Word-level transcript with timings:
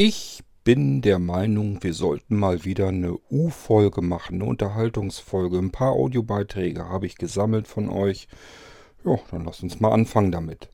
Ich 0.00 0.44
bin 0.62 1.02
der 1.02 1.18
Meinung, 1.18 1.82
wir 1.82 1.92
sollten 1.92 2.36
mal 2.36 2.64
wieder 2.64 2.86
eine 2.86 3.18
U-Folge 3.32 4.00
machen, 4.00 4.36
eine 4.36 4.44
Unterhaltungsfolge. 4.44 5.58
Ein 5.58 5.72
paar 5.72 5.90
Audiobeiträge 5.90 6.88
habe 6.88 7.06
ich 7.06 7.16
gesammelt 7.16 7.66
von 7.66 7.88
euch. 7.88 8.28
Ja, 9.04 9.18
dann 9.32 9.44
lasst 9.44 9.64
uns 9.64 9.80
mal 9.80 9.90
anfangen 9.90 10.30
damit. 10.30 10.70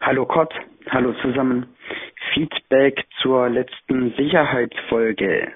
Hallo 0.00 0.24
Kurt, 0.24 0.54
hallo 0.92 1.12
zusammen. 1.22 1.66
Feedback 2.34 3.06
zur 3.22 3.48
letzten 3.48 4.12
Sicherheitsfolge. 4.14 5.50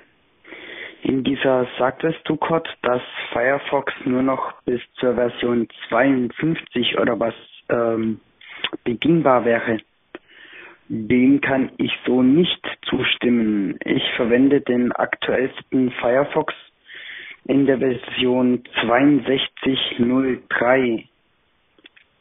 In 1.02 1.22
dieser 1.24 1.68
sagtest 1.78 2.20
du, 2.24 2.36
Kurt, 2.36 2.66
dass 2.82 3.02
Firefox 3.32 3.92
nur 4.06 4.22
noch 4.22 4.62
bis 4.62 4.80
zur 4.94 5.14
Version 5.14 5.68
52 5.90 6.98
oder 6.98 7.20
was 7.20 7.34
ähm, 7.68 8.18
bedienbar 8.84 9.44
wäre. 9.44 9.76
Dem 10.88 11.42
kann 11.42 11.70
ich 11.76 11.92
so 12.06 12.22
nicht 12.22 12.66
zustimmen. 12.88 13.78
Ich 13.84 14.10
verwende 14.16 14.62
den 14.62 14.90
aktuellsten 14.92 15.90
Firefox 16.00 16.54
in 17.44 17.66
der 17.66 17.76
Version 17.78 18.64
6203, 18.82 21.04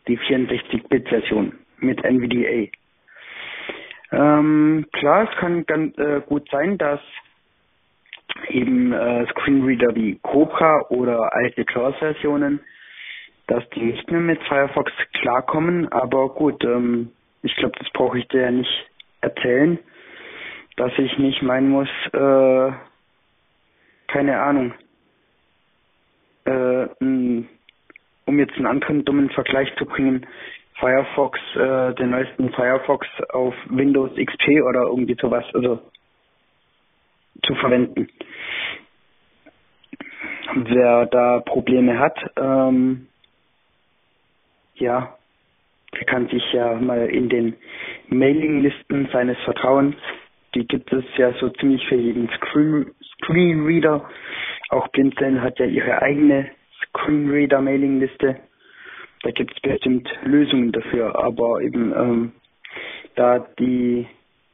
die 0.08 0.20
64-Bit-Version 0.20 1.54
mit 1.80 2.04
NVDA. 2.04 2.70
Ähm, 4.12 4.86
klar, 4.94 5.30
es 5.30 5.38
kann 5.38 5.66
ganz 5.66 5.98
äh, 5.98 6.22
gut 6.22 6.48
sein, 6.52 6.78
dass 6.78 7.00
eben 8.50 8.92
äh, 8.94 9.26
Screenreader 9.28 9.96
wie 9.96 10.20
Cobra 10.22 10.86
oder 10.90 11.34
alte 11.34 11.66
JAWS-Versionen, 11.68 12.60
dass 13.48 13.68
die 13.72 13.82
nicht 13.82 14.10
mehr 14.12 14.22
mit 14.22 14.42
Firefox 14.44 14.92
klarkommen, 15.22 15.92
aber 15.92 16.30
gut, 16.30 16.64
ähm, 16.64 17.12
ich 17.42 17.56
glaube, 17.58 17.78
das 17.80 17.90
brauche 17.92 18.20
ich 18.20 18.28
dir 18.28 18.42
ja 18.42 18.52
nicht 18.52 18.90
erzählen, 19.22 19.80
dass 20.78 20.92
ich 20.98 21.18
nicht 21.18 21.42
meinen 21.42 21.70
muss, 21.70 21.90
äh, 22.14 22.72
keine 24.08 24.40
Ahnung, 24.40 24.74
äh, 26.46 26.88
um 27.00 28.40
jetzt 28.40 28.56
einen 28.56 28.68
anderen 28.68 29.06
dummen 29.06 29.30
Vergleich 29.30 29.74
zu 29.78 29.86
bringen, 29.86 30.26
Firefox, 30.80 31.40
äh, 31.56 31.94
den 31.96 32.12
neuesten 32.12 32.52
Firefox 32.52 33.08
auf 33.30 33.54
Windows 33.70 34.12
XP 34.16 34.62
oder 34.62 34.84
irgendwie 34.84 35.18
sowas, 35.20 35.46
also 35.54 35.80
zu 37.44 37.56
verwenden. 37.56 38.10
Wer 40.56 41.06
da 41.08 41.40
Probleme 41.40 41.98
hat, 42.00 42.18
ähm, 42.38 43.08
ja, 44.76 45.18
der 45.94 46.06
kann 46.06 46.28
sich 46.28 46.44
ja 46.54 46.74
mal 46.76 47.08
in 47.08 47.30
den 47.30 47.56
Mailinglisten 48.10 49.08
seines 49.12 49.38
Vertrauens, 49.46 49.96
die 50.56 50.66
gibt 50.66 50.92
es 50.94 51.04
ja 51.18 51.34
so 51.34 51.50
ziemlich 51.50 51.86
für 51.88 51.96
jeden 51.96 52.30
Screen, 52.30 52.92
Screenreader. 53.16 54.10
Auch 54.70 54.88
Blinzeln 54.90 55.42
hat 55.42 55.60
ja 55.60 55.66
ihre 55.66 56.02
eigene 56.02 56.50
Screenreader-Mailingliste 56.88 58.38
da 59.26 59.32
gibt 59.32 59.56
es 59.56 59.60
bestimmt 59.60 60.08
Lösungen 60.24 60.72
dafür, 60.72 61.18
aber 61.18 61.60
eben 61.62 61.92
ähm, 61.98 62.32
da 63.16 63.40
die 63.58 64.06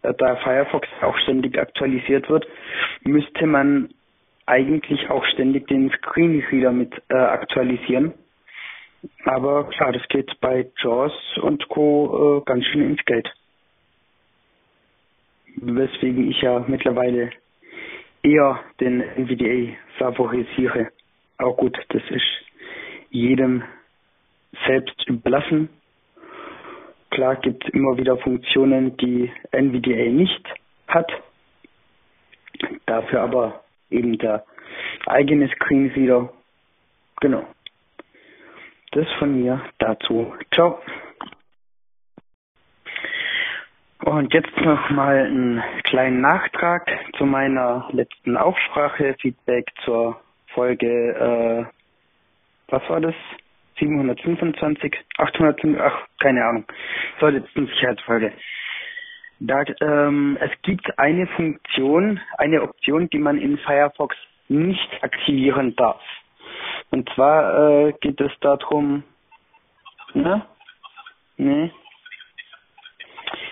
da 0.01 0.35
Firefox 0.37 0.87
auch 1.01 1.17
ständig 1.19 1.59
aktualisiert 1.59 2.29
wird, 2.29 2.47
müsste 3.03 3.45
man 3.45 3.89
eigentlich 4.45 5.09
auch 5.09 5.25
ständig 5.25 5.67
den 5.67 5.91
Screenreader 5.91 6.71
mit 6.71 6.93
äh, 7.09 7.15
aktualisieren. 7.15 8.13
Aber 9.25 9.65
klar, 9.65 9.91
das 9.91 10.07
geht 10.07 10.39
bei 10.39 10.71
JAWS 10.81 11.13
und 11.41 11.67
Co. 11.67 12.39
Äh, 12.39 12.45
ganz 12.45 12.65
schön 12.67 12.91
ins 12.91 13.05
Geld. 13.05 13.29
Weswegen 15.57 16.31
ich 16.31 16.41
ja 16.41 16.63
mittlerweile 16.65 17.31
eher 18.23 18.59
den 18.79 19.01
NVDA 19.01 19.75
favorisiere. 19.97 20.91
Aber 21.37 21.55
gut, 21.55 21.77
das 21.89 22.01
ist 22.09 22.45
jedem 23.09 23.63
selbst 24.67 25.07
überlassen. 25.07 25.69
Klar 27.09 27.35
gibt 27.37 27.65
es 27.65 27.73
immer 27.73 27.97
wieder 27.97 28.17
Funktionen, 28.17 28.95
die 28.97 29.31
NVDA 29.51 30.09
nicht 30.11 30.47
hat. 30.87 31.11
Dafür 32.85 33.21
aber 33.21 33.63
eben 33.89 34.17
der 34.17 34.45
eigene 35.07 35.49
Screenreader. 35.49 36.31
Genau. 37.19 37.45
Das 38.91 39.07
von 39.19 39.41
mir 39.41 39.61
dazu. 39.79 40.33
Ciao. 40.53 40.79
Und 44.03 44.33
jetzt 44.33 44.55
noch 44.57 44.89
mal 44.89 45.25
einen 45.25 45.63
kleinen 45.83 46.21
Nachtrag 46.21 46.89
zu 47.17 47.25
meiner 47.25 47.87
letzten 47.91 48.35
Aufsprache, 48.35 49.15
Feedback 49.21 49.71
zur 49.85 50.19
Folge, 50.47 50.87
äh, 50.87 51.65
was 52.67 52.89
war 52.89 52.99
das? 52.99 53.15
725, 53.81 54.93
805, 55.17 55.79
ach, 55.81 56.07
keine 56.19 56.45
Ahnung. 56.45 56.65
So, 57.19 57.27
jetzt 57.27 57.49
eine 57.55 57.67
Sicherheitsfolge. 57.67 58.31
Da, 59.39 59.63
ähm, 59.81 60.37
es 60.39 60.51
gibt 60.61 60.99
eine 60.99 61.25
Funktion, 61.27 62.19
eine 62.37 62.61
Option, 62.61 63.09
die 63.09 63.17
man 63.17 63.39
in 63.39 63.57
Firefox 63.57 64.15
nicht 64.49 65.03
aktivieren 65.03 65.75
darf. 65.75 66.01
Und 66.91 67.09
zwar 67.15 67.87
äh, 67.87 67.93
geht 68.01 68.21
es 68.21 68.31
darum, 68.41 69.03
ne? 70.13 70.45
Ne? 71.37 71.71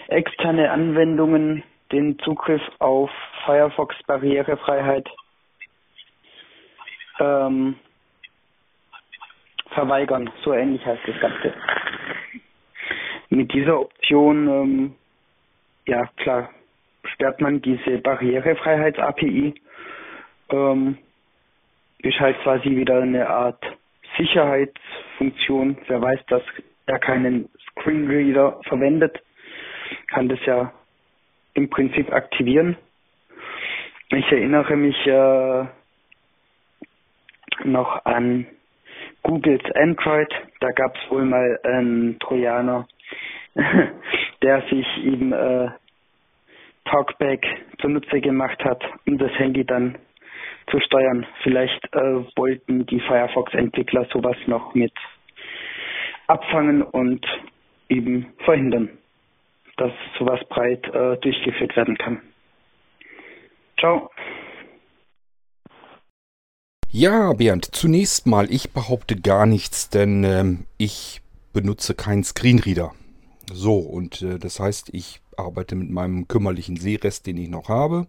Externe 0.10 0.70
Anwendungen, 0.70 1.64
den 1.92 2.20
Zugriff 2.20 2.62
auf 2.78 3.10
Firefox 3.46 3.96
Barrierefreiheit 4.06 5.10
ähm, 7.20 7.76
verweigern. 9.72 10.30
So 10.44 10.54
ähnlich 10.54 10.86
heißt 10.86 11.02
das 11.06 11.20
Ganze. 11.20 11.54
Mit 13.30 13.54
dieser 13.54 13.80
Option, 13.80 14.48
ähm, 14.48 14.96
ja 15.86 16.06
klar, 16.18 16.50
sperrt 17.04 17.42
man 17.42 17.62
diese 17.62 17.98
Barrierefreiheits-API. 18.00 19.54
Ähm, 20.52 20.98
ist 22.00 22.20
halt 22.20 22.40
quasi 22.42 22.70
wieder 22.76 23.02
eine 23.02 23.30
Art 23.30 23.64
Sicherheitsfunktion. 24.18 25.78
Wer 25.88 26.02
weiß, 26.02 26.20
dass 26.28 26.42
er 26.86 27.00
keinen 27.00 27.50
Screenreader 27.72 28.60
verwendet, 28.64 29.22
kann 30.08 30.30
das 30.30 30.40
ja 30.46 30.74
im 31.54 31.70
Prinzip 31.70 32.12
aktivieren. 32.12 32.78
Ich 34.10 34.32
erinnere 34.32 34.76
mich 34.76 34.98
äh, 35.06 35.66
noch 37.66 38.06
an 38.06 38.48
Googles 39.24 39.62
Android. 39.76 40.30
Da 40.60 40.72
gab 40.72 40.96
es 40.96 41.12
wohl 41.12 41.26
mal 41.26 41.60
einen 41.64 42.20
Trojaner, 42.20 42.88
der 44.42 44.62
sich 44.70 44.88
eben 45.04 45.34
äh, 45.34 45.70
Talkback 46.86 47.46
zunutze 47.80 48.20
gemacht 48.22 48.64
hat, 48.64 48.84
um 49.06 49.18
das 49.18 49.32
Handy 49.38 49.66
dann 49.66 49.98
zu 50.70 50.80
steuern. 50.80 51.26
Vielleicht 51.44 51.84
äh, 51.94 52.26
wollten 52.36 52.86
die 52.86 53.00
Firefox-Entwickler 53.00 54.06
sowas 54.12 54.38
noch 54.48 54.74
mit 54.74 54.94
abfangen 56.28 56.84
und 56.84 57.26
eben 57.90 58.34
verhindern, 58.46 58.90
dass 59.78 59.92
sowas 60.18 60.40
breit 60.50 60.86
äh, 60.94 61.18
durchgeführt 61.18 61.76
werden 61.76 61.98
kann. 61.98 62.22
Ciao. 63.80 64.10
Ja, 66.92 67.34
Bernd, 67.34 67.70
zunächst 67.72 68.26
mal, 68.26 68.52
ich 68.52 68.72
behaupte 68.72 69.16
gar 69.16 69.46
nichts, 69.46 69.90
denn 69.90 70.24
ähm, 70.24 70.66
ich 70.78 71.22
benutze 71.54 71.94
keinen 71.94 72.24
Screenreader. 72.24 72.96
So, 73.54 73.78
und 73.78 74.24
äh, 74.24 74.40
das 74.40 74.60
heißt, 74.60 74.90
ich 74.92 75.22
arbeite 75.38 75.76
mit 75.76 75.92
meinem 75.92 76.28
kümmerlichen 76.28 76.78
Sehrest, 76.78 77.28
den 77.28 77.38
ich 77.38 77.48
noch 77.48 77.70
habe. 77.70 78.08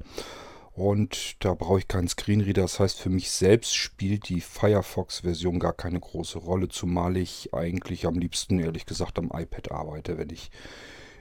Und 0.72 1.36
da 1.44 1.52
brauche 1.52 1.80
ich 1.80 1.88
keinen 1.88 2.08
Screenreader. 2.08 2.62
Das 2.62 2.80
heißt, 2.80 2.98
für 2.98 3.10
mich 3.10 3.30
selbst 3.30 3.74
spielt 3.76 4.30
die 4.30 4.40
Firefox-Version 4.40 5.58
gar 5.58 5.74
keine 5.74 6.00
große 6.00 6.38
Rolle, 6.38 6.70
zumal 6.70 7.18
ich 7.18 7.52
eigentlich 7.52 8.06
am 8.06 8.14
liebsten, 8.14 8.58
ehrlich 8.58 8.86
gesagt, 8.86 9.18
am 9.18 9.30
iPad 9.30 9.72
arbeite, 9.72 10.16
wenn 10.16 10.30
ich 10.30 10.50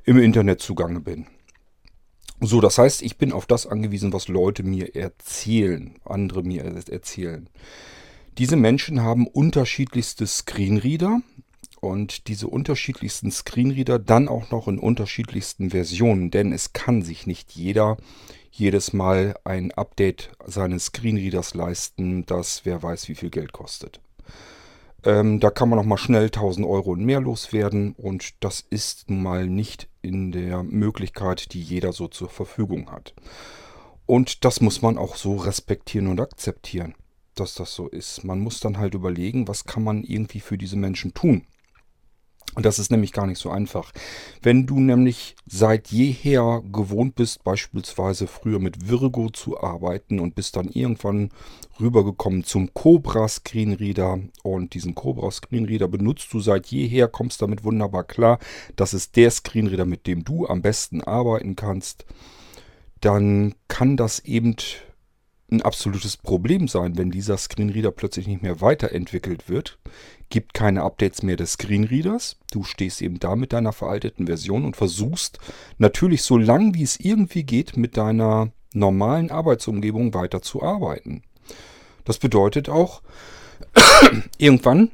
im 0.05 0.17
Internet 0.17 0.61
zugange 0.61 1.01
bin. 1.01 1.27
So, 2.41 2.61
das 2.61 2.77
heißt, 2.77 3.01
ich 3.01 3.17
bin 3.17 3.33
auf 3.33 3.45
das 3.45 3.67
angewiesen, 3.67 4.13
was 4.13 4.29
Leute 4.29 4.63
mir 4.63 4.95
erzählen, 4.95 5.95
andere 6.05 6.41
mir 6.41 6.63
erzählen. 6.63 7.49
Diese 8.37 8.55
Menschen 8.55 9.01
haben 9.03 9.27
unterschiedlichste 9.27 10.25
Screenreader 10.25 11.21
und 11.81 12.27
diese 12.29 12.47
unterschiedlichsten 12.47 13.31
Screenreader 13.31 13.99
dann 13.99 14.29
auch 14.29 14.51
noch 14.51 14.69
in 14.69 14.79
unterschiedlichsten 14.79 15.71
Versionen, 15.71 16.31
denn 16.31 16.53
es 16.53 16.71
kann 16.71 17.01
sich 17.01 17.27
nicht 17.27 17.51
jeder 17.51 17.97
jedes 18.51 18.93
Mal 18.93 19.35
ein 19.43 19.71
Update 19.71 20.31
seines 20.45 20.85
Screenreaders 20.85 21.53
leisten, 21.53 22.25
das 22.25 22.61
wer 22.65 22.81
weiß 22.81 23.09
wie 23.09 23.15
viel 23.15 23.29
Geld 23.29 23.51
kostet. 23.51 23.99
Ähm, 25.05 25.39
da 25.39 25.49
kann 25.49 25.69
man 25.69 25.77
noch 25.77 25.85
mal 25.85 25.97
schnell 25.97 26.25
1000 26.25 26.65
Euro 26.65 26.91
und 26.91 27.05
mehr 27.05 27.21
loswerden 27.21 27.93
und 27.93 28.43
das 28.43 28.65
ist 28.69 29.09
nun 29.09 29.23
mal 29.23 29.47
nicht 29.47 29.87
in 30.01 30.31
der 30.31 30.63
Möglichkeit, 30.63 31.53
die 31.53 31.61
jeder 31.61 31.93
so 31.93 32.07
zur 32.07 32.29
Verfügung 32.29 32.91
hat. 32.91 33.13
Und 34.05 34.43
das 34.43 34.59
muss 34.59 34.81
man 34.81 34.97
auch 34.97 35.15
so 35.15 35.35
respektieren 35.35 36.07
und 36.07 36.19
akzeptieren, 36.19 36.95
dass 37.35 37.53
das 37.53 37.73
so 37.73 37.87
ist. 37.87 38.23
Man 38.23 38.39
muss 38.39 38.59
dann 38.59 38.77
halt 38.77 38.93
überlegen, 38.93 39.47
was 39.47 39.65
kann 39.65 39.83
man 39.83 40.03
irgendwie 40.03 40.39
für 40.39 40.57
diese 40.57 40.77
Menschen 40.77 41.13
tun. 41.13 41.45
Und 42.55 42.65
das 42.65 42.79
ist 42.79 42.89
nämlich 42.89 43.13
gar 43.13 43.27
nicht 43.27 43.37
so 43.37 43.51
einfach. 43.51 43.91
Wenn 44.41 44.65
du 44.65 44.79
nämlich 44.79 45.35
seit 45.45 45.89
jeher 45.89 46.63
gewohnt 46.71 47.15
bist, 47.15 47.43
beispielsweise 47.43 48.25
früher 48.25 48.59
mit 48.59 48.89
Virgo 48.89 49.29
zu 49.29 49.61
arbeiten 49.61 50.19
und 50.19 50.35
bist 50.35 50.55
dann 50.55 50.67
irgendwann 50.67 51.29
rübergekommen 51.79 52.43
zum 52.43 52.73
Cobra 52.73 53.27
Screenreader 53.27 54.19
und 54.43 54.73
diesen 54.73 54.95
Cobra 54.95 55.29
Screenreader 55.29 55.87
benutzt 55.87 56.33
du 56.33 56.39
seit 56.39 56.67
jeher, 56.67 57.07
kommst 57.07 57.41
damit 57.41 57.63
wunderbar 57.63 58.03
klar. 58.03 58.39
Das 58.75 58.93
ist 58.93 59.15
der 59.15 59.29
Screenreader, 59.29 59.85
mit 59.85 60.07
dem 60.07 60.23
du 60.23 60.47
am 60.47 60.61
besten 60.61 61.01
arbeiten 61.01 61.55
kannst. 61.55 62.05
Dann 62.99 63.55
kann 63.67 63.95
das 63.95 64.19
eben 64.19 64.55
ein 65.51 65.61
absolutes 65.61 66.17
Problem 66.17 66.67
sein, 66.67 66.97
wenn 66.97 67.11
dieser 67.11 67.37
Screenreader 67.37 67.91
plötzlich 67.91 68.27
nicht 68.27 68.41
mehr 68.41 68.61
weiterentwickelt 68.61 69.49
wird. 69.49 69.79
Gibt 70.29 70.53
keine 70.53 70.83
Updates 70.83 71.23
mehr 71.23 71.35
des 71.35 71.53
Screenreaders. 71.53 72.37
Du 72.51 72.63
stehst 72.63 73.01
eben 73.01 73.19
da 73.19 73.35
mit 73.35 73.53
deiner 73.53 73.73
veralteten 73.73 74.27
Version 74.27 74.65
und 74.65 74.75
versuchst 74.75 75.39
natürlich 75.77 76.21
so 76.21 76.37
lang 76.37 76.73
wie 76.75 76.83
es 76.83 76.99
irgendwie 76.99 77.43
geht 77.43 77.77
mit 77.77 77.97
deiner 77.97 78.51
normalen 78.73 79.31
Arbeitsumgebung 79.31 80.13
weiter 80.13 80.41
zu 80.41 80.61
arbeiten. 80.61 81.23
Das 82.05 82.19
bedeutet 82.19 82.69
auch, 82.69 83.01
irgendwann 84.37 84.91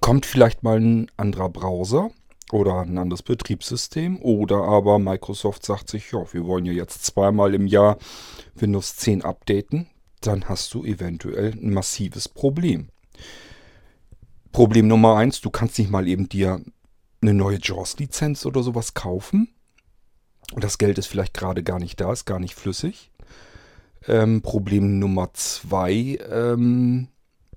kommt 0.00 0.26
vielleicht 0.26 0.62
mal 0.62 0.80
ein 0.80 1.10
anderer 1.16 1.48
Browser 1.48 2.10
oder 2.52 2.80
ein 2.80 2.98
anderes 2.98 3.22
Betriebssystem 3.22 4.20
oder 4.20 4.62
aber 4.62 4.98
Microsoft 4.98 5.64
sagt 5.64 5.88
sich, 5.88 6.12
ja, 6.12 6.32
wir 6.32 6.44
wollen 6.44 6.66
ja 6.66 6.72
jetzt 6.72 7.04
zweimal 7.04 7.54
im 7.54 7.66
Jahr 7.66 7.98
Windows 8.54 8.96
10 8.96 9.22
updaten, 9.22 9.88
dann 10.20 10.48
hast 10.48 10.72
du 10.74 10.84
eventuell 10.84 11.52
ein 11.52 11.72
massives 11.72 12.28
Problem. 12.28 12.88
Problem 14.52 14.86
Nummer 14.86 15.16
eins, 15.16 15.40
du 15.40 15.50
kannst 15.50 15.78
nicht 15.78 15.90
mal 15.90 16.06
eben 16.06 16.28
dir 16.28 16.60
eine 17.20 17.34
neue 17.34 17.58
JAWS-Lizenz 17.60 18.46
oder 18.46 18.62
sowas 18.62 18.94
kaufen. 18.94 19.48
Das 20.54 20.78
Geld 20.78 20.98
ist 20.98 21.06
vielleicht 21.06 21.34
gerade 21.34 21.62
gar 21.62 21.78
nicht 21.78 22.00
da, 22.00 22.12
ist 22.12 22.26
gar 22.26 22.38
nicht 22.38 22.54
flüssig. 22.54 23.10
Ähm, 24.06 24.42
Problem 24.42 24.98
Nummer 24.98 25.32
zwei, 25.32 26.18
ähm, 26.30 27.08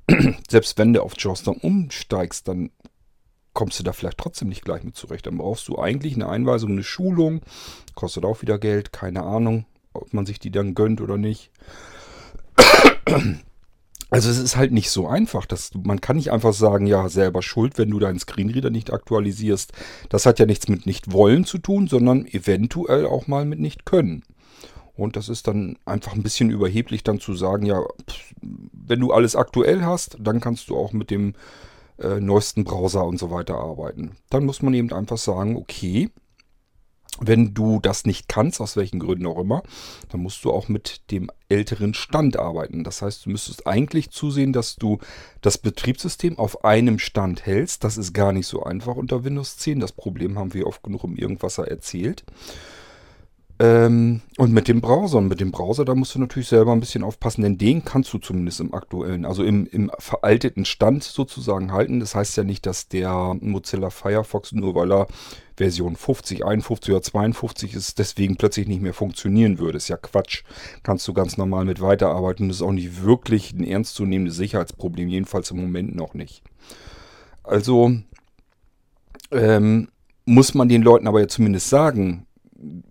selbst 0.50 0.78
wenn 0.78 0.94
du 0.94 1.04
auf 1.04 1.14
JAWS 1.18 1.44
dann 1.44 1.58
umsteigst, 1.58 2.48
dann 2.48 2.72
kommst 3.58 3.80
du 3.80 3.84
da 3.84 3.92
vielleicht 3.92 4.20
trotzdem 4.20 4.50
nicht 4.50 4.64
gleich 4.64 4.84
mit 4.84 4.96
zurecht. 4.96 5.26
Dann 5.26 5.40
brauchst 5.40 5.68
du 5.68 5.80
eigentlich 5.80 6.14
eine 6.14 6.30
Einweisung, 6.30 6.74
eine 6.74 6.84
Schulung. 6.84 7.42
Kostet 7.96 8.24
auch 8.24 8.44
wieder 8.44 8.60
Geld, 8.60 8.94
keine 8.94 9.24
Ahnung, 9.24 9.66
ob 9.94 10.14
man 10.14 10.28
sich 10.28 10.38
die 10.38 10.52
dann 10.52 10.76
gönnt 10.76 11.02
oder 11.02 11.18
nicht. 11.18 11.50
Also 14.10 14.30
es 14.30 14.38
ist 14.38 14.56
halt 14.56 14.72
nicht 14.72 14.90
so 14.90 15.10
einfach. 15.10 15.46
Dass, 15.46 15.72
man 15.84 16.00
kann 16.00 16.16
nicht 16.16 16.32
einfach 16.32 16.54
sagen, 16.54 16.88
ja, 16.88 17.10
selber 17.10 17.42
schuld, 17.42 17.78
wenn 17.78 17.90
du 17.90 18.00
deinen 18.00 18.20
Screenreader 18.20 18.70
nicht 18.70 18.94
aktualisierst. 18.94 19.74
Das 20.08 20.26
hat 20.26 20.40
ja 20.40 20.46
nichts 20.46 20.70
mit 20.70 20.86
nicht 20.86 21.12
wollen 21.12 21.44
zu 21.44 21.58
tun, 21.58 21.88
sondern 21.88 22.26
eventuell 22.26 23.06
auch 23.06 23.28
mal 23.28 23.44
mit 23.44 23.60
nicht 23.60 23.86
können. 23.86 24.24
Und 24.96 25.18
das 25.18 25.28
ist 25.28 25.50
dann 25.50 25.78
einfach 25.84 26.14
ein 26.14 26.24
bisschen 26.24 26.52
überheblich 26.52 27.04
dann 27.04 27.20
zu 27.20 27.34
sagen, 27.34 27.66
ja, 27.66 27.84
wenn 28.42 29.02
du 29.02 29.12
alles 29.12 29.36
aktuell 29.36 29.84
hast, 29.84 30.16
dann 30.22 30.40
kannst 30.40 30.70
du 30.70 30.78
auch 30.78 30.94
mit 30.94 31.12
dem 31.12 31.34
äh, 32.00 32.20
neuesten 32.20 32.64
Browser 32.64 33.06
und 33.06 33.18
so 33.18 33.32
weiter 33.32 33.56
arbeiten. 33.56 34.18
Dann 34.30 34.46
muss 34.46 34.62
man 34.62 34.74
eben 34.74 34.92
einfach 34.94 35.18
sagen, 35.18 35.56
okay, 35.56 36.10
wenn 37.20 37.54
du 37.54 37.80
das 37.80 38.06
nicht 38.06 38.28
kannst, 38.28 38.62
aus 38.62 38.76
welchen 38.76 39.00
Gründen 39.00 39.26
auch 39.26 39.40
immer, 39.40 39.64
dann 40.10 40.22
musst 40.22 40.44
du 40.46 40.52
auch 40.52 40.68
mit 40.68 41.10
dem 41.12 41.32
älteren 41.50 41.94
Stand 41.94 42.38
arbeiten. 42.38 42.84
Das 42.84 43.02
heißt, 43.02 43.26
du 43.26 43.32
müsstest 43.32 43.66
eigentlich 43.66 44.12
zusehen, 44.12 44.54
dass 44.54 44.76
du 44.76 45.00
das 45.42 45.58
Betriebssystem 45.58 46.38
auf 46.38 46.64
einem 46.64 47.00
Stand 47.00 47.46
hältst. 47.46 47.84
Das 47.84 47.98
ist 47.98 48.14
gar 48.14 48.32
nicht 48.32 48.48
so 48.48 48.64
einfach 48.64 48.96
unter 48.96 49.24
Windows 49.24 49.58
10. 49.58 49.80
Das 49.80 49.92
Problem 49.92 50.38
haben 50.38 50.54
wir 50.54 50.68
oft 50.68 50.84
genug 50.84 51.04
im 51.04 51.16
Irgendwasser 51.16 51.68
erzählt. 51.68 52.24
Ähm, 53.60 54.22
und 54.38 54.54
mit 54.54 54.68
dem 54.68 54.82
Browser. 54.82 55.18
Und 55.18 55.30
mit 55.30 55.40
dem 55.40 55.52
Browser, 55.52 55.84
da 55.84 55.96
musst 55.96 56.14
du 56.14 56.20
natürlich 56.20 56.48
selber 56.48 56.74
ein 56.74 56.80
bisschen 56.80 57.04
aufpassen, 57.04 57.42
denn 57.42 57.58
den 57.58 57.84
kannst 57.84 58.14
du 58.14 58.20
zumindest 58.20 58.60
im 58.60 58.74
aktuellen, 58.74 59.26
also 59.26 59.44
im, 59.44 59.66
im 59.66 59.92
veralteten 59.98 60.64
Stand 60.64 61.04
sozusagen 61.04 61.72
halten. 61.72 62.00
Das 62.00 62.14
heißt 62.14 62.38
ja 62.38 62.44
nicht, 62.44 62.68
dass 62.68 62.88
der 62.88 63.36
Mozilla 63.42 63.90
Firefox, 63.90 64.52
nur 64.52 64.76
weil 64.76 64.92
er 64.92 65.08
Version 65.56 65.96
50, 65.96 66.46
51 66.46 66.94
oder 66.94 67.02
52 67.02 67.74
ist, 67.74 67.98
deswegen 67.98 68.38
plötzlich 68.38 68.68
nicht 68.68 68.84
mehr 68.84 68.94
funktionieren 68.94 69.58
würde. 69.58 69.78
Ist 69.78 69.88
ja 69.88 69.98
Quatsch. 69.98 70.44
Kannst 70.84 71.08
du 71.08 71.14
ganz 71.14 71.38
normal 71.38 71.66
mit 71.66 71.82
weiterarbeiten. 71.82 72.50
Das 72.50 72.58
ist 72.58 72.64
auch 72.64 72.72
nicht 72.72 73.04
wirklich 73.04 73.54
ein 73.54 73.64
ernstzunehmendes 73.64 74.36
Sicherheitsproblem, 74.36 75.10
jedenfalls 75.10 75.50
im 75.50 75.60
Moment 75.60 75.96
noch 75.96 76.14
nicht. 76.14 76.44
Also 77.44 77.92
ähm, 79.32 79.88
muss 80.26 80.54
man 80.54 80.70
den 80.70 80.84
Leuten 80.84 81.08
aber 81.08 81.22
ja 81.22 81.28
zumindest 81.28 81.70
sagen, 81.70 82.28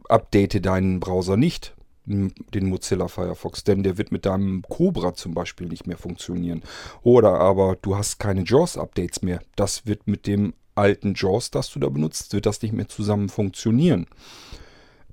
update 0.08 0.64
deinen 0.64 1.00
Browser 1.00 1.37
nicht, 1.37 1.75
den 2.06 2.69
Mozilla 2.69 3.08
Firefox, 3.08 3.64
denn 3.64 3.82
der 3.82 3.99
wird 3.99 4.12
mit 4.12 4.26
deinem 4.26 4.62
Cobra 4.62 5.14
zum 5.14 5.35
Beispiel 5.35 5.67
nicht 5.67 5.87
mehr 5.87 5.99
funktionieren. 5.99 6.62
Oder 7.03 7.41
aber 7.41 7.76
du 7.82 7.97
hast 7.97 8.19
keine 8.19 8.44
JAWS-Updates 8.44 9.23
mehr. 9.23 9.41
Das 9.56 9.87
wird 9.87 10.06
mit 10.06 10.26
dem 10.26 10.55
alten 10.76 11.14
JAWS, 11.17 11.50
das 11.50 11.70
du 11.70 11.81
da 11.81 11.88
benutzt, 11.88 12.32
wird 12.32 12.47
das 12.47 12.62
nicht 12.62 12.73
mehr 12.73 12.88
zusammen 12.88 13.29
funktionieren. 13.29 14.06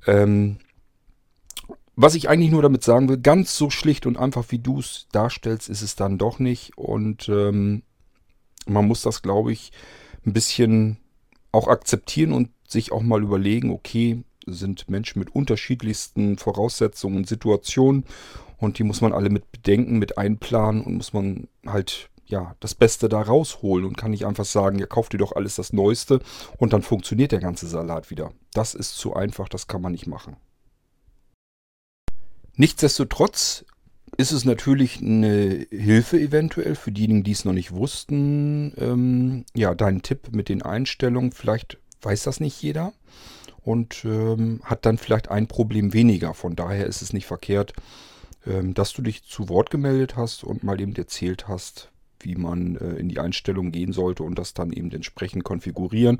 Ähm, 0.06 0.58
was 1.96 2.16
ich 2.16 2.30
eigentlich 2.30 2.52
nur 2.52 2.62
damit 2.62 2.84
sagen 2.84 3.10
will, 3.10 3.18
ganz 3.18 3.56
so 3.56 3.70
schlicht 3.70 4.06
und 4.06 4.18
einfach 4.18 4.46
wie 4.50 4.60
du 4.60 4.80
es 4.80 5.08
darstellst, 5.12 5.70
ist 5.70 5.82
es 5.82 5.96
dann 5.96 6.18
doch 6.18 6.40
nicht. 6.40 6.78
Und 6.78 7.30
ähm, 7.30 7.84
man 8.66 8.88
muss 8.88 9.02
das, 9.02 9.22
glaube 9.22 9.52
ich, 9.52 9.72
ein 10.26 10.34
bisschen 10.34 10.98
auch 11.52 11.68
akzeptieren 11.68 12.34
und 12.34 12.50
sich 12.68 12.92
auch 12.92 13.02
mal 13.02 13.22
überlegen, 13.22 13.72
okay, 13.72 14.24
sind 14.46 14.90
Menschen 14.90 15.20
mit 15.20 15.34
unterschiedlichsten 15.34 16.38
Voraussetzungen 16.38 17.18
und 17.18 17.28
Situationen 17.28 18.06
und 18.58 18.80
die 18.80 18.84
muss 18.84 19.02
man 19.02 19.14
alle 19.14 19.30
mit 19.30 19.52
bedenken, 19.52 20.00
mit 20.00 20.18
einplanen 20.18 20.84
und 20.84 20.96
muss 20.96 21.14
man 21.14 21.48
halt 21.66 22.10
ja 22.26 22.56
das 22.60 22.76
Beste 22.76 23.10
da 23.10 23.22
rausholen 23.22 23.86
und 23.86 23.98
kann 23.98 24.12
nicht 24.12 24.26
einfach 24.26 24.46
sagen, 24.46 24.80
ja 24.80 24.86
kauft 24.86 25.14
ihr 25.14 25.20
doch 25.20 25.34
alles 25.34 25.56
das 25.56 25.74
Neueste 25.74 26.20
und 26.58 26.74
dann 26.74 26.82
funktioniert 26.82 27.32
der 27.32 27.40
ganze 27.40 27.68
Salat 27.68 28.10
wieder. 28.10 28.32
Das 28.54 28.74
ist 28.74 28.96
zu 28.96 29.14
einfach, 29.14 29.50
das 29.50 29.68
kann 29.68 29.82
man 29.82 29.92
nicht 29.92 30.08
machen. 30.08 30.38
Nichtsdestotrotz 32.56 33.66
ist 34.16 34.32
es 34.32 34.46
natürlich 34.46 35.02
eine 35.02 35.66
Hilfe 35.72 36.20
eventuell 36.20 36.76
für 36.76 36.92
diejenigen, 36.92 37.24
die 37.24 37.32
es 37.32 37.46
noch 37.46 37.54
nicht 37.54 37.72
wussten. 37.72 38.74
Ähm, 38.78 39.46
ja, 39.56 39.74
dein 39.74 40.04
Tipp 40.04 40.30
mit 40.34 40.50
den 40.50 40.62
Einstellungen, 40.62 41.32
vielleicht 41.32 41.80
weiß 42.02 42.24
das 42.24 42.40
nicht 42.40 42.62
jeder 42.62 42.94
und 43.64 44.04
ähm, 44.06 44.62
hat 44.64 44.86
dann 44.86 44.98
vielleicht 44.98 45.30
ein 45.30 45.48
Problem 45.48 45.94
weniger. 45.94 46.34
Von 46.34 46.56
daher 46.56 46.86
ist 46.86 47.02
es 47.02 47.14
nicht 47.14 47.26
verkehrt, 47.26 47.74
ähm, 48.46 48.74
dass 48.74 48.94
du 48.94 49.02
dich 49.02 49.24
zu 49.24 49.50
Wort 49.50 49.70
gemeldet 49.70 50.16
hast 50.16 50.44
und 50.44 50.64
mal 50.64 50.80
eben 50.80 50.96
erzählt 50.96 51.48
hast, 51.48 51.92
wie 52.20 52.36
man 52.36 52.76
äh, 52.78 52.96
in 52.96 53.10
die 53.10 53.20
Einstellung 53.20 53.72
gehen 53.72 53.94
sollte 53.94 54.24
und 54.24 54.38
das 54.38 54.54
dann 54.54 54.72
eben 54.72 54.92
entsprechend 54.92 55.44
konfigurieren. 55.44 56.20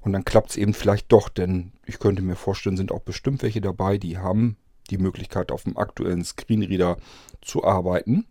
Und 0.00 0.12
dann 0.12 0.24
klappt 0.24 0.50
es 0.50 0.56
eben 0.56 0.74
vielleicht 0.74 1.10
doch, 1.10 1.28
denn 1.28 1.72
ich 1.86 1.98
könnte 1.98 2.22
mir 2.22 2.36
vorstellen, 2.36 2.76
sind 2.76 2.92
auch 2.92 3.02
bestimmt 3.02 3.42
welche 3.42 3.60
dabei, 3.60 3.98
die 3.98 4.18
haben 4.18 4.56
die 4.90 4.98
Möglichkeit 4.98 5.50
auf 5.50 5.64
dem 5.64 5.76
aktuellen 5.76 6.24
Screenreader 6.24 6.98
zu 7.40 7.64
arbeiten 7.64 8.26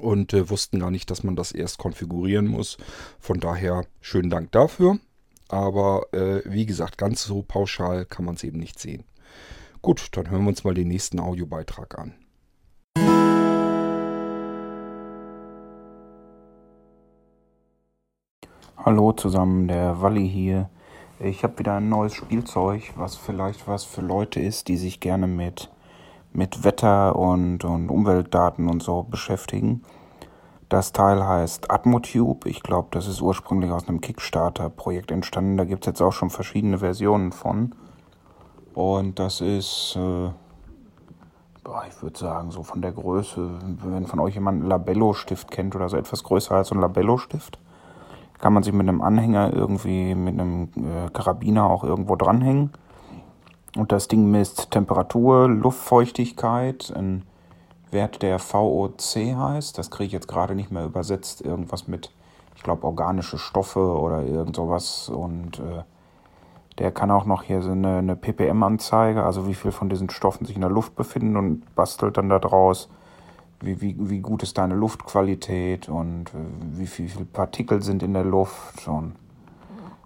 und 0.00 0.32
äh, 0.32 0.48
wussten 0.50 0.80
gar 0.80 0.90
nicht, 0.90 1.10
dass 1.10 1.22
man 1.22 1.36
das 1.36 1.52
erst 1.52 1.78
konfigurieren 1.78 2.46
muss. 2.46 2.78
Von 3.18 3.40
daher 3.40 3.84
schönen 4.00 4.30
Dank 4.30 4.52
dafür. 4.52 4.98
Aber 5.54 6.08
äh, 6.12 6.40
wie 6.46 6.66
gesagt, 6.66 6.98
ganz 6.98 7.22
so 7.22 7.44
pauschal 7.46 8.06
kann 8.06 8.24
man 8.24 8.34
es 8.34 8.42
eben 8.42 8.58
nicht 8.58 8.80
sehen. 8.80 9.04
Gut, 9.82 10.08
dann 10.16 10.28
hören 10.28 10.42
wir 10.42 10.48
uns 10.48 10.64
mal 10.64 10.74
den 10.74 10.88
nächsten 10.88 11.20
Audiobeitrag 11.20 11.96
an. 11.96 12.14
Hallo 18.76 19.12
zusammen, 19.12 19.68
der 19.68 20.02
Walli 20.02 20.28
hier. 20.28 20.70
Ich 21.20 21.44
habe 21.44 21.60
wieder 21.60 21.76
ein 21.76 21.88
neues 21.88 22.14
Spielzeug, 22.14 22.92
was 22.96 23.14
vielleicht 23.14 23.68
was 23.68 23.84
für 23.84 24.00
Leute 24.00 24.40
ist, 24.40 24.66
die 24.66 24.76
sich 24.76 24.98
gerne 24.98 25.28
mit, 25.28 25.70
mit 26.32 26.64
Wetter 26.64 27.14
und, 27.14 27.64
und 27.64 27.90
Umweltdaten 27.90 28.68
und 28.68 28.82
so 28.82 29.04
beschäftigen. 29.04 29.84
Das 30.68 30.92
Teil 30.92 31.26
heißt 31.26 31.70
Atmotube. 31.70 32.48
Ich 32.48 32.62
glaube, 32.62 32.88
das 32.90 33.06
ist 33.06 33.20
ursprünglich 33.20 33.70
aus 33.70 33.86
einem 33.86 34.00
Kickstarter-Projekt 34.00 35.10
entstanden. 35.10 35.56
Da 35.56 35.64
gibt 35.64 35.84
es 35.84 35.86
jetzt 35.86 36.00
auch 36.00 36.12
schon 36.12 36.30
verschiedene 36.30 36.78
Versionen 36.78 37.32
von. 37.32 37.74
Und 38.72 39.18
das 39.18 39.40
ist, 39.40 39.96
äh, 39.96 40.28
ich 41.88 42.02
würde 42.02 42.18
sagen, 42.18 42.50
so 42.50 42.62
von 42.62 42.82
der 42.82 42.92
Größe, 42.92 43.50
wenn 43.84 44.06
von 44.06 44.18
euch 44.20 44.34
jemand 44.34 44.60
einen 44.60 44.68
Labello-Stift 44.68 45.50
kennt 45.50 45.76
oder 45.76 45.88
so 45.88 45.96
etwas 45.96 46.24
größer 46.24 46.54
als 46.54 46.72
ein 46.72 46.80
Labello-Stift, 46.80 47.58
kann 48.40 48.52
man 48.52 48.62
sich 48.62 48.72
mit 48.72 48.88
einem 48.88 49.00
Anhänger 49.00 49.52
irgendwie 49.52 50.14
mit 50.14 50.38
einem 50.38 50.70
äh, 50.76 51.10
Karabiner 51.12 51.64
auch 51.70 51.84
irgendwo 51.84 52.16
dranhängen. 52.16 52.72
Und 53.76 53.92
das 53.92 54.08
Ding 54.08 54.30
misst 54.30 54.70
Temperatur, 54.70 55.48
Luftfeuchtigkeit, 55.48 56.92
ein 56.96 57.22
Wert, 57.94 58.20
der 58.20 58.38
VOC 58.38 59.16
heißt. 59.16 59.78
Das 59.78 59.90
kriege 59.90 60.08
ich 60.08 60.12
jetzt 60.12 60.28
gerade 60.28 60.54
nicht 60.54 60.70
mehr 60.70 60.84
übersetzt. 60.84 61.40
Irgendwas 61.40 61.88
mit, 61.88 62.12
ich 62.54 62.62
glaube, 62.62 62.86
organische 62.86 63.38
Stoffe 63.38 63.80
oder 63.80 64.22
irgend 64.22 64.56
sowas. 64.56 65.08
Und 65.08 65.60
äh, 65.60 65.84
der 66.78 66.92
kann 66.92 67.10
auch 67.10 67.24
noch 67.24 67.42
hier 67.42 67.62
so 67.62 67.70
eine, 67.70 67.98
eine 67.98 68.16
ppm-Anzeige, 68.16 69.22
also 69.22 69.46
wie 69.46 69.54
viel 69.54 69.72
von 69.72 69.88
diesen 69.88 70.10
Stoffen 70.10 70.46
sich 70.46 70.56
in 70.56 70.60
der 70.60 70.70
Luft 70.70 70.96
befinden 70.96 71.36
und 71.36 71.74
bastelt 71.74 72.18
dann 72.18 72.28
daraus, 72.28 72.90
wie, 73.60 73.80
wie, 73.80 73.96
wie 73.98 74.20
gut 74.20 74.42
ist 74.42 74.58
deine 74.58 74.74
Luftqualität 74.74 75.88
und 75.88 76.30
äh, 76.34 76.78
wie 76.78 76.86
viel, 76.86 77.06
wie 77.06 77.10
viel 77.10 77.24
Partikel 77.24 77.82
sind 77.82 78.02
in 78.02 78.12
der 78.12 78.24
Luft. 78.24 78.86
Und 78.88 79.14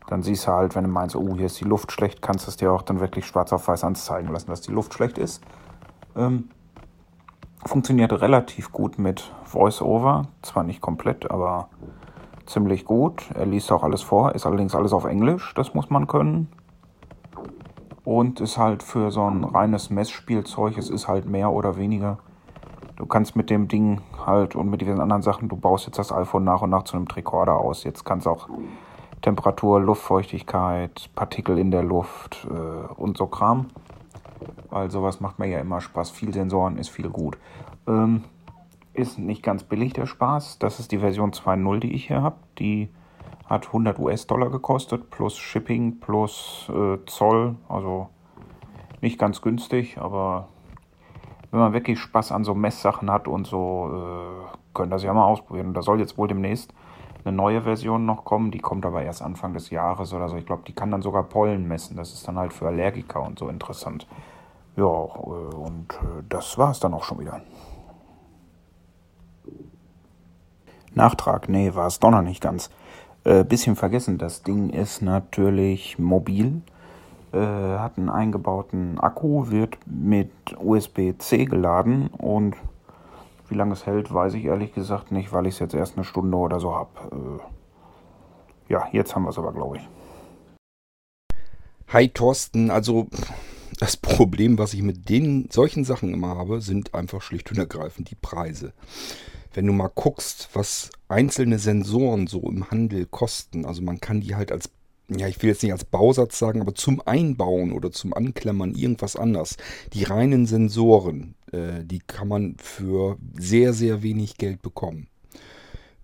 dann 0.09 0.23
siehst 0.23 0.47
du 0.47 0.52
halt, 0.52 0.75
wenn 0.75 0.85
du 0.85 0.90
meinst, 0.90 1.16
oh, 1.16 1.37
hier 1.37 1.47
ist 1.47 1.61
die 1.61 1.64
Luft 1.64 1.90
schlecht, 1.90 2.23
kannst 2.23 2.47
du 2.47 2.50
es 2.50 2.57
dir 2.57 2.71
auch 2.73 2.83
dann 2.83 3.00
wirklich 3.00 3.26
schwarz 3.26 3.52
auf 3.52 3.66
weiß 3.66 3.85
anzeigen 3.85 4.33
lassen, 4.33 4.49
dass 4.50 4.61
die 4.61 4.73
Luft 4.73 4.95
schlecht 4.95 5.18
ist. 5.18 5.42
Ähm, 6.16 6.50
funktioniert 7.65 8.12
relativ 8.12 8.73
gut 8.73 8.99
mit 8.99 9.33
VoiceOver. 9.45 10.29
Zwar 10.43 10.65
nicht 10.65 10.81
komplett, 10.81 11.31
aber 11.31 11.69
ziemlich 12.47 12.85
gut. 12.85 13.31
Er 13.35 13.47
liest 13.47 13.71
auch 13.71 13.83
alles 13.83 14.03
vor, 14.03 14.35
ist 14.35 14.47
allerdings 14.47 14.75
alles 14.75 14.93
auf 14.93 15.05
Englisch, 15.05 15.53
das 15.55 15.75
muss 15.75 15.91
man 15.91 16.07
können. 16.07 16.49
Und 18.05 18.41
ist 18.41 18.57
halt 18.57 18.83
für 18.83 19.11
so 19.11 19.29
ein 19.29 19.45
reines 19.45 19.91
Messspielzeug, 19.91 20.79
es 20.79 20.88
ist 20.88 21.09
halt 21.09 21.27
mehr 21.27 21.53
oder 21.53 21.77
weniger. 21.77 22.19
Du 22.97 23.07
kannst 23.07 23.37
mit 23.37 23.50
dem 23.50 23.69
Ding 23.69 24.00
halt 24.27 24.57
und 24.57 24.71
mit 24.71 24.81
diesen 24.81 25.00
anderen 25.00 25.23
Sachen, 25.23 25.49
du 25.49 25.57
baust 25.57 25.87
jetzt 25.87 25.99
das 25.99 26.11
iPhone 26.11 26.43
nach 26.43 26.62
und 26.62 26.71
nach 26.71 26.85
zu 26.85 26.97
einem 26.97 27.07
Tricorder 27.07 27.57
aus. 27.57 27.85
Jetzt 27.85 28.05
kannst 28.05 28.27
auch 28.27 28.49
Temperatur, 29.21 29.81
Luftfeuchtigkeit, 29.81 31.11
Partikel 31.15 31.59
in 31.59 31.71
der 31.71 31.83
Luft 31.83 32.47
äh, 32.50 32.93
und 32.95 33.17
so 33.17 33.27
Kram. 33.27 33.67
Weil 34.71 34.90
sowas 34.90 35.21
macht 35.21 35.38
mir 35.38 35.47
ja 35.47 35.61
immer 35.61 35.80
Spaß. 35.80 36.11
Viel 36.11 36.33
Sensoren 36.33 36.78
ist 36.78 36.88
viel 36.88 37.09
gut. 37.09 37.38
Ähm, 37.87 38.25
ist 38.95 39.18
nicht 39.18 39.42
ganz 39.42 39.62
billig 39.62 39.92
der 39.92 40.07
Spaß. 40.07 40.59
Das 40.59 40.80
ist 40.80 40.92
die 40.92 40.99
Version 40.99 41.33
2.0, 41.33 41.80
die 41.80 41.92
ich 41.92 42.07
hier 42.09 42.23
habe. 42.23 42.37
Die 42.59 42.88
hat 43.47 43.68
100 43.68 43.99
US-Dollar 43.99 44.50
gekostet, 44.50 45.11
plus 45.11 45.37
Shipping, 45.38 46.00
plus 46.00 46.71
äh, 46.75 46.99
Zoll. 47.07 47.57
Also 47.68 48.09
nicht 49.00 49.18
ganz 49.18 49.40
günstig, 49.40 49.99
aber 49.99 50.49
wenn 51.50 51.61
man 51.61 51.73
wirklich 51.73 51.99
Spaß 51.99 52.33
an 52.33 52.45
so 52.45 52.54
Messsachen 52.54 53.11
hat 53.11 53.26
und 53.26 53.47
so, 53.47 53.90
äh, 53.92 54.75
können 54.75 54.90
das 54.90 55.02
ja 55.02 55.14
mal 55.14 55.25
ausprobieren. 55.25 55.68
Und 55.68 55.75
da 55.75 55.83
soll 55.83 55.99
jetzt 55.99 56.18
wohl 56.18 56.28
demnächst 56.28 56.75
eine 57.25 57.37
neue 57.37 57.62
Version 57.62 58.04
noch 58.04 58.25
kommen. 58.25 58.50
Die 58.50 58.59
kommt 58.59 58.85
aber 58.85 59.02
erst 59.02 59.23
Anfang 59.23 59.54
des 59.54 59.71
Jahres 59.71 60.12
oder 60.12 60.28
so. 60.28 60.37
Ich 60.37 60.47
glaube, 60.47 60.62
die 60.66 60.75
kann 60.75 60.90
dann 60.90 61.02
sogar 61.02 61.23
Pollen 61.23 61.66
messen. 61.66 61.97
Das 61.97 62.12
ist 62.12 62.26
dann 62.28 62.38
halt 62.38 62.52
für 62.52 62.66
Allergiker 62.66 63.23
und 63.23 63.38
so 63.38 63.49
interessant. 63.49 64.07
Ja, 64.78 64.85
äh, 64.85 65.56
und 65.56 65.92
äh, 65.94 66.23
das 66.28 66.56
war 66.56 66.70
es 66.70 66.78
dann 66.78 66.94
auch 66.94 67.02
schon 67.02 67.18
wieder. 67.18 67.40
Nachtrag, 70.94 71.49
nee, 71.49 71.75
war 71.75 71.88
es 71.88 71.99
doch 71.99 72.12
noch 72.12 72.23
nicht 72.23 72.40
ganz. 72.40 72.70
Äh, 73.25 73.42
bisschen 73.42 73.75
vergessen, 73.75 74.18
das 74.18 74.44
Ding 74.44 74.70
ist 74.70 75.02
natürlich 75.02 75.99
mobil, 75.99 76.62
äh, 77.32 77.38
hat 77.38 77.99
einen 77.99 78.08
eingebauten 78.08 79.00
Akku, 79.00 79.50
wird 79.50 79.78
mit 79.85 80.30
USB-C 80.56 81.47
geladen 81.47 82.06
und 82.16 82.54
wie 83.49 83.56
lange 83.56 83.73
es 83.73 83.85
hält, 83.85 84.14
weiß 84.14 84.35
ich 84.35 84.44
ehrlich 84.44 84.75
gesagt 84.75 85.11
nicht, 85.11 85.32
weil 85.32 85.49
ich 85.49 85.54
es 85.54 85.61
jetzt 85.61 85.75
erst 85.75 85.97
eine 85.97 86.04
Stunde 86.04 86.37
oder 86.37 86.61
so 86.61 86.76
habe. 86.76 87.40
Äh, 88.70 88.73
ja, 88.73 88.87
jetzt 88.92 89.16
haben 89.16 89.25
wir 89.25 89.30
es 89.30 89.38
aber, 89.38 89.52
glaube 89.52 89.78
ich. 89.78 89.88
Hi 91.88 92.08
Thorsten, 92.08 92.70
also 92.70 93.08
das 93.78 93.97
Problem, 93.97 94.58
was 94.58 94.75
ich 94.75 94.82
mit 94.82 95.08
den 95.08 95.49
solchen 95.50 95.85
Sachen 95.85 96.12
immer 96.12 96.37
habe, 96.37 96.61
sind 96.61 96.94
einfach 96.94 97.23
schlicht 97.23 97.50
und 97.50 97.58
ergreifend 97.58 98.11
die 98.11 98.16
Preise 98.16 98.73
wenn 99.58 99.66
du 99.66 99.73
mal 99.73 99.90
guckst, 99.92 100.50
was 100.52 100.90
einzelne 101.08 101.58
Sensoren 101.58 102.26
so 102.26 102.42
im 102.42 102.70
Handel 102.70 103.06
kosten, 103.06 103.64
also 103.64 103.82
man 103.82 104.00
kann 104.00 104.20
die 104.20 104.37
halt 104.37 104.52
als, 104.52 104.70
ja, 105.08 105.26
ich 105.26 105.42
will 105.42 105.50
jetzt 105.50 105.62
nicht 105.62 105.73
als 105.73 105.85
Bausatz 105.85 106.38
sagen, 106.38 106.61
aber 106.61 106.75
zum 106.75 107.02
Einbauen 107.04 107.73
oder 107.73 107.90
zum 107.90 108.14
Anklammern 108.14 108.75
irgendwas 108.75 109.16
anders. 109.16 109.56
Die 109.94 110.04
reinen 110.04 110.47
Sensoren, 110.47 111.35
äh, 111.50 111.85
die 111.85 111.99
kann 111.99 112.28
man 112.28 112.56
für 112.58 113.16
sehr, 113.37 113.73
sehr 113.73 114.02
wenig 114.02 114.37
Geld 114.37 114.62
bekommen. 114.62 115.08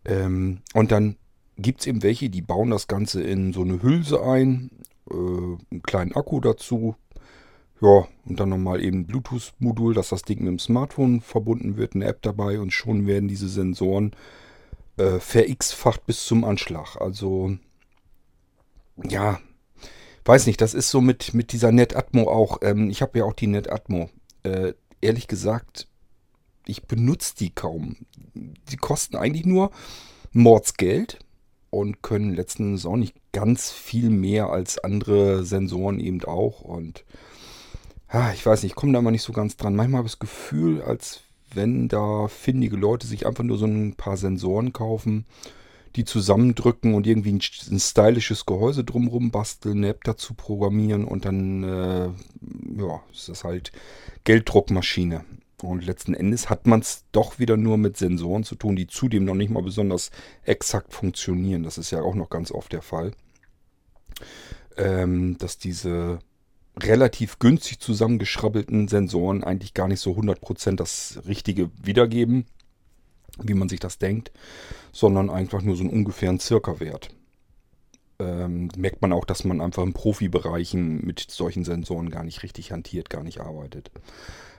Ähm, 0.04 0.60
und 0.72 0.90
dann 0.90 1.16
gibt 1.56 1.80
es 1.80 1.86
eben 1.86 2.02
welche, 2.02 2.30
die 2.30 2.42
bauen 2.42 2.70
das 2.70 2.88
Ganze 2.88 3.22
in 3.22 3.52
so 3.52 3.60
eine 3.60 3.82
Hülse 3.82 4.22
ein, 4.22 4.70
äh, 5.10 5.14
einen 5.14 5.82
kleinen 5.82 6.12
Akku 6.16 6.40
dazu, 6.40 6.96
ja, 7.84 8.08
und 8.24 8.40
dann 8.40 8.48
nochmal 8.48 8.82
eben 8.82 9.06
Bluetooth-Modul, 9.06 9.92
dass 9.92 10.08
das 10.08 10.22
Ding 10.22 10.38
mit 10.38 10.48
dem 10.48 10.58
Smartphone 10.58 11.20
verbunden 11.20 11.76
wird, 11.76 11.94
eine 11.94 12.06
App 12.06 12.22
dabei 12.22 12.58
und 12.58 12.72
schon 12.72 13.06
werden 13.06 13.28
diese 13.28 13.48
Sensoren 13.48 14.12
äh, 14.96 15.18
verx-facht 15.18 16.06
bis 16.06 16.24
zum 16.24 16.44
Anschlag. 16.44 16.96
Also, 16.98 17.58
ja, 19.02 19.38
weiß 20.24 20.46
nicht, 20.46 20.62
das 20.62 20.72
ist 20.72 20.88
so 20.88 21.02
mit, 21.02 21.34
mit 21.34 21.52
dieser 21.52 21.72
NetAtmo 21.72 22.30
auch. 22.30 22.58
Ähm, 22.62 22.88
ich 22.88 23.02
habe 23.02 23.18
ja 23.18 23.24
auch 23.24 23.34
die 23.34 23.48
NetAtmo. 23.48 24.08
Äh, 24.44 24.72
ehrlich 25.02 25.28
gesagt, 25.28 25.86
ich 26.66 26.84
benutze 26.84 27.34
die 27.36 27.50
kaum. 27.50 27.96
Die 28.34 28.76
kosten 28.78 29.16
eigentlich 29.16 29.44
nur 29.44 29.70
Mordsgeld 30.32 31.18
und 31.68 32.02
können 32.02 32.34
letzten 32.34 32.78
auch 32.86 32.96
nicht 32.96 33.14
ganz 33.32 33.70
viel 33.70 34.08
mehr 34.08 34.48
als 34.48 34.78
andere 34.78 35.44
Sensoren 35.44 36.00
eben 36.00 36.24
auch. 36.24 36.62
Und 36.62 37.04
ich 38.32 38.44
weiß 38.44 38.62
nicht, 38.62 38.72
ich 38.72 38.76
komme 38.76 38.92
da 38.92 39.02
mal 39.02 39.10
nicht 39.10 39.22
so 39.22 39.32
ganz 39.32 39.56
dran. 39.56 39.74
Manchmal 39.74 39.98
habe 39.98 40.06
ich 40.06 40.14
das 40.14 40.20
Gefühl, 40.20 40.82
als 40.82 41.22
wenn 41.52 41.88
da 41.88 42.28
findige 42.28 42.76
Leute 42.76 43.06
sich 43.06 43.26
einfach 43.26 43.44
nur 43.44 43.58
so 43.58 43.66
ein 43.66 43.94
paar 43.94 44.16
Sensoren 44.16 44.72
kaufen, 44.72 45.26
die 45.96 46.04
zusammendrücken 46.04 46.94
und 46.94 47.06
irgendwie 47.06 47.32
ein, 47.32 47.40
ein 47.70 47.80
stylisches 47.80 48.46
Gehäuse 48.46 48.84
drumherum 48.84 49.30
basteln, 49.30 49.78
eine 49.78 49.88
App 49.88 50.04
dazu 50.04 50.34
programmieren 50.34 51.04
und 51.04 51.24
dann, 51.24 51.62
äh, 51.62 52.08
ja, 52.78 53.02
ist 53.12 53.28
das 53.28 53.44
halt 53.44 53.72
Gelddruckmaschine. 54.24 55.24
Und 55.62 55.86
letzten 55.86 56.14
Endes 56.14 56.50
hat 56.50 56.66
man 56.66 56.80
es 56.80 57.04
doch 57.12 57.38
wieder 57.38 57.56
nur 57.56 57.78
mit 57.78 57.96
Sensoren 57.96 58.44
zu 58.44 58.54
tun, 58.54 58.76
die 58.76 58.86
zudem 58.86 59.24
noch 59.24 59.34
nicht 59.34 59.50
mal 59.50 59.62
besonders 59.62 60.10
exakt 60.42 60.92
funktionieren. 60.92 61.62
Das 61.62 61.78
ist 61.78 61.90
ja 61.90 62.02
auch 62.02 62.14
noch 62.14 62.28
ganz 62.28 62.50
oft 62.52 62.72
der 62.72 62.82
Fall. 62.82 63.12
Ähm, 64.76 65.38
dass 65.38 65.58
diese 65.58 66.18
relativ 66.80 67.38
günstig 67.38 67.80
zusammengeschrabbelten 67.80 68.88
Sensoren 68.88 69.44
eigentlich 69.44 69.74
gar 69.74 69.88
nicht 69.88 70.00
so 70.00 70.12
100% 70.12 70.76
das 70.76 71.20
Richtige 71.26 71.70
wiedergeben, 71.82 72.46
wie 73.42 73.54
man 73.54 73.68
sich 73.68 73.80
das 73.80 73.98
denkt, 73.98 74.32
sondern 74.92 75.30
einfach 75.30 75.62
nur 75.62 75.76
so 75.76 75.82
einen 75.82 75.92
ungefähren 75.92 76.40
Circa-Wert. 76.40 77.10
Ähm, 78.20 78.68
merkt 78.76 79.02
man 79.02 79.12
auch, 79.12 79.24
dass 79.24 79.44
man 79.44 79.60
einfach 79.60 79.82
in 79.82 79.92
Profibereichen 79.92 81.04
mit 81.04 81.20
solchen 81.20 81.64
Sensoren 81.64 82.10
gar 82.10 82.22
nicht 82.22 82.42
richtig 82.44 82.70
hantiert, 82.70 83.10
gar 83.10 83.24
nicht 83.24 83.40
arbeitet. 83.40 83.90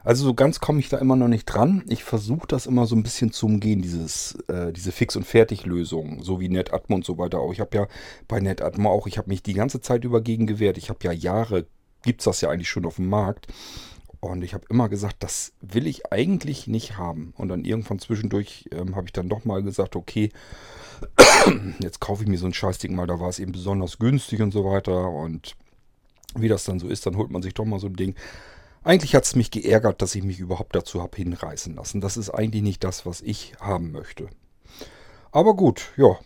Also 0.03 0.23
so 0.23 0.33
ganz 0.33 0.59
komme 0.59 0.79
ich 0.79 0.89
da 0.89 0.97
immer 0.97 1.15
noch 1.15 1.29
nicht 1.29 1.45
dran. 1.45 1.83
Ich 1.87 2.03
versuche 2.03 2.47
das 2.47 2.67
immer 2.67 2.85
so 2.85 2.95
ein 2.95 3.01
bisschen 3.01 3.31
zu 3.31 3.47
umgehen, 3.47 3.81
dieses, 3.81 4.37
äh, 4.47 4.71
diese 4.71 4.91
Fix- 4.91 5.15
und 5.15 5.25
Fertig-Lösung, 5.25 6.21
so 6.21 6.39
wie 6.39 6.49
NetAtmo 6.49 6.97
und 6.97 7.05
so 7.05 7.17
weiter 7.17 7.39
auch. 7.39 7.53
Ich 7.53 7.59
habe 7.59 7.75
ja 7.75 7.87
bei 8.27 8.39
NetAtmo 8.39 8.91
auch, 8.91 9.07
ich 9.07 9.17
habe 9.17 9.29
mich 9.29 9.41
die 9.41 9.53
ganze 9.53 9.81
Zeit 9.81 10.03
über 10.03 10.21
gegen 10.21 10.47
gewehrt. 10.47 10.77
Ich 10.77 10.89
habe 10.89 10.99
ja 11.03 11.11
Jahre 11.11 11.65
gibt 12.05 12.21
es 12.21 12.25
das 12.25 12.41
ja 12.41 12.49
eigentlich 12.49 12.69
schon 12.69 12.85
auf 12.85 12.95
dem 12.95 13.09
Markt. 13.09 13.47
Und 14.21 14.43
ich 14.43 14.53
habe 14.53 14.65
immer 14.69 14.89
gesagt, 14.89 15.17
das 15.19 15.53
will 15.61 15.85
ich 15.85 16.11
eigentlich 16.11 16.67
nicht 16.67 16.97
haben. 16.97 17.33
Und 17.37 17.49
dann 17.49 17.65
irgendwann 17.65 17.99
zwischendurch 17.99 18.67
ähm, 18.71 18.95
habe 18.95 19.07
ich 19.07 19.13
dann 19.13 19.29
doch 19.29 19.45
mal 19.45 19.61
gesagt, 19.61 19.95
okay, 19.95 20.31
jetzt 21.79 21.99
kaufe 21.99 22.23
ich 22.23 22.29
mir 22.29 22.37
so 22.37 22.47
ein 22.47 22.53
Scheißding 22.53 22.95
mal, 22.95 23.07
da 23.07 23.19
war 23.19 23.29
es 23.29 23.39
eben 23.39 23.51
besonders 23.51 23.99
günstig 23.99 24.41
und 24.41 24.51
so 24.51 24.65
weiter. 24.65 25.09
Und 25.09 25.55
wie 26.35 26.47
das 26.47 26.63
dann 26.63 26.79
so 26.79 26.87
ist, 26.87 27.05
dann 27.05 27.17
holt 27.17 27.29
man 27.29 27.41
sich 27.41 27.53
doch 27.53 27.65
mal 27.65 27.79
so 27.79 27.87
ein 27.87 27.95
Ding. 27.95 28.15
Eigentlich 28.83 29.15
hat 29.15 29.25
es 29.25 29.35
mich 29.35 29.51
geärgert, 29.51 30.01
dass 30.01 30.15
ich 30.15 30.23
mich 30.23 30.39
überhaupt 30.39 30.75
dazu 30.75 31.01
habe 31.01 31.17
hinreißen 31.17 31.75
lassen. 31.75 32.01
Das 32.01 32.17
ist 32.17 32.29
eigentlich 32.29 32.63
nicht 32.63 32.83
das, 32.83 33.05
was 33.05 33.21
ich 33.21 33.53
haben 33.59 33.91
möchte. 33.91 34.27
Aber 35.31 35.55
gut, 35.55 35.91
ja, 35.97 36.17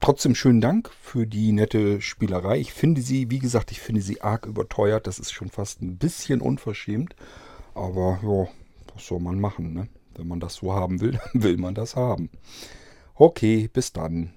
Trotzdem 0.00 0.36
schönen 0.36 0.60
Dank 0.60 0.90
für 1.02 1.26
die 1.26 1.50
nette 1.50 2.00
Spielerei. 2.00 2.58
Ich 2.58 2.72
finde 2.72 3.00
sie, 3.00 3.30
wie 3.30 3.40
gesagt, 3.40 3.72
ich 3.72 3.80
finde 3.80 4.00
sie 4.00 4.20
arg 4.20 4.46
überteuert. 4.46 5.08
Das 5.08 5.18
ist 5.18 5.32
schon 5.32 5.50
fast 5.50 5.82
ein 5.82 5.98
bisschen 5.98 6.40
unverschämt. 6.40 7.16
Aber 7.74 8.20
ja, 8.22 8.48
was 8.94 9.06
soll 9.06 9.18
man 9.18 9.40
machen, 9.40 9.74
ne? 9.74 9.88
Wenn 10.16 10.28
man 10.28 10.40
das 10.40 10.54
so 10.56 10.72
haben 10.72 11.00
will, 11.00 11.12
dann 11.32 11.42
will 11.42 11.56
man 11.56 11.74
das 11.74 11.96
haben. 11.96 12.30
Okay, 13.14 13.68
bis 13.72 13.92
dann. 13.92 14.32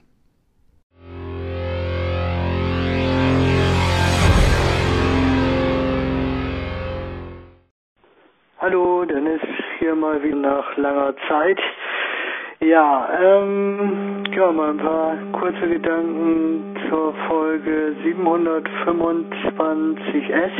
Hallo, 8.57 9.05
Dennis 9.05 9.41
hier 9.79 9.95
mal 9.95 10.21
wieder 10.23 10.35
nach 10.35 10.77
langer 10.77 11.15
Zeit. 11.27 11.59
Ja, 12.63 13.09
ähm, 13.19 14.23
ja, 14.35 14.51
mal 14.51 14.69
ein 14.69 14.77
paar 14.77 15.17
kurze 15.31 15.67
Gedanken 15.67 16.77
zur 16.89 17.11
Folge 17.27 17.95
725S, 18.03 20.51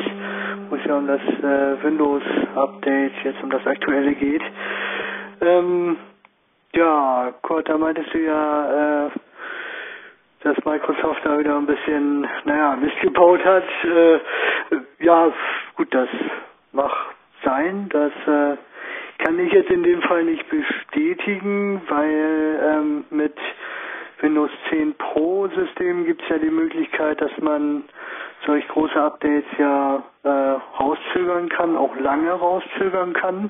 wo 0.68 0.78
es 0.78 0.86
ja 0.86 0.98
um 0.98 1.06
das 1.06 1.22
äh, 1.22 1.84
Windows-Update, 1.84 3.14
jetzt 3.24 3.44
um 3.44 3.52
das 3.52 3.64
aktuelle 3.68 4.16
geht. 4.16 4.42
Ähm, 5.42 5.96
ja, 6.74 7.36
Kurt, 7.44 7.70
da 7.70 7.78
meintest 7.78 8.12
du 8.16 8.18
ja, 8.18 9.06
äh, 9.06 9.10
dass 10.42 10.58
Microsoft 10.66 11.24
da 11.24 11.38
wieder 11.38 11.56
ein 11.56 11.68
bisschen, 11.68 12.28
naja, 12.46 12.78
Mist 12.78 13.00
gebaut 13.02 13.46
hat. 13.46 13.64
Äh, 13.84 14.20
ja, 15.06 15.32
gut, 15.76 15.94
das 15.94 16.10
mag 16.72 16.92
sein, 17.44 17.90
dass 17.90 18.12
äh, 18.26 18.58
kann 19.22 19.40
ich 19.40 19.54
jetzt 19.54 19.70
in 19.70 19.84
dem 19.84 20.02
Fall 20.02 20.24
nicht 20.24 20.48
bestätigen, 20.50 21.82
weil 21.88 22.60
ähm, 22.64 23.06
mit 23.12 23.36
Windows 24.20 24.52
10 24.70 24.96
Pro 24.96 25.48
System 25.48 26.06
gibt 26.06 26.22
es 26.24 26.30
ja 26.30 26.38
die 26.38 26.50
Möglichkeit, 26.50 27.22
dass 27.22 27.32
man 27.40 27.84
solch 28.46 28.68
große 28.68 29.00
Updates 29.02 29.46
ja 29.58 30.04
äh, 30.24 30.30
rauszögern 30.30 31.50
kann, 31.50 31.78
auch 31.78 31.96
lange 31.98 32.32
rauszögern 32.32 33.14
kann. 33.14 33.50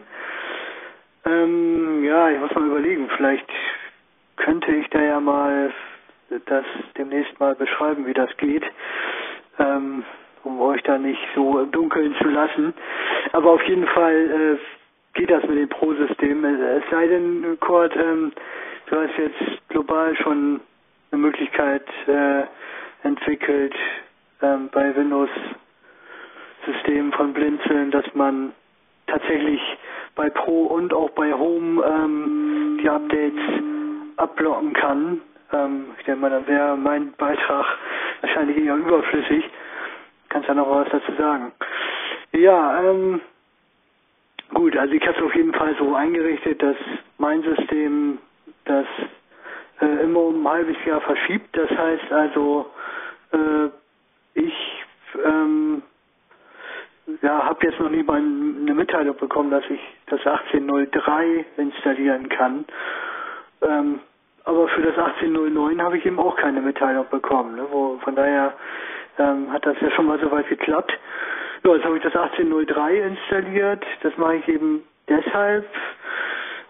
Ähm, 1.25 2.03
ja, 2.03 2.29
ich 2.29 2.39
muss 2.39 2.53
mal 2.53 2.65
überlegen, 2.65 3.09
vielleicht 3.15 3.49
könnte 4.37 4.71
ich 4.71 4.89
da 4.89 5.01
ja 5.01 5.19
mal 5.19 5.71
das 6.45 6.65
demnächst 6.97 7.39
mal 7.39 7.55
beschreiben, 7.55 8.05
wie 8.07 8.13
das 8.13 8.35
geht, 8.37 8.63
ähm, 9.59 10.03
um 10.43 10.59
euch 10.61 10.81
da 10.83 10.97
nicht 10.97 11.21
so 11.35 11.59
im 11.59 11.71
Dunkeln 11.71 12.15
zu 12.21 12.27
lassen. 12.27 12.73
Aber 13.33 13.51
auf 13.51 13.63
jeden 13.63 13.87
Fall 13.87 14.57
äh, 14.57 14.80
geht 15.13 15.29
das 15.29 15.43
mit 15.43 15.57
dem 15.57 15.69
Pro-System. 15.69 16.43
Es 16.45 16.83
sei 16.89 17.05
denn, 17.07 17.57
Kurt, 17.59 17.95
ähm, 17.95 18.31
du 18.87 18.95
hast 18.95 19.15
jetzt 19.17 19.37
global 19.69 20.15
schon 20.17 20.61
eine 21.11 21.21
Möglichkeit 21.21 21.85
äh, 22.07 22.45
entwickelt 23.03 23.75
ähm, 24.41 24.69
bei 24.71 24.95
Windows-Systemen 24.95 27.11
von 27.13 27.33
Blinzeln, 27.33 27.91
dass 27.91 28.05
man 28.13 28.53
tatsächlich 29.07 29.61
bei 30.15 30.29
Pro 30.29 30.63
und 30.63 30.93
auch 30.93 31.09
bei 31.11 31.31
Home 31.33 31.83
ähm, 31.83 32.79
die 32.81 32.89
Updates 32.89 33.41
abblocken 34.17 34.73
kann. 34.73 35.21
Ähm, 35.51 35.87
ich 35.97 36.05
denke 36.05 36.21
mal, 36.21 36.29
dann 36.29 36.47
wäre 36.47 36.77
mein 36.77 37.11
Beitrag 37.13 37.65
wahrscheinlich 38.21 38.57
eher 38.57 38.75
überflüssig. 38.75 39.43
Kannst 40.29 40.47
ja 40.47 40.53
noch 40.53 40.69
was 40.69 40.87
dazu 40.89 41.11
sagen. 41.17 41.51
Ja, 42.31 42.83
ähm, 42.83 43.19
Gut, 44.53 44.75
also 44.75 44.93
ich 44.93 45.08
habe 45.08 45.17
es 45.17 45.24
auf 45.24 45.36
jeden 45.36 45.53
Fall 45.53 45.75
so 45.77 45.96
eingerichtet, 45.96 46.62
dass 46.62 46.75
mein 47.17 47.41
System 47.41 48.17
das 48.65 48.86
äh, 49.81 50.03
immer 50.03 50.20
um 50.20 50.46
ein 50.46 50.51
halbes 50.51 50.77
Jahr 50.86 51.01
verschiebt. 51.01 51.55
Das 51.55 51.70
heißt 51.70 52.12
also, 52.12 52.70
äh, 53.31 53.70
ich 54.34 54.53
ähm, 55.25 55.81
ja, 57.22 57.46
habe 57.46 57.65
jetzt 57.65 57.79
noch 57.79 57.89
nie 57.89 58.03
mal 58.03 58.17
eine 58.17 58.74
Mitteilung 58.74 59.17
bekommen, 59.17 59.51
dass 59.51 59.63
ich 59.70 59.79
das 60.08 60.20
1803 60.25 61.46
installieren 61.58 62.29
kann. 62.29 62.65
Ähm, 63.62 64.00
aber 64.43 64.67
für 64.70 64.81
das 64.81 64.98
1809 64.98 65.81
habe 65.81 65.98
ich 65.98 66.05
eben 66.05 66.20
auch 66.20 66.36
keine 66.36 66.62
Mitteilung 66.62 67.05
bekommen. 67.10 67.55
Ne? 67.55 67.67
Wo, 67.70 68.00
von 68.03 68.15
daher 68.15 68.53
ähm, 69.17 69.51
hat 69.51 69.65
das 69.65 69.79
ja 69.81 69.91
schon 69.91 70.08
mal 70.08 70.20
soweit 70.20 70.48
geklappt. 70.50 70.98
Ja, 71.63 71.75
jetzt 71.75 71.85
habe 71.85 71.97
ich 71.97 72.03
das 72.03 72.15
1803 72.15 73.01
installiert. 73.01 73.85
Das 74.01 74.17
mache 74.17 74.37
ich 74.37 74.47
eben 74.47 74.83
deshalb. 75.07 75.65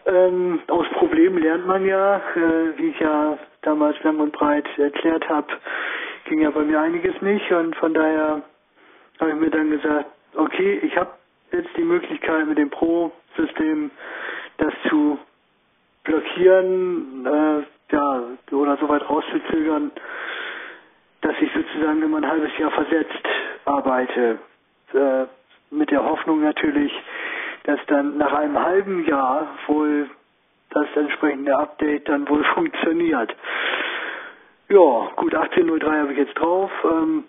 Ähm, 0.06 0.60
aus 0.68 0.86
Problemen 0.90 1.42
lernt 1.42 1.66
man 1.66 1.86
ja, 1.86 2.18
äh, 2.18 2.78
wie 2.78 2.90
ich 2.90 3.00
ja 3.00 3.38
damals 3.62 4.02
lang 4.04 4.20
und 4.20 4.34
breit 4.34 4.66
erklärt 4.78 5.30
habe, 5.30 5.48
ging 6.26 6.42
ja 6.42 6.50
bei 6.50 6.64
mir 6.64 6.82
einiges 6.82 7.22
nicht 7.22 7.52
und 7.52 7.76
von 7.76 7.94
daher 7.94 8.42
habe 9.20 9.30
ich 9.30 9.36
mir 9.38 9.50
dann 9.52 9.70
gesagt, 9.70 10.08
okay, 10.36 10.80
ich 10.84 10.98
habe 10.98 11.12
jetzt 11.52 11.70
die 11.78 11.84
Möglichkeit 11.84 12.48
mit 12.48 12.58
dem 12.58 12.72
Pro-System 12.72 13.92
das 14.58 14.74
zu 14.90 15.20
blockieren, 16.04 17.26
äh, 17.26 17.94
ja, 17.96 18.24
oder 18.52 18.78
so 18.78 18.90
weit 18.90 19.08
rauszuzögern, 19.08 19.92
dass 21.22 21.36
ich 21.40 21.52
sozusagen 21.54 22.02
immer 22.02 22.18
ein 22.18 22.28
halbes 22.28 22.58
Jahr 22.58 22.72
versetzt 22.72 23.28
arbeite 23.66 24.40
äh, 24.94 25.26
mit 25.72 25.92
der 25.92 26.04
Hoffnung 26.04 26.42
natürlich, 26.42 26.92
dass 27.64 27.80
dann 27.88 28.18
nach 28.18 28.34
einem 28.34 28.60
halben 28.60 29.06
Jahr 29.06 29.48
wohl 29.68 30.10
das 30.72 30.88
entsprechende 30.96 31.58
Update 31.58 32.08
dann 32.10 32.28
wohl 32.28 32.44
funktioniert. 32.56 33.36
Ja, 34.70 35.12
gut, 35.18 35.36
18.03 35.36 36.00
habe 36.00 36.12
ich 36.14 36.20
jetzt 36.20 36.34
drauf. 36.36 36.72
Ähm, 36.86 37.26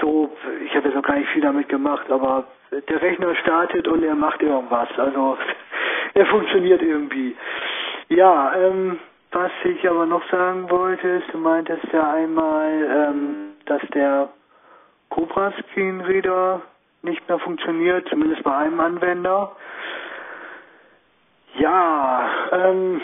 so, 0.00 0.30
ich 0.64 0.74
habe 0.74 0.88
jetzt 0.88 0.94
noch 0.94 1.02
gar 1.02 1.16
nicht 1.18 1.28
viel 1.30 1.42
damit 1.42 1.68
gemacht, 1.68 2.10
aber 2.10 2.46
der 2.70 3.02
Rechner 3.02 3.34
startet 3.36 3.88
und 3.88 4.02
er 4.02 4.14
macht 4.14 4.40
irgendwas. 4.40 4.88
Also 4.96 5.36
er 6.14 6.26
funktioniert 6.26 6.82
irgendwie. 6.82 7.36
Ja, 8.08 8.54
ähm, 8.56 8.98
was 9.32 9.52
ich 9.64 9.88
aber 9.88 10.06
noch 10.06 10.28
sagen 10.30 10.68
wollte, 10.70 11.06
ist, 11.06 11.32
du 11.32 11.38
meintest 11.38 11.84
ja 11.92 12.12
einmal, 12.12 12.72
ähm, 12.72 13.34
dass 13.66 13.82
der 13.94 14.28
Cobra 15.10 15.52
Screen 15.60 16.00
Reader 16.00 16.62
nicht 17.02 17.26
mehr 17.28 17.38
funktioniert, 17.38 18.08
zumindest 18.08 18.42
bei 18.42 18.56
einem 18.56 18.80
Anwender. 18.80 19.56
Ja, 21.58 22.30
ähm, 22.52 23.00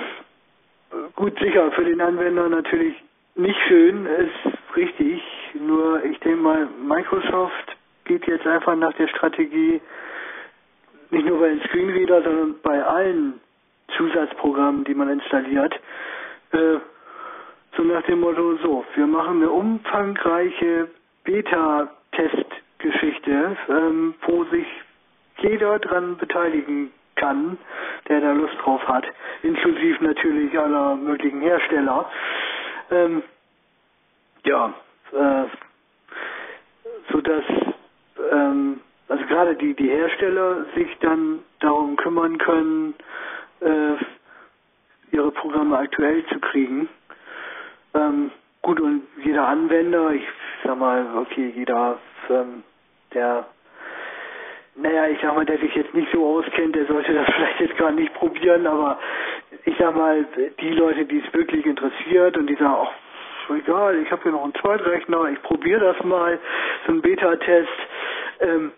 gut, 1.15 1.39
sicher, 1.39 1.71
für 1.73 1.85
den 1.85 2.01
Anwender 2.01 2.49
natürlich 2.49 2.95
nicht 3.35 3.59
schön, 3.69 4.07
ist 4.07 4.77
richtig. 4.77 5.23
Nur 5.55 6.05
ich 6.05 6.19
denke 6.21 6.41
mal, 6.41 6.69
Microsoft 6.87 7.77
geht 8.05 8.27
jetzt 8.27 8.47
einfach 8.47 8.77
nach 8.77 8.93
der 8.95 9.09
Strategie, 9.09 9.81
nicht 11.11 11.27
nur 11.27 11.41
bei 11.41 11.49
den 11.49 11.61
Screenreader, 11.63 12.23
sondern 12.23 12.55
bei 12.63 12.83
allen 12.83 13.41
Zusatzprogrammen, 13.97 14.85
die 14.85 14.95
man 14.95 15.09
installiert, 15.09 15.75
äh, 16.53 16.79
so 17.77 17.83
nach 17.83 18.03
dem 18.03 18.21
Motto, 18.21 18.57
so, 18.63 18.85
wir 18.95 19.07
machen 19.07 19.43
eine 19.43 19.51
umfangreiche 19.51 20.89
Beta-Testgeschichte, 22.17 23.57
ähm, 23.69 24.15
wo 24.27 24.45
sich 24.45 24.67
jeder 25.39 25.79
dran 25.79 26.17
beteiligen 26.17 26.93
kann, 27.15 27.59
der 28.09 28.21
da 28.21 28.33
Lust 28.33 28.55
drauf 28.63 28.87
hat, 28.87 29.07
inklusive 29.43 30.05
natürlich 30.05 30.59
aller 30.59 30.97
möglichen 30.97 31.41
Hersteller. 31.41 32.11
Ähm, 32.91 33.23
ja, 34.45 34.75
äh, 35.13 35.45
so 37.11 37.21
dass 37.21 37.45
ähm, 38.33 38.81
also 39.09 39.25
gerade 39.27 39.55
die 39.57 39.75
die 39.75 39.89
Hersteller 39.89 40.67
sich 40.75 40.89
dann 41.01 41.41
darum 41.61 41.97
kümmern 41.97 42.39
können, 42.39 42.95
äh, 43.61 43.95
ihre 45.13 45.31
Programme 45.31 45.79
aktuell 45.79 46.25
zu 46.27 46.39
kriegen. 46.41 46.89
Ähm, 47.95 48.31
gut 48.67 48.81
und 48.81 49.03
jeder 49.23 49.47
Anwender, 49.47 50.11
ich 50.11 50.27
sag 50.65 50.77
mal, 50.77 51.07
okay, 51.19 51.53
jeder, 51.55 52.01
ähm, 52.29 52.65
der, 53.15 53.47
naja, 54.75 55.07
ich 55.07 55.21
sag 55.23 55.37
mal, 55.37 55.47
der 55.47 55.59
sich 55.59 55.73
jetzt 55.77 55.95
nicht 55.95 56.11
so 56.13 56.27
auskennt, 56.27 56.75
der 56.75 56.85
sollte 56.87 57.15
das 57.15 57.27
vielleicht 57.37 57.61
jetzt 57.61 57.79
gar 57.79 57.93
nicht 57.93 58.13
probieren, 58.15 58.67
aber 58.67 58.99
ich 59.65 59.77
sag 59.79 59.95
mal, 59.95 60.27
die 60.61 60.71
Leute, 60.71 61.05
die 61.05 61.23
es 61.25 61.33
wirklich 61.33 61.65
interessiert 61.65 62.37
und 62.37 62.49
die 62.49 62.57
sagen, 62.57 62.75
ach, 62.77 63.55
egal, 63.55 64.03
ich 64.03 64.11
habe 64.11 64.25
hier 64.25 64.33
noch 64.33 64.43
einen 64.43 64.55
Zweitrechner, 64.57 65.31
ich 65.31 65.41
probiere 65.43 65.93
das 65.93 66.05
mal, 66.05 66.37
so 66.87 66.93
ein 66.93 67.03
Beta-Test, 67.03 67.69
ähm, 68.41 68.73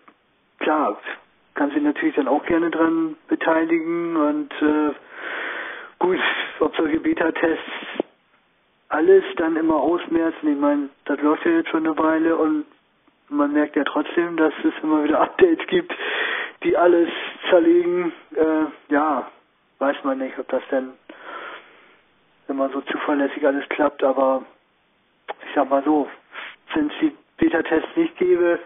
klar, 0.58 0.98
kann 1.54 1.70
sich 1.70 1.82
natürlich 1.82 2.14
dann 2.14 2.28
auch 2.28 2.44
gerne 2.44 2.70
dran 2.70 3.16
beteiligen 3.28 4.16
und 4.16 4.52
äh, 4.60 4.92
gut, 5.98 6.20
ob 6.60 6.76
solche 6.76 7.00
Beta-Tests 7.00 8.04
alles 8.98 9.22
dann 9.36 9.54
immer 9.54 9.76
ausmerzen. 9.76 10.52
Ich 10.52 10.58
meine, 10.58 10.88
das 11.04 11.20
läuft 11.20 11.44
ja 11.44 11.52
jetzt 11.52 11.68
schon 11.68 11.86
eine 11.86 11.96
Weile 11.96 12.36
und 12.36 12.64
man 13.28 13.52
merkt 13.52 13.76
ja 13.76 13.84
trotzdem, 13.84 14.36
dass 14.36 14.52
es 14.64 14.74
immer 14.82 15.04
wieder 15.04 15.20
Updates 15.26 15.64
gibt, 15.68 15.94
die 16.64 16.76
alles 16.76 17.08
zerlegen. 17.48 18.12
Äh, 18.34 18.92
ja, 18.92 19.30
weiß 19.78 19.96
man 20.02 20.18
nicht, 20.18 20.36
ob 20.36 20.48
das 20.48 20.62
denn 20.72 20.94
immer 22.48 22.70
so 22.70 22.80
zuverlässig 22.80 23.46
alles 23.46 23.68
klappt, 23.68 24.02
aber 24.02 24.42
ich 25.46 25.54
sag 25.54 25.70
mal 25.70 25.84
so, 25.84 26.08
wenn 26.74 26.88
es 26.88 26.94
die 27.00 27.16
Beta-Tests 27.36 27.94
nicht 27.94 28.16
gäbe, 28.16 28.58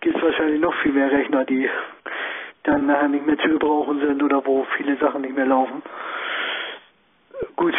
gibt 0.00 0.16
es 0.16 0.22
wahrscheinlich 0.22 0.60
noch 0.60 0.74
viel 0.82 0.92
mehr 0.92 1.12
Rechner, 1.12 1.44
die 1.44 1.70
dann 2.64 2.86
nachher 2.86 3.06
nicht 3.06 3.24
mehr 3.24 3.38
zu 3.38 3.48
gebrauchen 3.48 4.00
sind 4.00 4.20
oder 4.20 4.44
wo 4.44 4.66
viele 4.76 4.96
Sachen 4.96 5.22
nicht 5.22 5.36
mehr 5.36 5.46
laufen. 5.46 5.80
Gut, 7.54 7.74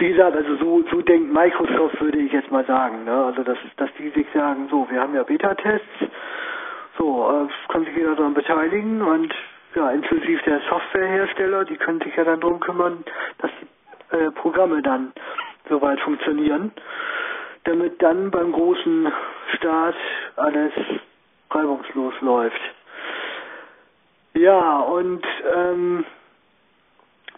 wie 0.00 0.08
gesagt, 0.08 0.36
also 0.36 0.56
so, 0.56 0.82
so 0.90 1.02
denkt 1.02 1.32
Microsoft, 1.32 2.00
würde 2.00 2.18
ich 2.18 2.32
jetzt 2.32 2.50
mal 2.50 2.64
sagen. 2.64 3.04
Ne? 3.04 3.12
Also, 3.12 3.42
dass, 3.42 3.58
dass 3.76 3.90
die 3.98 4.08
sich 4.10 4.26
sagen, 4.32 4.68
so, 4.70 4.86
wir 4.90 5.00
haben 5.00 5.14
ja 5.14 5.22
Beta-Tests, 5.22 5.86
so, 6.98 7.30
äh, 7.30 7.72
kann 7.72 7.84
sich 7.84 7.94
jeder 7.96 8.14
daran 8.14 8.34
beteiligen 8.34 9.02
und 9.02 9.34
ja, 9.74 9.90
inklusive 9.90 10.42
der 10.44 10.60
Softwarehersteller, 10.68 11.64
die 11.64 11.76
können 11.76 12.00
sich 12.00 12.14
ja 12.16 12.24
dann 12.24 12.40
darum 12.40 12.60
kümmern, 12.60 13.04
dass 13.38 13.50
die 13.60 14.16
äh, 14.16 14.30
Programme 14.32 14.82
dann 14.82 15.12
soweit 15.68 16.00
funktionieren, 16.00 16.72
damit 17.64 18.02
dann 18.02 18.30
beim 18.30 18.52
großen 18.52 19.12
Start 19.56 19.94
alles 20.36 20.72
reibungslos 21.50 22.14
läuft. 22.20 22.60
Ja, 24.34 24.80
und 24.80 25.24
ähm, 25.56 26.04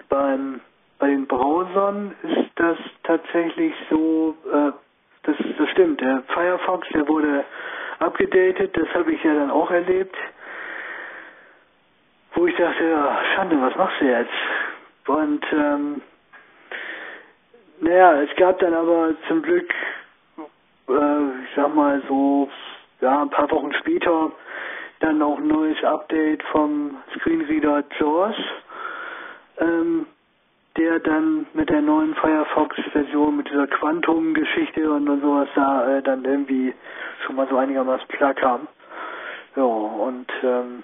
beim, 0.09 0.61
bei 0.99 1.09
den 1.09 1.27
Browsern 1.27 2.15
ist 2.23 2.42
das 2.57 2.79
tatsächlich 3.05 3.75
so, 3.91 4.37
äh, 4.53 4.73
das, 5.25 5.37
das 5.59 5.69
stimmt, 5.71 6.01
der 6.01 6.23
Firefox, 6.29 6.89
der 6.91 7.07
wurde 7.09 7.45
abgedatet, 7.99 8.77
das 8.77 8.89
habe 8.95 9.13
ich 9.13 9.23
ja 9.23 9.35
dann 9.35 9.51
auch 9.51 9.71
erlebt, 9.71 10.17
wo 12.35 12.47
ich 12.47 12.57
dachte, 12.57 12.85
ja, 12.85 13.21
Schande, 13.35 13.61
was 13.61 13.77
machst 13.77 14.01
du 14.01 14.07
jetzt? 14.07 14.33
Und 15.07 15.45
ähm, 15.53 16.03
naja, 17.81 18.23
es 18.23 18.35
gab 18.37 18.59
dann 18.61 18.75
aber 18.75 19.15
zum 19.29 19.43
Glück, 19.43 19.73
äh, 20.89 21.45
ich 21.45 21.55
sag 21.57 21.75
mal 21.75 22.03
so, 22.09 22.49
ja, 23.01 23.23
ein 23.23 23.31
paar 23.31 23.51
Wochen 23.51 23.73
später 23.75 24.33
dann 25.01 25.21
auch 25.21 25.39
ein 25.39 25.49
neues 25.49 25.83
Update 25.83 26.43
vom 26.45 26.97
Screenreader 27.17 27.83
JAWS, 27.99 28.37
ähm, 29.59 30.07
der 30.77 31.01
dann 31.01 31.47
mit 31.53 31.69
der 31.69 31.83
neuen 31.83 32.15
Firefox-Version, 32.15 33.37
mit 33.37 33.49
dieser 33.51 33.67
Quantum-Geschichte 33.67 34.91
und, 34.91 35.09
und 35.09 35.21
sowas 35.21 35.49
da 35.55 35.99
äh, 35.99 36.03
dann 36.03 36.25
irgendwie 36.25 36.75
schon 37.25 37.37
mal 37.37 37.47
so 37.49 37.57
einigermaßen 37.57 38.09
klar 38.09 38.35
kam. 38.35 38.67
Ja, 39.55 39.65
und 39.65 40.27
ähm, 40.43 40.83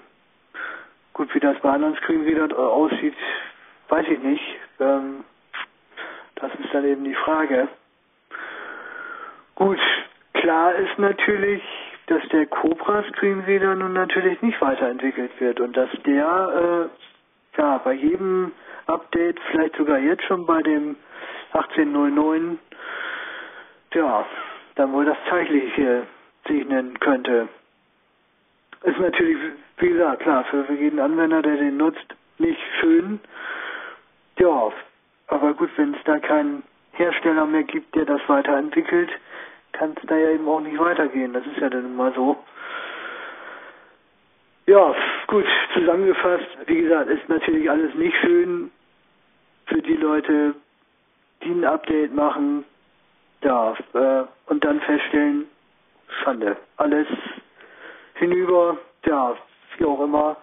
gut, 1.13 1.33
wie 1.33 1.39
das 1.39 1.57
bei 1.59 1.71
anderen 1.71 1.95
Screenreadern 1.95 2.51
äh, 2.51 2.53
aussieht, 2.53 3.15
weiß 3.87 4.05
ich 4.09 4.19
nicht. 4.19 4.43
Ähm, 4.79 5.23
das 6.35 6.51
ist 6.53 6.73
dann 6.73 6.85
eben 6.85 7.03
die 7.03 7.15
Frage. 7.15 7.67
Gut, 9.55 9.79
klar 10.33 10.75
ist 10.75 10.99
natürlich, 10.99 11.63
dass 12.07 12.21
der 12.29 12.45
Cobra 12.45 13.03
Screenreader 13.09 13.75
nun 13.75 13.93
natürlich 13.93 14.41
nicht 14.41 14.61
weiterentwickelt 14.61 15.31
wird 15.39 15.59
und 15.59 15.75
dass 15.75 15.89
der 16.05 16.89
äh, 17.55 17.59
ja 17.59 17.77
bei 17.79 17.93
jedem 17.93 18.51
Update, 18.89 19.39
vielleicht 19.51 19.75
sogar 19.75 19.99
jetzt 19.99 20.23
schon 20.23 20.45
bei 20.45 20.61
dem 20.61 20.95
1809, 21.53 22.59
ja, 23.93 24.25
dann 24.75 24.93
wohl 24.93 25.05
das 25.05 25.17
Zeitliche 25.29 26.07
segnen 26.47 26.99
könnte. 26.99 27.47
Ist 28.83 28.99
natürlich, 28.99 29.37
wie 29.77 29.89
gesagt, 29.89 30.21
klar, 30.21 30.43
für 30.45 30.65
jeden 30.73 30.99
Anwender, 30.99 31.41
der 31.41 31.57
den 31.57 31.77
nutzt, 31.77 32.15
nicht 32.37 32.59
schön. 32.79 33.19
Ja, 34.39 34.71
aber 35.27 35.53
gut, 35.53 35.69
wenn 35.75 35.93
es 35.93 36.03
da 36.05 36.17
keinen 36.19 36.63
Hersteller 36.93 37.45
mehr 37.45 37.63
gibt, 37.63 37.93
der 37.95 38.05
das 38.05 38.21
weiterentwickelt, 38.27 39.09
kann 39.73 39.95
es 40.01 40.07
da 40.07 40.15
ja 40.15 40.31
eben 40.31 40.47
auch 40.47 40.61
nicht 40.61 40.79
weitergehen. 40.79 41.33
Das 41.33 41.45
ist 41.45 41.57
ja 41.57 41.69
dann 41.69 41.85
immer 41.85 42.11
so. 42.13 42.37
Ja, 44.65 44.95
gut, 45.27 45.45
zusammengefasst, 45.73 46.47
wie 46.67 46.81
gesagt, 46.81 47.09
ist 47.09 47.27
natürlich 47.27 47.69
alles 47.69 47.93
nicht 47.95 48.15
schön 48.17 48.71
für 49.69 49.81
die 49.81 49.95
Leute, 49.95 50.55
die 51.43 51.51
ein 51.51 51.63
Update 51.63 52.13
machen, 52.13 52.65
ja, 53.43 53.73
äh, 53.93 54.23
und 54.47 54.65
dann 54.65 54.81
feststellen, 54.81 55.45
Schande, 56.23 56.57
alles 56.77 57.07
hinüber, 58.15 58.77
ja, 59.05 59.35
wie 59.77 59.85
auch 59.85 60.01
immer, 60.01 60.37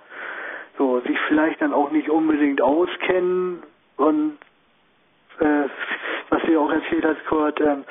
so, 0.79 1.01
sich 1.01 1.19
vielleicht 1.29 1.61
dann 1.61 1.75
auch 1.75 1.91
nicht 1.91 2.09
unbedingt 2.09 2.63
auskennen 2.63 3.63
und 3.97 4.39
äh, 5.41 5.69
was 6.31 6.43
du 6.43 6.59
auch 6.61 6.71
erzählt 6.71 7.05
hast, 7.05 7.25
Kurt, 7.27 7.61
ähm, 7.61 7.85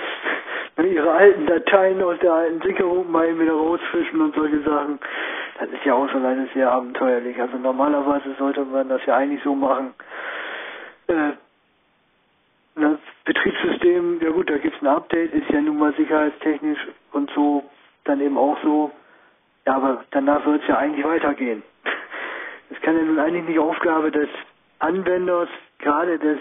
ihre 0.84 1.12
alten 1.12 1.45
Dateien 1.45 2.02
aus 2.04 2.19
der 2.19 2.34
alten 2.34 2.62
Sicherung 2.62 3.12
mal 3.12 3.38
wieder 3.39 3.54
rausfischen 3.54 4.21
und 4.21 4.36
solche 4.36 4.62
Sachen. 4.63 5.00
Das 5.60 5.69
ist 5.69 5.86
ja 5.86 5.93
auch 5.93 6.10
schon 6.10 6.26
alles 6.26 6.52
sehr 6.54 6.69
abenteuerlich. 6.69 7.39
Also 7.39 7.58
normalerweise 7.58 8.36
sollte 8.38 8.65
man 8.65 8.89
das 8.89 9.06
ja 9.06 9.15
eigentlich 9.15 9.41
so 9.43 9.56
machen. 9.56 9.93
Äh, 11.08 11.34
das 12.76 13.00
Betriebssystem, 13.24 14.20
ja 14.22 14.32
gut, 14.32 14.50
da 14.50 14.58
gibt 14.58 14.76
es 14.76 14.82
ein 14.82 14.88
Update, 14.88 15.34
ist 15.34 15.50
ja 15.50 15.62
nun 15.62 15.78
mal 15.78 15.94
sicherheitstechnisch 15.94 16.80
und 17.13 17.32
so 17.32 17.63
dann 18.04 18.22
eben 18.22 18.38
auch 18.38 18.58
so. 18.63 18.91
Ja, 19.65 19.78
aber 19.78 20.06
danach 20.12 20.46
wird 20.46 20.62
es 20.62 20.68
ja 20.68 20.78
eigentlich 20.78 21.06
weitergehen. 21.06 21.63
Es 22.72 22.82
kann 22.82 22.98
ja 22.98 23.04
nun 23.04 23.20
eigentlich 23.20 23.46
nicht 23.46 23.60
Aufgabe 23.60 24.10
des 24.10 24.28
Anwenders, 24.80 25.50
gerade 25.78 26.18
des 26.18 26.39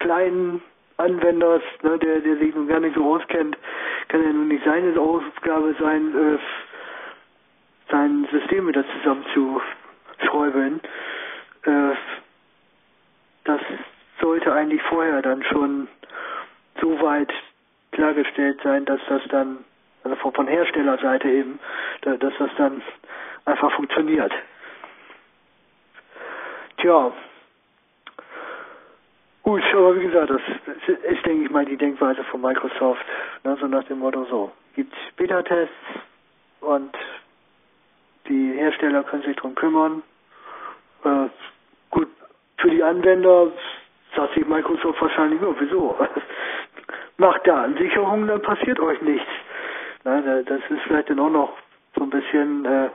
kleinen 0.00 0.62
Anwenders, 0.98 1.62
ne, 1.82 1.98
der, 1.98 2.20
der 2.20 2.36
sich 2.36 2.54
nun 2.54 2.68
gar 2.68 2.80
nicht 2.80 2.94
so 2.94 3.14
auskennt, 3.14 3.56
kann 4.08 4.22
ja 4.22 4.32
nun 4.32 4.48
nicht 4.48 4.64
seine 4.64 4.98
Aufgabe 5.00 5.74
sein, 5.80 6.14
äh, 6.14 6.38
sein 7.90 8.28
System 8.30 8.68
wieder 8.68 8.84
zusammenzuschräubeln. 8.98 10.80
Äh, 11.64 11.94
das 13.46 13.60
sollte 14.20 14.52
eigentlich 14.52 14.82
vorher 14.82 15.22
dann 15.22 15.42
schon 15.44 15.88
so 16.80 17.00
weit 17.00 17.32
klargestellt 17.92 18.60
sein, 18.62 18.84
dass 18.84 19.00
das 19.08 19.22
dann, 19.28 19.64
also 20.04 20.16
von, 20.16 20.46
Herstellerseite 20.46 21.28
eben, 21.28 21.58
dass 22.02 22.18
das 22.38 22.50
dann 22.56 22.82
einfach 23.44 23.72
funktioniert. 23.72 24.32
Tja, 26.78 27.12
Gut, 29.46 29.62
aber 29.74 29.94
wie 29.94 30.08
gesagt, 30.08 30.28
das 30.28 30.40
ist, 30.88 31.24
denke 31.24 31.44
ich 31.44 31.50
mal, 31.50 31.64
die 31.64 31.76
Denkweise 31.76 32.24
von 32.24 32.40
Microsoft. 32.40 33.06
Ne, 33.44 33.56
so 33.60 33.68
nach 33.68 33.84
dem 33.84 34.00
Motto 34.00 34.24
so, 34.24 34.50
gibt 34.74 34.92
Beta-Tests 35.16 35.72
und 36.62 36.90
die 38.28 38.54
Hersteller 38.54 39.04
können 39.04 39.22
sich 39.22 39.36
darum 39.36 39.54
kümmern. 39.54 40.02
Äh, 41.04 41.28
für 42.58 42.70
die 42.70 42.82
Anwender 42.82 43.52
sagt 44.14 44.34
sich 44.34 44.46
Microsoft 44.46 45.00
wahrscheinlich, 45.00 45.40
oh, 45.42 45.54
wieso? 45.58 45.96
Macht 47.18 47.46
Datensicherung, 47.46 48.26
dann 48.26 48.42
passiert 48.42 48.78
euch 48.80 49.00
nichts. 49.02 49.28
Das 50.04 50.60
ist 50.70 50.82
vielleicht 50.84 51.10
dann 51.10 51.20
auch 51.20 51.30
noch 51.30 51.52
so 51.96 52.02
ein 52.02 52.10
bisschen 52.10 52.64
äh, 52.64 52.90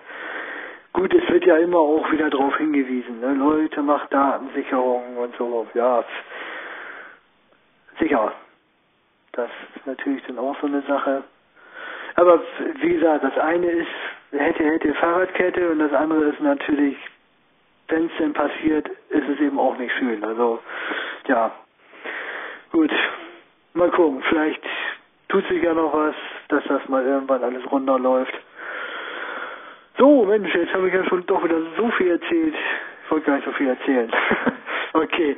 gut, 0.93 1.13
es 1.13 1.27
wird 1.29 1.45
ja 1.45 1.57
immer 1.57 1.79
auch 1.79 2.11
wieder 2.11 2.29
darauf 2.29 2.55
hingewiesen, 2.57 3.19
ne? 3.19 3.33
Leute, 3.33 3.81
macht 3.81 4.13
Datensicherung 4.13 5.17
und 5.17 5.35
so, 5.37 5.67
ja, 5.73 6.03
sicher. 7.99 8.33
Das 9.33 9.49
ist 9.75 9.87
natürlich 9.87 10.23
dann 10.27 10.37
auch 10.39 10.55
so 10.59 10.67
eine 10.67 10.81
Sache. 10.81 11.23
Aber 12.15 12.41
wie 12.81 12.93
gesagt, 12.93 13.23
das 13.23 13.37
eine 13.37 13.67
ist, 13.67 13.87
hätte, 14.31 14.63
hätte 14.63 14.93
Fahrradkette 14.95 15.69
und 15.69 15.79
das 15.79 15.93
andere 15.93 16.25
ist 16.25 16.41
natürlich, 16.41 16.97
wenn 17.91 18.05
es 18.07 18.11
denn 18.17 18.33
passiert, 18.33 18.89
ist 19.09 19.29
es 19.29 19.39
eben 19.39 19.59
auch 19.59 19.77
nicht 19.77 19.93
schön. 19.97 20.23
Also, 20.23 20.59
ja. 21.27 21.51
Gut. 22.71 22.91
Mal 23.73 23.89
gucken, 23.91 24.21
vielleicht 24.27 24.63
tut 25.29 25.47
sich 25.47 25.63
ja 25.63 25.73
noch 25.73 25.93
was, 25.93 26.15
dass 26.49 26.63
das 26.65 26.87
mal 26.89 27.05
irgendwann 27.05 27.43
alles 27.43 27.69
runterläuft. 27.71 28.33
So, 29.97 30.25
Mensch, 30.25 30.53
jetzt 30.55 30.73
habe 30.73 30.87
ich 30.87 30.93
ja 30.93 31.05
schon 31.05 31.25
doch 31.25 31.43
wieder 31.43 31.61
so 31.77 31.89
viel 31.91 32.11
erzählt. 32.11 32.55
Ich 33.05 33.11
wollte 33.11 33.27
gar 33.27 33.35
nicht 33.35 33.45
so 33.45 33.51
viel 33.51 33.67
erzählen. 33.67 34.11
okay. 34.93 35.37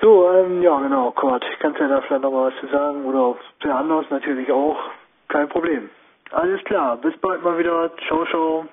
So, 0.00 0.30
ähm, 0.32 0.62
ja 0.62 0.78
genau, 0.78 1.10
Kurt, 1.10 1.44
kannst 1.58 1.80
ja 1.80 1.88
da 1.88 2.00
vielleicht 2.02 2.22
noch 2.22 2.30
mal 2.30 2.52
was 2.52 2.60
zu 2.60 2.68
sagen 2.68 3.04
oder 3.04 3.36
wer 3.62 3.74
anders 3.74 4.06
natürlich 4.10 4.50
auch, 4.52 4.78
kein 5.26 5.48
Problem. 5.48 5.90
Alles 6.30 6.62
klar, 6.64 6.96
bis 6.98 7.16
bald 7.18 7.42
mal 7.42 7.58
wieder, 7.58 7.90
ciao, 8.06 8.24
ciao. 8.26 8.68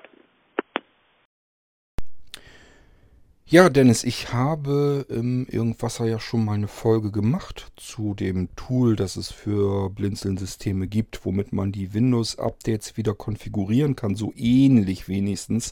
Ja, 3.48 3.68
Dennis, 3.68 4.02
ich 4.02 4.32
habe 4.32 5.06
im 5.08 5.46
Irgendwasser 5.46 6.04
ja 6.04 6.18
schon 6.18 6.44
mal 6.44 6.54
eine 6.54 6.66
Folge 6.66 7.12
gemacht 7.12 7.70
zu 7.76 8.12
dem 8.12 8.48
Tool, 8.56 8.96
das 8.96 9.14
es 9.14 9.30
für 9.30 9.88
Blinzeln-Systeme 9.88 10.88
gibt, 10.88 11.24
womit 11.24 11.52
man 11.52 11.70
die 11.70 11.94
Windows-Updates 11.94 12.96
wieder 12.96 13.14
konfigurieren 13.14 13.94
kann, 13.94 14.16
so 14.16 14.32
ähnlich 14.34 15.06
wenigstens, 15.06 15.70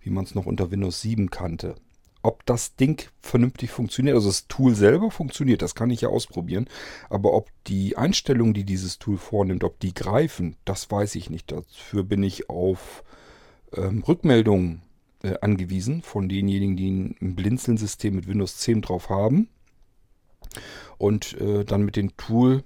wie 0.00 0.10
man 0.10 0.24
es 0.24 0.34
noch 0.34 0.46
unter 0.46 0.72
Windows 0.72 1.00
7 1.00 1.30
kannte. 1.30 1.76
Ob 2.24 2.44
das 2.44 2.74
Ding 2.74 3.08
vernünftig 3.20 3.70
funktioniert, 3.70 4.16
also 4.16 4.28
das 4.28 4.48
Tool 4.48 4.74
selber 4.74 5.12
funktioniert, 5.12 5.62
das 5.62 5.76
kann 5.76 5.90
ich 5.90 6.00
ja 6.00 6.08
ausprobieren, 6.08 6.68
aber 7.08 7.34
ob 7.34 7.50
die 7.68 7.96
Einstellungen, 7.96 8.52
die 8.52 8.64
dieses 8.64 8.98
Tool 8.98 9.16
vornimmt, 9.16 9.62
ob 9.62 9.78
die 9.78 9.94
greifen, 9.94 10.56
das 10.64 10.90
weiß 10.90 11.14
ich 11.14 11.30
nicht. 11.30 11.52
Dafür 11.52 12.02
bin 12.02 12.24
ich 12.24 12.50
auf 12.50 13.04
ähm, 13.76 14.02
Rückmeldungen 14.02 14.82
äh, 15.22 15.34
angewiesen 15.40 16.02
von 16.02 16.28
denjenigen, 16.28 16.76
die 16.76 17.16
ein 17.20 17.34
Blinzeln-System 17.34 18.14
mit 18.14 18.26
Windows 18.26 18.58
10 18.58 18.82
drauf 18.82 19.08
haben. 19.08 19.48
Und 20.98 21.40
äh, 21.40 21.64
dann 21.64 21.84
mit 21.84 21.96
dem 21.96 22.16
Tool 22.16 22.62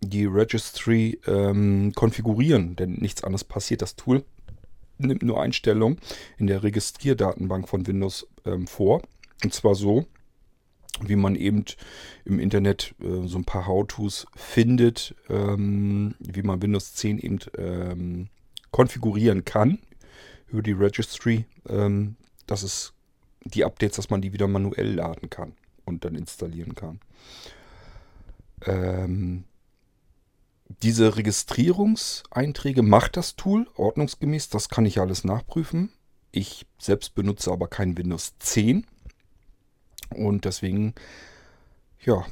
die 0.00 0.24
Registry 0.24 1.20
ähm, 1.26 1.92
konfigurieren, 1.94 2.76
denn 2.76 2.94
nichts 2.94 3.24
anderes 3.24 3.44
passiert. 3.44 3.82
Das 3.82 3.96
Tool 3.96 4.24
nimmt 4.98 5.22
nur 5.22 5.40
Einstellungen 5.40 5.98
in 6.38 6.46
der 6.46 6.62
Registrierdatenbank 6.62 7.68
von 7.68 7.86
Windows 7.86 8.26
ähm, 8.44 8.66
vor. 8.66 9.02
Und 9.44 9.52
zwar 9.52 9.74
so, 9.74 10.06
wie 11.02 11.16
man 11.16 11.36
eben 11.36 11.64
im 12.24 12.38
Internet 12.38 12.94
äh, 13.00 13.26
so 13.26 13.38
ein 13.38 13.44
paar 13.44 13.66
How-Tos 13.66 14.26
findet, 14.34 15.14
ähm, 15.28 16.14
wie 16.18 16.42
man 16.42 16.62
Windows 16.62 16.94
10 16.94 17.18
eben 17.18 17.38
ähm, 17.58 18.28
konfigurieren 18.70 19.44
kann 19.44 19.78
über 20.48 20.62
die 20.62 20.72
Registry. 20.72 21.46
Ähm, 21.68 22.16
das 22.46 22.62
ist 22.62 22.92
die 23.44 23.64
Updates, 23.64 23.96
dass 23.96 24.10
man 24.10 24.22
die 24.22 24.32
wieder 24.32 24.48
manuell 24.48 24.94
laden 24.94 25.30
kann 25.30 25.54
und 25.84 26.04
dann 26.04 26.14
installieren 26.14 26.74
kann. 26.74 27.00
Ähm, 28.64 29.44
diese 30.82 31.16
Registrierungseinträge 31.16 32.82
macht 32.82 33.16
das 33.16 33.36
Tool 33.36 33.68
ordnungsgemäß. 33.76 34.48
Das 34.48 34.68
kann 34.68 34.86
ich 34.86 35.00
alles 35.00 35.24
nachprüfen. 35.24 35.90
Ich 36.32 36.66
selbst 36.78 37.14
benutze 37.14 37.52
aber 37.52 37.68
kein 37.68 37.96
Windows 37.96 38.34
10. 38.40 38.86
Und 40.14 40.44
deswegen, 40.44 40.94
ja, 42.04 42.24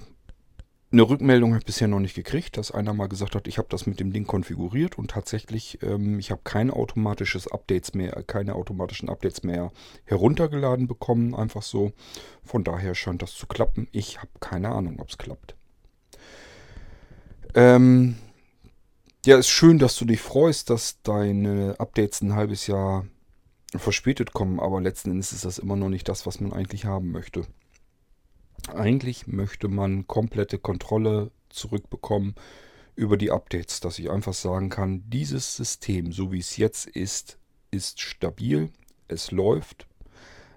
eine 0.95 1.03
Rückmeldung 1.03 1.51
habe 1.51 1.59
ich 1.59 1.67
bisher 1.67 1.89
noch 1.89 1.99
nicht 1.99 2.15
gekriegt, 2.15 2.57
dass 2.57 2.71
einer 2.71 2.95
mal 2.95 3.09
gesagt 3.09 3.35
hat, 3.35 3.49
ich 3.49 3.59
habe 3.59 3.67
das 3.69 3.85
mit 3.87 3.99
dem 3.99 4.13
Ding 4.13 4.27
konfiguriert 4.27 4.97
und 4.97 5.11
tatsächlich, 5.11 5.81
ähm, 5.83 6.21
ich 6.21 6.31
habe 6.31 6.43
kein 6.45 6.71
automatisches 6.71 7.49
Updates 7.49 7.95
mehr, 7.95 8.23
keine 8.27 8.55
automatischen 8.55 9.09
Updates 9.09 9.43
mehr 9.43 9.73
heruntergeladen 10.05 10.87
bekommen, 10.87 11.35
einfach 11.35 11.63
so. 11.63 11.93
Von 12.45 12.63
daher 12.63 12.95
scheint 12.95 13.23
das 13.23 13.35
zu 13.35 13.49
klappen. 13.49 13.89
Ich 13.91 14.19
habe 14.19 14.31
keine 14.39 14.69
Ahnung, 14.69 15.01
ob 15.01 15.09
es 15.09 15.19
klappt. 15.19 15.57
Ähm, 17.55 18.15
ja, 19.27 19.37
ist 19.37 19.49
schön, 19.49 19.81
dass 19.81 19.97
du 19.97 20.05
dich 20.05 20.21
freust, 20.21 20.71
dass 20.71 21.03
deine 21.03 21.75
Updates 21.79 22.21
ein 22.21 22.37
halbes 22.37 22.69
Jahr 22.69 23.05
verspätet 23.75 24.33
kommen, 24.33 24.61
aber 24.61 24.81
letzten 24.81 25.11
Endes 25.11 25.33
ist 25.33 25.45
das 25.45 25.59
immer 25.59 25.75
noch 25.75 25.89
nicht 25.89 26.09
das, 26.09 26.25
was 26.25 26.41
man 26.41 26.53
eigentlich 26.53 26.85
haben 26.85 27.11
möchte. 27.11 27.47
Eigentlich 28.73 29.27
möchte 29.27 29.69
man 29.69 30.07
komplette 30.07 30.59
Kontrolle 30.59 31.31
zurückbekommen 31.49 32.35
über 32.97 33.17
die 33.17 33.31
Updates, 33.31 33.81
dass 33.81 33.99
ich 33.99 34.11
einfach 34.11 34.35
sagen 34.35 34.71
kann, 34.71 35.03
dieses 35.09 35.57
System, 35.57 36.13
so 36.13 36.33
wie 36.33 36.39
es 36.39 36.57
jetzt 36.57 36.87
ist, 36.87 37.39
ist 37.71 38.01
stabil, 38.01 38.71
es 39.09 39.31
läuft, 39.31 39.87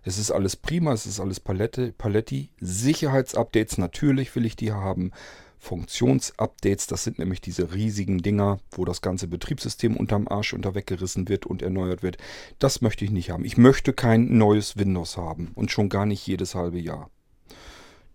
es 0.03 0.17
ist 0.17 0.31
alles 0.31 0.55
prima, 0.55 0.93
es 0.93 1.05
ist 1.05 1.19
alles 1.19 1.41
Palette, 1.41 1.91
Paletti. 1.91 2.49
Sicherheitsupdates, 2.61 3.77
natürlich 3.77 4.33
will 4.37 4.45
ich 4.45 4.55
die 4.55 4.71
haben. 4.71 5.11
Funktionsupdates, 5.59 6.87
das 6.87 7.03
sind 7.03 7.19
nämlich 7.19 7.41
diese 7.41 7.73
riesigen 7.73 8.19
Dinger, 8.19 8.59
wo 8.71 8.85
das 8.85 9.01
ganze 9.01 9.27
Betriebssystem 9.27 9.97
unterm 9.97 10.29
Arsch 10.29 10.53
unter 10.53 10.75
weggerissen 10.75 11.27
wird 11.27 11.45
und 11.45 11.61
erneuert 11.61 12.03
wird. 12.03 12.17
Das 12.57 12.79
möchte 12.79 13.03
ich 13.03 13.11
nicht 13.11 13.31
haben. 13.31 13.43
Ich 13.43 13.57
möchte 13.57 13.91
kein 13.91 14.37
neues 14.37 14.77
Windows 14.77 15.17
haben 15.17 15.51
und 15.55 15.71
schon 15.71 15.89
gar 15.89 16.05
nicht 16.05 16.25
jedes 16.25 16.55
halbe 16.55 16.79
Jahr. 16.79 17.09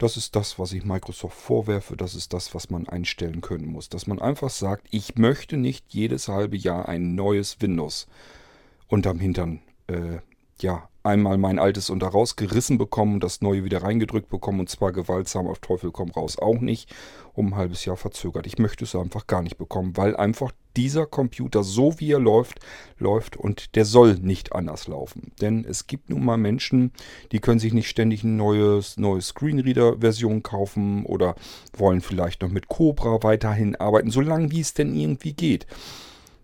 Das 0.03 0.17
ist 0.17 0.35
das, 0.35 0.59
was 0.59 0.73
ich 0.73 0.85
Microsoft 0.85 1.39
vorwerfe. 1.39 1.97
Das 1.97 2.17
ist 2.17 2.33
das, 2.33 2.57
was 2.57 2.71
man 2.71 2.89
einstellen 2.89 3.41
können 3.41 3.69
muss. 3.69 3.89
Dass 3.89 4.09
man 4.09 4.19
einfach 4.21 4.51
sagt, 4.51 4.89
ich 4.91 5.15
möchte 5.15 5.57
nicht 5.57 5.95
jedes 5.95 6.27
halbe 6.27 6.57
Jahr 6.57 6.89
ein 6.89 7.15
neues 7.15 7.59
Windows 7.61 8.09
unterm 8.89 9.21
Hintern 9.21 9.61
äh, 9.87 10.19
ja, 10.63 10.89
einmal 11.05 11.37
mein 11.37 11.59
altes 11.59 11.91
unter 11.91 12.09
rausgerissen 12.09 12.79
bekommen 12.79 13.15
und 13.15 13.25
das 13.25 13.41
neue 13.41 13.65
wieder 13.65 13.83
reingedrückt 13.83 14.29
bekommen 14.29 14.61
und 14.61 14.71
zwar 14.71 14.93
gewaltsam 14.93 15.47
auf 15.47 15.59
Teufel 15.59 15.91
komm 15.91 16.11
raus 16.11 16.39
auch 16.39 16.61
nicht, 16.61 16.95
um 17.35 17.49
ein 17.49 17.57
halbes 17.57 17.85
Jahr 17.85 17.97
verzögert. 17.97 18.47
Ich 18.47 18.59
möchte 18.59 18.85
es 18.85 18.95
einfach 18.95 19.27
gar 19.27 19.43
nicht 19.43 19.59
bekommen, 19.59 19.97
weil 19.97 20.17
einfach 20.17 20.53
dieser 20.77 21.07
Computer 21.07 21.65
so 21.65 21.99
wie 21.99 22.13
er 22.13 22.21
läuft, 22.21 22.61
läuft 22.99 23.37
und 23.37 23.75
der 23.75 23.85
soll 23.85 24.15
nicht 24.15 24.55
anders 24.55 24.87
laufen. 24.87 25.33
Denn 25.41 25.65
es 25.65 25.87
gibt 25.87 26.09
nun 26.09 26.25
mal 26.25 26.39
Menschen, 26.39 26.93
die 27.33 27.41
können 27.41 27.59
sich 27.59 27.73
nicht 27.73 27.89
ständig 27.89 28.23
ein 28.23 28.37
neues, 28.37 28.97
neue 28.97 29.21
Screenreader-Version 29.21 30.43
kaufen 30.43 31.05
oder 31.05 31.35
wollen 31.77 32.01
vielleicht 32.01 32.43
noch 32.43 32.51
mit 32.51 32.69
Cobra 32.69 33.23
weiterhin 33.23 33.77
arbeiten, 33.77 34.11
solange 34.11 34.51
wie 34.51 34.61
es 34.61 34.73
denn 34.73 34.95
irgendwie 34.95 35.33
geht. 35.33 35.67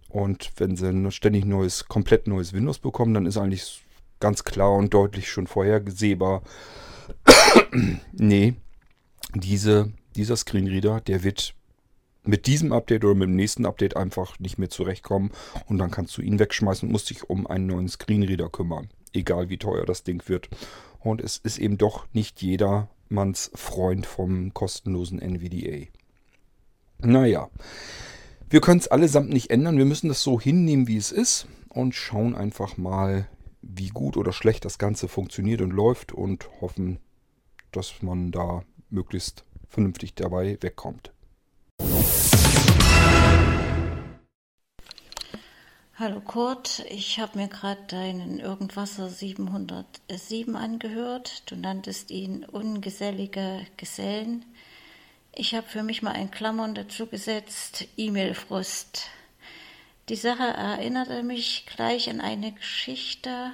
Und 0.08 0.52
wenn 0.56 0.76
sie 0.76 1.10
ständig 1.12 1.44
neues, 1.44 1.86
komplett 1.86 2.26
neues 2.26 2.52
Windows 2.52 2.78
bekommen, 2.78 3.14
dann 3.14 3.26
ist 3.26 3.36
eigentlich 3.36 3.82
ganz 4.20 4.44
klar 4.44 4.72
und 4.74 4.92
deutlich 4.94 5.30
schon 5.30 5.46
vorhergesehbar. 5.46 6.42
nee, 8.12 8.54
diese, 9.34 9.92
dieser 10.16 10.36
Screenreader, 10.36 11.00
der 11.00 11.22
wird 11.22 11.54
mit 12.24 12.46
diesem 12.46 12.72
Update 12.72 13.04
oder 13.04 13.14
mit 13.14 13.28
dem 13.28 13.36
nächsten 13.36 13.64
Update 13.64 13.96
einfach 13.96 14.38
nicht 14.38 14.58
mehr 14.58 14.68
zurechtkommen 14.68 15.30
und 15.66 15.78
dann 15.78 15.90
kannst 15.90 16.16
du 16.18 16.22
ihn 16.22 16.38
wegschmeißen 16.38 16.86
und 16.86 16.92
musst 16.92 17.10
dich 17.10 17.28
um 17.30 17.46
einen 17.46 17.66
neuen 17.66 17.88
Screenreader 17.88 18.50
kümmern. 18.50 18.90
Egal 19.12 19.48
wie 19.48 19.56
teuer 19.56 19.86
das 19.86 20.02
Ding 20.02 20.22
wird. 20.28 20.50
Und 21.00 21.22
es 21.22 21.38
ist 21.38 21.58
eben 21.58 21.78
doch 21.78 22.06
nicht 22.12 22.42
jedermanns 22.42 23.50
Freund 23.54 24.04
vom 24.04 24.52
kostenlosen 24.52 25.20
NVDA. 25.20 25.86
Naja, 26.98 27.48
wir 28.50 28.60
können 28.60 28.80
es 28.80 28.88
allesamt 28.88 29.30
nicht 29.30 29.50
ändern. 29.50 29.78
Wir 29.78 29.84
müssen 29.84 30.08
das 30.08 30.22
so 30.22 30.40
hinnehmen, 30.40 30.88
wie 30.88 30.96
es 30.96 31.12
ist 31.12 31.46
und 31.68 31.94
schauen 31.94 32.34
einfach 32.34 32.76
mal, 32.76 33.28
wie 33.62 33.88
gut 33.88 34.16
oder 34.16 34.32
schlecht 34.32 34.64
das 34.64 34.78
Ganze 34.78 35.08
funktioniert 35.08 35.60
und 35.60 35.70
läuft 35.70 36.12
und 36.12 36.48
hoffen, 36.60 36.98
dass 37.72 38.02
man 38.02 38.30
da 38.30 38.62
möglichst 38.90 39.44
vernünftig 39.68 40.14
dabei 40.14 40.58
wegkommt. 40.60 41.12
Hallo 46.00 46.20
Kurt, 46.20 46.84
ich 46.88 47.18
habe 47.18 47.38
mir 47.38 47.48
gerade 47.48 47.82
deinen 47.88 48.38
Irgendwasser 48.38 49.08
707 49.08 50.54
angehört. 50.54 51.50
Du 51.50 51.56
nanntest 51.56 52.12
ihn 52.12 52.44
ungesellige 52.44 53.66
Gesellen. 53.76 54.44
Ich 55.34 55.56
habe 55.56 55.66
für 55.66 55.82
mich 55.82 56.02
mal 56.02 56.12
ein 56.12 56.30
Klammern 56.30 56.76
dazu 56.76 57.06
gesetzt, 57.06 57.88
E-Mail-Frust. 57.96 59.10
Die 60.08 60.16
Sache 60.16 60.42
erinnerte 60.42 61.22
mich 61.22 61.66
gleich 61.66 62.08
an 62.08 62.22
eine 62.22 62.52
Geschichte, 62.52 63.52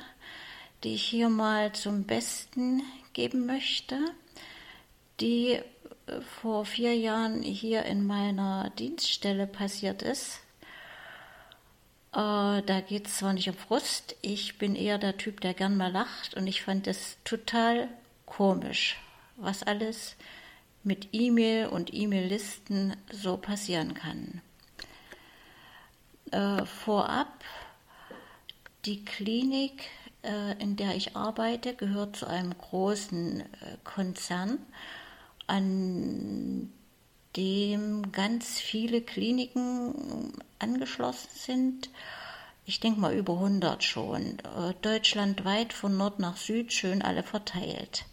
die 0.84 0.94
ich 0.94 1.02
hier 1.02 1.28
mal 1.28 1.72
zum 1.72 2.04
Besten 2.04 2.80
geben 3.12 3.44
möchte, 3.44 3.98
die 5.18 5.54
äh, 6.06 6.20
vor 6.40 6.64
vier 6.64 6.94
Jahren 6.94 7.42
hier 7.42 7.82
in 7.82 8.06
meiner 8.06 8.70
Dienststelle 8.78 9.48
passiert 9.48 10.02
ist. 10.02 10.42
Äh, 12.12 12.62
da 12.62 12.80
geht 12.86 13.08
es 13.08 13.16
zwar 13.16 13.32
nicht 13.32 13.48
um 13.48 13.56
Frust, 13.56 14.14
ich 14.22 14.56
bin 14.56 14.76
eher 14.76 14.98
der 14.98 15.16
Typ, 15.16 15.40
der 15.40 15.54
gern 15.54 15.76
mal 15.76 15.90
lacht 15.90 16.34
und 16.34 16.46
ich 16.46 16.62
fand 16.62 16.86
es 16.86 17.16
total 17.24 17.88
komisch, 18.26 18.96
was 19.34 19.64
alles 19.64 20.14
mit 20.84 21.08
E-Mail 21.10 21.66
und 21.66 21.92
E-Mail-Listen 21.92 22.94
so 23.10 23.38
passieren 23.38 23.94
kann 23.94 24.40
äh, 26.30 26.64
vorab, 26.64 27.44
die 28.84 29.04
Klinik, 29.04 29.84
äh, 30.22 30.60
in 30.62 30.76
der 30.76 30.94
ich 30.94 31.16
arbeite, 31.16 31.74
gehört 31.74 32.16
zu 32.16 32.26
einem 32.26 32.56
großen 32.56 33.40
äh, 33.40 33.44
Konzern, 33.84 34.58
an 35.46 36.72
dem 37.36 38.12
ganz 38.12 38.60
viele 38.60 39.00
Kliniken 39.00 40.32
angeschlossen 40.58 41.30
sind. 41.34 41.90
Ich 42.66 42.80
denke 42.80 43.00
mal 43.00 43.14
über 43.14 43.34
100 43.34 43.82
schon. 43.82 44.38
Äh, 44.38 44.74
deutschlandweit 44.82 45.72
von 45.72 45.96
Nord 45.96 46.18
nach 46.18 46.36
Süd 46.36 46.72
schön 46.72 47.02
alle 47.02 47.22
verteilt. 47.22 48.06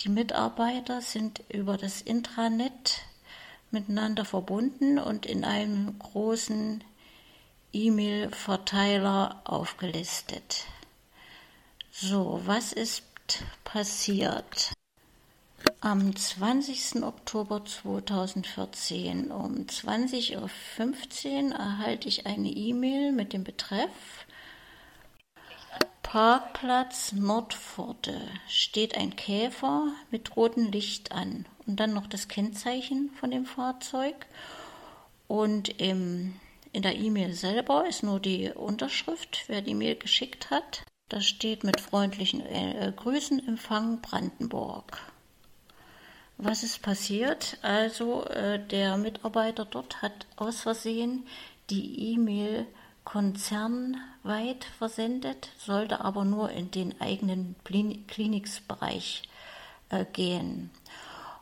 Die 0.00 0.08
Mitarbeiter 0.08 1.00
sind 1.00 1.42
über 1.48 1.76
das 1.76 2.02
Intranet 2.02 3.00
miteinander 3.70 4.24
verbunden 4.24 4.98
und 4.98 5.26
in 5.26 5.44
einem 5.44 5.98
großen 5.98 6.84
E-Mail-Verteiler 7.72 9.42
aufgelistet. 9.44 10.64
So, 11.90 12.40
was 12.44 12.72
ist 12.72 13.04
passiert? 13.64 14.72
Am 15.80 16.14
20. 16.14 17.02
Oktober 17.02 17.64
2014 17.64 19.30
um 19.30 19.66
20.15 19.66 21.50
Uhr 21.50 21.54
erhalte 21.54 22.08
ich 22.08 22.26
eine 22.26 22.48
E-Mail 22.48 23.12
mit 23.12 23.32
dem 23.32 23.44
Betreff 23.44 24.26
Parkplatz 26.10 27.12
Nordpforte 27.12 28.18
steht 28.48 28.96
ein 28.96 29.14
Käfer 29.14 29.88
mit 30.10 30.36
rotem 30.38 30.70
Licht 30.72 31.12
an 31.12 31.44
und 31.66 31.78
dann 31.78 31.92
noch 31.92 32.06
das 32.06 32.28
Kennzeichen 32.28 33.10
von 33.20 33.30
dem 33.30 33.44
Fahrzeug 33.44 34.14
und 35.26 35.68
im 35.82 36.34
In 36.72 36.82
der 36.82 36.96
E-Mail 36.96 37.32
selber 37.32 37.86
ist 37.88 38.02
nur 38.02 38.20
die 38.20 38.50
Unterschrift, 38.50 39.44
wer 39.46 39.62
die 39.62 39.74
Mail 39.74 39.96
geschickt 39.96 40.50
hat. 40.50 40.84
Da 41.08 41.20
steht 41.20 41.64
mit 41.64 41.80
freundlichen 41.80 42.44
äh, 42.44 42.92
Grüßen 42.94 43.46
Empfang 43.48 44.00
Brandenburg. 44.02 45.00
Was 46.36 46.62
ist 46.62 46.82
passiert? 46.82 47.58
Also 47.62 48.24
äh, 48.26 48.64
der 48.64 48.96
Mitarbeiter 48.98 49.64
dort 49.64 50.02
hat 50.02 50.26
aus 50.36 50.60
Versehen 50.60 51.26
die 51.70 52.12
E-Mail 52.12 52.66
konzernweit 53.04 54.64
versendet, 54.78 55.48
sollte 55.58 56.02
aber 56.02 56.24
nur 56.24 56.50
in 56.50 56.70
den 56.70 57.00
eigenen 57.00 57.56
Kliniksbereich 57.64 59.22
äh, 59.88 60.04
gehen. 60.12 60.70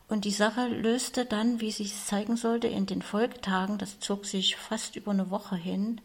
Und 0.09 0.25
die 0.25 0.31
Sache 0.31 0.69
löste 0.69 1.25
dann, 1.25 1.61
wie 1.61 1.73
sich 1.73 1.95
zeigen 2.05 2.37
sollte, 2.37 2.69
in 2.69 2.87
den 2.87 3.03
Folgetagen, 3.03 3.79
das 3.79 3.99
zog 3.99 4.25
sich 4.25 4.57
fast 4.57 4.95
über 4.95 5.11
eine 5.11 5.31
Woche 5.31 5.57
hin, 5.57 6.01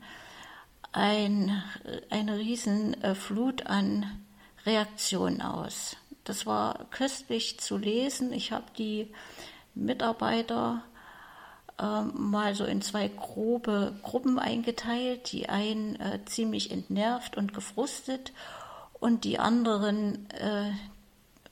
ein, 0.92 1.64
eine 2.10 2.38
riesen 2.38 3.02
äh, 3.04 3.16
an 3.66 4.06
Reaktionen 4.66 5.42
aus. 5.42 5.96
Das 6.24 6.46
war 6.46 6.86
köstlich 6.92 7.60
zu 7.60 7.78
lesen. 7.78 8.34
Ich 8.34 8.52
habe 8.52 8.66
die 8.78 9.08
Mitarbeiter 9.74 10.84
äh, 11.80 12.02
mal 12.02 12.56
so 12.56 12.66
in 12.66 12.82
zwei 12.82 13.08
grobe 13.08 13.94
Gruppen 14.04 14.38
eingeteilt. 14.38 15.32
Die 15.32 15.50
einen 15.50 15.96
äh, 16.00 16.20
ziemlich 16.26 16.72
entnervt 16.72 17.38
und 17.38 17.54
gefrustet 17.54 18.34
und 19.00 19.24
die 19.24 19.40
anderen 19.40 20.30
äh, 20.32 20.72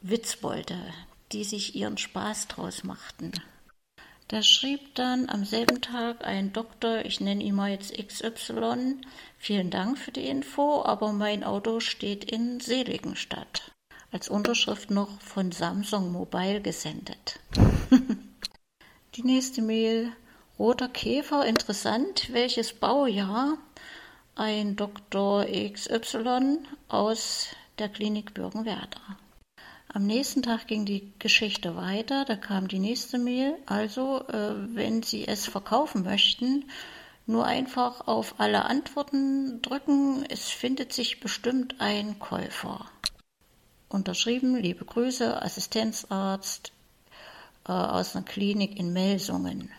Witzbolde, 0.01 0.77
die 1.31 1.43
sich 1.43 1.75
ihren 1.75 1.97
Spaß 1.97 2.47
draus 2.47 2.83
machten. 2.83 3.31
Da 4.29 4.43
schrieb 4.43 4.93
dann 4.93 5.27
am 5.27 5.43
selben 5.43 5.81
Tag 5.81 6.23
ein 6.23 6.53
Doktor, 6.53 7.03
ich 7.03 7.19
nenne 7.19 7.43
ihn 7.43 7.55
mal 7.55 7.71
jetzt 7.71 7.97
XY, 7.97 8.97
vielen 9.39 9.71
Dank 9.71 9.97
für 9.97 10.11
die 10.11 10.27
Info, 10.27 10.83
aber 10.83 11.13
mein 11.13 11.43
Auto 11.43 11.79
steht 11.79 12.25
in 12.25 12.59
Seligenstadt. 12.59 13.71
Als 14.11 14.29
Unterschrift 14.29 14.91
noch 14.91 15.19
von 15.21 15.51
Samsung 15.51 16.11
Mobile 16.11 16.61
gesendet. 16.61 17.39
die 19.15 19.23
nächste 19.23 19.63
Mail, 19.63 20.11
Roter 20.59 20.89
Käfer, 20.89 21.47
interessant, 21.47 22.31
welches 22.31 22.73
Baujahr? 22.73 23.57
Ein 24.35 24.75
Dr. 24.75 25.45
XY 25.45 26.59
aus 26.87 27.47
der 27.79 27.89
Klinik 27.89 28.35
Bürgenwerder. 28.35 29.17
Am 29.91 30.05
nächsten 30.05 30.43
Tag 30.43 30.67
ging 30.67 30.85
die 30.85 31.11
Geschichte 31.17 31.75
weiter, 31.75 32.23
da 32.23 32.35
kam 32.35 32.67
die 32.67 32.77
nächste 32.77 33.17
Mail. 33.17 33.55
Also, 33.65 34.21
äh, 34.27 34.75
wenn 34.75 35.01
Sie 35.01 35.27
es 35.27 35.47
verkaufen 35.47 36.03
möchten, 36.03 36.65
nur 37.25 37.45
einfach 37.45 38.07
auf 38.07 38.35
alle 38.39 38.65
Antworten 38.65 39.63
drücken. 39.63 40.25
Es 40.29 40.49
findet 40.49 40.93
sich 40.93 41.19
bestimmt 41.19 41.81
ein 41.81 42.19
Käufer. 42.19 42.85
Unterschrieben, 43.87 44.55
liebe 44.57 44.85
Grüße, 44.85 45.41
Assistenzarzt 45.41 46.71
äh, 47.67 47.71
aus 47.71 48.15
einer 48.15 48.25
Klinik 48.25 48.79
in 48.79 48.93
Melsungen. 48.93 49.71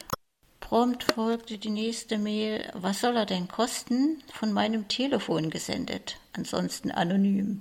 Prompt 0.59 1.05
folgte 1.05 1.57
die 1.57 1.71
nächste 1.71 2.19
Mail, 2.19 2.69
was 2.75 3.01
soll 3.01 3.17
er 3.17 3.27
denn 3.27 3.47
kosten? 3.47 4.23
Von 4.33 4.53
meinem 4.53 4.89
Telefon 4.89 5.51
gesendet, 5.51 6.17
ansonsten 6.33 6.91
anonym. 6.91 7.61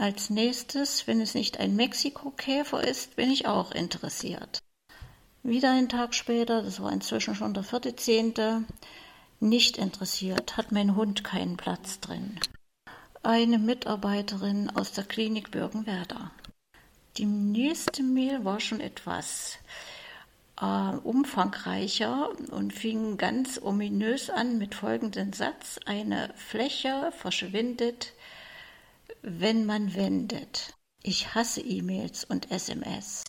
Als 0.00 0.30
nächstes, 0.30 1.06
wenn 1.06 1.20
es 1.20 1.34
nicht 1.34 1.60
ein 1.60 1.76
Mexiko-Käfer 1.76 2.82
ist, 2.82 3.16
bin 3.16 3.30
ich 3.30 3.46
auch 3.46 3.70
interessiert. 3.70 4.60
Wieder 5.42 5.72
einen 5.72 5.90
Tag 5.90 6.14
später, 6.14 6.62
das 6.62 6.80
war 6.80 6.90
inzwischen 6.90 7.34
schon 7.34 7.52
der 7.52 7.64
vierte 7.64 7.94
Zehnte, 7.96 8.64
nicht 9.40 9.76
interessiert, 9.76 10.56
hat 10.56 10.72
mein 10.72 10.96
Hund 10.96 11.22
keinen 11.22 11.58
Platz 11.58 12.00
drin. 12.00 12.40
Eine 13.22 13.58
Mitarbeiterin 13.58 14.70
aus 14.70 14.92
der 14.92 15.04
Klinik 15.04 15.50
Bürgenwerder. 15.50 16.30
Die 17.18 17.26
nächste 17.26 18.02
Mail 18.02 18.42
war 18.42 18.60
schon 18.60 18.80
etwas 18.80 19.58
äh, 20.62 20.96
umfangreicher 21.04 22.30
und 22.52 22.72
fing 22.72 23.18
ganz 23.18 23.60
ominös 23.60 24.30
an 24.30 24.56
mit 24.56 24.74
folgendem 24.74 25.34
Satz. 25.34 25.78
Eine 25.84 26.32
Fläche 26.36 27.12
verschwindet 27.18 28.14
wenn 29.22 29.66
man 29.66 29.94
wendet. 29.94 30.74
Ich 31.02 31.34
hasse 31.34 31.60
E-Mails 31.60 32.24
und 32.24 32.50
SMS. 32.50 33.24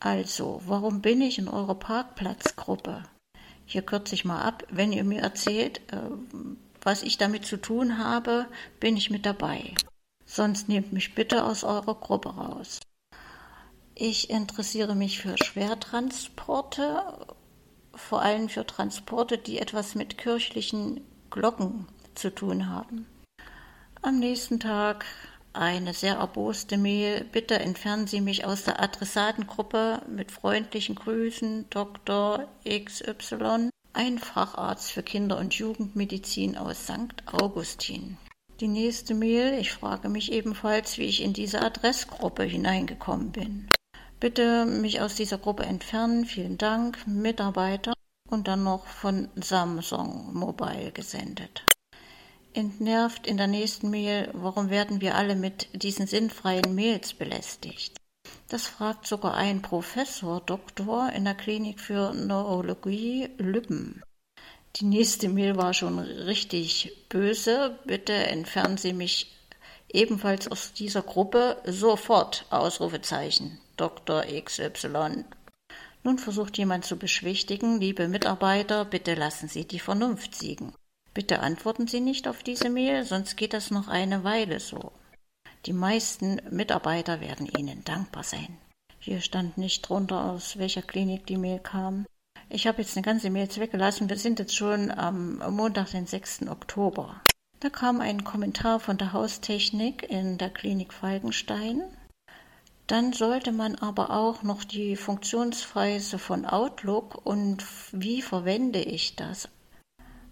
Also, 0.00 0.62
warum 0.66 1.00
bin 1.00 1.20
ich 1.20 1.38
in 1.38 1.48
eurer 1.48 1.74
Parkplatzgruppe? 1.74 3.02
Hier 3.66 3.82
kürze 3.82 4.14
ich 4.14 4.24
mal 4.24 4.42
ab. 4.42 4.64
Wenn 4.70 4.92
ihr 4.92 5.04
mir 5.04 5.20
erzählt, 5.20 5.80
äh, 5.92 5.98
was 6.80 7.02
ich 7.02 7.18
damit 7.18 7.44
zu 7.44 7.56
tun 7.56 7.98
habe, 7.98 8.46
bin 8.80 8.96
ich 8.96 9.10
mit 9.10 9.26
dabei. 9.26 9.74
Sonst 10.24 10.68
nehmt 10.68 10.92
mich 10.92 11.14
bitte 11.14 11.44
aus 11.44 11.64
eurer 11.64 11.94
Gruppe 11.94 12.30
raus. 12.30 12.80
Ich 13.94 14.30
interessiere 14.30 14.94
mich 14.94 15.18
für 15.18 15.36
Schwertransporte, 15.36 17.26
vor 17.94 18.22
allem 18.22 18.48
für 18.48 18.64
Transporte, 18.64 19.38
die 19.38 19.58
etwas 19.58 19.96
mit 19.96 20.18
kirchlichen 20.18 21.00
Glocken 21.30 21.88
zu 22.14 22.32
tun 22.32 22.68
haben. 22.68 23.06
Am 24.00 24.20
nächsten 24.20 24.60
Tag 24.60 25.04
eine 25.52 25.92
sehr 25.92 26.16
erboste 26.16 26.78
Mail. 26.78 27.24
Bitte 27.32 27.58
entfernen 27.58 28.06
Sie 28.06 28.20
mich 28.20 28.44
aus 28.44 28.62
der 28.62 28.80
Adressatengruppe 28.80 30.02
mit 30.08 30.30
freundlichen 30.30 30.94
Grüßen, 30.94 31.68
Dr. 31.68 32.46
XY, 32.64 33.70
ein 33.92 34.18
Facharzt 34.18 34.92
für 34.92 35.02
Kinder- 35.02 35.38
und 35.38 35.54
Jugendmedizin 35.54 36.56
aus 36.56 36.84
St. 36.84 37.24
Augustin. 37.26 38.18
Die 38.60 38.68
nächste 38.68 39.14
Mail, 39.14 39.58
ich 39.58 39.72
frage 39.72 40.08
mich 40.08 40.30
ebenfalls, 40.30 40.98
wie 40.98 41.06
ich 41.06 41.22
in 41.22 41.32
diese 41.32 41.60
Adressgruppe 41.60 42.44
hineingekommen 42.44 43.32
bin. 43.32 43.68
Bitte 44.20 44.64
mich 44.64 45.00
aus 45.00 45.16
dieser 45.16 45.38
Gruppe 45.38 45.64
entfernen, 45.64 46.24
vielen 46.24 46.56
Dank, 46.56 47.04
Mitarbeiter 47.06 47.94
und 48.28 48.46
dann 48.46 48.62
noch 48.62 48.86
von 48.86 49.28
Samsung 49.34 50.34
Mobile 50.34 50.92
gesendet. 50.92 51.64
Entnervt 52.58 53.28
in 53.28 53.36
der 53.36 53.46
nächsten 53.46 53.88
Mail, 53.88 54.30
warum 54.32 54.68
werden 54.68 55.00
wir 55.00 55.14
alle 55.14 55.36
mit 55.36 55.68
diesen 55.80 56.08
sinnfreien 56.08 56.74
Mails 56.74 57.14
belästigt? 57.14 57.96
Das 58.48 58.66
fragt 58.66 59.06
sogar 59.06 59.34
ein 59.34 59.62
Professor, 59.62 60.40
Doktor 60.40 61.12
in 61.12 61.24
der 61.24 61.36
Klinik 61.36 61.78
für 61.78 62.12
Neurologie 62.12 63.28
Lübben. 63.38 64.02
Die 64.74 64.86
nächste 64.86 65.28
Mail 65.28 65.54
war 65.54 65.72
schon 65.72 66.00
richtig 66.00 67.06
böse. 67.08 67.78
Bitte 67.84 68.12
entfernen 68.12 68.76
Sie 68.76 68.92
mich 68.92 69.36
ebenfalls 69.88 70.48
aus 70.48 70.72
dieser 70.72 71.02
Gruppe 71.02 71.62
sofort. 71.64 72.44
Ausrufezeichen. 72.50 73.60
Dr. 73.76 74.24
XY. 74.24 75.24
Nun 76.02 76.18
versucht 76.18 76.58
jemand 76.58 76.84
zu 76.84 76.96
beschwichtigen, 76.96 77.78
liebe 77.78 78.08
Mitarbeiter, 78.08 78.84
bitte 78.84 79.14
lassen 79.14 79.48
Sie 79.48 79.64
die 79.64 79.78
Vernunft 79.78 80.34
siegen. 80.34 80.72
Bitte 81.18 81.40
antworten 81.40 81.88
Sie 81.88 81.98
nicht 81.98 82.28
auf 82.28 82.44
diese 82.44 82.70
Mail, 82.70 83.04
sonst 83.04 83.36
geht 83.36 83.52
das 83.52 83.72
noch 83.72 83.88
eine 83.88 84.22
Weile 84.22 84.60
so. 84.60 84.92
Die 85.66 85.72
meisten 85.72 86.40
Mitarbeiter 86.48 87.20
werden 87.20 87.48
Ihnen 87.58 87.82
dankbar 87.82 88.22
sein. 88.22 88.56
Hier 89.00 89.20
stand 89.20 89.58
nicht 89.58 89.82
drunter, 89.82 90.26
aus 90.26 90.58
welcher 90.58 90.82
Klinik 90.82 91.26
die 91.26 91.36
Mail 91.36 91.58
kam. 91.58 92.06
Ich 92.48 92.68
habe 92.68 92.82
jetzt 92.82 92.96
eine 92.96 93.02
ganze 93.02 93.30
Mails 93.30 93.58
weggelassen. 93.58 94.08
Wir 94.08 94.16
sind 94.16 94.38
jetzt 94.38 94.54
schon 94.54 94.92
am 94.92 95.38
Montag, 95.56 95.90
den 95.90 96.06
6. 96.06 96.46
Oktober. 96.46 97.20
Da 97.58 97.68
kam 97.68 98.00
ein 98.00 98.22
Kommentar 98.22 98.78
von 98.78 98.96
der 98.96 99.12
Haustechnik 99.12 100.08
in 100.08 100.38
der 100.38 100.50
Klinik 100.50 100.94
Falkenstein. 100.94 101.82
Dann 102.86 103.12
sollte 103.12 103.50
man 103.50 103.74
aber 103.74 104.10
auch 104.10 104.44
noch 104.44 104.62
die 104.62 104.94
Funktionsweise 104.94 106.20
von 106.20 106.46
Outlook 106.46 107.26
und 107.26 107.64
wie 107.90 108.22
verwende 108.22 108.80
ich 108.80 109.16
das 109.16 109.48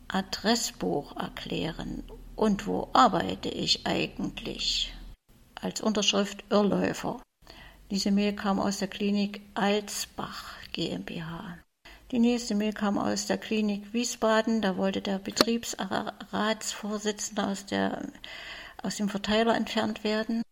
Adressbuch 0.09 1.17
erklären. 1.17 2.03
Und 2.35 2.67
wo 2.67 2.89
arbeite 2.93 3.49
ich 3.49 3.87
eigentlich? 3.87 4.93
Als 5.55 5.81
Unterschrift 5.81 6.45
Irrläufer. 6.51 7.23
Diese 7.91 8.11
Mail 8.11 8.35
kam 8.35 8.59
aus 8.59 8.79
der 8.79 8.89
Klinik 8.89 9.43
Alsbach 9.55 10.57
GmbH. 10.73 11.59
Die 12.13 12.19
nächste 12.19 12.55
Mail 12.55 12.73
kam 12.73 12.99
aus 12.99 13.27
der 13.27 13.39
Klinik 13.39 13.93
Wiesbaden. 13.93 14.61
Da 14.61 14.77
wollte 14.77 15.01
der 15.01 15.19
Betriebsratsvorsitzende 15.19 17.47
aus, 17.47 17.65
aus 18.83 18.97
dem 18.97 19.09
Verteiler 19.09 19.57
entfernt 19.57 20.05
werden. 20.05 20.43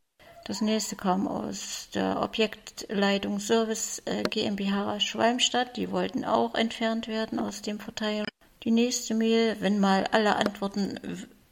Das 0.47 0.61
nächste 0.61 0.97
kam 0.97 1.27
aus 1.27 1.89
der 1.95 2.21
Objektleitung 2.21 3.41
Service 3.41 4.03
äh, 4.05 4.23
GmbH 4.25 5.01
Schwalmstadt. 5.01 5.77
Die 5.77 5.91
wollten 5.91 6.25
auch 6.25 6.55
entfernt 6.55 7.09
werden 7.09 7.39
aus 7.39 7.63
dem 7.63 7.81
Verteiler. 7.81 8.27
Die 8.65 8.71
nächste 8.71 9.15
Mail, 9.15 9.57
wenn 9.61 9.79
mal 9.79 10.07
alle 10.11 10.37
Antworten 10.37 10.99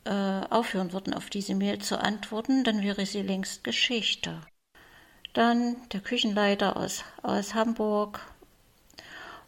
äh, 0.05 0.47
aufhören 0.49 0.93
würden, 0.93 1.13
auf 1.13 1.29
diese 1.29 1.55
Mail 1.55 1.79
zu 1.79 2.01
antworten, 2.01 2.65
dann 2.65 2.83
wäre 2.83 3.05
sie 3.05 3.21
längst 3.21 3.65
Geschichte. 3.65 4.41
Dann 5.35 5.77
der 5.93 6.01
Küchenleiter 6.01 6.77
aus, 6.77 7.05
aus 7.23 7.55
Hamburg 7.55 8.21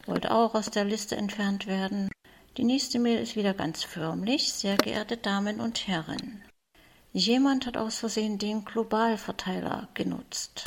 wollte 0.07 0.31
auch 0.31 0.55
aus 0.55 0.71
der 0.71 0.85
Liste 0.85 1.17
entfernt 1.17 1.67
werden. 1.67 2.11
Die 2.59 2.65
nächste 2.65 2.99
Mail 2.99 3.21
ist 3.21 3.37
wieder 3.37 3.55
ganz 3.55 3.83
förmlich. 3.83 4.53
Sehr 4.53 4.77
geehrte 4.77 5.17
Damen 5.17 5.61
und 5.61 5.89
Herren. 5.89 6.43
Jemand 7.13 7.67
hat 7.67 7.77
aus 7.77 7.99
Versehen 7.99 8.39
den 8.39 8.65
Globalverteiler 8.65 9.89
genutzt. 9.95 10.65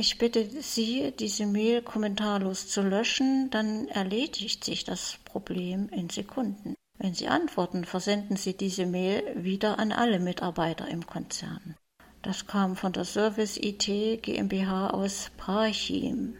Ich 0.00 0.16
bitte 0.16 0.48
Sie, 0.62 1.12
diese 1.18 1.44
Mail 1.44 1.82
kommentarlos 1.82 2.68
zu 2.68 2.82
löschen, 2.82 3.50
dann 3.50 3.88
erledigt 3.88 4.62
sich 4.62 4.84
das 4.84 5.18
Problem 5.24 5.88
in 5.88 6.08
Sekunden. 6.08 6.76
Wenn 6.98 7.14
Sie 7.14 7.26
antworten, 7.26 7.84
versenden 7.84 8.36
Sie 8.36 8.56
diese 8.56 8.86
Mail 8.86 9.24
wieder 9.34 9.80
an 9.80 9.90
alle 9.90 10.20
Mitarbeiter 10.20 10.86
im 10.86 11.04
Konzern. 11.04 11.74
Das 12.22 12.46
kam 12.46 12.76
von 12.76 12.92
der 12.92 13.04
Service 13.04 13.56
IT 13.56 13.86
GmbH 14.22 14.90
aus 14.90 15.32
Parchim. 15.36 16.36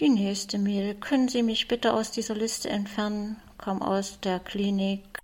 Die 0.00 0.08
nächste 0.08 0.56
Mail. 0.58 0.94
Können 0.94 1.28
Sie 1.28 1.42
mich 1.42 1.68
bitte 1.68 1.92
aus 1.92 2.12
dieser 2.12 2.34
Liste 2.34 2.70
entfernen? 2.70 3.36
kam 3.58 3.82
aus 3.82 4.20
der 4.20 4.40
Klinik 4.40 5.18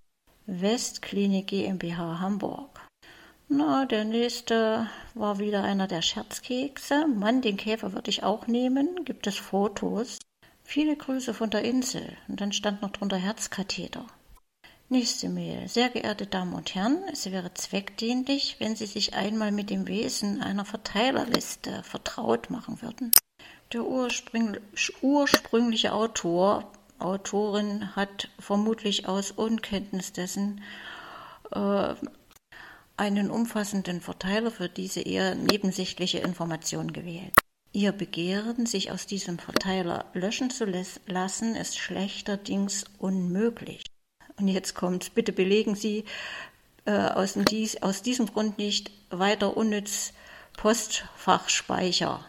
Westklinik 0.45 1.47
GmbH 1.47 2.21
Hamburg. 2.21 2.72
Na, 3.55 3.85
der 3.85 4.05
nächste 4.05 4.89
war 5.13 5.39
wieder 5.39 5.63
einer 5.63 5.87
der 5.87 6.01
Scherzkekse. 6.01 7.07
Mann, 7.07 7.43
den 7.43 7.59
Käfer 7.59 7.93
würde 7.93 8.09
ich 8.09 8.23
auch 8.23 8.47
nehmen. 8.47 9.05
Gibt 9.05 9.27
es 9.27 9.37
Fotos? 9.37 10.21
Viele 10.65 10.97
Grüße 10.97 11.35
von 11.35 11.51
der 11.51 11.63
Insel. 11.63 12.17
Und 12.29 12.41
dann 12.41 12.53
stand 12.53 12.81
noch 12.81 12.93
drunter 12.93 13.19
Herzkatheter. 13.19 14.07
Nächste 14.89 15.29
Mail. 15.29 15.69
Sehr 15.69 15.91
geehrte 15.91 16.27
Damen 16.27 16.55
und 16.55 16.75
Herren, 16.75 17.03
es 17.13 17.31
wäre 17.31 17.53
zweckdienlich, 17.53 18.57
wenn 18.59 18.75
Sie 18.75 18.87
sich 18.87 19.13
einmal 19.13 19.53
mit 19.53 19.69
dem 19.69 19.87
Wesen 19.87 20.41
einer 20.43 20.65
Verteilerliste 20.65 21.83
vertraut 21.83 22.49
machen 22.49 22.81
würden. 22.81 23.13
Der 23.75 23.85
ursprüngliche 25.03 25.93
Autor, 25.93 26.73
Autorin 26.99 27.95
hat 27.95 28.31
vermutlich 28.39 29.09
aus 29.09 29.31
Unkenntnis 29.31 30.15
dessen 30.15 30.63
äh, 31.51 31.95
einen 32.97 33.31
umfassenden 33.31 34.01
Verteiler 34.01 34.51
für 34.51 34.69
diese 34.69 35.01
eher 35.01 35.35
nebensächliche 35.35 36.19
Information 36.19 36.93
gewählt. 36.93 37.35
Ihr 37.73 37.93
Begehren, 37.93 38.67
sich 38.67 38.91
aus 38.91 39.07
diesem 39.07 39.39
Verteiler 39.39 40.05
löschen 40.13 40.51
zu 40.51 40.67
lassen, 41.07 41.57
ist 41.57 41.79
schlechterdings 41.79 42.85
unmöglich. 42.99 43.83
Und 44.39 44.49
jetzt 44.49 44.75
kommt, 44.75 45.15
bitte 45.15 45.33
belegen 45.33 45.75
Sie 45.75 46.05
äh, 46.85 46.93
aus, 46.93 47.35
dies, 47.35 47.83
aus 47.83 48.03
diesem 48.03 48.27
Grund 48.27 48.59
nicht 48.59 48.91
weiter 49.11 49.57
unnütz 49.57 50.13
Postfachspeicher 50.57 52.25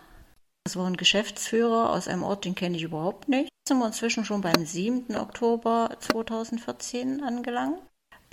das 0.64 0.78
war 0.78 0.88
ein 0.88 0.96
Geschäftsführer 0.96 1.92
aus 1.92 2.08
einem 2.08 2.24
Ort, 2.24 2.46
den 2.46 2.56
kenne 2.56 2.78
ich 2.78 2.84
überhaupt 2.84 3.28
nicht. 3.28 3.50
Jetzt 3.52 3.68
sind 3.68 3.80
wir 3.80 3.88
inzwischen 3.88 4.24
schon 4.24 4.42
beim 4.42 4.66
7. 4.66 5.16
Oktober 5.18 5.98
2014 6.00 7.22
angelangt. 7.22 7.82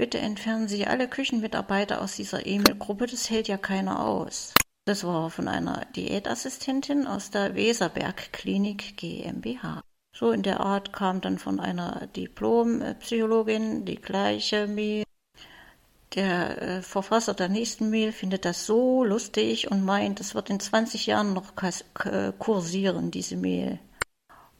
Bitte 0.01 0.16
entfernen 0.16 0.66
Sie 0.66 0.86
alle 0.86 1.09
Küchenmitarbeiter 1.09 2.01
aus 2.01 2.16
dieser 2.16 2.46
E-Mail-Gruppe, 2.46 3.05
das 3.05 3.28
hält 3.28 3.48
ja 3.48 3.59
keiner 3.59 4.03
aus. 4.03 4.55
Das 4.86 5.05
war 5.05 5.28
von 5.28 5.46
einer 5.46 5.84
Diätassistentin 5.94 7.07
aus 7.07 7.30
der 7.30 7.55
Weserberg-Klinik 7.55 8.96
GmbH. 8.96 9.82
So 10.16 10.30
in 10.30 10.42
der 10.42 10.61
Art 10.61 10.94
kam 10.94 11.20
dann 11.20 11.38
von 11.38 11.61
einer 11.61 12.07
Diplompsychologin 12.16 13.84
die 13.84 13.96
gleiche 13.96 14.66
Mail 14.66 15.05
der 16.14 16.62
äh, 16.62 16.80
Verfasser 16.80 17.34
der 17.34 17.51
nächsten 17.51 17.90
Mail 17.90 18.12
findet 18.12 18.46
das 18.46 18.64
so 18.64 19.05
lustig 19.05 19.70
und 19.70 19.84
meint, 19.84 20.18
es 20.18 20.34
wird 20.34 20.48
in 20.48 20.61
20 20.61 21.05
Jahren 21.05 21.34
noch 21.34 21.53
kursieren, 22.38 23.11
diese 23.11 23.36
Mail. 23.36 23.78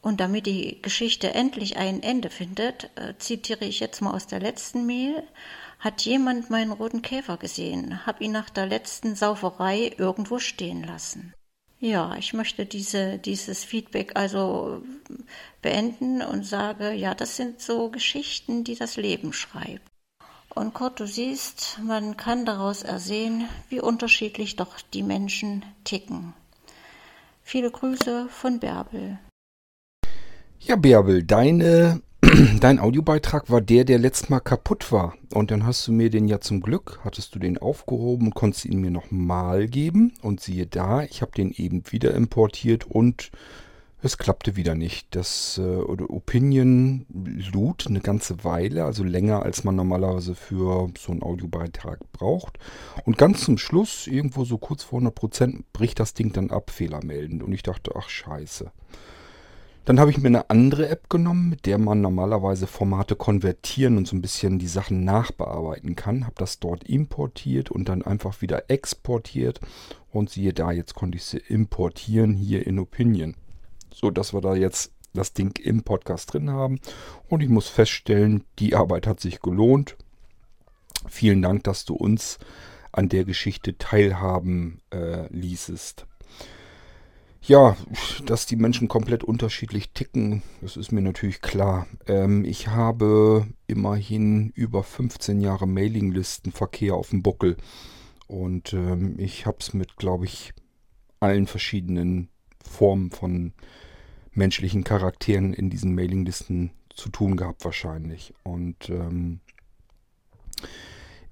Und 0.03 0.20
damit 0.20 0.46
die 0.46 0.80
Geschichte 0.80 1.34
endlich 1.34 1.76
ein 1.76 2.03
Ende 2.03 2.30
findet, 2.30 2.90
äh, 2.96 3.14
zitiere 3.18 3.66
ich 3.66 3.80
jetzt 3.80 4.01
mal 4.01 4.12
aus 4.12 4.26
der 4.26 4.40
letzten 4.40 4.86
Mail. 4.86 5.22
Hat 5.78 6.03
jemand 6.03 6.48
meinen 6.48 6.72
roten 6.72 7.03
Käfer 7.03 7.36
gesehen? 7.36 8.07
Hab 8.07 8.20
ihn 8.20 8.32
nach 8.32 8.51
der 8.51 8.66
letzten 8.66 9.14
Sauferei 9.14 9.92
irgendwo 9.98 10.38
stehen 10.38 10.84
lassen. 10.84 11.34
Ja, 11.82 12.14
ich 12.16 12.34
möchte 12.34 12.66
diese, 12.66 13.18
dieses 13.18 13.64
Feedback 13.64 14.12
also 14.14 14.82
beenden 15.62 16.20
und 16.20 16.44
sage, 16.44 16.92
ja, 16.92 17.14
das 17.14 17.36
sind 17.36 17.62
so 17.62 17.88
Geschichten, 17.88 18.64
die 18.64 18.74
das 18.74 18.96
Leben 18.96 19.32
schreibt. 19.32 19.90
Und 20.55 20.74
Kurt, 20.74 21.01
du 21.01 21.07
siehst, 21.07 21.78
man 21.82 22.18
kann 22.18 22.44
daraus 22.44 22.82
ersehen, 22.82 23.48
wie 23.70 23.80
unterschiedlich 23.80 24.57
doch 24.57 24.80
die 24.92 25.03
Menschen 25.03 25.64
ticken. 25.84 26.34
Viele 27.42 27.70
Grüße 27.70 28.28
von 28.28 28.61
Bärbel. 28.61 29.18
Ja, 30.62 30.76
Bärbel, 30.76 31.22
deine, 31.22 32.02
dein 32.61 32.80
Audiobeitrag 32.80 33.48
war 33.48 33.62
der, 33.62 33.86
der 33.86 33.98
letztes 33.98 34.28
Mal 34.28 34.40
kaputt 34.40 34.92
war. 34.92 35.14
Und 35.32 35.50
dann 35.50 35.64
hast 35.64 35.88
du 35.88 35.92
mir 35.92 36.11
den 36.11 36.28
ja 36.28 36.38
zum 36.38 36.61
Glück, 36.61 37.00
hattest 37.02 37.34
du 37.34 37.38
den 37.38 37.56
aufgehoben 37.56 38.26
und 38.26 38.34
konntest 38.34 38.66
ihn 38.66 38.82
mir 38.82 38.90
nochmal 38.90 39.68
geben. 39.68 40.12
Und 40.20 40.40
siehe 40.40 40.66
da, 40.66 41.02
ich 41.02 41.22
habe 41.22 41.32
den 41.32 41.50
eben 41.50 41.84
wieder 41.90 42.12
importiert 42.12 42.84
und 42.84 43.30
es 44.02 44.18
klappte 44.18 44.54
wieder 44.54 44.74
nicht. 44.74 45.06
Das 45.12 45.56
äh, 45.56 45.62
Opinion 45.62 47.06
lud 47.54 47.86
eine 47.86 48.00
ganze 48.00 48.44
Weile, 48.44 48.84
also 48.84 49.02
länger 49.02 49.42
als 49.42 49.64
man 49.64 49.76
normalerweise 49.76 50.34
für 50.34 50.90
so 50.98 51.12
einen 51.12 51.22
Audiobeitrag 51.22 52.00
braucht. 52.12 52.58
Und 53.06 53.16
ganz 53.16 53.44
zum 53.44 53.56
Schluss, 53.56 54.06
irgendwo 54.06 54.44
so 54.44 54.58
kurz 54.58 54.82
vor 54.82 55.00
100%, 55.00 55.62
bricht 55.72 55.98
das 55.98 56.12
Ding 56.12 56.34
dann 56.34 56.50
ab, 56.50 56.70
fehlermeldend. 56.70 57.42
Und 57.42 57.52
ich 57.52 57.62
dachte, 57.62 57.92
ach 57.96 58.11
scheiße. 58.11 58.70
Dann 59.85 59.99
habe 59.99 60.11
ich 60.11 60.18
mir 60.18 60.26
eine 60.26 60.51
andere 60.51 60.89
App 60.89 61.09
genommen, 61.09 61.49
mit 61.49 61.66
der 61.66 61.78
man 61.78 62.01
normalerweise 62.01 62.66
Formate 62.66 63.16
konvertieren 63.16 63.97
und 63.97 64.07
so 64.07 64.14
ein 64.14 64.22
bisschen 64.22 64.59
die 64.59 64.68
Sachen 64.68 65.05
nachbearbeiten 65.05 65.97
kann. 65.97 66.24
Habe 66.24 66.37
das 66.37 66.61
dort 66.61 66.85
importiert 66.85 67.70
und 67.70 67.89
dann 67.89 68.03
einfach 68.03 68.41
wieder 68.43 68.70
exportiert. 68.70 69.61
Und 70.12 70.31
siehe 70.31 70.53
da, 70.53 70.70
jetzt 70.70 70.95
konnte 70.95 71.16
ich 71.16 71.24
sie 71.24 71.39
importieren 71.39 72.35
hier 72.35 72.66
in 72.66 72.78
Opinion 72.78 73.35
so 73.93 74.11
dass 74.11 74.33
wir 74.33 74.41
da 74.41 74.55
jetzt 74.55 74.93
das 75.12 75.33
Ding 75.33 75.59
im 75.59 75.83
Podcast 75.83 76.33
drin 76.33 76.51
haben. 76.51 76.81
Und 77.28 77.43
ich 77.43 77.49
muss 77.49 77.68
feststellen, 77.68 78.45
die 78.59 78.74
Arbeit 78.74 79.07
hat 79.07 79.20
sich 79.20 79.41
gelohnt. 79.41 79.97
Vielen 81.09 81.43
Dank, 81.43 81.64
dass 81.64 81.85
du 81.85 81.95
uns 81.95 82.39
an 82.93 83.09
der 83.09 83.24
Geschichte 83.24 83.76
teilhaben 83.76 84.81
äh, 84.93 85.26
ließest. 85.33 86.07
Ja, 87.43 87.76
dass 88.26 88.47
die 88.47 88.57
Menschen 88.57 88.88
komplett 88.88 89.24
unterschiedlich 89.24 89.91
ticken, 89.93 90.43
das 90.61 90.76
ist 90.76 90.93
mir 90.93 91.01
natürlich 91.01 91.41
klar. 91.41 91.86
Ähm, 92.07 92.45
ich 92.45 92.68
habe 92.68 93.47
immerhin 93.66 94.51
über 94.51 94.82
15 94.82 95.41
Jahre 95.41 95.66
Mailinglistenverkehr 95.66 96.95
auf 96.95 97.11
dem 97.11 97.22
Buckel. 97.22 97.57
Und 98.26 98.74
ähm, 98.74 99.18
ich 99.18 99.47
habe 99.47 99.57
es 99.61 99.72
mit, 99.72 99.97
glaube 99.97 100.26
ich, 100.26 100.53
allen 101.18 101.47
verschiedenen 101.47 102.28
Formen 102.62 103.11
von 103.11 103.53
menschlichen 104.32 104.84
Charakteren 104.84 105.53
in 105.53 105.70
diesen 105.70 105.95
Mailinglisten 105.95 106.70
zu 106.95 107.09
tun 107.09 107.36
gehabt 107.36 107.64
wahrscheinlich. 107.64 108.34
Und 108.43 108.91
ähm, 108.91 109.41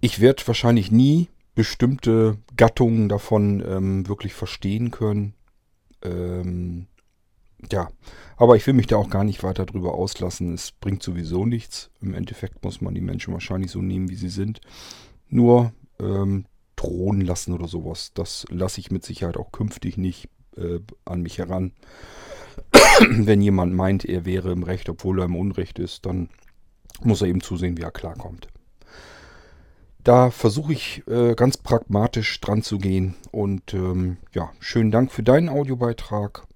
ich 0.01 0.21
werde 0.21 0.47
wahrscheinlich 0.47 0.91
nie 0.91 1.29
bestimmte 1.55 2.39
Gattungen 2.57 3.09
davon 3.09 3.63
ähm, 3.67 4.09
wirklich 4.09 4.33
verstehen 4.33 4.91
können. 4.91 5.35
Ähm, 6.03 6.87
ja, 7.71 7.89
aber 8.37 8.57
ich 8.57 8.67
will 8.67 8.75
mich 8.75 8.87
da 8.87 8.97
auch 8.97 9.11
gar 9.11 9.25
nicht 9.25 9.43
weiter 9.43 9.67
drüber 9.67 9.95
auslassen. 9.95 10.55
Es 10.55 10.73
bringt 10.73 11.03
sowieso 11.03 11.45
nichts. 11.45 11.91
Im 12.01 12.15
Endeffekt 12.15 12.63
muss 12.65 12.81
man 12.81 12.95
die 12.95 13.01
Menschen 13.01 13.33
wahrscheinlich 13.33 13.71
so 13.71 13.83
nehmen, 13.83 14.09
wie 14.09 14.15
sie 14.15 14.29
sind. 14.29 14.61
Nur 15.29 15.73
ähm, 15.99 16.47
drohen 16.77 17.21
lassen 17.21 17.53
oder 17.53 17.67
sowas. 17.67 18.13
Das 18.15 18.47
lasse 18.51 18.81
ich 18.81 18.91
mit 18.91 19.05
Sicherheit 19.05 19.37
auch 19.37 19.51
künftig 19.51 19.97
nicht 19.97 20.29
äh, 20.57 20.79
an 21.05 21.23
mich 21.23 21.39
heran. 21.39 21.73
Wenn 23.01 23.43
jemand 23.43 23.75
meint, 23.75 24.05
er 24.05 24.25
wäre 24.25 24.53
im 24.53 24.63
Recht, 24.63 24.89
obwohl 24.89 25.21
er 25.21 25.25
im 25.25 25.37
Unrecht 25.37 25.79
ist, 25.79 26.07
dann 26.07 26.29
muss 27.03 27.23
er 27.23 27.29
eben 27.29 27.41
zusehen, 27.41 27.77
wie 27.77 27.83
er 27.83 27.91
klarkommt. 27.91 28.49
Da 30.05 30.31
versuche 30.31 30.73
ich 30.73 31.03
äh, 31.07 31.35
ganz 31.35 31.57
pragmatisch 31.57 32.41
dran 32.41 32.63
zu 32.63 32.79
gehen. 32.79 33.15
Und 33.31 33.75
ähm, 33.75 34.19
ja, 34.33 34.51
schönen 34.61 34.91
Dank 34.91 35.13
für 35.13 35.23
deinen 35.23 35.49
Audiobeitrag. 35.49 36.47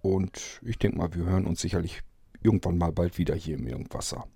Und 0.00 0.60
ich 0.62 0.78
denke 0.78 0.98
mal, 0.98 1.14
wir 1.14 1.24
hören 1.24 1.46
uns 1.46 1.60
sicherlich 1.60 2.00
irgendwann 2.42 2.78
mal 2.78 2.92
bald 2.92 3.18
wieder 3.18 3.34
hier 3.34 3.56
im 3.56 3.66
Irgendwasser. 3.66 4.26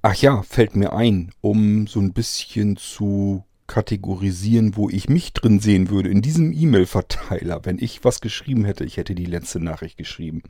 Ach 0.00 0.14
ja, 0.14 0.42
fällt 0.42 0.76
mir 0.76 0.92
ein, 0.92 1.32
um 1.40 1.86
so 1.86 2.00
ein 2.00 2.12
bisschen 2.12 2.76
zu 2.76 3.44
kategorisieren, 3.66 4.76
wo 4.76 4.88
ich 4.88 5.08
mich 5.08 5.34
drin 5.34 5.60
sehen 5.60 5.90
würde, 5.90 6.08
in 6.08 6.22
diesem 6.22 6.52
E-Mail-Verteiler, 6.52 7.64
wenn 7.64 7.78
ich 7.78 8.02
was 8.02 8.20
geschrieben 8.20 8.64
hätte, 8.64 8.84
ich 8.84 8.96
hätte 8.96 9.14
die 9.14 9.26
letzte 9.26 9.60
Nachricht 9.60 9.98
geschrieben. 9.98 10.42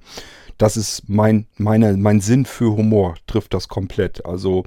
Das 0.56 0.76
ist 0.76 1.08
mein, 1.08 1.46
meine, 1.56 1.96
mein 1.96 2.20
Sinn 2.20 2.44
für 2.44 2.76
Humor, 2.76 3.16
trifft 3.26 3.54
das 3.54 3.68
komplett. 3.68 4.24
Also 4.24 4.64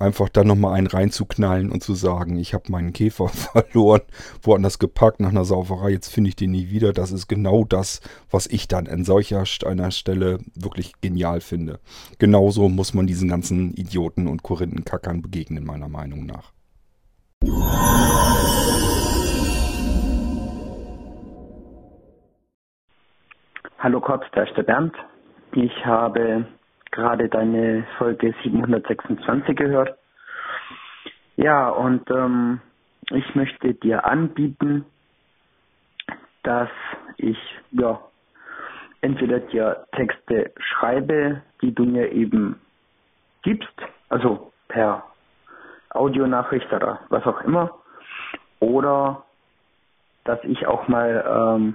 einfach 0.00 0.28
dann 0.28 0.46
nochmal 0.46 0.74
einen 0.74 0.86
reinzuknallen 0.86 1.70
und 1.70 1.82
zu 1.82 1.94
sagen, 1.94 2.38
ich 2.38 2.54
habe 2.54 2.70
meinen 2.70 2.92
Käfer 2.92 3.28
verloren, 3.28 4.02
woanders 4.42 4.78
gepackt 4.78 5.20
nach 5.20 5.30
einer 5.30 5.44
Sauferei, 5.44 5.90
jetzt 5.90 6.08
finde 6.08 6.28
ich 6.28 6.36
den 6.36 6.52
nie 6.52 6.70
wieder. 6.70 6.92
Das 6.92 7.12
ist 7.12 7.28
genau 7.28 7.64
das, 7.64 8.00
was 8.30 8.46
ich 8.46 8.68
dann 8.68 8.86
an 8.86 9.04
solcher 9.04 9.44
einer 9.66 9.90
Stelle 9.90 10.38
wirklich 10.54 10.92
genial 11.00 11.40
finde. 11.40 11.80
Genauso 12.18 12.68
muss 12.68 12.94
man 12.94 13.06
diesen 13.06 13.28
ganzen 13.28 13.74
Idioten 13.74 14.28
und 14.28 14.42
Korinthenkackern 14.42 15.22
begegnen, 15.22 15.64
meiner 15.64 15.88
Meinung 15.88 16.26
nach. 16.26 16.52
Hallo 23.78 24.00
Kotz, 24.00 24.24
da 24.32 24.42
ist 24.42 24.56
der 24.56 24.64
Bernd. 24.64 24.94
Ich 25.52 25.72
habe 25.86 26.46
gerade 26.90 27.28
deine 27.28 27.86
Folge 27.98 28.34
726 28.42 29.56
gehört. 29.56 29.98
Ja, 31.36 31.68
und 31.68 32.10
ähm, 32.10 32.60
ich 33.10 33.34
möchte 33.34 33.74
dir 33.74 34.04
anbieten, 34.04 34.84
dass 36.42 36.70
ich 37.16 37.38
ja 37.72 38.00
entweder 39.00 39.40
dir 39.40 39.86
Texte 39.92 40.52
schreibe, 40.58 41.42
die 41.62 41.74
du 41.74 41.84
mir 41.84 42.10
eben 42.12 42.60
gibst, 43.42 43.74
also 44.08 44.52
per 44.68 45.04
Audionachricht 45.90 46.72
oder 46.72 47.00
was 47.08 47.24
auch 47.24 47.40
immer, 47.42 47.70
oder 48.60 49.24
dass 50.24 50.42
ich 50.44 50.66
auch 50.66 50.88
mal 50.88 51.24
ähm, 51.26 51.74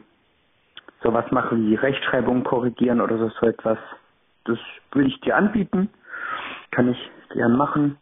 sowas 1.01 1.25
mache 1.31 1.55
wie 1.57 1.75
Rechtschreibung 1.75 2.43
korrigieren 2.43 3.01
oder 3.01 3.17
so, 3.17 3.29
so 3.39 3.47
etwas 3.47 3.77
das 4.45 4.59
würde 4.91 5.07
ich 5.07 5.19
dir 5.21 5.35
anbieten. 5.35 5.89
Kann 6.71 6.91
ich 6.91 7.11
gern 7.33 7.55
machen. 7.55 7.97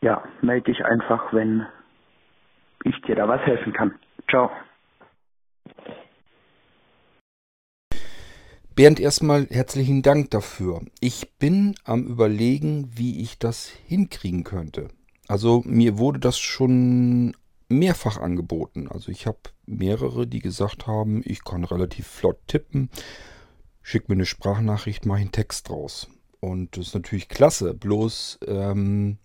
Ja, 0.00 0.22
melde 0.42 0.72
dich 0.72 0.84
einfach, 0.84 1.32
wenn 1.32 1.66
ich 2.84 3.00
dir 3.02 3.16
da 3.16 3.28
was 3.28 3.40
helfen 3.42 3.72
kann. 3.72 3.94
Ciao. 4.28 4.50
Bernd, 8.76 8.98
erstmal 8.98 9.46
herzlichen 9.50 10.02
Dank 10.02 10.30
dafür. 10.30 10.80
Ich 11.00 11.38
bin 11.38 11.76
am 11.84 12.04
Überlegen, 12.06 12.90
wie 12.96 13.22
ich 13.22 13.38
das 13.38 13.68
hinkriegen 13.68 14.42
könnte. 14.42 14.88
Also 15.28 15.62
mir 15.64 15.96
wurde 15.96 16.18
das 16.18 16.38
schon 16.38 17.36
mehrfach 17.68 18.18
angeboten. 18.18 18.88
Also 18.90 19.10
ich 19.10 19.26
habe 19.26 19.38
mehrere, 19.64 20.26
die 20.26 20.40
gesagt 20.40 20.86
haben, 20.86 21.22
ich 21.24 21.44
kann 21.44 21.64
relativ 21.64 22.06
flott 22.06 22.38
tippen 22.46 22.90
schick 23.84 24.08
mir 24.08 24.14
eine 24.14 24.26
Sprachnachricht, 24.26 25.06
mache 25.06 25.20
einen 25.20 25.30
Text 25.30 25.68
draus. 25.68 26.08
Und 26.40 26.76
das 26.76 26.88
ist 26.88 26.94
natürlich 26.94 27.28
klasse. 27.28 27.74
Bloß, 27.74 28.40
ähm, 28.48 29.18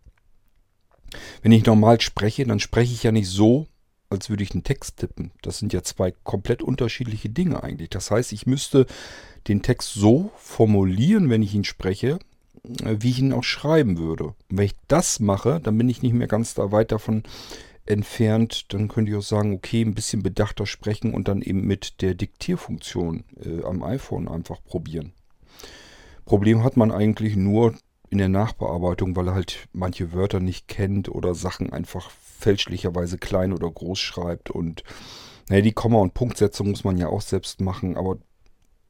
wenn 1.41 1.51
ich 1.51 1.65
normal 1.65 1.99
spreche, 2.01 2.45
dann 2.45 2.59
spreche 2.59 2.93
ich 2.93 3.01
ja 3.01 3.11
nicht 3.11 3.29
so, 3.29 3.67
als 4.09 4.29
würde 4.29 4.43
ich 4.43 4.51
einen 4.51 4.63
Text 4.63 4.97
tippen. 4.97 5.31
Das 5.41 5.57
sind 5.59 5.73
ja 5.73 5.81
zwei 5.81 6.11
komplett 6.23 6.61
unterschiedliche 6.61 7.29
Dinge 7.29 7.63
eigentlich. 7.63 7.89
Das 7.89 8.11
heißt, 8.11 8.33
ich 8.33 8.45
müsste 8.45 8.85
den 9.47 9.61
Text 9.61 9.93
so 9.93 10.31
formulieren, 10.35 11.29
wenn 11.29 11.41
ich 11.41 11.55
ihn 11.55 11.63
spreche, 11.63 12.19
äh, 12.83 12.97
wie 12.99 13.11
ich 13.11 13.19
ihn 13.19 13.33
auch 13.33 13.43
schreiben 13.43 13.97
würde. 13.97 14.25
Und 14.25 14.57
wenn 14.57 14.65
ich 14.65 14.75
das 14.89 15.21
mache, 15.21 15.61
dann 15.61 15.77
bin 15.77 15.87
ich 15.87 16.01
nicht 16.01 16.13
mehr 16.13 16.27
ganz 16.27 16.53
da 16.53 16.71
weit 16.71 16.91
davon 16.91 17.23
entfernt, 17.89 18.71
dann 18.73 18.87
könnte 18.87 19.11
ich 19.11 19.17
auch 19.17 19.23
sagen, 19.23 19.53
okay, 19.53 19.81
ein 19.81 19.95
bisschen 19.95 20.23
bedachter 20.23 20.65
sprechen 20.65 21.13
und 21.13 21.27
dann 21.27 21.41
eben 21.41 21.65
mit 21.65 22.01
der 22.01 22.13
Diktierfunktion 22.13 23.23
äh, 23.43 23.63
am 23.63 23.83
iPhone 23.83 24.27
einfach 24.27 24.63
probieren. 24.63 25.13
Problem 26.25 26.63
hat 26.63 26.77
man 26.77 26.91
eigentlich 26.91 27.35
nur 27.35 27.73
in 28.09 28.19
der 28.19 28.29
Nachbearbeitung, 28.29 29.15
weil 29.15 29.27
er 29.27 29.33
halt 29.33 29.67
manche 29.73 30.13
Wörter 30.13 30.39
nicht 30.39 30.67
kennt 30.67 31.09
oder 31.09 31.35
Sachen 31.35 31.73
einfach 31.73 32.11
fälschlicherweise 32.11 33.17
klein 33.17 33.53
oder 33.53 33.69
groß 33.69 33.99
schreibt 33.99 34.49
und 34.49 34.83
naja, 35.49 35.61
die 35.61 35.73
Komma- 35.73 35.99
und 35.99 36.13
Punktsetzung 36.13 36.69
muss 36.69 36.83
man 36.83 36.97
ja 36.97 37.07
auch 37.07 37.21
selbst 37.21 37.59
machen, 37.59 37.97
aber 37.97 38.17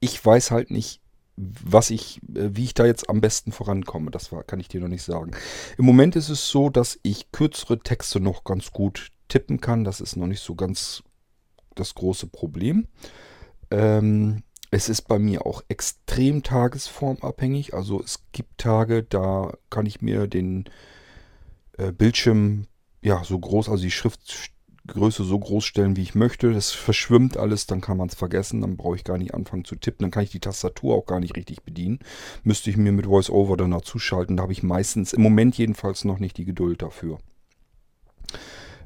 ich 0.01 0.23
weiß 0.23 0.51
halt 0.51 0.71
nicht, 0.71 1.01
was 1.39 1.89
ich, 1.89 2.21
äh, 2.35 2.49
wie 2.51 2.65
ich 2.65 2.73
da 2.73 2.85
jetzt 2.85 3.09
am 3.09 3.21
besten 3.21 3.51
vorankomme, 3.51 4.11
das 4.11 4.31
war, 4.31 4.43
kann 4.43 4.59
ich 4.59 4.67
dir 4.67 4.81
noch 4.81 4.87
nicht 4.87 5.03
sagen. 5.03 5.31
Im 5.77 5.85
Moment 5.85 6.15
ist 6.15 6.29
es 6.29 6.49
so, 6.49 6.69
dass 6.69 6.99
ich 7.03 7.31
kürzere 7.31 7.79
Texte 7.79 8.19
noch 8.19 8.43
ganz 8.43 8.71
gut 8.71 9.11
tippen 9.29 9.61
kann. 9.61 9.83
Das 9.83 10.01
ist 10.01 10.15
noch 10.15 10.27
nicht 10.27 10.41
so 10.41 10.55
ganz 10.55 11.03
das 11.75 11.95
große 11.95 12.27
Problem. 12.27 12.87
Ähm, 13.71 14.43
es 14.71 14.89
ist 14.89 15.03
bei 15.03 15.17
mir 15.17 15.45
auch 15.45 15.63
extrem 15.69 16.43
tagesformabhängig. 16.43 17.73
Also 17.73 18.01
es 18.03 18.25
gibt 18.31 18.57
Tage, 18.57 19.03
da 19.03 19.53
kann 19.69 19.85
ich 19.85 20.01
mir 20.01 20.27
den 20.27 20.65
äh, 21.77 21.91
Bildschirm 21.91 22.67
ja 23.01 23.23
so 23.23 23.39
groß, 23.39 23.69
also 23.69 23.81
die 23.81 23.91
Schrift 23.91 24.51
Größe 24.93 25.23
so 25.23 25.39
groß 25.39 25.63
stellen, 25.63 25.95
wie 25.95 26.01
ich 26.01 26.15
möchte. 26.15 26.53
Das 26.53 26.71
verschwimmt 26.71 27.37
alles, 27.37 27.67
dann 27.67 27.81
kann 27.81 27.97
man 27.97 28.09
es 28.09 28.15
vergessen, 28.15 28.61
dann 28.61 28.77
brauche 28.77 28.95
ich 28.95 29.03
gar 29.03 29.17
nicht 29.17 29.33
anfangen 29.33 29.65
zu 29.65 29.75
tippen, 29.75 30.03
dann 30.03 30.11
kann 30.11 30.23
ich 30.23 30.31
die 30.31 30.39
Tastatur 30.39 30.95
auch 30.95 31.05
gar 31.05 31.19
nicht 31.19 31.35
richtig 31.35 31.63
bedienen. 31.63 31.99
Müsste 32.43 32.69
ich 32.69 32.77
mir 32.77 32.91
mit 32.91 33.07
VoiceOver 33.07 33.57
dann 33.57 33.71
dazu 33.71 33.99
schalten, 33.99 34.37
da 34.37 34.43
habe 34.43 34.53
ich 34.53 34.63
meistens, 34.63 35.13
im 35.13 35.21
Moment 35.21 35.57
jedenfalls 35.57 36.05
noch 36.05 36.19
nicht 36.19 36.37
die 36.37 36.45
Geduld 36.45 36.81
dafür. 36.81 37.19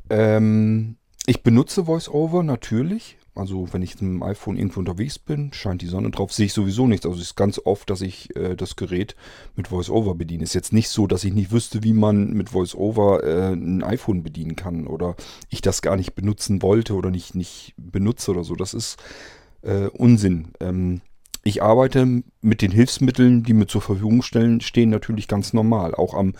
Ähm, 0.10 0.98
ich 1.26 1.44
benutze 1.44 1.88
VoiceOver 1.88 2.44
natürlich, 2.44 3.18
also 3.36 3.72
wenn 3.72 3.82
ich 3.82 3.96
mit 3.96 4.02
dem 4.02 4.24
iPhone 4.24 4.58
irgendwo 4.58 4.80
unterwegs 4.80 5.18
bin, 5.18 5.52
scheint 5.54 5.82
die 5.82 5.88
Sonne 5.88 6.12
drauf, 6.12 6.32
sehe 6.32 6.46
ich 6.46 6.54
sowieso 6.54 6.86
nichts. 6.86 7.06
Also 7.06 7.18
es 7.18 7.28
ist 7.28 7.36
ganz 7.36 7.60
oft, 7.64 7.90
dass 7.90 8.02
ich 8.02 8.36
äh, 8.36 8.56
das 8.56 8.76
Gerät 8.76 9.16
mit 9.56 9.72
VoiceOver 9.72 10.14
bediene. 10.16 10.44
Ist 10.44 10.54
jetzt 10.54 10.74
nicht 10.74 10.90
so, 10.90 11.08
dass 11.08 11.24
ich 11.24 11.34
nicht 11.34 11.52
wüsste, 11.52 11.84
wie 11.84 11.94
man 11.94 12.34
mit 12.34 12.54
VoiceOver 12.54 13.24
äh, 13.24 13.54
ein 13.54 13.84
iPhone 13.84 14.22
bedienen 14.22 14.56
kann 14.56 14.86
oder 14.86 15.16
ich 15.50 15.62
das 15.62 15.82
gar 15.82 15.96
nicht 15.96 16.14
benutzen 16.14 16.62
wollte 16.62 16.94
oder 16.94 17.10
nicht, 17.10 17.34
nicht 17.34 17.74
benutze 17.78 18.32
oder 18.32 18.44
so. 18.44 18.56
Das 18.56 18.74
ist 18.76 18.98
äh, 19.64 19.88
Unsinn. 19.88 20.50
Ähm, 20.60 21.02
ich 21.44 21.64
arbeite 21.64 22.24
mit 22.42 22.62
den 22.62 22.72
Hilfsmitteln, 22.72 23.44
die 23.44 23.54
mir 23.54 23.68
zur 23.68 23.82
Verfügung 23.82 24.22
stellen, 24.22 24.62
stehen 24.62 24.90
natürlich 24.90 25.28
ganz 25.28 25.54
normal. 25.54 25.96
Auch 25.96 26.14
am 26.14 26.34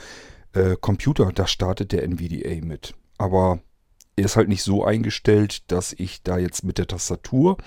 äh, 0.54 0.76
Computer, 0.80 1.32
da 1.34 1.48
startet 1.48 1.92
der 1.92 2.04
NVDA 2.04 2.64
mit. 2.64 2.94
Aber 3.18 3.60
er 4.16 4.26
ist 4.26 4.36
halt 4.36 4.48
nicht 4.48 4.64
so 4.64 4.86
eingestellt, 4.86 5.72
dass 5.72 5.94
ich 5.94 6.22
da 6.22 6.38
jetzt 6.38 6.64
mit 6.64 6.78
der 6.78 6.88
Tastatur 6.88 7.58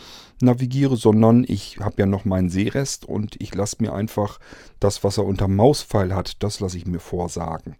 navigiere, 0.40 0.96
sondern 0.96 1.44
ich 1.46 1.78
habe 1.80 1.96
ja 1.98 2.06
noch 2.06 2.24
meinen 2.24 2.50
Sehrest 2.50 3.04
und 3.04 3.40
ich 3.40 3.54
lasse 3.54 3.76
mir 3.80 3.92
einfach 3.92 4.38
das, 4.78 5.02
was 5.02 5.18
er 5.18 5.24
unter 5.24 5.48
Mauspfeil 5.48 6.14
hat, 6.14 6.42
das 6.42 6.60
lasse 6.60 6.76
ich 6.76 6.86
mir 6.86 7.00
vorsagen. 7.00 7.76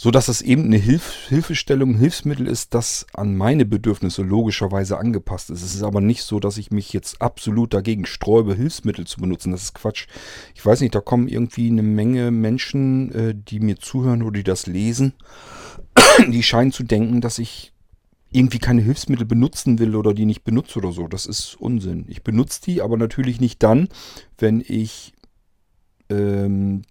So 0.00 0.12
dass 0.12 0.28
es 0.28 0.42
eben 0.42 0.66
eine 0.66 0.76
Hilf 0.76 1.26
Hilfestellung, 1.28 1.96
Hilfsmittel 1.96 2.46
ist, 2.46 2.72
das 2.72 3.04
an 3.14 3.36
meine 3.36 3.66
Bedürfnisse 3.66 4.22
logischerweise 4.22 4.96
angepasst 4.96 5.50
ist. 5.50 5.62
Es 5.62 5.74
ist 5.74 5.82
aber 5.82 6.00
nicht 6.00 6.22
so, 6.22 6.38
dass 6.38 6.56
ich 6.56 6.70
mich 6.70 6.92
jetzt 6.92 7.20
absolut 7.20 7.74
dagegen 7.74 8.06
sträube, 8.06 8.54
Hilfsmittel 8.54 9.08
zu 9.08 9.20
benutzen. 9.20 9.50
Das 9.50 9.64
ist 9.64 9.74
Quatsch. 9.74 10.06
Ich 10.54 10.64
weiß 10.64 10.82
nicht, 10.82 10.94
da 10.94 11.00
kommen 11.00 11.26
irgendwie 11.26 11.68
eine 11.68 11.82
Menge 11.82 12.30
Menschen, 12.30 13.12
äh, 13.12 13.34
die 13.34 13.58
mir 13.58 13.76
zuhören 13.80 14.22
oder 14.22 14.38
die 14.38 14.44
das 14.44 14.66
lesen 14.66 15.14
die 16.28 16.42
scheinen 16.42 16.72
zu 16.72 16.82
denken, 16.82 17.20
dass 17.20 17.38
ich 17.38 17.72
irgendwie 18.30 18.58
keine 18.58 18.82
Hilfsmittel 18.82 19.26
benutzen 19.26 19.78
will 19.78 19.96
oder 19.96 20.12
die 20.12 20.26
nicht 20.26 20.44
benutze 20.44 20.78
oder 20.78 20.92
so. 20.92 21.08
Das 21.08 21.26
ist 21.26 21.54
Unsinn. 21.58 22.04
Ich 22.08 22.22
benutze 22.22 22.60
die, 22.62 22.82
aber 22.82 22.96
natürlich 22.96 23.40
nicht 23.40 23.62
dann, 23.62 23.88
wenn 24.36 24.62
ich 24.66 25.14
ähm, 26.10 26.82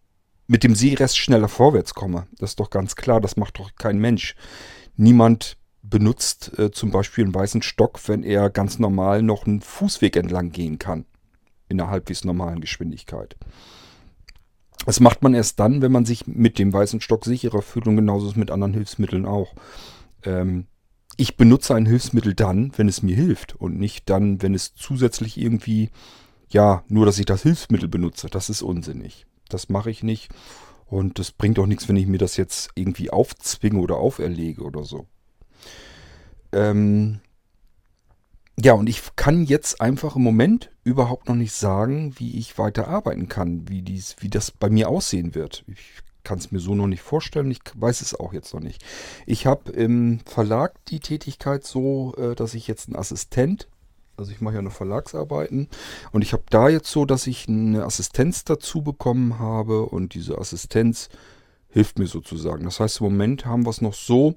mit 0.48 0.64
dem 0.64 0.76
Seerest 0.76 1.18
schneller 1.18 1.48
vorwärts 1.48 1.94
komme. 1.94 2.28
Das 2.40 2.52
ist 2.52 2.60
doch 2.60 2.70
ganz 2.70 2.96
klar, 2.96 3.22
das 3.22 3.38
macht 3.38 3.60
doch 3.60 3.76
kein 3.76 4.00
Mensch. 4.00 4.36
Niemand 4.96 5.58
benutzt 5.84 6.58
äh, 6.58 6.72
zum 6.72 6.92
Beispiel 6.92 7.26
einen 7.26 7.36
weißen 7.36 7.62
Stock, 7.62 8.00
wenn 8.08 8.24
er 8.24 8.50
ganz 8.50 8.80
normal 8.80 9.22
noch 9.22 9.46
einen 9.46 9.62
Fußweg 9.62 10.16
entlang 10.16 10.52
gehen 10.52 10.80
kann. 10.80 11.06
In 11.70 11.80
einer 11.80 11.92
halbwegs 11.92 12.24
normalen 12.24 12.62
Geschwindigkeit. 12.62 13.36
Das 14.88 15.02
macht 15.02 15.22
man 15.22 15.34
erst 15.34 15.60
dann, 15.60 15.82
wenn 15.82 15.92
man 15.92 16.06
sich 16.06 16.28
mit 16.28 16.58
dem 16.58 16.72
weißen 16.72 17.02
Stock 17.02 17.26
sicherer 17.26 17.62
fühlt 17.62 17.88
und 17.88 17.98
genauso 17.98 18.30
ist 18.30 18.38
mit 18.38 18.52
anderen 18.52 18.74
Hilfsmitteln 18.74 19.26
auch. 19.26 19.54
Ähm, 20.24 20.68
ich 21.18 21.36
benutze 21.36 21.76
ein 21.76 21.86
Hilfsmittel 21.86 22.34
dann, 22.34 22.72
wenn 22.78 22.88
es 22.88 23.02
mir 23.02 23.14
hilft 23.14 23.54
und 23.58 23.78
nicht 23.78 24.10
dann, 24.10 24.42
wenn 24.42 24.56
es 24.56 24.76
zusätzlich 24.76 25.38
irgendwie, 25.38 25.90
ja, 26.48 26.86
nur 26.88 27.06
dass 27.06 27.20
ich 27.20 27.26
das 27.26 27.44
Hilfsmittel 27.44 27.90
benutze. 27.90 28.30
Das 28.30 28.50
ist 28.50 28.62
unsinnig. 28.62 29.26
Das 29.50 29.68
mache 29.68 29.92
ich 29.92 30.04
nicht 30.04 30.30
und 30.86 31.20
das 31.20 31.34
bringt 31.34 31.60
auch 31.60 31.66
nichts, 31.66 31.90
wenn 31.90 31.98
ich 31.98 32.08
mir 32.08 32.18
das 32.18 32.38
jetzt 32.38 32.70
irgendwie 32.76 33.10
aufzwinge 33.10 33.82
oder 33.82 33.98
auferlege 33.98 34.62
oder 34.62 34.86
so. 34.86 35.06
Ähm, 36.54 37.20
ja, 38.60 38.74
und 38.74 38.90
ich 38.90 39.02
kann 39.16 39.44
jetzt 39.44 39.82
einfach 39.82 40.16
im 40.16 40.24
Moment 40.24 40.72
überhaupt 40.84 41.30
noch 41.30 41.36
nicht 41.36 41.54
sagen, 41.54 42.14
wie 42.18 42.38
ich 42.40 42.58
weiter 42.58 42.88
arbeiten 42.88 43.28
kann, 43.30 43.70
wie, 43.70 43.82
dies, 43.84 44.16
wie 44.20 44.30
das 44.30 44.52
bei 44.52 44.70
mir 44.70 44.90
aussehen 44.90 45.36
wird. 45.36 45.64
Ich 45.68 46.02
kann 46.24 46.40
es 46.40 46.52
mir 46.52 46.60
so 46.60 46.76
noch 46.76 46.88
nicht 46.88 47.02
vorstellen, 47.04 47.52
ich 47.52 47.62
weiß 47.76 48.02
es 48.02 48.16
auch 48.16 48.34
jetzt 48.34 48.54
noch 48.54 48.60
nicht. 48.62 48.84
Ich 49.26 49.46
habe 49.46 49.72
im 49.72 50.20
Verlag 50.26 50.74
die 50.86 51.00
Tätigkeit 51.00 51.64
so, 51.66 52.16
äh, 52.18 52.36
dass 52.36 52.54
ich 52.56 52.68
jetzt 52.68 52.90
einen 52.90 52.98
Assistent 52.98 53.68
Also 54.18 54.32
ich 54.32 54.42
mache 54.42 54.56
ja 54.56 54.62
noch 54.64 54.72
Verlagsarbeiten 54.74 55.70
und 56.12 56.24
ich 56.24 56.34
habe 56.34 56.44
da 56.50 56.70
jetzt 56.70 56.90
so, 56.92 57.06
dass 57.06 57.28
ich 57.28 57.48
eine 57.48 57.86
Assistenz 57.86 58.44
dazu 58.44 58.82
bekommen 58.82 59.38
habe 59.40 59.86
und 59.86 60.16
diese 60.16 60.38
Assistenz 60.40 61.10
hilft 61.70 62.00
mir 62.00 62.08
sozusagen. 62.08 62.66
Das 62.66 62.80
heißt, 62.80 63.00
im 63.00 63.06
Moment 63.06 63.46
haben 63.46 63.66
wir 63.66 63.70
es 63.70 63.82
noch 63.82 63.94
so, 63.94 64.36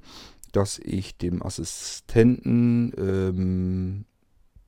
dass 0.53 0.79
ich 0.79 1.17
dem 1.17 1.43
Assistenten 1.43 2.93
ähm, 2.99 4.05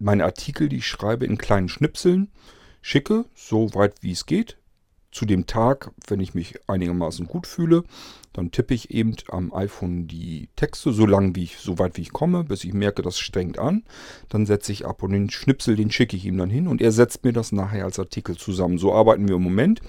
meine 0.03 0.25
Artikel, 0.25 0.69
die 0.69 0.79
ich 0.79 0.87
schreibe, 0.87 1.25
in 1.25 1.39
kleinen 1.39 1.69
Schnipseln 1.69 2.29
schicke, 2.81 3.25
so 3.35 3.75
weit 3.75 3.95
wie 4.03 4.13
es 4.13 4.27
geht. 4.27 4.59
Zu 5.13 5.27
dem 5.27 5.47
Tag, 5.47 5.91
wenn 6.07 6.21
ich 6.21 6.33
mich 6.33 6.59
einigermaßen 6.69 7.27
gut 7.27 7.47
fühle, 7.47 7.85
dann 8.33 8.51
tippe 8.51 8.73
ich 8.73 8.91
eben 8.91 9.15
am 9.29 9.53
iPhone 9.53 10.09
die 10.09 10.49
Texte 10.57 10.91
so 10.91 11.05
lang 11.05 11.37
wie 11.37 11.45
ich, 11.45 11.59
so 11.59 11.79
weit 11.79 11.99
wie 11.99 12.01
ich 12.01 12.15
komme, 12.15 12.45
bis 12.45 12.65
ich 12.65 12.73
merke, 12.73 13.03
das 13.03 13.19
strengt 13.19 13.59
an. 13.59 13.85
Dann 14.31 14.47
setze 14.47 14.73
ich 14.73 14.87
ab 14.87 15.03
und 15.03 15.13
den 15.13 15.29
Schnipsel, 15.29 15.77
den 15.77 15.91
schicke 15.91 16.17
ich 16.17 16.25
ihm 16.25 16.39
dann 16.39 16.49
hin 16.49 16.67
und 16.67 16.81
er 16.81 16.93
setzt 16.93 17.25
mir 17.25 17.35
das 17.35 17.53
nachher 17.53 17.85
als 17.85 17.99
Artikel 17.99 18.39
zusammen. 18.39 18.79
So 18.79 18.95
arbeiten 18.95 19.29
wir 19.29 19.37
im 19.37 19.43
Moment. 19.43 19.83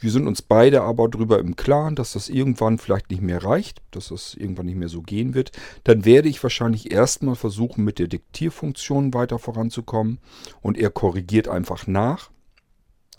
Wir 0.00 0.10
sind 0.10 0.26
uns 0.26 0.40
beide 0.40 0.80
aber 0.80 1.08
darüber 1.08 1.38
im 1.38 1.56
Klaren, 1.56 1.94
dass 1.94 2.14
das 2.14 2.30
irgendwann 2.30 2.78
vielleicht 2.78 3.10
nicht 3.10 3.20
mehr 3.20 3.44
reicht, 3.44 3.82
dass 3.90 4.08
das 4.08 4.34
irgendwann 4.34 4.64
nicht 4.64 4.78
mehr 4.78 4.88
so 4.88 5.02
gehen 5.02 5.34
wird. 5.34 5.52
Dann 5.84 6.06
werde 6.06 6.30
ich 6.30 6.42
wahrscheinlich 6.42 6.90
erstmal 6.90 7.36
versuchen, 7.36 7.84
mit 7.84 7.98
der 7.98 8.08
Diktierfunktion 8.08 9.12
weiter 9.12 9.38
voranzukommen 9.38 10.18
und 10.62 10.78
er 10.78 10.88
korrigiert 10.88 11.48
einfach 11.48 11.86
nach. 11.86 12.30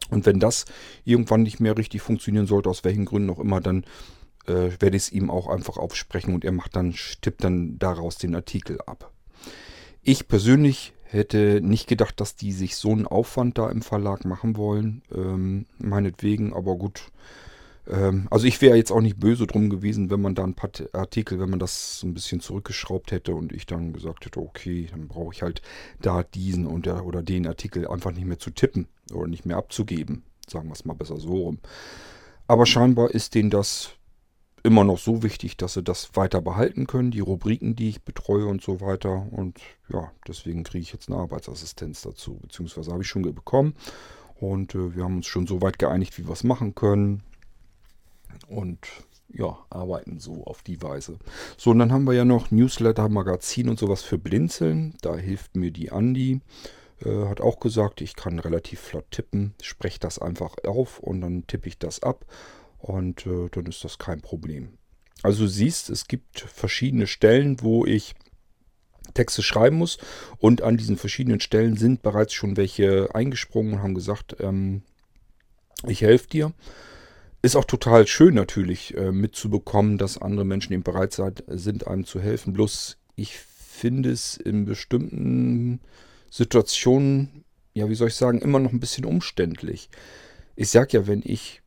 Und 0.10 0.26
wenn 0.26 0.40
das 0.40 0.66
irgendwann 1.06 1.44
nicht 1.44 1.60
mehr 1.60 1.78
richtig 1.78 2.02
funktionieren 2.02 2.48
sollte, 2.48 2.70
aus 2.70 2.84
welchen 2.84 3.06
Gründen 3.06 3.30
auch 3.30 3.40
immer, 3.40 3.62
dann 3.62 3.86
äh, 4.48 4.72
werde 4.80 4.98
ich 4.98 5.04
es 5.04 5.12
ihm 5.12 5.30
auch 5.30 5.48
einfach 5.48 5.78
aufsprechen 5.78 6.34
und 6.34 6.44
er 6.44 6.52
macht 6.52 6.76
dann, 6.76 6.96
tippt 7.22 7.44
dann 7.44 7.78
daraus 7.78 8.18
den 8.18 8.34
Artikel 8.34 8.80
ab. 8.82 9.12
Ich 10.02 10.28
persönlich 10.28 10.94
hätte 11.12 11.60
nicht 11.62 11.88
gedacht, 11.88 12.20
dass 12.22 12.36
die 12.36 12.52
sich 12.52 12.76
so 12.76 12.92
einen 12.92 13.06
Aufwand 13.06 13.58
da 13.58 13.70
im 13.70 13.82
Verlag 13.82 14.26
machen 14.26 14.56
wollen. 14.56 15.02
Ähm, 15.14 15.66
meinetwegen, 15.78 16.54
aber 16.54 16.76
gut. 16.76 17.12
Ähm, 17.90 18.28
also 18.32 18.48
ich 18.48 18.62
wäre 18.62 18.78
jetzt 18.78 18.92
auch 18.92 19.02
nicht 19.02 19.20
böse 19.20 19.46
drum 19.46 19.70
gewesen, 19.70 20.10
wenn 20.10 20.22
man 20.22 20.36
da 20.36 20.44
ein 20.44 20.54
paar 20.54 20.70
Artikel, 20.94 21.40
wenn 21.40 21.50
man 21.50 21.60
das 21.60 22.00
so 22.00 22.08
ein 22.08 22.14
bisschen 22.14 22.40
zurückgeschraubt 22.40 23.12
hätte 23.12 23.36
und 23.36 23.52
ich 23.52 23.66
dann 23.66 23.92
gesagt 23.92 24.26
hätte, 24.26 24.40
okay, 24.40 24.88
dann 24.90 25.08
brauche 25.08 25.34
ich 25.34 25.42
halt 25.42 25.62
da 26.02 26.24
diesen 26.24 26.66
und 26.66 26.86
der, 26.86 27.06
oder 27.06 27.22
den 27.22 27.46
Artikel 27.46 27.88
einfach 27.88 28.12
nicht 28.12 28.26
mehr 28.26 28.40
zu 28.40 28.52
tippen 28.52 28.88
oder 29.14 29.28
nicht 29.28 29.46
mehr 29.46 29.58
abzugeben. 29.58 30.24
Sagen 30.48 30.70
wir 30.70 30.74
es 30.74 30.86
mal 30.86 30.94
besser 30.94 31.18
so 31.18 31.34
rum. 31.34 31.60
Aber 32.48 32.66
scheinbar 32.66 33.12
ist 33.12 33.36
denen 33.36 33.50
das 33.50 33.92
immer 34.64 34.84
noch 34.84 34.98
so 34.98 35.24
wichtig, 35.24 35.58
dass 35.58 35.74
sie 35.74 35.84
das 35.84 36.16
weiter 36.16 36.42
behalten 36.42 36.88
können, 36.88 37.12
die 37.12 37.20
Rubriken, 37.20 37.76
die 37.76 37.90
ich 37.90 38.04
betreue 38.04 38.46
und 38.46 38.62
so 38.62 38.82
weiter. 38.82 39.28
Und 39.32 39.60
ja, 39.90 40.12
deswegen 40.28 40.64
kriege 40.64 40.84
ich 40.84 40.94
jetzt 40.94 41.10
eine 41.10 41.20
Arbeitsassistenz 41.20 42.02
dazu, 42.02 42.40
beziehungsweise 42.42 42.92
habe 42.92 43.04
ich 43.04 43.10
schon 43.10 43.24
bekommen. 43.24 43.74
Und 44.40 44.76
äh, 44.76 44.96
wir 44.96 45.04
haben 45.04 45.18
uns 45.18 45.28
schon 45.28 45.48
so 45.48 45.62
weit 45.62 45.80
geeinigt, 45.80 46.18
wie 46.18 46.28
wir 46.28 46.34
es 46.34 46.44
machen 46.44 46.76
können. 46.76 47.24
Und 48.48 48.88
ja, 49.30 49.58
arbeiten 49.70 50.20
so 50.20 50.44
auf 50.46 50.64
die 50.64 50.82
Weise. 50.82 51.18
So, 51.58 51.72
und 51.72 51.80
dann 51.80 51.92
haben 51.92 52.06
wir 52.06 52.14
ja 52.14 52.26
noch 52.26 52.52
Newsletter, 52.52 53.08
Magazin 53.10 53.70
und 53.70 53.80
sowas 53.80 54.02
für 54.02 54.18
Blinzeln. 54.18 54.96
Da 55.02 55.16
hilft 55.16 55.56
mir 55.56 55.72
die 55.72 55.92
Andi. 55.92 56.42
Äh, 57.06 57.26
hat 57.28 57.42
auch 57.42 57.60
gesagt, 57.60 58.02
ich 58.02 58.16
kann 58.16 58.40
relativ 58.40 58.80
flott 58.80 59.06
tippen. 59.12 59.54
Spreche 59.62 60.00
das 60.00 60.20
einfach 60.20 60.56
auf 60.66 61.00
und 61.00 61.22
dann 61.22 61.48
tippe 61.48 61.68
ich 61.70 61.78
das 61.78 62.04
ab. 62.04 62.26
Und 62.82 63.26
äh, 63.28 63.50
dann 63.52 63.66
ist 63.68 63.84
das 63.84 63.98
kein 63.98 64.22
Problem. 64.22 64.78
Also 65.24 65.44
du 65.44 65.50
siehst, 65.50 65.90
es 65.90 66.08
gibt 66.08 66.40
verschiedene 66.40 67.08
Stellen, 67.08 67.62
wo 67.62 67.86
ich 67.86 68.16
Texte 69.14 69.44
schreiben 69.44 69.78
muss. 69.78 69.98
Und 70.40 70.62
an 70.62 70.78
diesen 70.78 70.98
verschiedenen 70.98 71.40
Stellen 71.40 71.78
sind 71.78 72.02
bereits 72.02 72.34
schon 72.34 72.58
welche 72.58 73.14
eingesprungen 73.14 73.74
und 73.76 73.84
haben 73.84 73.96
gesagt, 73.96 74.38
ähm, 74.40 74.82
ich 75.88 76.02
helfe 76.02 76.28
dir. 76.28 76.54
Ist 77.44 77.56
auch 77.56 77.66
total 77.66 78.06
schön 78.06 78.36
natürlich 78.36 78.96
äh, 78.96 79.12
mitzubekommen, 79.12 79.98
dass 79.98 80.20
andere 80.20 80.46
Menschen 80.46 80.74
eben 80.74 80.84
bereit 80.84 81.20
sind, 81.48 81.88
einem 81.88 82.06
zu 82.06 82.20
helfen. 82.20 82.54
Bloß 82.54 82.98
ich 83.16 83.38
finde 83.38 84.12
es 84.12 84.38
in 84.38 84.66
bestimmten 84.66 85.82
Situationen, 86.30 87.44
ja, 87.74 87.90
wie 87.90 87.96
soll 87.96 88.10
ich 88.10 88.16
sagen, 88.16 88.40
immer 88.40 88.60
noch 88.60 88.72
ein 88.72 88.80
bisschen 88.80 89.06
umständlich. 89.06 89.90
Ich 90.56 90.70
sag 90.70 90.94
ja, 90.94 91.08
wenn 91.08 91.22
ich 91.24 91.61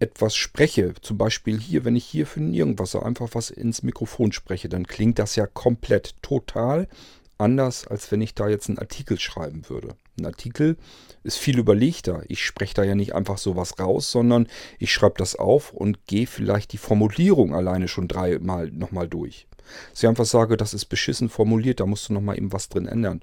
etwas 0.00 0.36
spreche, 0.36 0.94
zum 1.00 1.18
Beispiel 1.18 1.58
hier, 1.58 1.84
wenn 1.84 1.96
ich 1.96 2.04
hier 2.04 2.26
für 2.26 2.40
Irgendwasser 2.40 3.04
einfach 3.04 3.30
was 3.32 3.50
ins 3.50 3.82
Mikrofon 3.82 4.32
spreche, 4.32 4.68
dann 4.68 4.86
klingt 4.86 5.18
das 5.18 5.36
ja 5.36 5.46
komplett 5.46 6.14
total 6.22 6.88
anders, 7.36 7.86
als 7.86 8.10
wenn 8.10 8.20
ich 8.20 8.34
da 8.34 8.48
jetzt 8.48 8.68
einen 8.68 8.78
Artikel 8.78 9.18
schreiben 9.18 9.68
würde. 9.68 9.96
Ein 10.18 10.26
Artikel 10.26 10.76
ist 11.22 11.38
viel 11.38 11.58
überlegter. 11.58 12.22
Ich 12.28 12.44
spreche 12.44 12.74
da 12.74 12.84
ja 12.84 12.94
nicht 12.94 13.14
einfach 13.14 13.38
so 13.38 13.56
was 13.56 13.78
raus, 13.78 14.10
sondern 14.10 14.48
ich 14.78 14.92
schreibe 14.92 15.14
das 15.18 15.36
auf 15.36 15.72
und 15.72 16.06
gehe 16.06 16.26
vielleicht 16.26 16.72
die 16.72 16.78
Formulierung 16.78 17.54
alleine 17.54 17.88
schon 17.88 18.08
dreimal 18.08 18.70
nochmal 18.70 19.08
durch. 19.08 19.46
Dass 19.90 20.02
ich 20.02 20.08
einfach 20.08 20.24
sage, 20.24 20.56
das 20.56 20.74
ist 20.74 20.86
beschissen 20.86 21.28
formuliert, 21.28 21.80
da 21.80 21.86
musst 21.86 22.08
du 22.08 22.12
nochmal 22.12 22.36
eben 22.36 22.52
was 22.52 22.68
drin 22.68 22.86
ändern. 22.86 23.20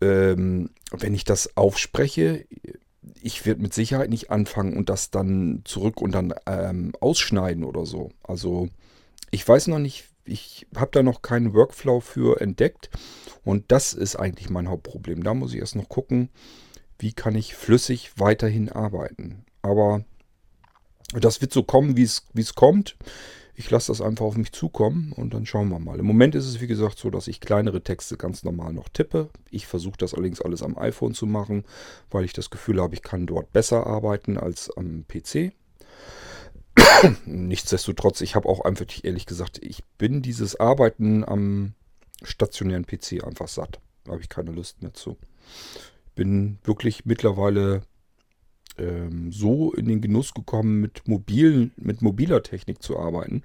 Ähm, 0.00 0.70
wenn 0.92 1.14
ich 1.14 1.24
das 1.24 1.56
aufspreche, 1.56 2.46
ich 3.22 3.46
werde 3.46 3.62
mit 3.62 3.74
Sicherheit 3.74 4.10
nicht 4.10 4.30
anfangen 4.30 4.76
und 4.76 4.88
das 4.88 5.10
dann 5.10 5.62
zurück 5.64 6.00
und 6.00 6.12
dann 6.12 6.34
ähm, 6.46 6.92
ausschneiden 7.00 7.64
oder 7.64 7.86
so. 7.86 8.10
Also 8.22 8.68
ich 9.30 9.46
weiß 9.46 9.68
noch 9.68 9.78
nicht, 9.78 10.04
ich 10.24 10.66
habe 10.76 10.90
da 10.92 11.02
noch 11.02 11.22
keinen 11.22 11.54
Workflow 11.54 12.00
für 12.00 12.40
entdeckt 12.40 12.90
und 13.44 13.70
das 13.72 13.94
ist 13.94 14.16
eigentlich 14.16 14.50
mein 14.50 14.68
Hauptproblem. 14.68 15.22
Da 15.22 15.34
muss 15.34 15.54
ich 15.54 15.60
erst 15.60 15.76
noch 15.76 15.88
gucken, 15.88 16.28
wie 16.98 17.12
kann 17.12 17.34
ich 17.34 17.54
flüssig 17.54 18.12
weiterhin 18.16 18.68
arbeiten. 18.70 19.44
Aber 19.62 20.04
das 21.12 21.40
wird 21.40 21.52
so 21.52 21.62
kommen, 21.62 21.96
wie 21.96 22.02
es 22.02 22.54
kommt. 22.54 22.96
Ich 23.58 23.68
lasse 23.72 23.90
das 23.90 24.00
einfach 24.00 24.24
auf 24.24 24.36
mich 24.36 24.52
zukommen 24.52 25.12
und 25.16 25.34
dann 25.34 25.44
schauen 25.44 25.68
wir 25.68 25.80
mal. 25.80 25.98
Im 25.98 26.06
Moment 26.06 26.36
ist 26.36 26.46
es 26.46 26.60
wie 26.60 26.68
gesagt 26.68 26.96
so, 26.96 27.10
dass 27.10 27.26
ich 27.26 27.40
kleinere 27.40 27.82
Texte 27.82 28.16
ganz 28.16 28.44
normal 28.44 28.72
noch 28.72 28.88
tippe. 28.88 29.30
Ich 29.50 29.66
versuche 29.66 29.96
das 29.98 30.14
allerdings 30.14 30.40
alles 30.40 30.62
am 30.62 30.78
iPhone 30.78 31.12
zu 31.12 31.26
machen, 31.26 31.64
weil 32.08 32.24
ich 32.24 32.32
das 32.32 32.50
Gefühl 32.50 32.80
habe, 32.80 32.94
ich 32.94 33.02
kann 33.02 33.26
dort 33.26 33.52
besser 33.52 33.84
arbeiten 33.84 34.38
als 34.38 34.70
am 34.76 35.04
PC. 35.08 35.54
Nichtsdestotrotz, 37.26 38.20
ich 38.20 38.36
habe 38.36 38.48
auch 38.48 38.60
einfach 38.60 38.86
ehrlich 39.02 39.26
gesagt, 39.26 39.58
ich 39.60 39.82
bin 39.98 40.22
dieses 40.22 40.54
Arbeiten 40.60 41.24
am 41.24 41.74
stationären 42.22 42.86
PC 42.86 43.24
einfach 43.24 43.48
satt. 43.48 43.80
Da 44.04 44.12
habe 44.12 44.22
ich 44.22 44.28
keine 44.28 44.52
Lust 44.52 44.82
mehr 44.82 44.94
zu. 44.94 45.16
Bin 46.14 46.58
wirklich 46.62 47.06
mittlerweile 47.06 47.82
ähm, 48.78 49.32
so 49.32 49.72
in 49.72 49.86
den 49.86 50.00
Genuss 50.00 50.34
gekommen, 50.34 50.80
mit, 50.80 51.06
mobilen, 51.06 51.72
mit 51.76 52.02
mobiler 52.02 52.42
Technik 52.42 52.82
zu 52.82 52.98
arbeiten. 52.98 53.42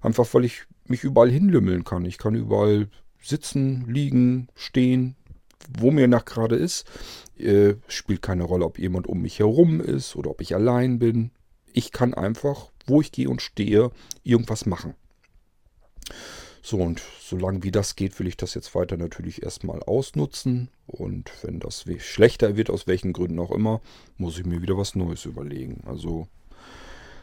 Einfach 0.00 0.32
weil 0.32 0.44
ich 0.44 0.62
mich 0.86 1.04
überall 1.04 1.30
hinlümmeln 1.30 1.84
kann. 1.84 2.04
Ich 2.04 2.18
kann 2.18 2.34
überall 2.34 2.88
sitzen, 3.20 3.86
liegen, 3.88 4.48
stehen, 4.54 5.16
wo 5.78 5.90
mir 5.90 6.08
nach 6.08 6.24
gerade 6.24 6.56
ist. 6.56 6.86
Äh, 7.38 7.74
spielt 7.88 8.22
keine 8.22 8.44
Rolle, 8.44 8.64
ob 8.64 8.78
jemand 8.78 9.06
um 9.06 9.22
mich 9.22 9.38
herum 9.38 9.80
ist 9.80 10.14
oder 10.16 10.30
ob 10.30 10.40
ich 10.40 10.54
allein 10.54 10.98
bin. 10.98 11.30
Ich 11.72 11.90
kann 11.90 12.14
einfach, 12.14 12.70
wo 12.86 13.00
ich 13.00 13.12
gehe 13.12 13.28
und 13.28 13.42
stehe, 13.42 13.90
irgendwas 14.22 14.66
machen. 14.66 14.94
So, 16.66 16.78
und 16.78 17.02
solange 17.20 17.62
wie 17.62 17.70
das 17.70 17.94
geht, 17.94 18.18
will 18.18 18.26
ich 18.26 18.38
das 18.38 18.54
jetzt 18.54 18.74
weiter 18.74 18.96
natürlich 18.96 19.42
erstmal 19.42 19.82
ausnutzen. 19.82 20.70
Und 20.86 21.30
wenn 21.42 21.60
das 21.60 21.84
schlechter 21.98 22.56
wird, 22.56 22.70
aus 22.70 22.86
welchen 22.86 23.12
Gründen 23.12 23.38
auch 23.38 23.50
immer, 23.50 23.82
muss 24.16 24.38
ich 24.38 24.46
mir 24.46 24.62
wieder 24.62 24.78
was 24.78 24.94
Neues 24.94 25.26
überlegen. 25.26 25.82
Also, 25.84 26.26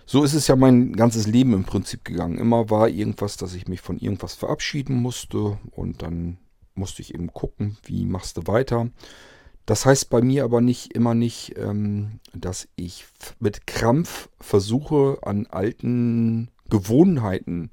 so 0.05 0.23
ist 0.23 0.35
es 0.35 0.47
ja 0.47 0.55
mein 0.55 0.93
ganzes 0.93 1.25
Leben 1.25 1.53
im 1.53 1.63
Prinzip 1.63 2.05
gegangen. 2.05 2.37
Immer 2.37 2.69
war 2.69 2.87
irgendwas, 2.87 3.35
dass 3.35 3.55
ich 3.55 3.67
mich 3.67 3.81
von 3.81 3.97
irgendwas 3.97 4.35
verabschieden 4.35 5.01
musste. 5.01 5.57
Und 5.71 6.03
dann 6.03 6.37
musste 6.75 7.01
ich 7.01 7.15
eben 7.15 7.33
gucken, 7.33 7.77
wie 7.81 8.05
machst 8.05 8.37
du 8.37 8.45
weiter. 8.45 8.91
Das 9.65 9.87
heißt 9.87 10.11
bei 10.11 10.21
mir 10.21 10.43
aber 10.43 10.61
nicht 10.61 10.93
immer 10.93 11.15
nicht, 11.15 11.57
ähm, 11.57 12.19
dass 12.35 12.67
ich 12.75 13.05
mit 13.39 13.65
Krampf 13.65 14.29
versuche, 14.39 15.17
an 15.23 15.47
alten 15.47 16.51
Gewohnheiten 16.69 17.71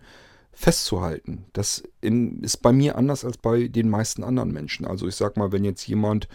festzuhalten. 0.59 1.45
Das 1.53 1.85
ist 2.01 2.63
bei 2.63 2.73
mir 2.73 2.97
anders 2.97 3.25
als 3.25 3.39
bei 3.39 3.69
den 3.69 3.89
meisten 3.89 4.25
anderen 4.25 4.51
Menschen. 4.51 4.87
Also 4.87 5.07
ich 5.07 5.15
sag 5.15 5.37
mal, 5.37 5.53
wenn 5.53 5.65
jetzt 5.65 5.87
jemand 5.87 6.27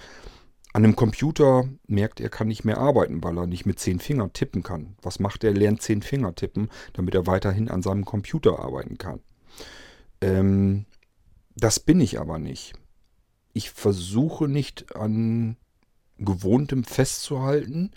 an 0.71 0.85
einem 0.85 0.95
Computer 0.95 1.67
merkt, 1.87 2.21
er 2.21 2.29
kann 2.29 2.47
nicht 2.47 2.63
mehr 2.63 2.77
arbeiten, 2.77 3.21
weil 3.21 3.37
er 3.37 3.47
nicht 3.47 3.65
mit 3.65 3.79
zehn 3.79 3.99
Fingern 3.99 4.31
tippen 4.31 4.63
kann. 4.63 4.95
Was 5.01 5.19
macht 5.19 5.43
er? 5.43 5.53
Lernt 5.53 5.81
zehn 5.81 6.01
Finger 6.01 6.33
tippen, 6.35 6.69
damit 6.93 7.15
er 7.15 7.27
weiterhin 7.27 7.69
an 7.69 7.81
seinem 7.81 8.05
Computer 8.05 8.59
arbeiten 8.59 8.97
kann. 8.97 9.19
Ähm, 10.21 10.85
das 11.57 11.81
bin 11.81 11.99
ich 11.99 12.17
aber 12.17 12.39
nicht. 12.39 12.75
Ich 13.51 13.71
versuche 13.71 14.47
nicht 14.47 14.95
an 14.95 15.57
Gewohntem 16.17 16.85
festzuhalten, 16.85 17.91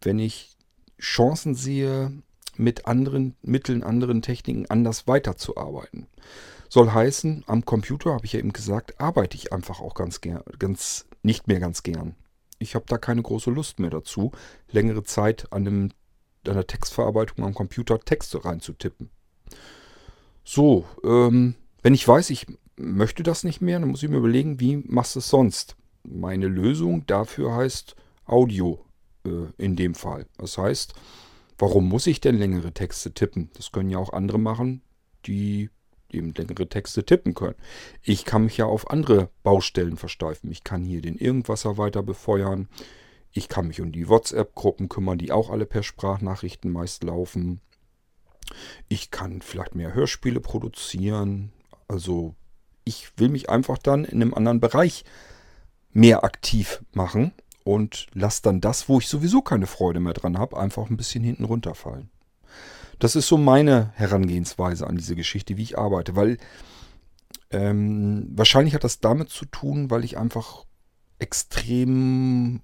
wenn 0.00 0.18
ich 0.18 0.56
Chancen 0.98 1.54
sehe, 1.54 2.10
mit 2.58 2.86
anderen 2.86 3.36
Mitteln, 3.42 3.82
anderen 3.82 4.22
Techniken 4.22 4.66
anders 4.66 5.06
weiterzuarbeiten. 5.06 6.06
Soll 6.68 6.90
heißen, 6.90 7.44
am 7.46 7.64
Computer, 7.64 8.12
habe 8.12 8.26
ich 8.26 8.34
ja 8.34 8.40
eben 8.40 8.52
gesagt, 8.52 9.00
arbeite 9.00 9.36
ich 9.36 9.52
einfach 9.52 9.80
auch 9.80 9.94
ganz 9.94 10.20
gern, 10.20 10.42
ganz, 10.58 11.06
nicht 11.22 11.48
mehr 11.48 11.60
ganz 11.60 11.82
gern. 11.82 12.14
Ich 12.58 12.74
habe 12.74 12.84
da 12.88 12.98
keine 12.98 13.22
große 13.22 13.50
Lust 13.50 13.78
mehr 13.78 13.90
dazu, 13.90 14.32
längere 14.70 15.04
Zeit 15.04 15.52
an 15.52 15.66
einem, 15.66 15.90
einer 16.46 16.66
Textverarbeitung 16.66 17.44
am 17.44 17.54
Computer 17.54 18.00
Texte 18.00 18.44
reinzutippen. 18.44 19.10
So, 20.44 20.84
ähm, 21.04 21.54
wenn 21.82 21.94
ich 21.94 22.06
weiß, 22.06 22.30
ich 22.30 22.46
möchte 22.76 23.22
das 23.22 23.44
nicht 23.44 23.60
mehr, 23.60 23.78
dann 23.78 23.88
muss 23.88 24.02
ich 24.02 24.08
mir 24.08 24.16
überlegen, 24.16 24.60
wie 24.60 24.76
machst 24.76 25.14
du 25.14 25.20
es 25.20 25.28
sonst? 25.28 25.76
Meine 26.02 26.48
Lösung 26.48 27.06
dafür 27.06 27.54
heißt 27.54 27.96
Audio 28.24 28.84
äh, 29.24 29.46
in 29.56 29.76
dem 29.76 29.94
Fall. 29.94 30.26
Das 30.36 30.58
heißt, 30.58 30.94
warum 31.58 31.88
muss 31.88 32.06
ich 32.06 32.20
denn 32.20 32.38
längere 32.38 32.72
Texte 32.72 33.12
tippen? 33.12 33.50
Das 33.54 33.72
können 33.72 33.90
ja 33.90 33.98
auch 33.98 34.12
andere 34.12 34.38
machen, 34.38 34.82
die 35.26 35.70
eben 36.10 36.32
längere 36.32 36.68
Texte 36.68 37.04
tippen 37.04 37.34
können. 37.34 37.56
Ich 38.02 38.24
kann 38.24 38.44
mich 38.44 38.56
ja 38.56 38.64
auf 38.64 38.90
andere 38.90 39.30
Baustellen 39.42 39.96
versteifen. 39.96 40.50
Ich 40.50 40.64
kann 40.64 40.84
hier 40.84 41.02
den 41.02 41.16
Irgendwasser 41.16 41.76
weiter 41.76 42.02
befeuern. 42.02 42.68
Ich 43.32 43.48
kann 43.48 43.68
mich 43.68 43.80
um 43.80 43.92
die 43.92 44.08
WhatsApp-Gruppen 44.08 44.88
kümmern, 44.88 45.18
die 45.18 45.32
auch 45.32 45.50
alle 45.50 45.66
per 45.66 45.82
Sprachnachrichten 45.82 46.70
meist 46.70 47.02
laufen. 47.04 47.60
Ich 48.88 49.10
kann 49.10 49.42
vielleicht 49.42 49.74
mehr 49.74 49.92
Hörspiele 49.92 50.40
produzieren. 50.40 51.52
Also 51.88 52.34
ich 52.84 53.10
will 53.18 53.28
mich 53.28 53.50
einfach 53.50 53.76
dann 53.76 54.04
in 54.04 54.22
einem 54.22 54.32
anderen 54.32 54.60
Bereich 54.60 55.04
mehr 55.92 56.24
aktiv 56.24 56.82
machen 56.92 57.32
und 57.64 58.06
lasse 58.14 58.42
dann 58.42 58.60
das, 58.60 58.88
wo 58.88 58.98
ich 58.98 59.08
sowieso 59.08 59.42
keine 59.42 59.66
Freude 59.66 60.00
mehr 60.00 60.14
dran 60.14 60.38
habe, 60.38 60.58
einfach 60.58 60.88
ein 60.90 60.96
bisschen 60.96 61.22
hinten 61.22 61.44
runterfallen. 61.44 62.10
Das 62.98 63.14
ist 63.14 63.28
so 63.28 63.36
meine 63.36 63.92
Herangehensweise 63.94 64.86
an 64.86 64.96
diese 64.96 65.14
Geschichte, 65.14 65.56
wie 65.56 65.62
ich 65.62 65.78
arbeite, 65.78 66.16
weil 66.16 66.38
ähm, 67.50 68.28
wahrscheinlich 68.32 68.74
hat 68.74 68.84
das 68.84 69.00
damit 69.00 69.30
zu 69.30 69.44
tun, 69.44 69.90
weil 69.90 70.04
ich 70.04 70.18
einfach 70.18 70.64
extrem 71.18 72.62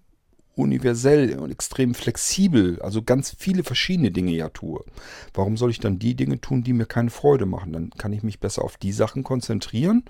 universell 0.57 1.39
und 1.39 1.51
extrem 1.51 1.95
flexibel, 1.95 2.81
also 2.81 3.03
ganz 3.03 3.35
viele 3.37 3.65
verschiedene 3.65 4.11
Dinge 4.11 4.33
ja 4.33 4.49
tue. 4.51 4.85
Warum 5.33 5.57
soll 5.57 5.71
ich 5.71 5.81
dann 5.81 5.99
die 5.99 6.15
Dinge 6.15 6.41
tun, 6.41 6.63
die 6.63 6.73
mir 6.73 6.87
keine 6.87 7.11
Freude 7.11 7.47
machen? 7.47 7.73
Dann 7.73 7.91
kann 7.91 8.13
ich 8.13 8.23
mich 8.23 8.41
besser 8.41 8.63
auf 8.63 8.77
die 8.77 8.93
Sachen 8.93 9.25
konzentrieren, 9.25 10.05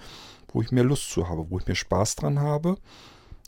wo 0.48 0.60
ich 0.60 0.70
mehr 0.70 0.84
Lust 0.84 1.10
zu 1.10 1.28
habe, 1.28 1.50
wo 1.50 1.58
ich 1.58 1.66
mehr 1.66 1.76
Spaß 1.76 2.16
dran 2.16 2.40
habe. 2.40 2.76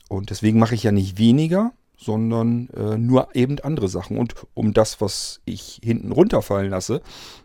Und 0.09 0.29
deswegen 0.29 0.59
mache 0.59 0.75
ich 0.75 0.83
ja 0.83 0.91
nicht 0.91 1.17
weniger, 1.17 1.73
sondern 1.97 2.69
äh, 2.69 2.97
nur 2.97 3.35
eben 3.35 3.59
andere 3.59 3.87
Sachen. 3.87 4.17
Und 4.17 4.35
um 4.53 4.73
das, 4.73 5.01
was 5.01 5.41
ich 5.45 5.81
hinten 5.83 6.11
runterfallen 6.11 6.69
lasse, 6.69 7.01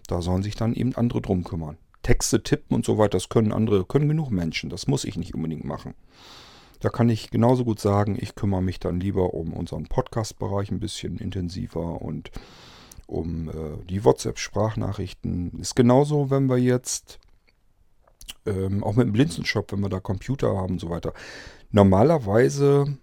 da 0.07 0.21
sollen 0.21 0.43
sich 0.43 0.55
dann 0.55 0.75
eben 0.75 0.95
andere 0.95 1.21
drum 1.21 1.45
kümmern. 1.45 1.79
Texte 2.03 2.43
tippen 2.43 2.75
und 2.75 2.85
so 2.85 2.99
weiter, 2.99 3.17
das 3.17 3.29
können 3.29 3.53
andere, 3.53 3.85
können 3.85 4.09
genug 4.09 4.31
Menschen. 4.31 4.71
Das 4.71 4.87
muss 4.87 5.05
ich 5.05 5.17
nicht 5.17 5.35
unbedingt 5.35 5.65
machen. 5.65 5.95
Da 6.81 6.89
kann 6.89 7.09
ich 7.09 7.31
genauso 7.31 7.65
gut 7.65 7.79
sagen, 7.79 8.19
ich 8.21 8.35
kümmere 8.35 8.63
mich 8.63 8.81
dann 8.81 8.99
lieber 8.99 9.35
um 9.35 9.53
unseren 9.53 9.85
Podcast-Bereich 9.85 10.71
ein 10.73 10.81
bisschen 10.81 11.17
intensiver 11.19 12.03
und 12.03 12.33
um 13.07 13.49
äh, 13.49 13.85
die 13.89 14.05
WhatsApp-Sprachnachrichten. 14.05 15.61
Ist 15.61 15.77
genauso, 15.77 16.31
wenn 16.31 16.49
wir 16.49 16.59
jetzt 16.59 17.21
ähm, 18.47 18.83
auch 18.83 18.97
mit 18.97 19.07
dem 19.07 19.13
Blinzenshop, 19.13 19.71
wenn 19.73 19.81
wir 19.81 19.89
da 19.89 20.01
Computer 20.01 20.57
haben 20.57 20.75
und 20.75 20.81
so 20.81 20.91
weiter. 20.91 21.13
Normalerweise 21.73 22.99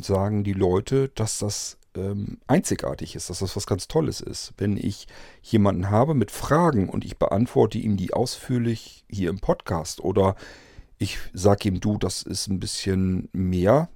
sagen 0.00 0.42
die 0.42 0.52
Leute, 0.52 1.08
dass 1.14 1.38
das 1.38 1.78
ähm, 1.94 2.38
einzigartig 2.48 3.14
ist, 3.14 3.30
dass 3.30 3.38
das 3.38 3.54
was 3.54 3.66
ganz 3.66 3.86
Tolles 3.86 4.20
ist. 4.20 4.54
Wenn 4.58 4.76
ich 4.76 5.06
jemanden 5.40 5.90
habe 5.90 6.14
mit 6.14 6.32
Fragen 6.32 6.88
und 6.88 7.04
ich 7.04 7.18
beantworte 7.18 7.78
ihm 7.78 7.96
die 7.96 8.12
ausführlich 8.12 9.04
hier 9.08 9.30
im 9.30 9.38
Podcast 9.38 10.00
oder 10.00 10.34
ich 10.98 11.18
sage 11.32 11.68
ihm, 11.68 11.78
du, 11.78 11.96
das 11.96 12.22
ist 12.22 12.48
ein 12.48 12.58
bisschen 12.58 13.28
mehr, 13.32 13.88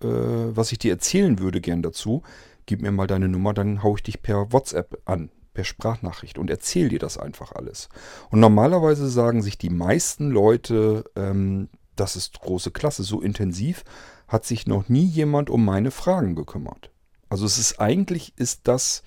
äh, 0.00 0.06
was 0.06 0.70
ich 0.70 0.78
dir 0.78 0.92
erzählen 0.92 1.40
würde 1.40 1.60
gern 1.60 1.82
dazu. 1.82 2.22
Gib 2.66 2.82
mir 2.82 2.92
mal 2.92 3.08
deine 3.08 3.28
Nummer, 3.28 3.52
dann 3.52 3.82
haue 3.82 3.96
ich 3.96 4.04
dich 4.04 4.22
per 4.22 4.52
WhatsApp 4.52 5.02
an, 5.06 5.30
per 5.54 5.64
Sprachnachricht 5.64 6.38
und 6.38 6.50
erzähle 6.50 6.90
dir 6.90 6.98
das 7.00 7.18
einfach 7.18 7.50
alles. 7.50 7.88
Und 8.30 8.38
normalerweise 8.38 9.08
sagen 9.08 9.42
sich 9.42 9.58
die 9.58 9.70
meisten 9.70 10.30
Leute, 10.30 11.04
ähm, 11.16 11.68
das 11.96 12.16
ist 12.16 12.40
große 12.40 12.70
Klasse, 12.70 13.02
so 13.02 13.20
intensiv 13.20 13.84
hat 14.28 14.44
sich 14.44 14.66
noch 14.66 14.88
nie 14.88 15.04
jemand 15.04 15.50
um 15.50 15.64
meine 15.64 15.90
Fragen 15.90 16.34
gekümmert. 16.34 16.90
Also 17.28 17.46
es 17.46 17.58
ist 17.58 17.80
eigentlich, 17.80 18.32
ist 18.36 18.62
das 18.64 19.02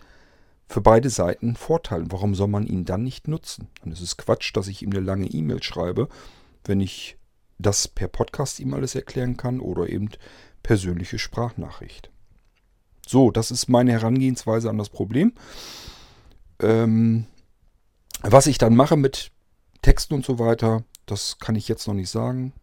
für 0.67 0.81
beide 0.81 1.09
Seiten 1.09 1.49
ein 1.49 1.55
Vorteil. 1.55 2.05
Warum 2.09 2.35
soll 2.35 2.47
man 2.47 2.67
ihn 2.67 2.85
dann 2.85 3.03
nicht 3.03 3.27
nutzen? 3.27 3.67
Und 3.83 3.91
es 3.91 4.01
ist 4.01 4.17
Quatsch, 4.17 4.55
dass 4.55 4.67
ich 4.67 4.83
ihm 4.83 4.91
eine 4.91 4.99
lange 4.99 5.25
E-Mail 5.25 5.63
schreibe, 5.63 6.07
wenn 6.65 6.79
ich 6.79 7.17
das 7.57 7.87
per 7.87 8.07
Podcast 8.07 8.59
ihm 8.59 8.73
alles 8.73 8.95
erklären 8.95 9.35
kann 9.35 9.59
oder 9.59 9.89
eben 9.89 10.09
persönliche 10.63 11.19
Sprachnachricht. 11.19 12.11
So, 13.05 13.31
das 13.31 13.51
ist 13.51 13.67
meine 13.67 13.91
Herangehensweise 13.91 14.69
an 14.69 14.77
das 14.77 14.89
Problem. 14.89 15.33
Ähm, 16.59 17.25
was 18.21 18.47
ich 18.47 18.57
dann 18.57 18.75
mache 18.75 18.97
mit 18.97 19.31
Texten 19.81 20.13
und 20.13 20.25
so 20.25 20.39
weiter, 20.39 20.83
das 21.05 21.39
kann 21.39 21.55
ich 21.55 21.67
jetzt 21.67 21.87
noch 21.87 21.95
nicht 21.95 22.09
sagen. 22.09 22.53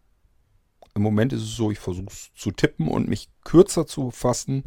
Im 0.97 1.03
Moment 1.03 1.35
ist 1.35 1.43
es 1.43 1.55
so, 1.55 1.71
ich 1.71 1.79
versuche 1.79 2.09
es 2.11 2.31
zu 2.35 2.51
tippen 2.51 2.89
und 2.89 3.07
mich 3.07 3.29
kürzer 3.45 3.87
zu 3.87 4.11
fassen. 4.11 4.65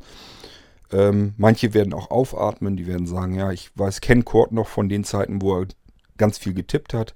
Ähm, 0.92 1.34
manche 1.38 1.74
werden 1.74 1.94
auch 1.94 2.12
aufatmen, 2.12 2.78
die 2.78 2.88
werden 2.88 3.08
sagen, 3.08 3.34
ja, 3.34 3.52
ich 3.52 3.72
weiß 3.76 4.00
Ken 4.00 4.26
Kort 4.26 4.52
noch 4.52 4.68
von 4.68 4.90
den 4.90 5.04
Zeiten, 5.04 5.42
wo 5.42 5.60
er 5.60 5.68
ganz 6.18 6.38
viel 6.38 6.54
getippt 6.54 6.94
hat. 6.94 7.16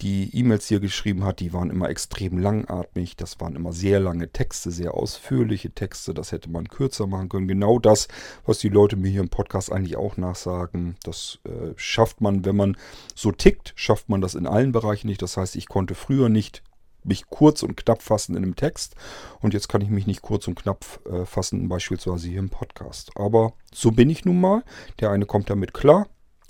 Die 0.00 0.36
E-Mails, 0.36 0.66
die 0.68 0.74
er 0.74 0.80
geschrieben 0.80 1.24
hat, 1.24 1.38
die 1.38 1.52
waren 1.52 1.70
immer 1.70 1.88
extrem 1.88 2.38
langatmig. 2.38 3.16
Das 3.16 3.40
waren 3.40 3.54
immer 3.54 3.72
sehr 3.72 4.00
lange 4.00 4.30
Texte, 4.30 4.72
sehr 4.72 4.94
ausführliche 4.94 5.70
Texte. 5.70 6.14
Das 6.14 6.32
hätte 6.32 6.50
man 6.50 6.68
kürzer 6.68 7.06
machen 7.06 7.28
können. 7.28 7.46
Genau 7.46 7.78
das, 7.78 8.08
was 8.44 8.58
die 8.58 8.68
Leute 8.68 8.96
mir 8.96 9.10
hier 9.10 9.20
im 9.20 9.28
Podcast 9.28 9.72
eigentlich 9.72 9.96
auch 9.96 10.16
nachsagen. 10.16 10.96
Das 11.04 11.38
äh, 11.44 11.72
schafft 11.76 12.20
man, 12.20 12.44
wenn 12.44 12.56
man 12.56 12.76
so 13.14 13.30
tickt, 13.30 13.72
schafft 13.76 14.08
man 14.08 14.20
das 14.20 14.34
in 14.34 14.48
allen 14.48 14.72
Bereichen 14.72 15.06
nicht. 15.06 15.22
Das 15.22 15.36
heißt, 15.36 15.54
ich 15.54 15.68
konnte 15.68 15.94
früher 15.94 16.28
nicht 16.28 16.62
mich 17.04 17.26
kurz 17.26 17.62
und 17.62 17.76
knapp 17.76 18.02
fassen 18.02 18.36
in 18.36 18.42
einem 18.42 18.56
Text. 18.56 18.94
Und 19.40 19.54
jetzt 19.54 19.68
kann 19.68 19.80
ich 19.80 19.90
mich 19.90 20.06
nicht 20.06 20.22
kurz 20.22 20.48
und 20.48 20.54
knapp 20.54 20.84
äh, 21.10 21.24
fassen, 21.24 21.68
beispielsweise 21.68 22.28
hier 22.28 22.38
im 22.38 22.50
Podcast. 22.50 23.10
Aber 23.16 23.52
so 23.72 23.90
bin 23.90 24.10
ich 24.10 24.24
nun 24.24 24.40
mal. 24.40 24.62
Der 25.00 25.10
eine 25.10 25.26
kommt 25.26 25.50
damit 25.50 25.74
klar. 25.74 26.06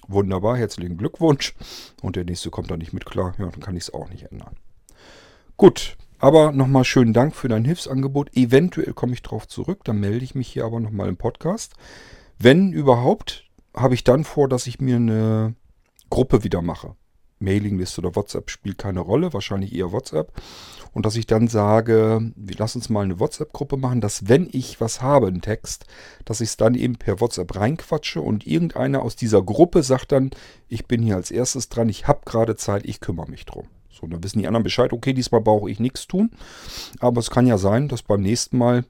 Wunderbar, 0.06 0.56
herzlichen 0.56 0.96
Glückwunsch. 0.96 1.54
Und 2.02 2.16
der 2.16 2.24
nächste 2.24 2.50
kommt 2.50 2.70
da 2.70 2.76
nicht 2.76 2.92
mit 2.92 3.06
klar. 3.06 3.34
Ja, 3.38 3.46
dann 3.46 3.60
kann 3.60 3.76
ich 3.76 3.84
es 3.84 3.94
auch 3.94 4.08
nicht 4.10 4.30
ändern. 4.30 4.56
Gut, 5.56 5.96
aber 6.18 6.52
nochmal 6.52 6.84
schönen 6.84 7.12
Dank 7.12 7.34
für 7.34 7.48
dein 7.48 7.64
Hilfsangebot. 7.64 8.36
Eventuell 8.36 8.92
komme 8.92 9.14
ich 9.14 9.22
darauf 9.22 9.48
zurück. 9.48 9.84
Dann 9.84 10.00
melde 10.00 10.24
ich 10.24 10.34
mich 10.34 10.48
hier 10.48 10.64
aber 10.64 10.80
nochmal 10.80 11.08
im 11.08 11.16
Podcast. 11.16 11.74
Wenn 12.38 12.72
überhaupt, 12.72 13.44
habe 13.74 13.94
ich 13.94 14.04
dann 14.04 14.24
vor, 14.24 14.48
dass 14.48 14.66
ich 14.66 14.80
mir 14.80 14.96
eine 14.96 15.54
Gruppe 16.10 16.44
wieder 16.44 16.62
mache. 16.62 16.96
Mailingliste 17.38 18.00
oder 18.00 18.16
WhatsApp 18.16 18.50
spielt 18.50 18.78
keine 18.78 19.00
Rolle, 19.00 19.32
wahrscheinlich 19.32 19.74
eher 19.74 19.92
WhatsApp. 19.92 20.32
Und 20.92 21.04
dass 21.04 21.16
ich 21.16 21.26
dann 21.26 21.48
sage, 21.48 22.32
lass 22.56 22.76
uns 22.76 22.88
mal 22.88 23.02
eine 23.02 23.18
WhatsApp-Gruppe 23.18 23.76
machen, 23.76 24.00
dass 24.00 24.28
wenn 24.28 24.48
ich 24.52 24.80
was 24.80 25.02
habe, 25.02 25.26
einen 25.26 25.42
Text, 25.42 25.86
dass 26.24 26.40
ich 26.40 26.50
es 26.50 26.56
dann 26.56 26.74
eben 26.76 26.96
per 26.96 27.20
WhatsApp 27.20 27.56
reinquatsche 27.56 28.20
und 28.20 28.46
irgendeiner 28.46 29.02
aus 29.02 29.16
dieser 29.16 29.42
Gruppe 29.42 29.82
sagt 29.82 30.12
dann, 30.12 30.30
ich 30.68 30.86
bin 30.86 31.02
hier 31.02 31.16
als 31.16 31.32
erstes 31.32 31.68
dran, 31.68 31.88
ich 31.88 32.06
habe 32.06 32.20
gerade 32.24 32.54
Zeit, 32.54 32.84
ich 32.84 33.00
kümmere 33.00 33.28
mich 33.28 33.44
drum. 33.44 33.66
So, 33.90 34.06
dann 34.06 34.22
wissen 34.22 34.38
die 34.38 34.46
anderen 34.46 34.64
Bescheid, 34.64 34.92
okay, 34.92 35.12
diesmal 35.12 35.40
brauche 35.40 35.70
ich 35.70 35.80
nichts 35.80 36.06
tun. 36.06 36.30
Aber 37.00 37.20
es 37.20 37.30
kann 37.30 37.46
ja 37.46 37.58
sein, 37.58 37.88
dass 37.88 38.02
beim 38.02 38.22
nächsten 38.22 38.56
Mal 38.58 38.84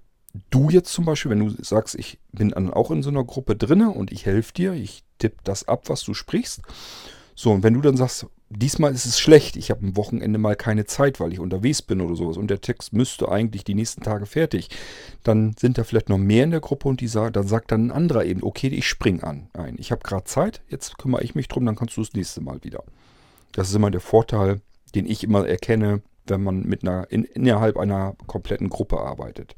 du 0.50 0.68
jetzt 0.70 0.92
zum 0.92 1.04
Beispiel, 1.04 1.30
wenn 1.30 1.46
du 1.46 1.62
sagst, 1.62 1.94
ich 1.94 2.18
bin 2.32 2.50
dann 2.50 2.72
auch 2.72 2.90
in 2.90 3.02
so 3.02 3.10
einer 3.10 3.24
Gruppe 3.24 3.56
drinne 3.56 3.90
und 3.90 4.12
ich 4.12 4.26
helfe 4.26 4.52
dir, 4.52 4.72
ich 4.72 5.04
tippe 5.18 5.38
das 5.44 5.68
ab, 5.68 5.88
was 5.88 6.02
du 6.02 6.12
sprichst. 6.12 6.62
So, 7.34 7.52
und 7.52 7.62
wenn 7.62 7.74
du 7.74 7.80
dann 7.80 7.96
sagst, 7.96 8.26
diesmal 8.48 8.92
ist 8.92 9.06
es 9.06 9.18
schlecht. 9.18 9.56
Ich 9.56 9.70
habe 9.70 9.84
am 9.84 9.96
Wochenende 9.96 10.38
mal 10.38 10.56
keine 10.56 10.84
Zeit, 10.84 11.20
weil 11.20 11.32
ich 11.32 11.40
unterwegs 11.40 11.82
bin 11.82 12.00
oder 12.00 12.14
sowas. 12.14 12.36
Und 12.36 12.48
der 12.48 12.60
Text 12.60 12.92
müsste 12.92 13.28
eigentlich 13.28 13.64
die 13.64 13.74
nächsten 13.74 14.02
Tage 14.02 14.26
fertig. 14.26 14.68
Dann 15.22 15.54
sind 15.58 15.78
da 15.78 15.84
vielleicht 15.84 16.08
noch 16.08 16.18
mehr 16.18 16.44
in 16.44 16.50
der 16.50 16.60
Gruppe 16.60 16.88
und 16.88 17.00
die 17.00 17.08
sagt, 17.08 17.36
dann 17.36 17.46
sagt 17.46 17.72
dann 17.72 17.86
ein 17.86 17.92
anderer 17.92 18.24
eben, 18.24 18.42
okay, 18.42 18.68
ich 18.68 18.86
spring 18.86 19.22
an. 19.22 19.48
Nein, 19.54 19.76
ich 19.78 19.90
habe 19.90 20.02
gerade 20.02 20.24
Zeit, 20.24 20.62
jetzt 20.68 20.98
kümmere 20.98 21.22
ich 21.22 21.34
mich 21.34 21.48
drum, 21.48 21.66
dann 21.66 21.76
kannst 21.76 21.96
du 21.96 22.02
das 22.02 22.12
nächste 22.12 22.40
Mal 22.40 22.62
wieder. 22.62 22.82
Das 23.52 23.68
ist 23.68 23.74
immer 23.74 23.90
der 23.90 24.00
Vorteil, 24.00 24.60
den 24.94 25.06
ich 25.06 25.24
immer 25.24 25.46
erkenne, 25.46 26.02
wenn 26.26 26.42
man 26.42 26.62
mit 26.62 26.82
einer 26.82 27.10
in, 27.10 27.24
innerhalb 27.24 27.76
einer 27.76 28.16
kompletten 28.26 28.68
Gruppe 28.68 28.98
arbeitet. 28.98 29.56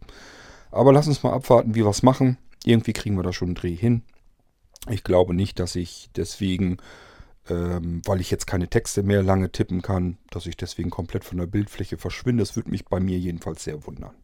Aber 0.70 0.92
lass 0.92 1.06
uns 1.06 1.22
mal 1.22 1.32
abwarten, 1.32 1.74
wie 1.74 1.84
wir 1.84 1.90
es 1.90 2.02
machen. 2.02 2.38
Irgendwie 2.64 2.92
kriegen 2.92 3.16
wir 3.16 3.22
da 3.22 3.32
schon 3.32 3.48
einen 3.48 3.54
Dreh 3.54 3.74
hin. 3.74 4.02
Ich 4.90 5.04
glaube 5.04 5.34
nicht, 5.34 5.58
dass 5.58 5.76
ich 5.76 6.10
deswegen 6.16 6.78
ähm, 7.48 8.02
weil 8.04 8.20
ich 8.20 8.30
jetzt 8.30 8.46
keine 8.46 8.68
Texte 8.68 9.02
mehr 9.02 9.22
lange 9.22 9.50
tippen 9.50 9.82
kann, 9.82 10.18
dass 10.30 10.46
ich 10.46 10.56
deswegen 10.56 10.90
komplett 10.90 11.24
von 11.24 11.38
der 11.38 11.46
Bildfläche 11.46 11.98
verschwinde. 11.98 12.42
Das 12.42 12.56
würde 12.56 12.70
mich 12.70 12.84
bei 12.84 13.00
mir 13.00 13.18
jedenfalls 13.18 13.64
sehr 13.64 13.86
wundern. 13.86 14.14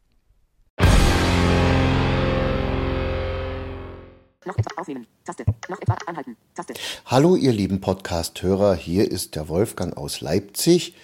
Noch 4.44 4.58
etwa 4.58 4.80
aufnehmen. 4.80 5.06
Taste. 5.24 5.44
Noch 5.68 5.80
etwa 5.80 5.96
anhalten. 6.06 6.36
Taste. 6.54 6.74
Hallo, 7.06 7.36
ihr 7.36 7.52
lieben 7.52 7.80
Podcast-Hörer. 7.80 8.74
Hier 8.74 9.08
ist 9.08 9.36
der 9.36 9.48
Wolfgang 9.48 9.96
aus 9.96 10.20
Leipzig. 10.20 10.94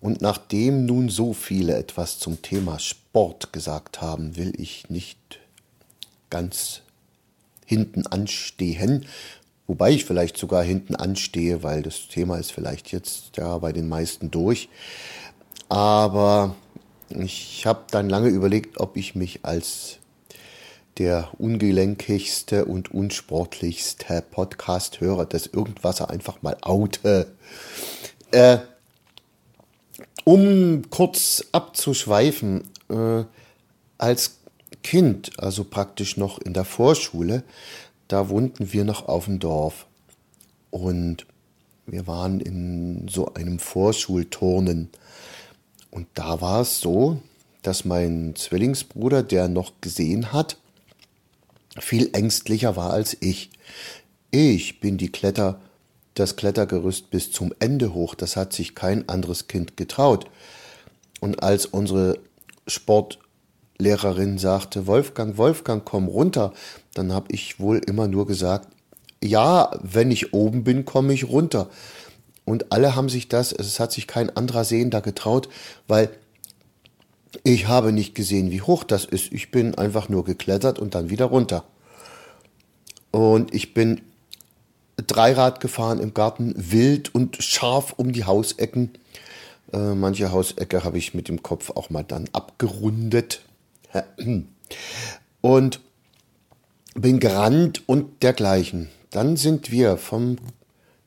Und 0.00 0.22
nachdem 0.22 0.86
nun 0.86 1.10
so 1.10 1.34
viele 1.34 1.76
etwas 1.76 2.18
zum 2.18 2.40
Thema 2.40 2.78
Sport 2.78 3.52
gesagt 3.52 4.00
haben, 4.00 4.36
will 4.36 4.58
ich 4.58 4.88
nicht 4.88 5.40
ganz 6.30 6.80
hinten 7.66 8.06
anstehen, 8.06 9.06
wobei 9.70 9.92
ich 9.92 10.04
vielleicht 10.04 10.36
sogar 10.36 10.64
hinten 10.64 10.96
anstehe, 10.96 11.62
weil 11.62 11.82
das 11.82 12.08
Thema 12.08 12.38
ist 12.38 12.50
vielleicht 12.50 12.90
jetzt 12.90 13.36
ja 13.36 13.56
bei 13.58 13.70
den 13.70 13.88
meisten 13.88 14.32
durch. 14.32 14.68
Aber 15.68 16.56
ich 17.10 17.64
habe 17.66 17.84
dann 17.92 18.10
lange 18.10 18.30
überlegt, 18.30 18.80
ob 18.80 18.96
ich 18.96 19.14
mich 19.14 19.44
als 19.44 19.98
der 20.98 21.28
ungelenkigste 21.38 22.64
und 22.64 22.92
unsportlichste 22.92 24.24
Podcast-Hörer 24.28 25.26
des 25.26 25.46
Irgendwas 25.46 26.02
einfach 26.02 26.42
mal 26.42 26.56
oute. 26.62 27.30
Äh, 28.32 28.58
um 30.24 30.82
kurz 30.90 31.44
abzuschweifen, 31.52 32.64
äh, 32.88 33.22
als 33.98 34.38
Kind, 34.82 35.30
also 35.38 35.62
praktisch 35.62 36.16
noch 36.16 36.40
in 36.40 36.54
der 36.54 36.64
Vorschule, 36.64 37.44
da 38.12 38.28
wohnten 38.28 38.72
wir 38.72 38.84
noch 38.84 39.06
auf 39.06 39.26
dem 39.26 39.38
Dorf. 39.38 39.86
Und 40.70 41.26
wir 41.86 42.06
waren 42.06 42.40
in 42.40 43.06
so 43.08 43.34
einem 43.34 43.58
Vorschulturnen. 43.58 44.90
Und 45.90 46.08
da 46.14 46.40
war 46.40 46.62
es 46.62 46.80
so, 46.80 47.20
dass 47.62 47.84
mein 47.84 48.34
Zwillingsbruder, 48.36 49.22
der 49.22 49.48
noch 49.48 49.72
gesehen 49.80 50.32
hat, 50.32 50.56
viel 51.78 52.10
ängstlicher 52.12 52.76
war 52.76 52.92
als 52.92 53.16
ich. 53.20 53.50
Ich 54.30 54.80
bin 54.80 54.96
die 54.96 55.12
Kletter, 55.12 55.60
das 56.14 56.36
Klettergerüst 56.36 57.10
bis 57.10 57.30
zum 57.30 57.54
Ende 57.60 57.94
hoch, 57.94 58.14
das 58.14 58.36
hat 58.36 58.52
sich 58.52 58.74
kein 58.74 59.08
anderes 59.08 59.46
Kind 59.46 59.76
getraut. 59.76 60.28
Und 61.20 61.42
als 61.42 61.66
unsere 61.66 62.18
Sportlehrerin 63.80 64.36
sagte, 64.36 64.86
Wolfgang, 64.86 65.38
Wolfgang, 65.38 65.84
komm 65.84 66.06
runter, 66.06 66.52
dann 66.94 67.12
habe 67.12 67.32
ich 67.32 67.58
wohl 67.58 67.78
immer 67.78 68.08
nur 68.08 68.26
gesagt, 68.26 68.68
ja, 69.22 69.70
wenn 69.82 70.10
ich 70.10 70.34
oben 70.34 70.64
bin, 70.64 70.84
komme 70.84 71.14
ich 71.14 71.28
runter. 71.28 71.70
Und 72.44 72.72
alle 72.72 72.94
haben 72.94 73.08
sich 73.08 73.28
das, 73.28 73.52
es 73.52 73.80
hat 73.80 73.92
sich 73.92 74.06
kein 74.06 74.34
anderer 74.36 74.64
Sehender 74.64 75.00
getraut, 75.00 75.48
weil 75.88 76.10
ich 77.42 77.68
habe 77.68 77.92
nicht 77.92 78.14
gesehen, 78.14 78.50
wie 78.50 78.60
hoch 78.60 78.84
das 78.84 79.04
ist. 79.04 79.32
Ich 79.32 79.50
bin 79.50 79.74
einfach 79.76 80.08
nur 80.08 80.24
geklettert 80.24 80.78
und 80.78 80.94
dann 80.94 81.10
wieder 81.10 81.26
runter. 81.26 81.64
Und 83.12 83.54
ich 83.54 83.72
bin 83.72 84.02
Dreirad 84.96 85.60
gefahren 85.60 86.00
im 86.00 86.12
Garten, 86.12 86.54
wild 86.56 87.14
und 87.14 87.42
scharf 87.42 87.94
um 87.96 88.12
die 88.12 88.24
Hausecken. 88.24 88.90
Äh, 89.72 89.94
manche 89.94 90.32
Hausecke 90.32 90.84
habe 90.84 90.98
ich 90.98 91.14
mit 91.14 91.28
dem 91.28 91.42
Kopf 91.42 91.70
auch 91.70 91.88
mal 91.88 92.04
dann 92.04 92.28
abgerundet. 92.32 93.42
Und 95.40 95.80
bin 96.94 97.20
gerannt 97.20 97.88
und 97.88 98.22
dergleichen. 98.22 98.88
Dann 99.10 99.36
sind 99.36 99.70
wir 99.70 99.96
vom 99.96 100.36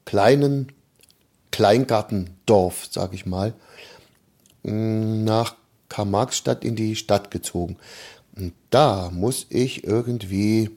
kleinen 0.05 0.71
Kleingartendorf, 1.51 2.87
sag 2.89 3.13
ich 3.13 3.25
mal, 3.25 3.53
nach 4.63 5.55
Karl-Marx-Stadt 5.89 6.65
in 6.65 6.75
die 6.75 6.95
Stadt 6.95 7.31
gezogen. 7.31 7.77
Und 8.35 8.53
da 8.71 9.11
muss 9.11 9.45
ich 9.49 9.83
irgendwie 9.83 10.71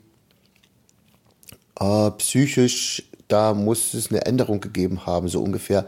äh, 1.81 2.11
psychisch, 2.13 3.09
da 3.29 3.55
muss 3.55 3.95
es 3.95 4.11
eine 4.11 4.27
Änderung 4.27 4.61
gegeben 4.61 5.07
haben, 5.07 5.29
so 5.29 5.43
ungefähr. 5.43 5.87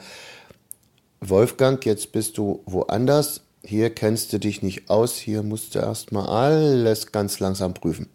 Wolfgang, 1.21 1.85
jetzt 1.85 2.13
bist 2.13 2.39
du 2.39 2.63
woanders. 2.65 3.43
Hier 3.65 3.91
kennst 3.91 4.33
du 4.33 4.39
dich 4.39 4.63
nicht 4.63 4.89
aus. 4.89 5.17
Hier 5.17 5.43
musst 5.43 5.75
du 5.75 5.81
erstmal 5.81 6.27
alles 6.27 7.13
ganz 7.13 7.41
langsam 7.41 7.75
prüfen. 7.75 8.09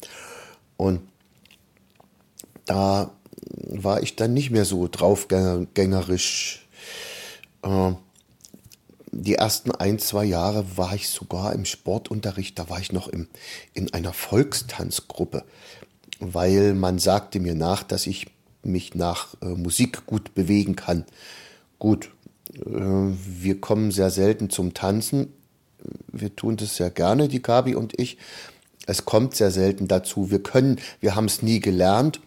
Und 0.77 1.01
da 2.65 3.11
war 3.57 4.01
ich 4.01 4.15
dann 4.15 4.33
nicht 4.33 4.51
mehr 4.51 4.65
so 4.65 4.87
draufgängerisch. 4.87 6.67
Äh, 7.61 7.91
die 9.11 9.35
ersten 9.35 9.71
ein, 9.71 9.99
zwei 9.99 10.25
Jahre 10.25 10.65
war 10.75 10.95
ich 10.95 11.09
sogar 11.09 11.53
im 11.53 11.65
Sportunterricht, 11.65 12.57
da 12.57 12.69
war 12.69 12.79
ich 12.79 12.91
noch 12.91 13.07
im, 13.07 13.27
in 13.73 13.93
einer 13.93 14.11
Volkstanzgruppe, 14.11 15.43
weil 16.19 16.73
man 16.73 16.97
sagte 16.97 17.39
mir 17.39 17.53
nach, 17.53 17.83
dass 17.83 18.07
ich 18.07 18.27
mich 18.63 18.95
nach 18.95 19.35
äh, 19.41 19.45
Musik 19.45 20.07
gut 20.07 20.33
bewegen 20.33 20.75
kann. 20.75 21.05
Gut, 21.77 22.09
wir 22.51 23.61
kommen 23.61 23.91
sehr 23.91 24.09
selten 24.09 24.49
zum 24.49 24.73
Tanzen. 24.73 25.33
Wir 26.11 26.35
tun 26.35 26.57
das 26.57 26.75
sehr 26.75 26.89
gerne, 26.89 27.27
die 27.27 27.41
Gabi 27.41 27.75
und 27.75 27.99
ich. 27.99 28.17
Es 28.85 29.05
kommt 29.05 29.35
sehr 29.35 29.51
selten 29.51 29.87
dazu. 29.87 30.29
Wir 30.29 30.43
können, 30.43 30.79
wir 30.99 31.15
haben 31.15 31.25
es 31.25 31.41
nie 31.41 31.59
gelernt. 31.59 32.19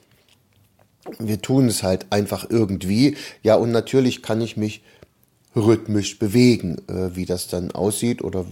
Wir 1.19 1.41
tun 1.41 1.69
es 1.69 1.83
halt 1.83 2.07
einfach 2.11 2.49
irgendwie. 2.49 3.17
Ja, 3.43 3.57
und 3.57 3.71
natürlich 3.71 4.23
kann 4.23 4.41
ich 4.41 4.57
mich 4.57 4.83
rhythmisch 5.55 6.19
bewegen. 6.19 6.79
Äh, 6.89 7.15
wie 7.15 7.27
das 7.27 7.49
dann 7.49 7.71
aussieht 7.71 8.23
oder 8.23 8.47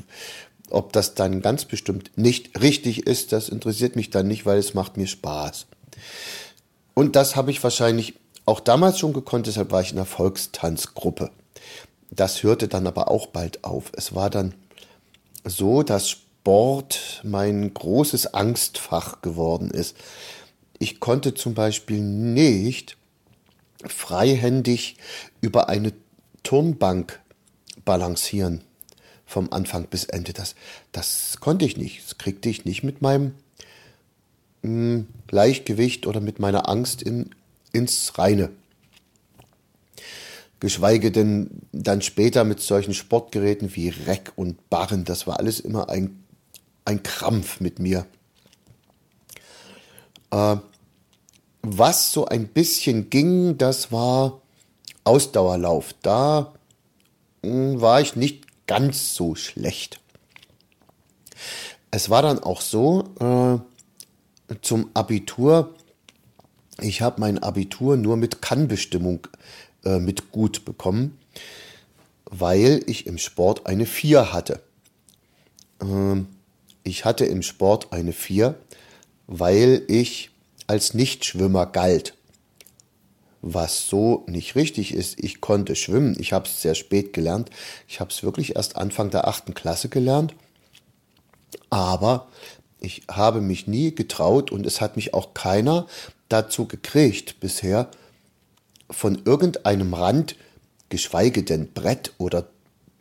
ob 0.70 0.92
das 0.92 1.14
dann 1.14 1.42
ganz 1.42 1.64
bestimmt 1.64 2.10
nicht 2.16 2.60
richtig 2.60 3.06
ist, 3.06 3.32
das 3.32 3.48
interessiert 3.48 3.96
mich 3.96 4.10
dann 4.10 4.26
nicht, 4.26 4.46
weil 4.46 4.58
es 4.58 4.74
macht 4.74 4.96
mir 4.96 5.06
Spaß. 5.06 5.66
Und 6.94 7.16
das 7.16 7.36
habe 7.36 7.50
ich 7.50 7.62
wahrscheinlich 7.62 8.14
auch 8.46 8.60
damals 8.60 8.98
schon 8.98 9.12
gekonnt, 9.12 9.46
deshalb 9.46 9.72
war 9.72 9.80
ich 9.80 9.90
in 9.90 9.96
der 9.96 10.04
Volkstanzgruppe. 10.04 11.30
Das 12.14 12.42
hörte 12.42 12.68
dann 12.68 12.86
aber 12.86 13.10
auch 13.10 13.26
bald 13.26 13.64
auf. 13.64 13.90
Es 13.96 14.14
war 14.14 14.30
dann 14.30 14.54
so, 15.44 15.82
dass 15.82 16.10
Sport 16.10 17.20
mein 17.24 17.72
großes 17.72 18.34
Angstfach 18.34 19.22
geworden 19.22 19.70
ist. 19.70 19.96
Ich 20.78 21.00
konnte 21.00 21.34
zum 21.34 21.54
Beispiel 21.54 22.00
nicht 22.00 22.96
freihändig 23.86 24.96
über 25.40 25.68
eine 25.68 25.92
Turnbank 26.42 27.20
balancieren 27.84 28.62
vom 29.26 29.52
Anfang 29.52 29.86
bis 29.86 30.04
Ende. 30.04 30.32
Das, 30.32 30.54
das 30.92 31.38
konnte 31.40 31.64
ich 31.64 31.76
nicht. 31.76 32.04
Das 32.04 32.18
kriegte 32.18 32.48
ich 32.48 32.64
nicht 32.64 32.82
mit 32.82 33.02
meinem 33.02 33.34
mh, 34.62 34.70
hm, 34.70 35.08
Gleichgewicht 35.26 36.06
oder 36.06 36.20
mit 36.20 36.38
meiner 36.38 36.68
Angst 36.68 37.02
in, 37.02 37.30
ins 37.72 38.18
Reine. 38.18 38.50
Geschweige 40.64 41.12
denn 41.12 41.50
dann 41.72 42.00
später 42.00 42.42
mit 42.42 42.58
solchen 42.58 42.94
Sportgeräten 42.94 43.76
wie 43.76 43.90
Reck 43.90 44.32
und 44.34 44.70
Barren. 44.70 45.04
Das 45.04 45.26
war 45.26 45.38
alles 45.38 45.60
immer 45.60 45.90
ein, 45.90 46.24
ein 46.86 47.02
Krampf 47.02 47.60
mit 47.60 47.80
mir. 47.80 48.06
Äh, 50.30 50.56
was 51.60 52.12
so 52.12 52.24
ein 52.24 52.48
bisschen 52.48 53.10
ging, 53.10 53.58
das 53.58 53.92
war 53.92 54.40
Ausdauerlauf, 55.04 55.94
da 56.00 56.54
hm, 57.42 57.82
war 57.82 58.00
ich 58.00 58.16
nicht 58.16 58.66
ganz 58.66 59.14
so 59.14 59.34
schlecht. 59.34 60.00
Es 61.90 62.08
war 62.08 62.22
dann 62.22 62.38
auch 62.38 62.62
so, 62.62 63.04
äh, 63.20 64.56
zum 64.62 64.88
Abitur, 64.94 65.74
ich 66.80 67.02
habe 67.02 67.20
mein 67.20 67.38
Abitur 67.38 67.98
nur 67.98 68.16
mit 68.16 68.40
Kannbestimmung 68.40 69.28
äh, 69.84 69.98
mit 69.98 70.32
gut 70.32 70.64
bekommen, 70.64 71.18
weil 72.24 72.82
ich 72.86 73.06
im 73.06 73.18
Sport 73.18 73.66
eine 73.66 73.86
4 73.86 74.32
hatte. 74.32 74.60
Äh, 75.80 76.22
ich 76.82 77.04
hatte 77.04 77.24
im 77.24 77.42
Sport 77.42 77.92
eine 77.92 78.12
4, 78.12 78.54
weil 79.26 79.82
ich 79.88 80.30
als 80.66 80.94
Nichtschwimmer 80.94 81.66
galt 81.66 82.14
was 83.46 83.88
so 83.88 84.24
nicht 84.26 84.56
richtig 84.56 84.94
ist. 84.94 85.22
Ich 85.22 85.42
konnte 85.42 85.76
schwimmen. 85.76 86.16
Ich 86.18 86.32
habe 86.32 86.48
es 86.48 86.62
sehr 86.62 86.74
spät 86.74 87.12
gelernt. 87.12 87.50
Ich 87.86 88.00
habe 88.00 88.10
es 88.10 88.22
wirklich 88.22 88.56
erst 88.56 88.76
Anfang 88.76 89.10
der 89.10 89.28
achten 89.28 89.52
Klasse 89.52 89.90
gelernt. 89.90 90.34
Aber 91.68 92.28
ich 92.80 93.02
habe 93.10 93.42
mich 93.42 93.66
nie 93.66 93.94
getraut 93.94 94.50
und 94.50 94.64
es 94.64 94.80
hat 94.80 94.96
mich 94.96 95.12
auch 95.12 95.34
keiner 95.34 95.86
dazu 96.30 96.66
gekriegt 96.66 97.38
bisher, 97.40 97.90
von 98.90 99.22
irgendeinem 99.24 99.94
Rand, 99.94 100.36
geschweige 100.88 101.42
denn 101.42 101.72
Brett 101.72 102.12
oder 102.18 102.48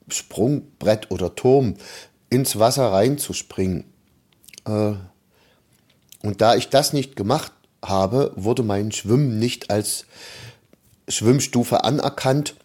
Sprungbrett 0.07 1.11
oder 1.11 1.35
Turm, 1.35 1.75
ins 2.29 2.59
Wasser 2.59 2.91
reinzuspringen. 2.91 3.85
Äh, 4.65 4.93
und 6.21 6.41
da 6.41 6.55
ich 6.55 6.69
das 6.69 6.93
nicht 6.93 7.15
gemacht 7.15 7.51
habe, 7.83 8.31
wurde 8.35 8.63
mein 8.63 8.91
Schwimmen 8.91 9.39
nicht 9.39 9.69
als 9.69 10.05
Schwimmstufe 11.07 11.83
anerkannt. 11.83 12.55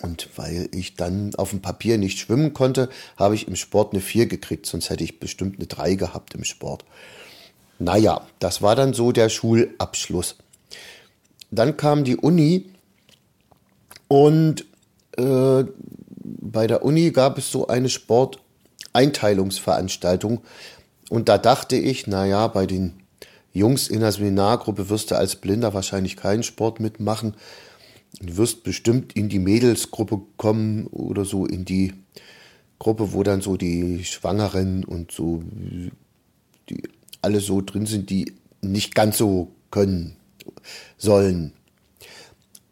Und 0.00 0.28
weil 0.36 0.68
ich 0.72 0.94
dann 0.94 1.34
auf 1.34 1.50
dem 1.50 1.60
Papier 1.60 1.98
nicht 1.98 2.18
schwimmen 2.18 2.54
konnte, 2.54 2.88
habe 3.16 3.34
ich 3.34 3.48
im 3.48 3.56
Sport 3.56 3.92
eine 3.92 4.00
4 4.00 4.26
gekriegt, 4.26 4.66
sonst 4.66 4.90
hätte 4.90 5.04
ich 5.04 5.20
bestimmt 5.20 5.56
eine 5.56 5.66
3 5.66 5.94
gehabt 5.96 6.34
im 6.34 6.44
Sport. 6.44 6.84
Naja, 7.78 8.26
das 8.38 8.62
war 8.62 8.76
dann 8.76 8.92
so 8.92 9.12
der 9.12 9.28
Schulabschluss. 9.28 10.36
Dann 11.50 11.76
kam 11.76 12.04
die 12.04 12.16
Uni 12.16 12.70
und 14.08 14.64
äh, 15.16 15.64
bei 16.22 16.66
der 16.66 16.84
Uni 16.84 17.10
gab 17.10 17.38
es 17.38 17.50
so 17.50 17.68
eine 17.68 17.88
Sporteinteilungsveranstaltung 17.88 20.42
und 21.08 21.28
da 21.28 21.38
dachte 21.38 21.76
ich, 21.76 22.06
naja, 22.06 22.46
bei 22.48 22.66
den 22.66 22.92
Jungs 23.52 23.88
in 23.88 24.00
der 24.00 24.12
Seminargruppe 24.12 24.90
wirst 24.90 25.10
du 25.10 25.16
als 25.16 25.36
Blinder 25.36 25.72
wahrscheinlich 25.74 26.16
keinen 26.16 26.42
Sport 26.42 26.80
mitmachen. 26.80 27.34
Du 28.20 28.36
wirst 28.36 28.62
bestimmt 28.62 29.14
in 29.14 29.28
die 29.28 29.38
Mädelsgruppe 29.38 30.20
kommen 30.36 30.86
oder 30.88 31.24
so 31.24 31.46
in 31.46 31.64
die 31.64 31.94
Gruppe, 32.78 33.12
wo 33.12 33.22
dann 33.22 33.40
so 33.40 33.56
die 33.56 34.04
Schwangeren 34.04 34.84
und 34.84 35.12
so 35.12 35.42
die 36.68 36.82
alle 37.22 37.40
so 37.40 37.62
drin 37.62 37.86
sind, 37.86 38.10
die 38.10 38.34
nicht 38.60 38.94
ganz 38.94 39.18
so 39.18 39.52
können 39.70 40.18
sollen. 40.96 41.52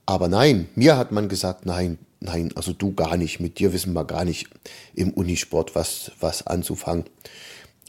Aber 0.07 0.29
nein, 0.29 0.69
mir 0.75 0.97
hat 0.97 1.13
man 1.13 1.29
gesagt, 1.29 1.67
nein, 1.67 1.99
nein, 2.21 2.53
also 2.55 2.73
du 2.73 2.95
gar 2.95 3.17
nicht, 3.17 3.41
mit 3.41 3.59
dir 3.59 3.73
wissen 3.73 3.93
wir 3.93 4.05
gar 4.05 4.25
nicht 4.25 4.49
im 4.95 5.13
Unisport 5.13 5.75
was, 5.75 6.13
was 6.21 6.47
anzufangen. 6.47 7.05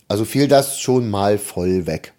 Also 0.07 0.25
fiel 0.25 0.47
das 0.47 0.79
schon 0.79 1.09
mal 1.09 1.37
voll 1.37 1.85
weg. 1.85 2.13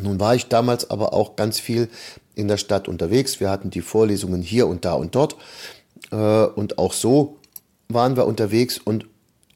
Nun 0.00 0.18
war 0.18 0.34
ich 0.34 0.46
damals 0.46 0.90
aber 0.90 1.12
auch 1.12 1.36
ganz 1.36 1.60
viel 1.60 1.88
in 2.34 2.48
der 2.48 2.56
Stadt 2.56 2.88
unterwegs. 2.88 3.40
Wir 3.40 3.50
hatten 3.50 3.70
die 3.70 3.82
Vorlesungen 3.82 4.42
hier 4.42 4.66
und 4.66 4.84
da 4.84 4.94
und 4.94 5.14
dort. 5.14 5.36
Äh, 6.10 6.16
und 6.16 6.78
auch 6.78 6.92
so 6.92 7.38
waren 7.88 8.16
wir 8.16 8.26
unterwegs 8.26 8.78
und 8.78 9.06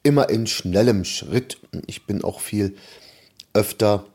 immer 0.03 0.29
in 0.29 0.47
schnellem 0.47 1.03
Schritt. 1.03 1.59
Ich 1.85 2.05
bin 2.05 2.23
auch 2.23 2.39
viel 2.39 2.75
öfter 3.53 4.05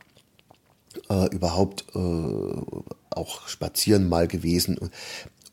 äh, 1.09 1.27
überhaupt 1.35 1.85
äh, 1.95 1.99
auch 3.11 3.49
spazieren 3.49 4.09
mal 4.09 4.29
gewesen. 4.29 4.79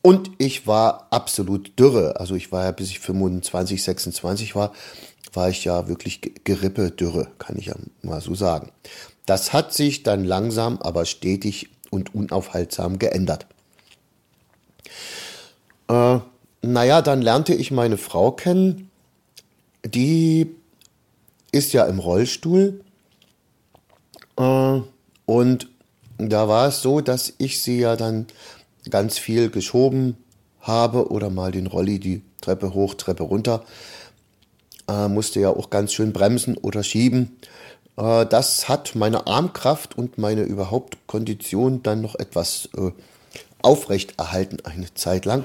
Und 0.02 0.32
ich 0.38 0.66
war 0.66 1.08
absolut 1.10 1.78
dürre. 1.78 2.20
Also 2.20 2.34
ich 2.34 2.52
war 2.52 2.64
ja, 2.64 2.72
bis 2.72 2.90
ich 2.90 3.00
25, 3.00 3.82
26 3.82 4.54
war, 4.54 4.72
war 5.32 5.48
ich 5.48 5.64
ja 5.64 5.88
wirklich 5.88 6.20
Gerippe 6.44 6.90
dürre, 6.90 7.28
kann 7.38 7.56
ich 7.56 7.66
ja 7.66 7.74
mal 8.02 8.20
so 8.20 8.34
sagen. 8.34 8.70
Das 9.26 9.52
hat 9.52 9.72
sich 9.72 10.02
dann 10.02 10.24
langsam, 10.24 10.78
aber 10.78 11.06
stetig 11.06 11.70
und 11.90 12.14
unaufhaltsam 12.14 12.98
geändert. 12.98 13.46
Äh, 15.88 16.18
naja, 16.62 17.02
dann 17.02 17.22
lernte 17.22 17.54
ich 17.54 17.70
meine 17.70 17.96
Frau 17.96 18.32
kennen. 18.32 18.90
Die 19.84 20.54
ist 21.52 21.72
ja 21.72 21.84
im 21.84 21.98
Rollstuhl. 21.98 22.84
Äh, 24.36 24.80
und 25.26 25.68
da 26.18 26.48
war 26.48 26.68
es 26.68 26.82
so, 26.82 27.00
dass 27.00 27.32
ich 27.38 27.62
sie 27.62 27.80
ja 27.80 27.96
dann 27.96 28.26
ganz 28.90 29.18
viel 29.18 29.50
geschoben 29.50 30.16
habe 30.60 31.10
oder 31.10 31.30
mal 31.30 31.52
den 31.52 31.66
Rolli 31.66 31.98
die 31.98 32.22
Treppe 32.40 32.74
hoch, 32.74 32.94
Treppe 32.94 33.22
runter. 33.22 33.64
Äh, 34.88 35.08
musste 35.08 35.40
ja 35.40 35.50
auch 35.50 35.70
ganz 35.70 35.92
schön 35.92 36.12
bremsen 36.12 36.56
oder 36.56 36.82
schieben. 36.82 37.36
Äh, 37.96 38.26
das 38.26 38.68
hat 38.68 38.94
meine 38.94 39.26
Armkraft 39.26 39.96
und 39.96 40.18
meine 40.18 40.42
überhaupt 40.42 41.06
Kondition 41.06 41.82
dann 41.82 42.02
noch 42.02 42.14
etwas 42.14 42.68
äh, 42.76 42.90
aufrecht 43.62 44.18
erhalten 44.18 44.58
eine 44.64 44.92
Zeit 44.94 45.24
lang. 45.24 45.44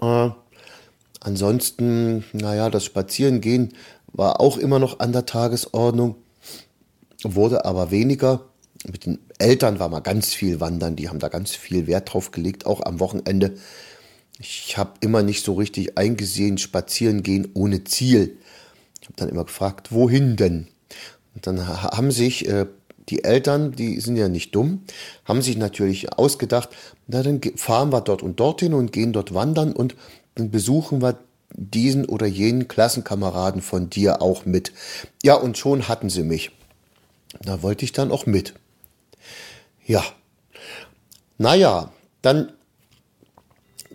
Äh, 0.00 0.30
ansonsten, 1.20 2.24
naja, 2.32 2.70
das 2.70 2.84
Spazierengehen 2.84 3.74
war 4.12 4.40
auch 4.40 4.56
immer 4.56 4.78
noch 4.78 5.00
an 5.00 5.12
der 5.12 5.26
Tagesordnung, 5.26 6.16
wurde 7.24 7.64
aber 7.64 7.90
weniger. 7.90 8.46
Mit 8.90 9.06
den 9.06 9.18
Eltern 9.38 9.78
war 9.78 9.88
mal 9.88 10.00
ganz 10.00 10.32
viel 10.32 10.60
wandern, 10.60 10.96
die 10.96 11.08
haben 11.08 11.18
da 11.18 11.28
ganz 11.28 11.54
viel 11.54 11.86
Wert 11.86 12.12
drauf 12.12 12.30
gelegt, 12.30 12.66
auch 12.66 12.80
am 12.82 12.98
Wochenende. 12.98 13.54
Ich 14.38 14.78
habe 14.78 14.92
immer 15.00 15.22
nicht 15.22 15.44
so 15.44 15.54
richtig 15.54 15.98
eingesehen, 15.98 16.56
spazieren 16.56 17.22
gehen 17.22 17.48
ohne 17.52 17.84
Ziel. 17.84 18.38
Ich 19.00 19.08
habe 19.08 19.16
dann 19.16 19.28
immer 19.28 19.44
gefragt, 19.44 19.92
wohin 19.92 20.36
denn? 20.36 20.68
Und 21.34 21.46
dann 21.46 21.68
haben 21.68 22.10
sich 22.10 22.48
äh, 22.48 22.66
die 23.10 23.24
Eltern, 23.24 23.72
die 23.72 24.00
sind 24.00 24.16
ja 24.16 24.28
nicht 24.28 24.54
dumm, 24.54 24.82
haben 25.24 25.42
sich 25.42 25.56
natürlich 25.56 26.12
ausgedacht, 26.16 26.70
na 27.06 27.22
dann 27.22 27.40
fahren 27.56 27.92
wir 27.92 28.00
dort 28.00 28.22
und 28.22 28.40
dorthin 28.40 28.72
und 28.72 28.92
gehen 28.92 29.12
dort 29.12 29.34
wandern 29.34 29.72
und 29.72 29.96
dann 30.36 30.50
besuchen 30.50 31.02
wir 31.02 31.18
diesen 31.52 32.04
oder 32.04 32.26
jenen 32.26 32.68
Klassenkameraden 32.68 33.60
von 33.60 33.90
dir 33.90 34.22
auch 34.22 34.46
mit. 34.46 34.72
Ja, 35.22 35.34
und 35.34 35.58
schon 35.58 35.88
hatten 35.88 36.08
sie 36.08 36.22
mich. 36.22 36.52
Da 37.40 37.62
wollte 37.62 37.84
ich 37.84 37.92
dann 37.92 38.10
auch 38.10 38.26
mit. 38.26 38.54
Ja. 39.86 40.04
Naja, 41.38 41.92
dann 42.22 42.52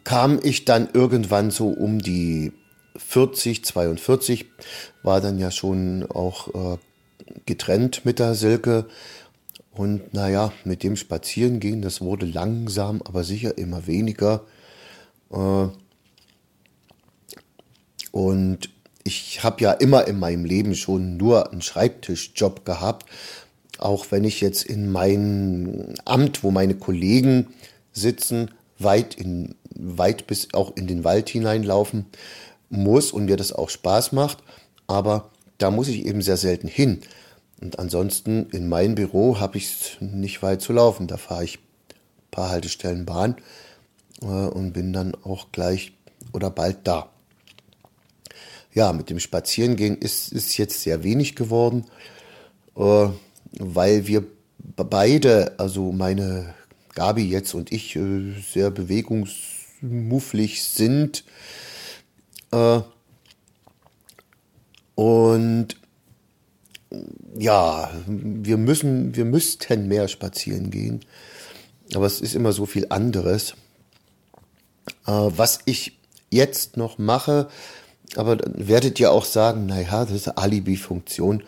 kam 0.03 0.39
ich 0.41 0.65
dann 0.65 0.89
irgendwann 0.93 1.51
so 1.51 1.69
um 1.69 1.99
die 1.99 2.53
40, 2.97 3.65
42, 3.65 4.45
war 5.03 5.21
dann 5.21 5.37
ja 5.37 5.51
schon 5.51 6.05
auch 6.09 6.75
äh, 6.75 6.77
getrennt 7.45 8.05
mit 8.05 8.19
der 8.19 8.35
Silke. 8.35 8.85
Und 9.71 10.13
naja, 10.13 10.53
mit 10.63 10.83
dem 10.83 10.95
Spazierengehen, 10.95 11.81
das 11.81 11.99
wurde 11.99 12.25
langsam, 12.25 13.01
aber 13.03 13.25
sicher 13.25 13.57
immer 13.57 13.87
weniger. 13.87 14.45
Äh, 15.31 15.67
und 18.11 18.69
ich 19.05 19.43
habe 19.43 19.61
ja 19.61 19.71
immer 19.71 20.07
in 20.07 20.17
meinem 20.17 20.45
Leben 20.45 20.75
schon 20.75 21.15
nur 21.15 21.51
einen 21.51 21.61
Schreibtischjob 21.61 22.65
gehabt. 22.65 23.05
Auch 23.77 24.07
wenn 24.09 24.23
ich 24.23 24.41
jetzt 24.41 24.63
in 24.65 24.91
mein 24.91 25.93
Amt, 26.05 26.43
wo 26.43 26.49
meine 26.49 26.75
Kollegen 26.75 27.53
sitzen, 27.93 28.51
weit, 28.79 29.13
in, 29.13 29.55
weit 29.75 30.25
bis 30.25 30.53
auch 30.53 30.75
in 30.75 30.87
den 30.87 31.03
Wald 31.03 31.29
hineinlaufen 31.29 32.07
muss 32.69 33.11
und 33.11 33.25
mir 33.25 33.37
das 33.37 33.53
auch 33.53 33.69
Spaß 33.69 34.11
macht. 34.11 34.39
Aber 34.87 35.29
da 35.59 35.69
muss 35.69 35.87
ich 35.87 36.07
eben 36.07 36.23
sehr 36.23 36.37
selten 36.37 36.67
hin. 36.67 37.01
Und 37.61 37.77
ansonsten 37.77 38.49
in 38.49 38.67
mein 38.67 38.95
Büro 38.95 39.39
habe 39.39 39.59
ich 39.59 39.65
es 39.65 40.01
nicht 40.01 40.41
weit 40.41 40.63
zu 40.63 40.73
laufen. 40.73 41.05
Da 41.05 41.17
fahre 41.17 41.43
ich 41.43 41.59
ein 41.59 42.31
paar 42.31 42.49
Haltestellen 42.49 43.05
Bahn 43.05 43.35
äh, 44.23 44.25
und 44.25 44.73
bin 44.73 44.93
dann 44.93 45.13
auch 45.23 45.51
gleich 45.51 45.93
oder 46.33 46.49
bald 46.49 46.79
da. 46.85 47.11
Ja, 48.75 48.91
mit 48.91 49.09
dem 49.09 49.21
Spazierengehen 49.21 49.97
ist 49.97 50.33
es 50.33 50.57
jetzt 50.57 50.81
sehr 50.81 51.01
wenig 51.01 51.37
geworden, 51.37 51.85
äh, 52.75 53.07
weil 53.57 54.05
wir 54.05 54.25
beide, 54.75 55.57
also 55.57 55.93
meine 55.93 56.53
Gabi 56.93 57.23
jetzt 57.23 57.53
und 57.53 57.71
ich, 57.71 57.95
äh, 57.95 58.33
sehr 58.41 58.71
bewegungsmufflig 58.71 60.61
sind. 60.61 61.23
Äh, 62.51 62.81
und 64.95 65.67
ja, 67.39 67.89
wir 68.07 68.57
müssen, 68.57 69.15
wir 69.15 69.25
müssten 69.25 69.87
mehr 69.87 70.09
spazieren 70.09 70.69
gehen. 70.69 70.99
Aber 71.93 72.07
es 72.07 72.19
ist 72.19 72.35
immer 72.35 72.51
so 72.51 72.65
viel 72.65 72.87
anderes. 72.89 73.55
Äh, 75.07 75.11
was 75.11 75.59
ich 75.63 75.97
jetzt 76.29 76.75
noch 76.75 76.97
mache, 76.97 77.47
aber 78.15 78.35
dann 78.35 78.67
werdet 78.67 78.99
ihr 78.99 79.11
auch 79.11 79.25
sagen, 79.25 79.65
naja, 79.65 80.05
das 80.05 80.11
ist 80.13 80.27
eine 80.27 80.37
Alibi-Funktion. 80.37 81.43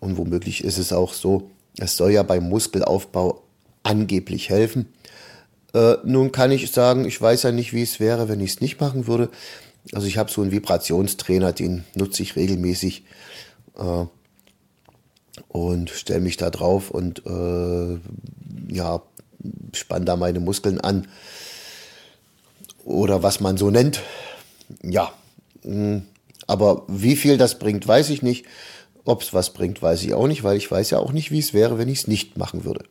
Und 0.00 0.16
womöglich 0.16 0.64
ist 0.64 0.78
es 0.78 0.92
auch 0.92 1.12
so, 1.12 1.50
es 1.76 1.96
soll 1.96 2.12
ja 2.12 2.22
beim 2.22 2.48
Muskelaufbau 2.48 3.42
angeblich 3.82 4.48
helfen. 4.50 4.86
Äh, 5.74 5.96
nun 6.04 6.32
kann 6.32 6.50
ich 6.50 6.70
sagen, 6.70 7.04
ich 7.04 7.20
weiß 7.20 7.42
ja 7.42 7.52
nicht, 7.52 7.72
wie 7.72 7.82
es 7.82 8.00
wäre, 8.00 8.28
wenn 8.28 8.40
ich 8.40 8.52
es 8.52 8.60
nicht 8.60 8.80
machen 8.80 9.06
würde. 9.06 9.28
Also 9.92 10.06
ich 10.06 10.18
habe 10.18 10.30
so 10.30 10.42
einen 10.42 10.52
Vibrationstrainer, 10.52 11.52
den 11.52 11.84
nutze 11.94 12.22
ich 12.22 12.36
regelmäßig. 12.36 13.04
Äh, 13.76 14.06
und 15.48 15.90
stelle 15.90 16.20
mich 16.20 16.36
da 16.36 16.50
drauf 16.50 16.90
und 16.90 17.24
äh, 17.24 17.98
ja, 18.74 19.02
spann 19.72 20.04
da 20.04 20.16
meine 20.16 20.40
Muskeln 20.40 20.80
an. 20.80 21.06
Oder 22.84 23.22
was 23.22 23.40
man 23.40 23.56
so 23.56 23.70
nennt. 23.70 24.02
Ja. 24.82 25.12
Hm, 25.62 26.02
aber 26.46 26.84
wie 26.88 27.16
viel 27.16 27.36
das 27.38 27.58
bringt, 27.58 27.86
weiß 27.86 28.10
ich 28.10 28.22
nicht. 28.22 28.46
Ob 29.04 29.22
es 29.22 29.32
was 29.32 29.52
bringt, 29.52 29.80
weiß 29.80 30.02
ich 30.02 30.14
auch 30.14 30.26
nicht, 30.26 30.44
weil 30.44 30.56
ich 30.56 30.70
weiß 30.70 30.90
ja 30.90 30.98
auch 30.98 31.12
nicht, 31.12 31.30
wie 31.30 31.38
es 31.38 31.54
wäre, 31.54 31.78
wenn 31.78 31.88
ich 31.88 32.00
es 32.00 32.06
nicht 32.08 32.36
machen 32.36 32.64
würde. 32.64 32.84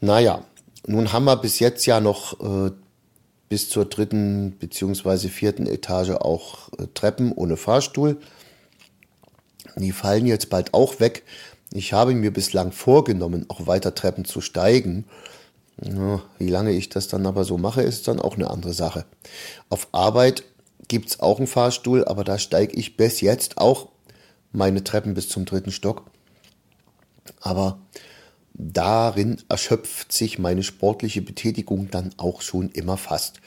Naja, 0.00 0.44
nun 0.86 1.12
haben 1.12 1.24
wir 1.24 1.36
bis 1.36 1.58
jetzt 1.58 1.86
ja 1.86 2.00
noch 2.00 2.40
äh, 2.40 2.70
bis 3.48 3.68
zur 3.68 3.84
dritten 3.84 4.56
beziehungsweise 4.58 5.28
vierten 5.28 5.66
Etage 5.66 6.10
auch 6.10 6.70
äh, 6.78 6.86
Treppen 6.94 7.32
ohne 7.32 7.56
Fahrstuhl. 7.56 8.18
Die 9.76 9.92
fallen 9.92 10.26
jetzt 10.26 10.50
bald 10.50 10.74
auch 10.74 11.00
weg. 11.00 11.24
Ich 11.72 11.92
habe 11.92 12.14
mir 12.14 12.32
bislang 12.32 12.72
vorgenommen, 12.72 13.46
auch 13.48 13.66
weiter 13.66 13.94
Treppen 13.94 14.24
zu 14.24 14.40
steigen. 14.40 15.04
Wie 16.38 16.48
lange 16.48 16.72
ich 16.72 16.90
das 16.90 17.08
dann 17.08 17.26
aber 17.26 17.44
so 17.44 17.56
mache, 17.56 17.82
ist 17.82 18.06
dann 18.06 18.20
auch 18.20 18.34
eine 18.34 18.50
andere 18.50 18.74
Sache. 18.74 19.06
Auf 19.70 19.88
Arbeit 19.92 20.44
gibt 20.90 21.10
es 21.10 21.20
auch 21.20 21.38
einen 21.38 21.46
Fahrstuhl, 21.46 22.04
aber 22.04 22.24
da 22.24 22.36
steige 22.36 22.74
ich 22.74 22.96
bis 22.96 23.20
jetzt 23.20 23.58
auch 23.58 23.88
meine 24.50 24.82
Treppen 24.82 25.14
bis 25.14 25.28
zum 25.28 25.44
dritten 25.44 25.70
Stock. 25.70 26.02
Aber 27.40 27.78
darin 28.54 29.40
erschöpft 29.48 30.12
sich 30.12 30.40
meine 30.40 30.64
sportliche 30.64 31.22
Betätigung 31.22 31.92
dann 31.92 32.12
auch 32.16 32.42
schon 32.42 32.70
immer 32.72 32.96
fast. 32.96 33.40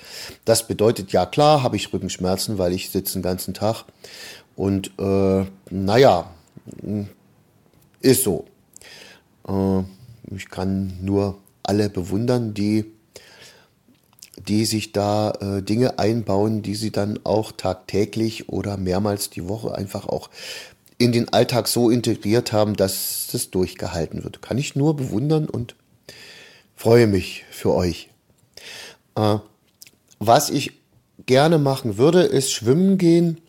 Das 0.46 0.68
bedeutet, 0.68 1.12
ja 1.12 1.26
klar, 1.26 1.64
habe 1.64 1.76
ich 1.76 1.92
Rückenschmerzen, 1.92 2.58
weil 2.60 2.72
ich 2.72 2.90
sitze 2.90 3.20
den 3.20 3.24
ganzen 3.24 3.54
Tag. 3.54 3.84
Und 4.56 4.98
äh, 4.98 5.46
naja, 5.70 6.32
ist 8.00 8.24
so. 8.24 8.46
Äh, 9.50 9.84
ich 10.34 10.50
kann 10.50 10.94
nur 11.02 11.40
alle 11.62 11.90
bewundern, 11.90 12.54
die, 12.54 12.86
die 14.38 14.66
sich 14.66 14.92
da 14.92 15.32
äh, 15.32 15.62
Dinge 15.62 16.00
einbauen, 16.00 16.62
die 16.62 16.76
sie 16.76 16.92
dann 16.92 17.20
auch 17.24 17.52
tagtäglich 17.52 18.50
oder 18.50 18.78
mehrmals 18.78 19.30
die 19.30 19.48
Woche 19.48 19.76
einfach 19.76 20.08
auch 20.08 20.30
in 20.98 21.12
den 21.12 21.30
Alltag 21.30 21.68
so 21.68 21.90
integriert 21.90 22.52
haben, 22.52 22.76
dass 22.76 23.28
das 23.32 23.52
durchgehalten 23.52 24.24
wird. 24.24 24.42
Kann 24.42 24.58
ich 24.58 24.76
nur 24.76 24.96
bewundern 24.96 25.50
und 25.50 25.76
freue 26.76 27.08
mich 27.08 27.46
für 27.52 27.74
euch. 27.74 28.10
Äh, 29.16 29.38
was 30.20 30.50
ich 30.50 30.74
gerne 31.26 31.58
machen 31.58 31.98
würde, 31.98 32.24
ist 32.24 32.52
schwimmen 32.52 32.98
gehen. 32.98 33.40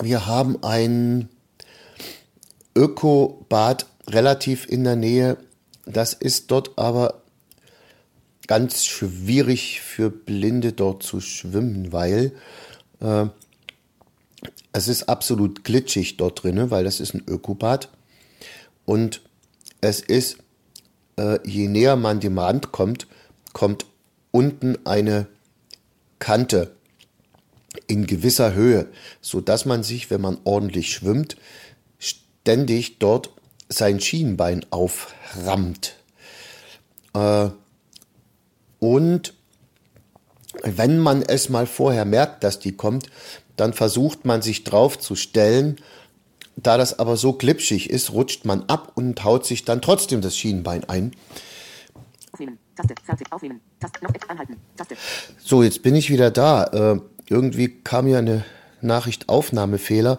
Wir 0.00 0.26
haben 0.26 0.62
ein 0.62 1.28
Ökobad 2.76 3.86
relativ 4.08 4.66
in 4.68 4.84
der 4.84 4.96
Nähe. 4.96 5.36
Das 5.86 6.12
ist 6.12 6.50
dort 6.50 6.76
aber 6.76 7.22
ganz 8.46 8.84
schwierig 8.84 9.80
für 9.80 10.10
Blinde 10.10 10.72
dort 10.72 11.02
zu 11.02 11.20
schwimmen, 11.20 11.92
weil 11.92 12.32
äh, 13.00 13.26
es 14.72 14.88
ist 14.88 15.08
absolut 15.08 15.64
glitschig 15.64 16.16
dort 16.16 16.42
drin, 16.42 16.70
weil 16.70 16.84
das 16.84 17.00
ist 17.00 17.14
ein 17.14 17.22
Ökobad. 17.26 17.90
Und 18.84 19.22
es 19.80 20.00
ist, 20.00 20.38
äh, 21.16 21.38
je 21.48 21.68
näher 21.68 21.96
man 21.96 22.20
dem 22.20 22.38
Rand 22.38 22.72
kommt, 22.72 23.06
kommt 23.52 23.86
unten 24.30 24.84
eine 24.84 25.26
Kante 26.18 26.74
in 27.86 28.06
gewisser 28.06 28.54
Höhe, 28.54 28.88
so 29.20 29.40
dass 29.40 29.64
man 29.64 29.82
sich, 29.82 30.10
wenn 30.10 30.20
man 30.20 30.38
ordentlich 30.44 30.92
schwimmt, 30.92 31.36
ständig 31.98 32.98
dort 32.98 33.30
sein 33.68 34.00
Schienbein 34.00 34.66
auframmt. 34.70 35.96
Äh, 37.14 37.50
und 38.84 39.32
wenn 40.62 40.98
man 40.98 41.22
es 41.22 41.48
mal 41.48 41.66
vorher 41.66 42.04
merkt, 42.04 42.44
dass 42.44 42.58
die 42.58 42.72
kommt, 42.72 43.06
dann 43.56 43.72
versucht 43.72 44.26
man 44.26 44.42
sich 44.42 44.62
drauf 44.62 44.98
zu 44.98 45.16
stellen. 45.16 45.76
Da 46.56 46.76
das 46.76 46.98
aber 46.98 47.16
so 47.16 47.32
glitschig 47.32 47.88
ist, 47.88 48.12
rutscht 48.12 48.44
man 48.44 48.64
ab 48.64 48.92
und 48.94 49.24
haut 49.24 49.46
sich 49.46 49.64
dann 49.64 49.80
trotzdem 49.80 50.20
das 50.20 50.36
Schienbein 50.36 50.84
ein. 50.84 51.12
Aufnehmen. 52.30 52.58
Taste. 52.76 52.94
Fertig. 53.02 53.32
Aufnehmen. 53.32 53.60
Taste. 53.80 54.04
Noch 54.04 54.10
anhalten. 54.28 54.56
Taste. 54.76 54.96
So, 55.38 55.62
jetzt 55.62 55.82
bin 55.82 55.94
ich 55.94 56.10
wieder 56.10 56.30
da. 56.30 56.64
Äh, 56.64 57.00
irgendwie 57.30 57.68
kam 57.68 58.04
mir 58.04 58.18
eine 58.18 58.44
Nachricht 58.82 59.30
Aufnahmefehler. 59.30 60.18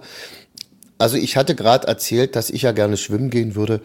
Also 0.97 1.17
ich 1.17 1.37
hatte 1.37 1.53
gerade 1.53 1.87
erzählt, 1.87 2.35
dass 2.35 2.49
ich 2.49 2.63
ja 2.63 2.71
gerne 2.71 2.97
schwimmen 2.97 3.29
gehen 3.29 3.53
würde 3.53 3.81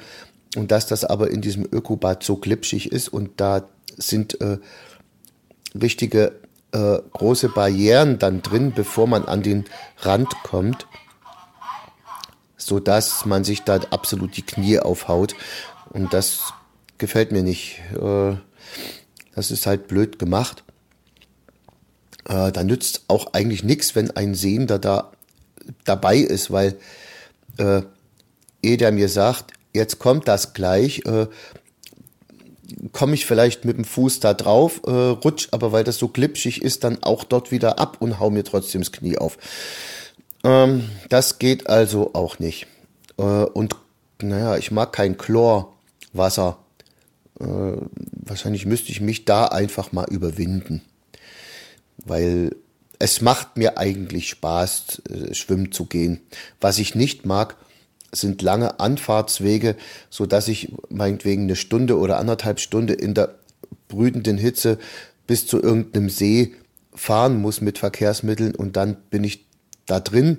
und 0.56 0.70
dass 0.70 0.86
das 0.86 1.04
aber 1.04 1.30
in 1.30 1.42
diesem 1.42 1.68
Ökobad 1.70 2.22
so 2.22 2.36
glitschig 2.36 2.90
ist 2.90 3.08
und 3.08 3.40
da 3.40 3.68
sind 3.96 4.40
äh, 4.40 4.58
richtige 5.80 6.40
äh, 6.72 6.98
große 7.12 7.48
Barrieren 7.48 8.18
dann 8.18 8.42
drin, 8.42 8.72
bevor 8.74 9.06
man 9.06 9.24
an 9.24 9.42
den 9.42 9.64
Rand 9.98 10.30
kommt, 10.42 10.86
so 12.56 12.80
dass 12.80 13.24
man 13.24 13.44
sich 13.44 13.62
da 13.62 13.76
absolut 13.90 14.36
die 14.36 14.42
Knie 14.46 14.78
aufhaut 14.78 15.34
und 15.90 16.12
das 16.12 16.52
gefällt 16.98 17.32
mir 17.32 17.42
nicht. 17.42 17.80
Äh, 18.00 18.36
das 19.34 19.50
ist 19.50 19.66
halt 19.66 19.88
blöd 19.88 20.18
gemacht. 20.18 20.64
Äh, 22.28 22.52
da 22.52 22.62
nützt 22.62 23.04
auch 23.08 23.32
eigentlich 23.32 23.64
nichts, 23.64 23.94
wenn 23.94 24.10
ein 24.10 24.34
Sehender 24.34 24.78
da 24.78 25.12
dabei 25.84 26.16
ist, 26.18 26.50
weil 26.50 26.76
äh, 27.58 27.82
ehe 28.62 28.76
der 28.76 28.92
mir 28.92 29.08
sagt, 29.08 29.52
jetzt 29.72 29.98
kommt 29.98 30.28
das 30.28 30.52
gleich, 30.52 31.04
äh, 31.06 31.26
komme 32.92 33.14
ich 33.14 33.26
vielleicht 33.26 33.64
mit 33.64 33.76
dem 33.76 33.84
Fuß 33.84 34.20
da 34.20 34.34
drauf, 34.34 34.80
äh, 34.86 34.90
rutsch, 34.90 35.48
aber 35.52 35.72
weil 35.72 35.84
das 35.84 35.98
so 35.98 36.08
glitschig 36.08 36.62
ist, 36.62 36.84
dann 36.84 37.02
auch 37.02 37.24
dort 37.24 37.50
wieder 37.50 37.78
ab 37.78 37.96
und 38.00 38.18
hau 38.18 38.30
mir 38.30 38.44
trotzdem 38.44 38.80
das 38.80 38.92
Knie 38.92 39.18
auf. 39.18 39.38
Ähm, 40.44 40.90
das 41.08 41.38
geht 41.38 41.68
also 41.68 42.14
auch 42.14 42.38
nicht. 42.38 42.66
Äh, 43.18 43.22
und 43.22 43.76
naja, 44.22 44.56
ich 44.56 44.70
mag 44.70 44.92
kein 44.92 45.18
Chlorwasser. 45.18 46.58
Äh, 47.38 47.44
wahrscheinlich 47.44 48.66
müsste 48.66 48.92
ich 48.92 49.00
mich 49.00 49.24
da 49.24 49.46
einfach 49.46 49.92
mal 49.92 50.06
überwinden. 50.10 50.82
Weil 51.98 52.56
es 52.98 53.20
macht 53.20 53.56
mir 53.56 53.78
eigentlich 53.78 54.28
Spaß, 54.28 55.02
äh, 55.08 55.34
schwimmen 55.34 55.72
zu 55.72 55.86
gehen. 55.86 56.20
Was 56.60 56.78
ich 56.78 56.94
nicht 56.94 57.24
mag, 57.26 57.56
sind 58.12 58.42
lange 58.42 58.80
Anfahrtswege, 58.80 59.76
so 60.08 60.26
dass 60.26 60.48
ich 60.48 60.72
meinetwegen 60.88 61.44
eine 61.44 61.56
Stunde 61.56 61.98
oder 61.98 62.18
anderthalb 62.18 62.60
Stunde 62.60 62.94
in 62.94 63.14
der 63.14 63.36
brütenden 63.88 64.38
Hitze 64.38 64.78
bis 65.26 65.46
zu 65.46 65.62
irgendeinem 65.62 66.10
See 66.10 66.54
fahren 66.94 67.40
muss 67.40 67.60
mit 67.60 67.78
Verkehrsmitteln 67.78 68.54
und 68.54 68.76
dann 68.76 68.96
bin 69.10 69.24
ich 69.24 69.46
da 69.86 70.00
drin 70.00 70.38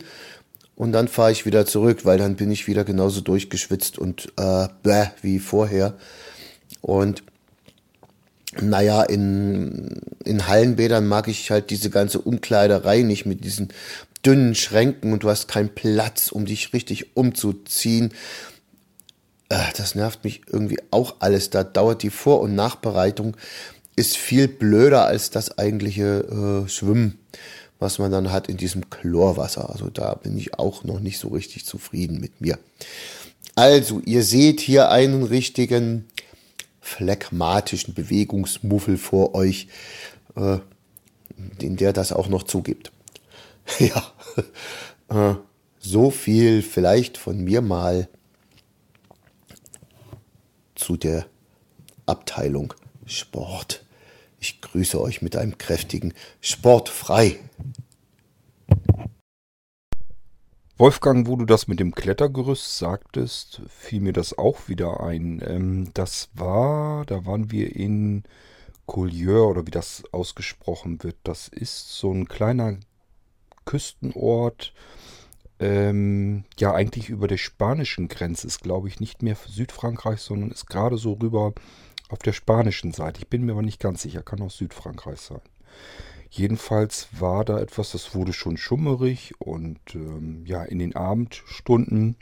und 0.75 0.91
dann 0.91 1.07
fahre 1.07 1.31
ich 1.31 1.45
wieder 1.45 1.65
zurück, 1.65 2.05
weil 2.05 2.17
dann 2.17 2.35
bin 2.35 2.51
ich 2.51 2.67
wieder 2.67 2.83
genauso 2.83 3.21
durchgeschwitzt 3.21 3.99
und 3.99 4.33
äh, 4.37 4.67
bäh, 4.83 5.07
wie 5.21 5.39
vorher. 5.39 5.93
Und 6.81 7.23
naja, 8.59 9.03
in, 9.03 10.01
in 10.25 10.47
Hallenbädern 10.47 11.07
mag 11.07 11.27
ich 11.27 11.51
halt 11.51 11.69
diese 11.69 11.89
ganze 11.89 12.19
Umkleiderei 12.19 13.01
nicht 13.03 13.25
mit 13.25 13.45
diesen 13.45 13.69
dünnen 14.25 14.55
Schränken 14.55 15.13
und 15.13 15.23
du 15.23 15.29
hast 15.29 15.47
keinen 15.47 15.73
Platz, 15.73 16.31
um 16.31 16.45
dich 16.45 16.73
richtig 16.73 17.15
umzuziehen. 17.15 18.13
Äh, 19.49 19.57
das 19.77 19.95
nervt 19.95 20.23
mich 20.23 20.41
irgendwie 20.47 20.79
auch 20.91 21.15
alles. 21.19 21.49
Da 21.49 21.63
dauert 21.63 22.03
die 22.03 22.09
Vor- 22.09 22.41
und 22.41 22.55
Nachbereitung 22.55 23.35
ist 23.95 24.17
viel 24.17 24.47
blöder 24.47 25.05
als 25.05 25.29
das 25.29 25.57
eigentliche 25.57 26.63
äh, 26.65 26.69
Schwimmen, 26.69 27.19
was 27.79 27.99
man 27.99 28.11
dann 28.11 28.31
hat 28.31 28.47
in 28.47 28.57
diesem 28.57 28.89
Chlorwasser. 28.89 29.69
Also 29.69 29.89
da 29.89 30.15
bin 30.15 30.37
ich 30.37 30.57
auch 30.57 30.83
noch 30.83 30.99
nicht 30.99 31.19
so 31.19 31.29
richtig 31.29 31.65
zufrieden 31.65 32.19
mit 32.19 32.41
mir. 32.41 32.57
Also, 33.55 34.01
ihr 34.05 34.23
seht 34.23 34.61
hier 34.61 34.89
einen 34.89 35.23
richtigen 35.23 36.07
phlegmatischen 36.79 37.93
Bewegungsmuffel 37.93 38.97
vor 38.97 39.35
euch, 39.35 39.67
äh, 40.35 40.59
in 41.59 41.75
der 41.75 41.91
das 41.91 42.13
auch 42.13 42.29
noch 42.29 42.43
zugibt. 42.43 42.91
ja, 43.79 44.13
äh, 45.09 45.35
so 45.79 46.11
viel 46.11 46.61
vielleicht 46.61 47.17
von 47.17 47.43
mir 47.43 47.61
mal 47.61 48.07
zu 50.75 50.97
der 50.97 51.25
Abteilung 52.05 52.73
Sport. 53.05 53.85
Ich 54.39 54.61
grüße 54.61 54.99
euch 54.99 55.21
mit 55.21 55.35
einem 55.35 55.57
kräftigen 55.57 56.13
Sportfrei. 56.39 57.39
Wolfgang, 60.77 61.27
wo 61.27 61.35
du 61.35 61.45
das 61.45 61.67
mit 61.67 61.79
dem 61.79 61.93
Klettergerüst 61.93 62.79
sagtest, 62.79 63.61
fiel 63.67 64.01
mir 64.01 64.13
das 64.13 64.35
auch 64.35 64.67
wieder 64.67 65.01
ein. 65.01 65.39
Ähm, 65.45 65.91
das 65.93 66.29
war, 66.33 67.05
da 67.05 67.25
waren 67.27 67.51
wir 67.51 67.75
in 67.75 68.23
Collieur 68.87 69.47
oder 69.47 69.67
wie 69.67 69.71
das 69.71 70.03
ausgesprochen 70.11 71.03
wird. 71.03 71.17
Das 71.23 71.47
ist 71.47 71.95
so 71.95 72.11
ein 72.11 72.27
kleiner 72.27 72.77
Küstenort. 73.65 74.73
Ähm, 75.59 76.45
ja, 76.57 76.73
eigentlich 76.73 77.09
über 77.09 77.27
der 77.27 77.37
spanischen 77.37 78.07
Grenze 78.07 78.47
ist, 78.47 78.61
glaube 78.61 78.87
ich, 78.87 78.99
nicht 78.99 79.21
mehr 79.21 79.37
Südfrankreich, 79.47 80.19
sondern 80.19 80.51
ist 80.51 80.67
gerade 80.67 80.97
so 80.97 81.13
rüber 81.13 81.53
auf 82.09 82.19
der 82.19 82.33
spanischen 82.33 82.91
Seite. 82.91 83.19
Ich 83.21 83.27
bin 83.27 83.45
mir 83.45 83.53
aber 83.53 83.61
nicht 83.61 83.79
ganz 83.79 84.01
sicher, 84.01 84.23
kann 84.23 84.41
auch 84.41 84.51
Südfrankreich 84.51 85.19
sein. 85.19 85.41
Jedenfalls 86.29 87.09
war 87.19 87.43
da 87.43 87.59
etwas, 87.59 87.91
das 87.91 88.15
wurde 88.15 88.33
schon 88.33 88.57
schummerig 88.57 89.33
und 89.39 89.79
ähm, 89.93 90.45
ja, 90.45 90.63
in 90.63 90.79
den 90.79 90.95
Abendstunden. 90.95 92.15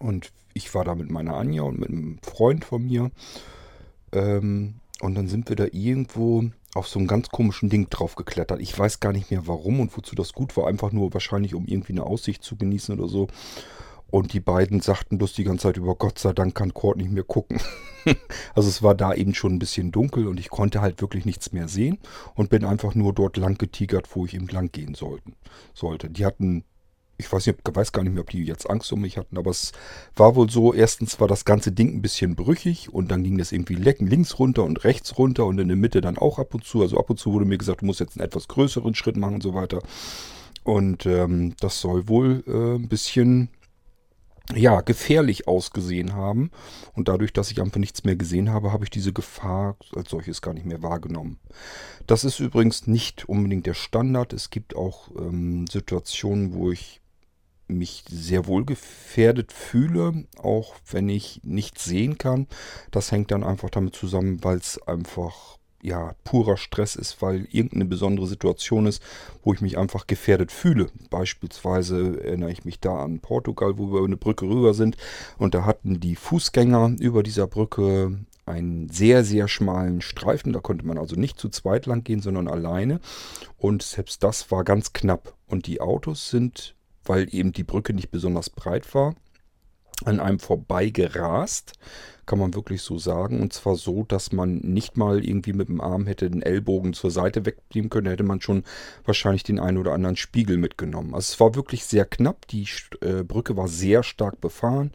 Und 0.00 0.32
ich 0.54 0.74
war 0.74 0.84
da 0.84 0.94
mit 0.94 1.10
meiner 1.10 1.36
Anja 1.36 1.62
und 1.62 1.78
mit 1.78 1.90
einem 1.90 2.18
Freund 2.22 2.64
von 2.64 2.86
mir. 2.86 3.10
Ähm, 4.12 4.80
und 5.00 5.14
dann 5.14 5.28
sind 5.28 5.48
wir 5.48 5.56
da 5.56 5.66
irgendwo 5.70 6.50
auf 6.78 6.88
so 6.88 6.98
einem 6.98 7.08
ganz 7.08 7.28
komischen 7.28 7.68
Ding 7.68 7.90
drauf 7.90 8.14
geklettert. 8.14 8.60
Ich 8.60 8.78
weiß 8.78 9.00
gar 9.00 9.12
nicht 9.12 9.30
mehr 9.30 9.46
warum 9.46 9.80
und 9.80 9.96
wozu 9.96 10.14
das 10.14 10.32
gut 10.32 10.56
war. 10.56 10.66
Einfach 10.66 10.92
nur 10.92 11.12
wahrscheinlich, 11.12 11.54
um 11.54 11.66
irgendwie 11.66 11.92
eine 11.92 12.04
Aussicht 12.04 12.42
zu 12.42 12.56
genießen 12.56 12.98
oder 12.98 13.08
so. 13.08 13.28
Und 14.10 14.32
die 14.32 14.40
beiden 14.40 14.80
sagten 14.80 15.18
bloß 15.18 15.34
die 15.34 15.44
ganze 15.44 15.64
Zeit 15.64 15.76
über, 15.76 15.94
Gott 15.94 16.18
sei 16.18 16.32
Dank 16.32 16.54
kann 16.54 16.72
Kurt 16.72 16.96
nicht 16.96 17.10
mehr 17.10 17.24
gucken. 17.24 17.60
also 18.54 18.68
es 18.68 18.82
war 18.82 18.94
da 18.94 19.12
eben 19.12 19.34
schon 19.34 19.54
ein 19.54 19.58
bisschen 19.58 19.92
dunkel 19.92 20.26
und 20.26 20.40
ich 20.40 20.48
konnte 20.48 20.80
halt 20.80 21.02
wirklich 21.02 21.26
nichts 21.26 21.52
mehr 21.52 21.68
sehen 21.68 21.98
und 22.34 22.48
bin 22.48 22.64
einfach 22.64 22.94
nur 22.94 23.12
dort 23.12 23.36
lang 23.36 23.58
getigert, 23.58 24.16
wo 24.16 24.24
ich 24.24 24.34
eben 24.34 24.48
lang 24.48 24.72
gehen 24.72 24.94
sollten, 24.94 25.34
sollte. 25.74 26.08
Die 26.08 26.24
hatten 26.24 26.64
ich 27.18 27.30
weiß, 27.30 27.46
nicht, 27.46 27.58
weiß 27.64 27.92
gar 27.92 28.04
nicht 28.04 28.12
mehr, 28.12 28.22
ob 28.22 28.30
die 28.30 28.44
jetzt 28.44 28.70
Angst 28.70 28.92
um 28.92 29.00
mich 29.00 29.18
hatten, 29.18 29.36
aber 29.36 29.50
es 29.50 29.72
war 30.14 30.36
wohl 30.36 30.48
so, 30.48 30.72
erstens 30.72 31.20
war 31.20 31.26
das 31.26 31.44
ganze 31.44 31.72
Ding 31.72 31.96
ein 31.96 32.02
bisschen 32.02 32.36
brüchig 32.36 32.94
und 32.94 33.10
dann 33.10 33.24
ging 33.24 33.36
das 33.38 33.50
irgendwie 33.50 33.74
lecken 33.74 34.06
links 34.06 34.38
runter 34.38 34.62
und 34.62 34.84
rechts 34.84 35.18
runter 35.18 35.44
und 35.44 35.58
in 35.58 35.68
der 35.68 35.76
Mitte 35.76 36.00
dann 36.00 36.16
auch 36.16 36.38
ab 36.38 36.54
und 36.54 36.64
zu. 36.64 36.80
Also 36.80 36.96
ab 36.98 37.10
und 37.10 37.18
zu 37.18 37.32
wurde 37.32 37.44
mir 37.44 37.58
gesagt, 37.58 37.82
du 37.82 37.86
musst 37.86 38.00
jetzt 38.00 38.16
einen 38.16 38.26
etwas 38.26 38.46
größeren 38.46 38.94
Schritt 38.94 39.16
machen 39.16 39.34
und 39.34 39.42
so 39.42 39.52
weiter. 39.52 39.82
Und 40.62 41.06
ähm, 41.06 41.54
das 41.60 41.80
soll 41.80 42.08
wohl 42.08 42.44
äh, 42.46 42.76
ein 42.76 42.88
bisschen 42.88 43.50
ja, 44.54 44.80
gefährlich 44.80 45.46
ausgesehen 45.46 46.14
haben. 46.14 46.50
Und 46.94 47.08
dadurch, 47.08 47.32
dass 47.32 47.50
ich 47.50 47.60
einfach 47.60 47.78
nichts 47.78 48.04
mehr 48.04 48.16
gesehen 48.16 48.50
habe, 48.50 48.72
habe 48.72 48.84
ich 48.84 48.90
diese 48.90 49.12
Gefahr 49.12 49.76
als 49.94 50.10
solches 50.10 50.40
gar 50.40 50.54
nicht 50.54 50.66
mehr 50.66 50.82
wahrgenommen. 50.82 51.38
Das 52.06 52.24
ist 52.24 52.40
übrigens 52.40 52.86
nicht 52.86 53.28
unbedingt 53.28 53.66
der 53.66 53.74
Standard. 53.74 54.32
Es 54.32 54.50
gibt 54.50 54.74
auch 54.74 55.10
ähm, 55.18 55.66
Situationen, 55.66 56.54
wo 56.54 56.70
ich 56.70 57.00
mich 57.68 58.04
sehr 58.08 58.46
wohl 58.46 58.64
gefährdet 58.64 59.52
fühle, 59.52 60.24
auch 60.38 60.74
wenn 60.90 61.08
ich 61.08 61.40
nichts 61.44 61.84
sehen 61.84 62.18
kann. 62.18 62.46
Das 62.90 63.12
hängt 63.12 63.30
dann 63.30 63.44
einfach 63.44 63.70
damit 63.70 63.94
zusammen, 63.94 64.42
weil 64.42 64.58
es 64.58 64.80
einfach 64.86 65.58
ja, 65.80 66.14
purer 66.24 66.56
Stress 66.56 66.96
ist, 66.96 67.22
weil 67.22 67.46
irgendeine 67.50 67.84
besondere 67.84 68.26
Situation 68.26 68.86
ist, 68.86 69.02
wo 69.44 69.54
ich 69.54 69.60
mich 69.60 69.78
einfach 69.78 70.06
gefährdet 70.06 70.50
fühle. 70.50 70.90
Beispielsweise 71.10 72.20
erinnere 72.22 72.50
ich 72.50 72.64
mich 72.64 72.80
da 72.80 72.96
an 72.96 73.20
Portugal, 73.20 73.78
wo 73.78 73.92
wir 73.92 73.98
über 73.98 74.06
eine 74.06 74.16
Brücke 74.16 74.46
rüber 74.46 74.74
sind 74.74 74.96
und 75.38 75.54
da 75.54 75.64
hatten 75.64 76.00
die 76.00 76.16
Fußgänger 76.16 76.96
über 76.98 77.22
dieser 77.22 77.46
Brücke 77.46 78.18
einen 78.48 78.88
sehr, 78.88 79.24
sehr 79.24 79.46
schmalen 79.46 80.00
Streifen. 80.00 80.52
Da 80.52 80.60
konnte 80.60 80.86
man 80.86 80.98
also 80.98 81.16
nicht 81.16 81.38
zu 81.38 81.48
zweit 81.50 81.86
lang 81.86 82.02
gehen, 82.02 82.20
sondern 82.20 82.48
alleine. 82.48 83.00
Und 83.58 83.82
selbst 83.82 84.24
das 84.24 84.50
war 84.50 84.64
ganz 84.64 84.92
knapp. 84.92 85.34
Und 85.46 85.66
die 85.66 85.80
Autos 85.80 86.30
sind, 86.30 86.74
weil 87.08 87.32
eben 87.34 87.52
die 87.52 87.64
Brücke 87.64 87.94
nicht 87.94 88.10
besonders 88.10 88.50
breit 88.50 88.94
war, 88.94 89.14
an 90.04 90.20
einem 90.20 90.38
vorbei 90.38 90.90
gerast, 90.90 91.72
kann 92.24 92.38
man 92.38 92.54
wirklich 92.54 92.82
so 92.82 92.98
sagen. 92.98 93.40
Und 93.40 93.52
zwar 93.52 93.74
so, 93.74 94.04
dass 94.04 94.32
man 94.32 94.58
nicht 94.58 94.96
mal 94.96 95.24
irgendwie 95.24 95.54
mit 95.54 95.68
dem 95.68 95.80
Arm 95.80 96.06
hätte 96.06 96.30
den 96.30 96.42
Ellbogen 96.42 96.92
zur 96.92 97.10
Seite 97.10 97.46
wegnehmen 97.46 97.90
können. 97.90 98.04
Da 98.04 98.10
hätte 98.12 98.22
man 98.22 98.40
schon 98.40 98.64
wahrscheinlich 99.04 99.42
den 99.42 99.58
einen 99.58 99.78
oder 99.78 99.92
anderen 99.92 100.16
Spiegel 100.16 100.56
mitgenommen. 100.58 101.14
Also 101.14 101.32
es 101.32 101.40
war 101.40 101.54
wirklich 101.54 101.84
sehr 101.84 102.04
knapp. 102.04 102.46
Die 102.48 102.68
äh, 103.00 103.24
Brücke 103.24 103.56
war 103.56 103.66
sehr 103.66 104.02
stark 104.02 104.40
befahren. 104.40 104.92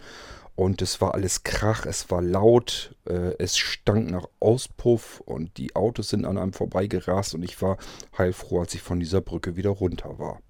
Und 0.56 0.84
es 0.84 1.02
war 1.02 1.16
alles 1.16 1.44
Krach, 1.44 1.88
es 1.88 2.12
war 2.12 2.22
laut, 2.22 2.96
äh, 3.06 3.34
es 3.40 3.58
stank 3.58 4.12
nach 4.12 4.28
Auspuff 4.40 5.20
und 5.26 5.58
die 5.58 5.76
Autos 5.76 6.10
sind 6.10 6.26
an 6.26 6.38
einem 6.38 6.54
vorbeigerast 6.54 7.34
und 7.34 7.42
ich 7.42 7.60
war 7.64 7.78
heilfroh, 8.20 8.60
als 8.60 8.76
ich 8.76 8.84
von 8.84 9.00
dieser 9.00 9.22
Brücke 9.22 9.56
wieder 9.56 9.72
runter 9.72 10.20
war. 10.20 10.44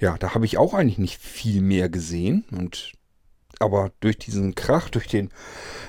Ja, 0.00 0.16
da 0.16 0.34
habe 0.34 0.46
ich 0.46 0.56
auch 0.56 0.72
eigentlich 0.74 0.98
nicht 0.98 1.20
viel 1.20 1.60
mehr 1.60 1.88
gesehen 1.88 2.44
und 2.50 2.92
aber 3.58 3.92
durch 4.00 4.16
diesen 4.16 4.54
Krach, 4.54 4.88
durch 4.88 5.06
den 5.06 5.30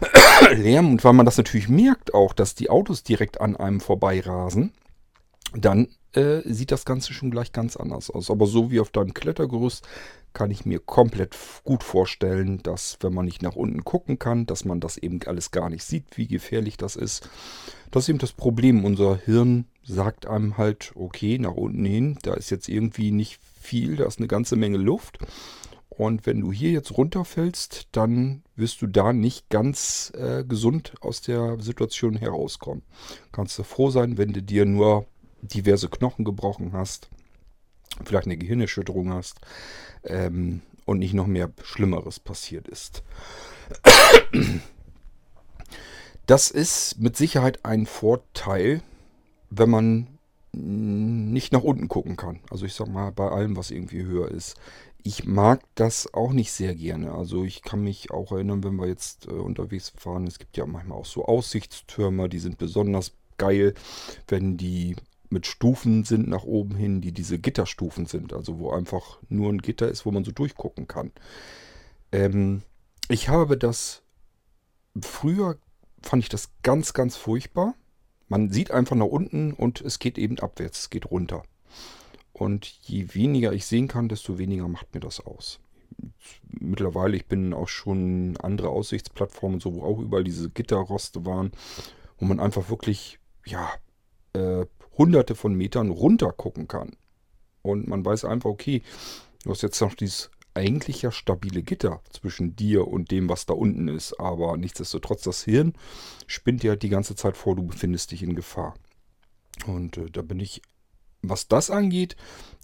Lärm 0.51 0.91
und 0.91 1.03
weil 1.05 1.13
man 1.13 1.25
das 1.25 1.37
natürlich 1.37 1.69
merkt 1.69 2.13
auch, 2.13 2.33
dass 2.33 2.53
die 2.53 2.69
Autos 2.69 3.03
direkt 3.03 3.39
an 3.39 3.55
einem 3.55 3.79
vorbeirasen, 3.79 4.73
dann 5.53 5.87
äh, 6.13 6.41
sieht 6.43 6.71
das 6.71 6.83
Ganze 6.83 7.13
schon 7.13 7.31
gleich 7.31 7.53
ganz 7.53 7.77
anders 7.77 8.09
aus. 8.09 8.29
Aber 8.29 8.45
so 8.45 8.69
wie 8.71 8.81
auf 8.81 8.89
deinem 8.89 9.13
Klettergerüst 9.13 9.87
kann 10.33 10.51
ich 10.51 10.65
mir 10.65 10.79
komplett 10.79 11.37
gut 11.63 11.83
vorstellen, 11.83 12.61
dass 12.63 12.97
wenn 12.99 13.13
man 13.13 13.25
nicht 13.25 13.41
nach 13.41 13.55
unten 13.55 13.85
gucken 13.85 14.19
kann, 14.19 14.45
dass 14.45 14.65
man 14.65 14.81
das 14.81 14.97
eben 14.97 15.19
alles 15.25 15.51
gar 15.51 15.69
nicht 15.69 15.83
sieht, 15.83 16.17
wie 16.17 16.27
gefährlich 16.27 16.75
das 16.75 16.97
ist. 16.97 17.29
Das 17.91 18.03
ist 18.03 18.09
eben 18.09 18.19
das 18.19 18.33
Problem. 18.33 18.83
Unser 18.83 19.17
Hirn 19.17 19.65
sagt 19.83 20.25
einem 20.25 20.57
halt, 20.57 20.91
okay, 20.95 21.37
nach 21.37 21.53
unten 21.53 21.85
hin, 21.85 22.17
da 22.23 22.33
ist 22.33 22.49
jetzt 22.49 22.67
irgendwie 22.67 23.11
nicht 23.11 23.39
viel, 23.61 23.95
da 23.95 24.05
ist 24.05 24.19
eine 24.19 24.27
ganze 24.27 24.55
Menge 24.55 24.77
Luft. 24.77 25.19
Und 25.89 26.25
wenn 26.25 26.41
du 26.41 26.51
hier 26.51 26.71
jetzt 26.71 26.97
runterfällst, 26.97 27.89
dann 27.91 28.43
wirst 28.55 28.81
du 28.81 28.87
da 28.87 29.13
nicht 29.13 29.49
ganz 29.49 30.11
äh, 30.15 30.43
gesund 30.43 30.93
aus 31.01 31.21
der 31.21 31.59
Situation 31.59 32.15
herauskommen. 32.15 32.81
Kannst 33.31 33.59
du 33.59 33.63
froh 33.63 33.89
sein, 33.89 34.17
wenn 34.17 34.33
du 34.33 34.41
dir 34.41 34.65
nur 34.65 35.05
diverse 35.41 35.89
Knochen 35.89 36.25
gebrochen 36.25 36.73
hast, 36.73 37.09
vielleicht 38.05 38.25
eine 38.25 38.37
Gehirnerschütterung 38.37 39.13
hast 39.13 39.41
ähm, 40.03 40.61
und 40.85 40.99
nicht 40.99 41.13
noch 41.13 41.27
mehr 41.27 41.51
Schlimmeres 41.61 42.19
passiert 42.19 42.67
ist. 42.67 43.03
Das 46.25 46.49
ist 46.49 46.99
mit 46.99 47.17
Sicherheit 47.17 47.65
ein 47.65 47.85
Vorteil, 47.85 48.81
wenn 49.49 49.69
man 49.69 50.10
nicht 50.53 51.53
nach 51.53 51.63
unten 51.63 51.87
gucken 51.87 52.17
kann. 52.17 52.39
Also 52.49 52.65
ich 52.65 52.73
sag 52.73 52.87
mal, 52.87 53.11
bei 53.11 53.29
allem, 53.29 53.55
was 53.55 53.71
irgendwie 53.71 54.03
höher 54.03 54.29
ist 54.29 54.57
ich 55.03 55.25
mag 55.25 55.61
das 55.75 56.13
auch 56.13 56.31
nicht 56.31 56.51
sehr 56.51 56.75
gerne. 56.75 57.13
Also 57.13 57.43
ich 57.43 57.61
kann 57.61 57.83
mich 57.83 58.11
auch 58.11 58.31
erinnern, 58.31 58.63
wenn 58.63 58.75
wir 58.75 58.87
jetzt 58.87 59.27
äh, 59.27 59.31
unterwegs 59.31 59.89
fahren, 59.95 60.27
es 60.27 60.39
gibt 60.39 60.57
ja 60.57 60.65
manchmal 60.65 60.97
auch 60.97 61.05
so 61.05 61.25
Aussichtstürme, 61.25 62.29
die 62.29 62.39
sind 62.39 62.57
besonders 62.57 63.13
geil, 63.37 63.73
wenn 64.27 64.57
die 64.57 64.95
mit 65.29 65.47
Stufen 65.47 66.03
sind 66.03 66.27
nach 66.27 66.43
oben 66.43 66.75
hin, 66.75 67.01
die 67.01 67.13
diese 67.13 67.39
Gitterstufen 67.39 68.05
sind. 68.05 68.33
Also 68.33 68.59
wo 68.59 68.71
einfach 68.71 69.19
nur 69.29 69.51
ein 69.51 69.61
Gitter 69.61 69.87
ist, 69.87 70.05
wo 70.05 70.11
man 70.11 70.23
so 70.23 70.31
durchgucken 70.31 70.87
kann. 70.87 71.11
Ähm, 72.11 72.63
ich 73.07 73.29
habe 73.29 73.57
das 73.57 74.03
früher 75.01 75.57
fand 76.01 76.23
ich 76.23 76.29
das 76.29 76.49
ganz, 76.63 76.93
ganz 76.93 77.15
furchtbar. 77.15 77.75
Man 78.31 78.49
sieht 78.49 78.71
einfach 78.71 78.95
nach 78.95 79.07
unten 79.07 79.51
und 79.51 79.81
es 79.81 79.99
geht 79.99 80.17
eben 80.17 80.39
abwärts, 80.39 80.79
es 80.79 80.89
geht 80.89 81.11
runter. 81.11 81.43
Und 82.31 82.65
je 82.65 83.13
weniger 83.13 83.51
ich 83.51 83.65
sehen 83.65 83.89
kann, 83.89 84.07
desto 84.07 84.37
weniger 84.37 84.69
macht 84.69 84.93
mir 84.93 85.01
das 85.01 85.19
aus. 85.19 85.59
Mittlerweile, 86.47 87.17
ich 87.17 87.25
bin 87.25 87.53
auch 87.53 87.67
schon 87.67 88.37
andere 88.37 88.69
Aussichtsplattformen, 88.69 89.59
so 89.59 89.75
wo 89.75 89.83
auch 89.83 89.99
überall 89.99 90.23
diese 90.23 90.49
Gitterroste 90.49 91.25
waren, 91.25 91.51
wo 92.19 92.25
man 92.25 92.39
einfach 92.39 92.69
wirklich, 92.69 93.19
ja, 93.45 93.69
äh, 94.31 94.65
hunderte 94.97 95.35
von 95.35 95.53
Metern 95.53 95.89
runter 95.89 96.31
gucken 96.31 96.69
kann. 96.69 96.95
Und 97.63 97.89
man 97.89 98.05
weiß 98.05 98.23
einfach, 98.23 98.49
okay, 98.49 98.81
du 99.43 99.49
hast 99.49 99.61
jetzt 99.61 99.81
noch 99.81 99.93
dieses 99.93 100.31
eigentlich 100.53 101.01
ja 101.01 101.11
stabile 101.11 101.63
Gitter 101.63 102.01
zwischen 102.09 102.55
dir 102.55 102.87
und 102.87 103.11
dem, 103.11 103.29
was 103.29 103.45
da 103.45 103.53
unten 103.53 103.87
ist. 103.87 104.19
Aber 104.19 104.57
nichtsdestotrotz, 104.57 105.23
das 105.23 105.43
Hirn 105.43 105.73
spinnt 106.27 106.63
halt 106.63 106.83
die 106.83 106.89
ganze 106.89 107.15
Zeit 107.15 107.37
vor, 107.37 107.55
du 107.55 107.63
befindest 107.63 108.11
dich 108.11 108.23
in 108.23 108.35
Gefahr. 108.35 108.75
Und 109.65 109.97
äh, 109.97 110.09
da 110.09 110.21
bin 110.21 110.39
ich 110.39 110.61
was 111.21 111.47
das 111.47 111.69
angeht, 111.69 112.15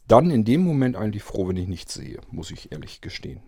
dann 0.07 0.31
in 0.31 0.45
dem 0.45 0.61
Moment 0.61 0.95
eigentlich 0.95 1.23
froh, 1.23 1.47
wenn 1.47 1.57
ich 1.57 1.67
nichts 1.67 1.93
sehe, 1.93 2.19
muss 2.31 2.51
ich 2.51 2.71
ehrlich 2.71 3.01
gestehen. 3.01 3.41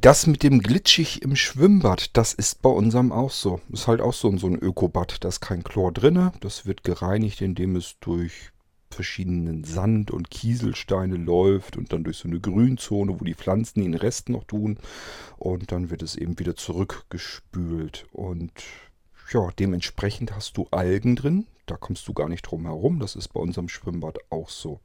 Das 0.00 0.26
mit 0.26 0.42
dem 0.42 0.60
Glitschig 0.60 1.22
im 1.22 1.34
Schwimmbad, 1.34 2.14
das 2.16 2.34
ist 2.34 2.60
bei 2.60 2.68
unserem 2.68 3.10
auch 3.10 3.30
so. 3.30 3.60
Ist 3.70 3.88
halt 3.88 4.02
auch 4.02 4.12
so, 4.12 4.36
so 4.36 4.48
ein 4.48 4.58
Ökobad. 4.58 5.24
Da 5.24 5.28
ist 5.28 5.40
kein 5.40 5.64
Chlor 5.64 5.92
drin. 5.92 6.30
Das 6.40 6.66
wird 6.66 6.84
gereinigt, 6.84 7.40
indem 7.40 7.74
es 7.74 7.96
durch 8.00 8.50
verschiedenen 8.94 9.64
Sand- 9.64 10.10
und 10.10 10.30
Kieselsteine 10.30 11.16
läuft 11.16 11.76
und 11.76 11.92
dann 11.92 12.04
durch 12.04 12.18
so 12.18 12.28
eine 12.28 12.40
Grünzone, 12.40 13.20
wo 13.20 13.24
die 13.24 13.34
Pflanzen 13.34 13.82
den 13.82 13.94
Rest 13.94 14.28
noch 14.28 14.44
tun. 14.44 14.78
Und 15.36 15.72
dann 15.72 15.90
wird 15.90 16.02
es 16.02 16.16
eben 16.16 16.38
wieder 16.38 16.56
zurückgespült. 16.56 18.06
Und 18.12 18.52
ja, 19.32 19.50
dementsprechend 19.58 20.34
hast 20.34 20.56
du 20.56 20.66
Algen 20.70 21.16
drin. 21.16 21.46
Da 21.66 21.76
kommst 21.76 22.06
du 22.08 22.12
gar 22.12 22.28
nicht 22.28 22.42
drum 22.42 22.66
herum. 22.66 23.00
Das 23.00 23.16
ist 23.16 23.28
bei 23.28 23.40
unserem 23.40 23.68
Schwimmbad 23.68 24.18
auch 24.30 24.48
so. 24.48 24.80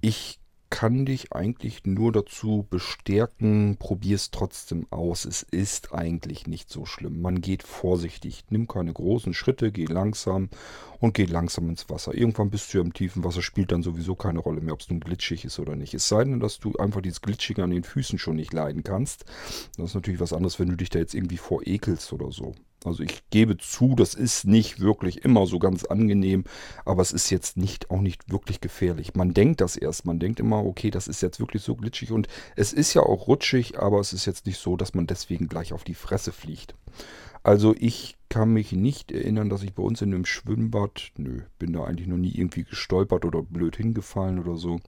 Ich 0.00 0.38
kann 0.70 1.06
dich 1.06 1.32
eigentlich 1.32 1.84
nur 1.84 2.12
dazu 2.12 2.66
bestärken, 2.68 3.76
probier 3.78 4.16
es 4.16 4.30
trotzdem 4.30 4.86
aus. 4.90 5.24
Es 5.24 5.42
ist 5.42 5.92
eigentlich 5.92 6.46
nicht 6.46 6.70
so 6.70 6.84
schlimm. 6.84 7.20
Man 7.20 7.40
geht 7.40 7.62
vorsichtig, 7.62 8.44
nimm 8.50 8.66
keine 8.66 8.92
großen 8.92 9.34
Schritte, 9.34 9.70
geh 9.70 9.84
langsam 9.84 10.48
und 11.00 11.14
geh 11.14 11.26
langsam 11.26 11.68
ins 11.70 11.88
Wasser. 11.90 12.14
Irgendwann 12.14 12.50
bist 12.50 12.72
du 12.72 12.78
ja 12.78 12.84
im 12.84 12.92
tiefen 12.92 13.24
Wasser, 13.24 13.42
spielt 13.42 13.72
dann 13.72 13.82
sowieso 13.82 14.14
keine 14.14 14.40
Rolle 14.40 14.60
mehr, 14.60 14.74
ob 14.74 14.80
es 14.80 14.90
nun 14.90 15.00
glitschig 15.00 15.44
ist 15.44 15.58
oder 15.58 15.76
nicht. 15.76 15.94
Es 15.94 16.08
sei 16.08 16.24
denn, 16.24 16.40
dass 16.40 16.58
du 16.58 16.72
einfach 16.76 17.00
dieses 17.00 17.22
Glitschige 17.22 17.62
an 17.62 17.70
den 17.70 17.84
Füßen 17.84 18.18
schon 18.18 18.36
nicht 18.36 18.52
leiden 18.52 18.82
kannst. 18.82 19.24
Das 19.76 19.90
ist 19.90 19.94
natürlich 19.94 20.20
was 20.20 20.32
anderes, 20.32 20.58
wenn 20.58 20.68
du 20.68 20.76
dich 20.76 20.90
da 20.90 20.98
jetzt 20.98 21.14
irgendwie 21.14 21.38
vorekelst 21.38 22.12
oder 22.12 22.32
so. 22.32 22.54
Also 22.84 23.02
ich 23.02 23.22
gebe 23.30 23.56
zu, 23.56 23.94
das 23.94 24.14
ist 24.14 24.44
nicht 24.44 24.78
wirklich 24.78 25.24
immer 25.24 25.46
so 25.46 25.58
ganz 25.58 25.84
angenehm, 25.84 26.44
aber 26.84 27.00
es 27.00 27.12
ist 27.12 27.30
jetzt 27.30 27.56
nicht 27.56 27.90
auch 27.90 28.00
nicht 28.00 28.30
wirklich 28.30 28.60
gefährlich. 28.60 29.14
Man 29.14 29.32
denkt 29.32 29.62
das 29.62 29.76
erst, 29.76 30.04
man 30.04 30.18
denkt 30.20 30.38
immer, 30.38 30.64
okay, 30.64 30.90
das 30.90 31.08
ist 31.08 31.22
jetzt 31.22 31.40
wirklich 31.40 31.62
so 31.62 31.76
glitschig 31.76 32.12
und 32.12 32.28
es 32.56 32.74
ist 32.74 32.92
ja 32.92 33.02
auch 33.02 33.26
rutschig, 33.26 33.78
aber 33.78 34.00
es 34.00 34.12
ist 34.12 34.26
jetzt 34.26 34.46
nicht 34.46 34.58
so, 34.58 34.76
dass 34.76 34.94
man 34.94 35.06
deswegen 35.06 35.48
gleich 35.48 35.72
auf 35.72 35.82
die 35.82 35.94
Fresse 35.94 36.30
fliegt. 36.30 36.74
Also 37.42 37.74
ich 37.78 38.16
kann 38.28 38.52
mich 38.52 38.72
nicht 38.72 39.12
erinnern, 39.12 39.48
dass 39.48 39.62
ich 39.62 39.74
bei 39.74 39.82
uns 39.82 40.02
in 40.02 40.14
einem 40.14 40.24
Schwimmbad, 40.24 41.12
nö, 41.16 41.42
bin 41.58 41.72
da 41.72 41.84
eigentlich 41.84 42.08
noch 42.08 42.16
nie 42.16 42.32
irgendwie 42.32 42.64
gestolpert 42.64 43.24
oder 43.24 43.42
blöd 43.42 43.76
hingefallen 43.76 44.38
oder 44.38 44.56
so. 44.56 44.80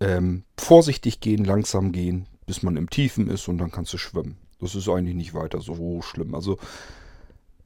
Ähm, 0.00 0.44
vorsichtig 0.56 1.20
gehen, 1.20 1.44
langsam 1.44 1.92
gehen, 1.92 2.26
bis 2.46 2.62
man 2.62 2.76
im 2.76 2.88
Tiefen 2.88 3.28
ist 3.28 3.48
und 3.48 3.58
dann 3.58 3.70
kannst 3.70 3.92
du 3.92 3.98
schwimmen. 3.98 4.38
Das 4.60 4.74
ist 4.74 4.88
eigentlich 4.88 5.14
nicht 5.14 5.34
weiter 5.34 5.60
so 5.60 6.02
schlimm. 6.02 6.34
Also, 6.34 6.58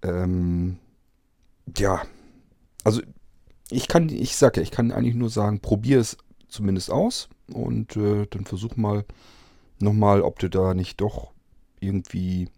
ähm, 0.02 0.78
ja, 1.76 2.02
also 2.84 3.00
ich 3.70 3.88
kann, 3.88 4.08
ich 4.08 4.36
sage 4.36 4.60
ich 4.60 4.70
kann 4.70 4.92
eigentlich 4.92 5.14
nur 5.14 5.30
sagen, 5.30 5.60
probier 5.60 6.00
es 6.00 6.16
zumindest 6.48 6.90
aus. 6.90 7.28
Und 7.52 7.96
äh, 7.96 8.26
dann 8.28 8.44
versuch 8.44 8.76
mal 8.76 9.04
nochmal, 9.78 10.22
ob 10.22 10.38
du 10.38 10.48
da 10.48 10.74
nicht 10.74 11.00
doch 11.00 11.32
irgendwie 11.80 12.48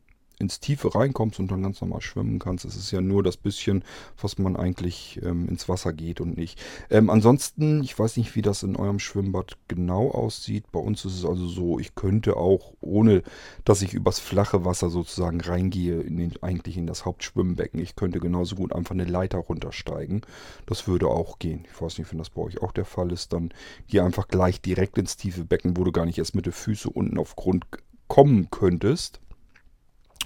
ins 0.44 0.60
Tiefe 0.60 0.94
reinkommst 0.94 1.40
und 1.40 1.50
dann 1.50 1.62
ganz 1.62 1.80
normal 1.80 2.00
schwimmen 2.00 2.38
kannst. 2.38 2.64
Es 2.64 2.76
ist 2.76 2.90
ja 2.90 3.00
nur 3.00 3.22
das 3.22 3.36
bisschen, 3.36 3.82
was 4.20 4.38
man 4.38 4.56
eigentlich 4.56 5.20
ähm, 5.22 5.48
ins 5.48 5.68
Wasser 5.68 5.92
geht 5.92 6.20
und 6.20 6.36
nicht. 6.36 6.62
Ähm, 6.90 7.10
ansonsten, 7.10 7.82
ich 7.82 7.98
weiß 7.98 8.16
nicht, 8.16 8.36
wie 8.36 8.42
das 8.42 8.62
in 8.62 8.76
eurem 8.76 8.98
Schwimmbad 8.98 9.56
genau 9.68 10.10
aussieht. 10.10 10.70
Bei 10.70 10.80
uns 10.80 11.04
ist 11.04 11.18
es 11.18 11.24
also 11.24 11.46
so, 11.48 11.78
ich 11.78 11.94
könnte 11.94 12.36
auch, 12.36 12.74
ohne 12.80 13.22
dass 13.64 13.82
ich 13.82 13.94
übers 13.94 14.18
flache 14.18 14.64
Wasser 14.64 14.90
sozusagen 14.90 15.40
reingehe, 15.40 16.00
in 16.00 16.16
den, 16.16 16.32
eigentlich 16.42 16.76
in 16.76 16.86
das 16.86 17.04
Hauptschwimmbecken, 17.04 17.80
ich 17.80 17.96
könnte 17.96 18.20
genauso 18.20 18.56
gut 18.56 18.72
einfach 18.72 18.94
eine 18.94 19.04
Leiter 19.04 19.38
runtersteigen. 19.38 20.22
Das 20.66 20.86
würde 20.86 21.08
auch 21.08 21.38
gehen. 21.38 21.66
Ich 21.72 21.80
weiß 21.80 21.98
nicht, 21.98 22.10
wenn 22.10 22.18
das 22.18 22.30
bei 22.30 22.42
euch 22.42 22.62
auch 22.62 22.72
der 22.72 22.84
Fall 22.84 23.12
ist, 23.12 23.32
dann 23.32 23.52
geh 23.88 24.00
einfach 24.00 24.28
gleich 24.28 24.60
direkt 24.60 24.98
ins 24.98 25.16
tiefe 25.16 25.44
Becken, 25.44 25.76
wo 25.76 25.84
du 25.84 25.92
gar 25.92 26.06
nicht 26.06 26.18
erst 26.18 26.34
mit 26.34 26.46
den 26.46 26.52
Füßen 26.52 26.90
unten 26.90 27.18
auf 27.18 27.36
Grund 27.36 27.66
kommen 28.08 28.48
könntest. 28.50 29.20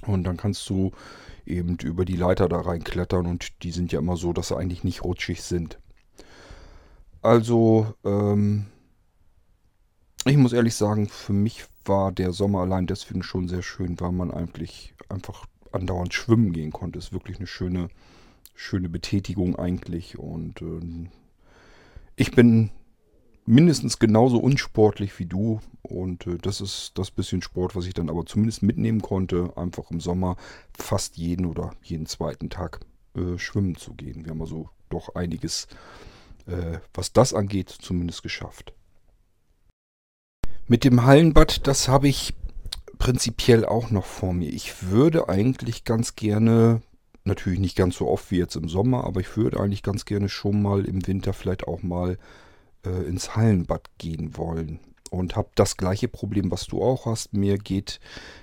Und 0.09 0.25
dann 0.25 0.37
kannst 0.37 0.69
du 0.69 0.93
eben 1.47 1.77
über 1.83 2.05
die 2.05 2.17
Leiter 2.17 2.49
da 2.49 2.61
reinklettern 2.61 3.27
und 3.27 3.63
die 3.63 3.71
sind 3.71 3.93
ja 3.93 3.99
immer 3.99 4.17
so, 4.17 4.33
dass 4.33 4.49
sie 4.49 4.57
eigentlich 4.57 4.85
nicht 4.85 5.05
rutschig 5.05 5.43
sind. 5.43 5.79
Also, 7.23 7.95
ähm, 8.05 8.67
ich 10.25 10.37
muss 10.37 10.53
ehrlich 10.53 10.75
sagen, 10.75 11.09
für 11.09 11.33
mich 11.33 11.65
war 11.85 12.13
der 12.13 12.33
Sommer 12.33 12.61
allein 12.61 12.87
deswegen 12.87 13.23
schon 13.23 13.49
sehr 13.49 13.63
schön, 13.63 13.99
weil 13.99 14.13
man 14.13 14.31
eigentlich 14.31 14.95
einfach 15.09 15.47
andauernd 15.73 16.15
schwimmen 16.15 16.53
gehen 16.53 16.73
konnte. 16.73 16.99
Ist 16.99 17.13
wirklich 17.13 17.39
eine 17.39 17.47
schöne, 17.47 17.89
schöne 18.55 18.89
Betätigung 18.89 19.57
eigentlich. 19.57 20.19
Und 20.19 20.61
ähm, 20.63 21.09
ich 22.17 22.33
bin 22.33 22.71
mindestens 23.49 23.99
genauso 23.99 24.39
unsportlich 24.39 25.19
wie 25.19 25.27
du. 25.27 25.61
Und 25.83 26.27
äh, 26.27 26.39
das 26.39 26.61
ist 26.61 26.93
das 26.95 27.11
bisschen 27.11 27.43
Sport, 27.43 27.75
was 27.75 27.87
ich 27.87 27.95
dann 27.95 28.11
aber 28.11 28.27
zumindest 28.27 28.63
mitnehmen 28.63 29.01
konnte, 29.01 29.53
einfach 29.57 29.91
im 29.91 30.01
Sommer 30.01 30.37
fast 30.77 31.17
jeden 31.17 31.47
oder 31.47 31.73
jeden 31.83 32.07
zweiten 32.07 32.51
Tag 32.51 32.81
äh, 33.15 33.39
schwimmen 33.39 33.77
zu 33.77 33.95
gehen. 33.95 34.25
Wir 34.25 34.31
haben 34.31 34.43
also 34.43 34.69
doch 34.91 35.15
einiges, 35.15 35.67
äh, 36.47 36.79
was 36.93 37.13
das 37.13 37.35
angeht, 37.35 37.71
zumindest 37.71 38.23
geschafft. 38.23 38.75
Mit 40.67 40.85
dem 40.85 41.05
Hallenbad, 41.05 41.67
das 41.67 41.89
habe 41.89 42.09
ich 42.09 42.35
prinzipiell 42.99 43.65
auch 43.65 43.91
noch 43.91 44.05
vor 44.05 44.35
mir. 44.35 44.53
Ich 44.53 44.91
würde 44.91 45.31
eigentlich 45.31 45.85
ganz 45.85 46.15
gerne, 46.15 46.83
natürlich 47.25 47.61
nicht 47.61 47.77
ganz 47.77 47.97
so 47.97 48.09
oft 48.09 48.31
wie 48.31 48.37
jetzt 48.37 48.57
im 48.57 48.69
Sommer, 48.69 49.05
aber 49.05 49.21
ich 49.21 49.35
würde 49.39 49.61
eigentlich 49.61 49.83
ganz 49.83 50.05
gerne 50.05 50.29
schon 50.29 50.61
mal 50.61 50.85
im 50.85 51.07
Winter 51.07 51.33
vielleicht 51.33 51.67
auch 51.67 51.83
mal 51.83 52.19
äh, 52.85 53.09
ins 53.09 53.37
Hallenbad 53.37 53.89
gehen 53.99 54.37
wollen. 54.37 54.81
Und 55.11 55.37
habe 55.37 55.49
das 55.55 55.79
gleiche 55.79 56.07
Problem, 56.07 56.51
was 56.51 56.67
du 56.67 56.83
auch 56.83 57.07
hast. 57.07 57.33
Mir 57.33 57.57
geht 57.57 57.99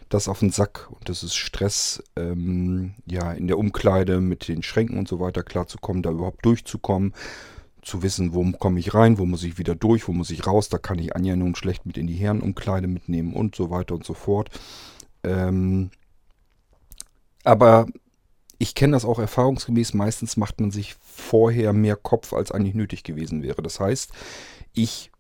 das 0.10 0.28
auf 0.28 0.40
den 0.40 0.50
Sack 0.50 0.90
und 0.90 1.10
das 1.10 1.22
ist 1.22 1.36
Stress, 1.36 2.04
ähm, 2.16 2.96
ja, 3.06 3.34
in 3.34 3.48
der 3.48 3.60
Umkleide 3.60 4.20
mit 4.20 4.48
den 4.48 4.64
Schränken 4.64 4.98
und 4.98 5.08
so 5.08 5.20
weiter 5.20 5.44
klarzukommen, 5.44 6.02
da 6.02 6.10
überhaupt 6.10 6.44
durchzukommen, 6.44 7.14
zu 7.84 8.02
wissen, 8.02 8.34
wo 8.34 8.52
komme 8.54 8.80
ich 8.80 8.96
rein, 8.96 9.20
wo 9.20 9.26
muss 9.26 9.44
ich 9.44 9.60
wieder 9.60 9.76
durch, 9.76 10.08
wo 10.08 10.12
muss 10.12 10.32
ich 10.32 10.48
raus, 10.48 10.70
da 10.70 10.80
kann 10.80 10.98
ich 10.98 11.16
Anja 11.16 11.36
nun 11.36 11.56
schlecht 11.56 11.86
mit 11.86 11.98
in 11.98 12.08
die 12.08 12.16
Herrenumkleide 12.16 12.88
mitnehmen 12.88 13.34
und 13.34 13.56
so 13.56 13.70
weiter 13.70 13.94
und 13.94 14.04
so 14.04 14.16
fort. 14.16 14.50
Ähm, 15.24 15.92
aber 17.44 17.86
ich 18.58 18.76
kenne 18.76 18.94
das 18.94 19.06
auch 19.06 19.20
erfahrungsgemäß. 19.20 19.94
Meistens 19.94 20.38
macht 20.38 20.60
man 20.62 20.72
sich 20.72 20.96
vorher 20.96 21.74
mehr 21.74 21.96
Kopf, 21.96 22.34
als 22.34 22.52
eigentlich 22.52 22.76
nötig 22.76 23.04
gewesen 23.04 23.44
wäre. 23.44 23.62
Das 23.62 23.80
heißt, 23.80 24.12
ich 24.74 25.12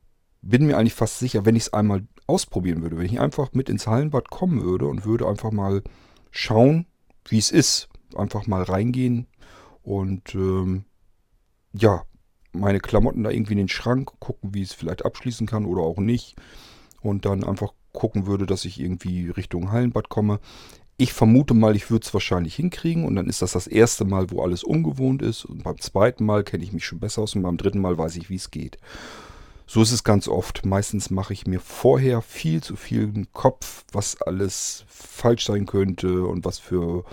bin 0.41 0.65
mir 0.65 0.77
eigentlich 0.77 0.93
fast 0.93 1.19
sicher, 1.19 1.45
wenn 1.45 1.55
ich 1.55 1.63
es 1.63 1.73
einmal 1.73 2.03
ausprobieren 2.27 2.81
würde, 2.81 2.97
wenn 2.97 3.05
ich 3.05 3.19
einfach 3.19 3.53
mit 3.53 3.69
ins 3.69 3.87
Hallenbad 3.87 4.29
kommen 4.29 4.61
würde 4.61 4.87
und 4.87 5.05
würde 5.05 5.27
einfach 5.27 5.51
mal 5.51 5.83
schauen, 6.31 6.85
wie 7.27 7.37
es 7.37 7.51
ist, 7.51 7.89
einfach 8.15 8.47
mal 8.47 8.63
reingehen 8.63 9.27
und 9.83 10.33
ähm, 10.35 10.85
ja, 11.73 12.03
meine 12.51 12.79
Klamotten 12.79 13.23
da 13.23 13.29
irgendwie 13.29 13.53
in 13.53 13.59
den 13.59 13.69
Schrank, 13.69 14.11
gucken, 14.19 14.53
wie 14.53 14.61
ich 14.61 14.69
es 14.69 14.75
vielleicht 14.75 15.05
abschließen 15.05 15.45
kann 15.45 15.65
oder 15.65 15.81
auch 15.81 15.97
nicht 15.97 16.35
und 17.01 17.25
dann 17.25 17.43
einfach 17.43 17.73
gucken 17.91 18.25
würde, 18.25 18.45
dass 18.45 18.65
ich 18.65 18.79
irgendwie 18.79 19.29
Richtung 19.29 19.71
Hallenbad 19.71 20.09
komme. 20.09 20.39
Ich 20.97 21.11
vermute 21.11 21.53
mal, 21.53 21.75
ich 21.75 21.91
würde 21.91 22.05
es 22.05 22.13
wahrscheinlich 22.13 22.55
hinkriegen 22.55 23.03
und 23.05 23.15
dann 23.15 23.27
ist 23.27 23.41
das 23.41 23.51
das 23.51 23.67
erste 23.67 24.05
Mal, 24.05 24.31
wo 24.31 24.41
alles 24.41 24.63
ungewohnt 24.63 25.21
ist. 25.21 25.43
Und 25.43 25.63
beim 25.63 25.77
zweiten 25.79 26.25
Mal 26.25 26.45
kenne 26.45 26.63
ich 26.63 26.71
mich 26.71 26.85
schon 26.85 26.99
besser 26.99 27.21
aus 27.21 27.35
und 27.35 27.41
beim 27.41 27.57
dritten 27.57 27.81
Mal 27.81 27.97
weiß 27.97 28.15
ich, 28.15 28.29
wie 28.29 28.35
es 28.35 28.49
geht. 28.49 28.77
So 29.67 29.81
ist 29.81 29.91
es 29.91 30.05
ganz 30.05 30.29
oft. 30.29 30.65
Meistens 30.65 31.09
mache 31.09 31.33
ich 31.33 31.47
mir 31.47 31.59
vorher 31.59 32.21
viel 32.21 32.63
zu 32.63 32.77
viel 32.77 33.11
im 33.13 33.31
Kopf, 33.33 33.83
was 33.91 34.21
alles 34.21 34.85
falsch 34.87 35.45
sein 35.45 35.65
könnte 35.65 36.25
und 36.25 36.45
was 36.45 36.59
für 36.59 37.03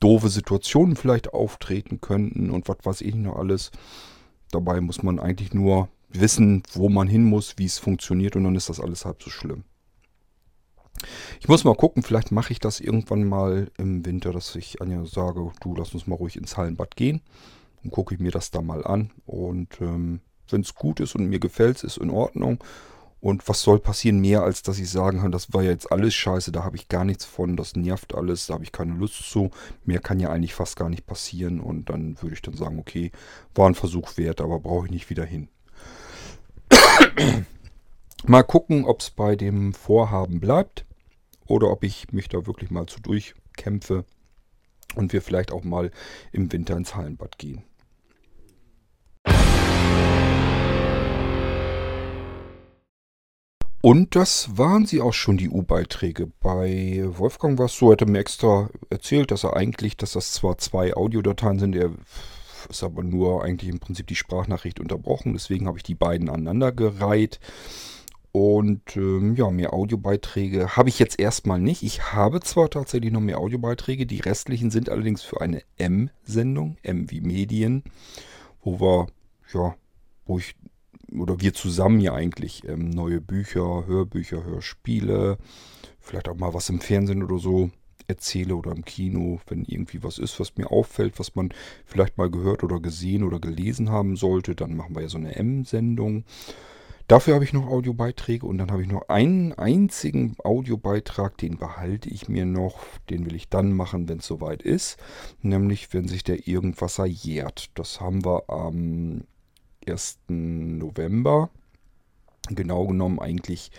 doofe 0.00 0.28
Situationen 0.28 0.94
vielleicht 0.96 1.32
auftreten 1.32 2.02
könnten 2.02 2.50
und 2.50 2.68
was 2.68 2.78
weiß 2.82 3.00
ich 3.00 3.14
noch 3.14 3.36
alles. 3.36 3.70
Dabei 4.50 4.82
muss 4.82 5.02
man 5.02 5.18
eigentlich 5.18 5.54
nur 5.54 5.88
wissen, 6.10 6.62
wo 6.74 6.90
man 6.90 7.08
hin 7.08 7.24
muss, 7.24 7.54
wie 7.56 7.64
es 7.64 7.78
funktioniert 7.78 8.36
und 8.36 8.44
dann 8.44 8.54
ist 8.54 8.68
das 8.68 8.80
alles 8.80 9.06
halb 9.06 9.22
so 9.22 9.30
schlimm. 9.30 9.64
Ich 11.40 11.48
muss 11.48 11.64
mal 11.64 11.74
gucken, 11.74 12.02
vielleicht 12.02 12.32
mache 12.32 12.52
ich 12.52 12.60
das 12.60 12.80
irgendwann 12.80 13.24
mal 13.24 13.70
im 13.76 14.04
Winter, 14.06 14.32
dass 14.32 14.54
ich 14.56 14.80
Anja 14.80 15.04
sage, 15.04 15.50
du 15.60 15.74
lass 15.74 15.94
uns 15.94 16.06
mal 16.06 16.16
ruhig 16.16 16.36
ins 16.36 16.56
Hallenbad 16.56 16.96
gehen. 16.96 17.20
Und 17.82 17.90
gucke 17.90 18.14
ich 18.14 18.20
mir 18.20 18.30
das 18.30 18.50
da 18.50 18.62
mal 18.62 18.84
an. 18.84 19.10
Und 19.26 19.80
ähm, 19.80 20.20
wenn 20.48 20.62
es 20.62 20.74
gut 20.74 21.00
ist 21.00 21.14
und 21.14 21.26
mir 21.26 21.38
gefällt, 21.38 21.84
ist 21.84 21.98
in 21.98 22.10
Ordnung. 22.10 22.62
Und 23.20 23.48
was 23.48 23.62
soll 23.62 23.78
passieren 23.78 24.20
mehr, 24.20 24.42
als 24.42 24.62
dass 24.62 24.78
ich 24.78 24.90
sagen 24.90 25.20
kann, 25.20 25.32
das 25.32 25.54
war 25.54 25.62
ja 25.62 25.70
jetzt 25.70 25.90
alles 25.90 26.14
scheiße, 26.14 26.52
da 26.52 26.62
habe 26.62 26.76
ich 26.76 26.88
gar 26.88 27.06
nichts 27.06 27.24
von, 27.24 27.56
das 27.56 27.74
nervt 27.74 28.14
alles, 28.14 28.46
da 28.46 28.52
habe 28.54 28.64
ich 28.64 28.72
keine 28.72 28.92
Lust 28.92 29.14
zu. 29.30 29.50
Mehr 29.86 30.00
kann 30.00 30.20
ja 30.20 30.28
eigentlich 30.28 30.52
fast 30.52 30.76
gar 30.76 30.90
nicht 30.90 31.06
passieren. 31.06 31.60
Und 31.60 31.88
dann 31.88 32.20
würde 32.20 32.34
ich 32.34 32.42
dann 32.42 32.54
sagen, 32.54 32.78
okay, 32.78 33.12
war 33.54 33.66
ein 33.66 33.74
Versuch 33.74 34.18
wert, 34.18 34.40
aber 34.42 34.60
brauche 34.60 34.86
ich 34.86 34.92
nicht 34.92 35.08
wieder 35.10 35.24
hin. 35.24 35.48
Mal 38.26 38.42
gucken, 38.42 38.84
ob 38.84 39.00
es 39.00 39.10
bei 39.10 39.36
dem 39.36 39.74
Vorhaben 39.74 40.40
bleibt 40.40 40.86
oder 41.46 41.70
ob 41.70 41.84
ich 41.84 42.12
mich 42.12 42.28
da 42.28 42.46
wirklich 42.46 42.70
mal 42.70 42.86
zu 42.86 43.00
durchkämpfe 43.00 44.04
und 44.94 45.12
wir 45.12 45.22
vielleicht 45.22 45.52
auch 45.52 45.64
mal 45.64 45.90
im 46.32 46.52
Winter 46.52 46.76
ins 46.76 46.94
Hallenbad 46.94 47.38
gehen. 47.38 47.64
Und 53.80 54.16
das 54.16 54.56
waren 54.56 54.86
sie 54.86 55.02
auch 55.02 55.12
schon, 55.12 55.36
die 55.36 55.50
U-Beiträge. 55.50 56.32
Bei 56.40 57.04
Wolfgang 57.04 57.58
war 57.58 57.66
es 57.66 57.76
so, 57.76 57.88
er 57.88 57.92
hatte 57.92 58.06
mir 58.06 58.18
extra 58.18 58.70
erzählt, 58.88 59.30
dass 59.30 59.44
er 59.44 59.56
eigentlich, 59.56 59.98
dass 59.98 60.12
das 60.12 60.32
zwar 60.32 60.56
zwei 60.56 60.94
Audiodateien 60.94 61.58
sind, 61.58 61.76
er 61.76 61.90
ist 62.70 62.82
aber 62.82 63.02
nur 63.02 63.44
eigentlich 63.44 63.70
im 63.70 63.80
Prinzip 63.80 64.06
die 64.06 64.14
Sprachnachricht 64.14 64.80
unterbrochen. 64.80 65.34
Deswegen 65.34 65.66
habe 65.66 65.76
ich 65.76 65.82
die 65.82 65.94
beiden 65.94 66.30
aneinandergereiht. 66.30 67.40
Und 68.36 68.96
ähm, 68.96 69.36
ja, 69.36 69.48
mehr 69.48 69.72
Audiobeiträge 69.72 70.76
habe 70.76 70.88
ich 70.88 70.98
jetzt 70.98 71.20
erstmal 71.20 71.60
nicht. 71.60 71.84
Ich 71.84 72.12
habe 72.12 72.40
zwar 72.40 72.68
tatsächlich 72.68 73.12
noch 73.12 73.20
mehr 73.20 73.38
Audiobeiträge, 73.38 74.06
die 74.06 74.18
restlichen 74.18 74.72
sind 74.72 74.88
allerdings 74.88 75.22
für 75.22 75.40
eine 75.40 75.62
M-Sendung, 75.78 76.76
M 76.82 77.12
wie 77.12 77.20
Medien, 77.20 77.84
wo 78.60 78.80
wir, 78.80 79.06
ja, 79.52 79.76
wo 80.26 80.38
ich 80.40 80.56
oder 81.16 81.40
wir 81.40 81.54
zusammen 81.54 82.00
ja 82.00 82.12
eigentlich 82.12 82.66
ähm, 82.66 82.90
neue 82.90 83.20
Bücher, 83.20 83.86
Hörbücher, 83.86 84.42
Hörspiele, 84.42 85.38
vielleicht 86.00 86.28
auch 86.28 86.34
mal 86.34 86.54
was 86.54 86.68
im 86.70 86.80
Fernsehen 86.80 87.22
oder 87.22 87.38
so 87.38 87.70
erzähle 88.08 88.56
oder 88.56 88.72
im 88.72 88.84
Kino, 88.84 89.38
wenn 89.46 89.64
irgendwie 89.64 90.02
was 90.02 90.18
ist, 90.18 90.40
was 90.40 90.56
mir 90.56 90.72
auffällt, 90.72 91.20
was 91.20 91.36
man 91.36 91.54
vielleicht 91.86 92.18
mal 92.18 92.30
gehört 92.30 92.64
oder 92.64 92.80
gesehen 92.80 93.22
oder 93.22 93.38
gelesen 93.38 93.90
haben 93.90 94.16
sollte, 94.16 94.56
dann 94.56 94.74
machen 94.74 94.96
wir 94.96 95.02
ja 95.02 95.08
so 95.08 95.18
eine 95.18 95.36
M-Sendung. 95.36 96.24
Dafür 97.06 97.34
habe 97.34 97.44
ich 97.44 97.52
noch 97.52 97.66
Audiobeiträge 97.66 98.46
und 98.46 98.56
dann 98.56 98.70
habe 98.70 98.82
ich 98.82 98.88
noch 98.88 99.08
einen 99.08 99.52
einzigen 99.52 100.36
Audiobeitrag, 100.42 101.36
den 101.36 101.58
behalte 101.58 102.08
ich 102.08 102.28
mir 102.28 102.46
noch. 102.46 102.78
Den 103.10 103.26
will 103.26 103.34
ich 103.34 103.50
dann 103.50 103.74
machen, 103.74 104.08
wenn 104.08 104.18
es 104.18 104.26
soweit 104.26 104.62
ist. 104.62 104.96
Nämlich, 105.42 105.92
wenn 105.92 106.08
sich 106.08 106.24
der 106.24 106.48
Irgendwasser 106.48 107.04
jährt. 107.04 107.70
Das 107.74 108.00
haben 108.00 108.24
wir 108.24 108.48
am 108.48 109.24
1. 109.86 110.18
November. 110.28 111.50
Genau 112.48 112.86
genommen 112.86 113.18
eigentlich, 113.18 113.70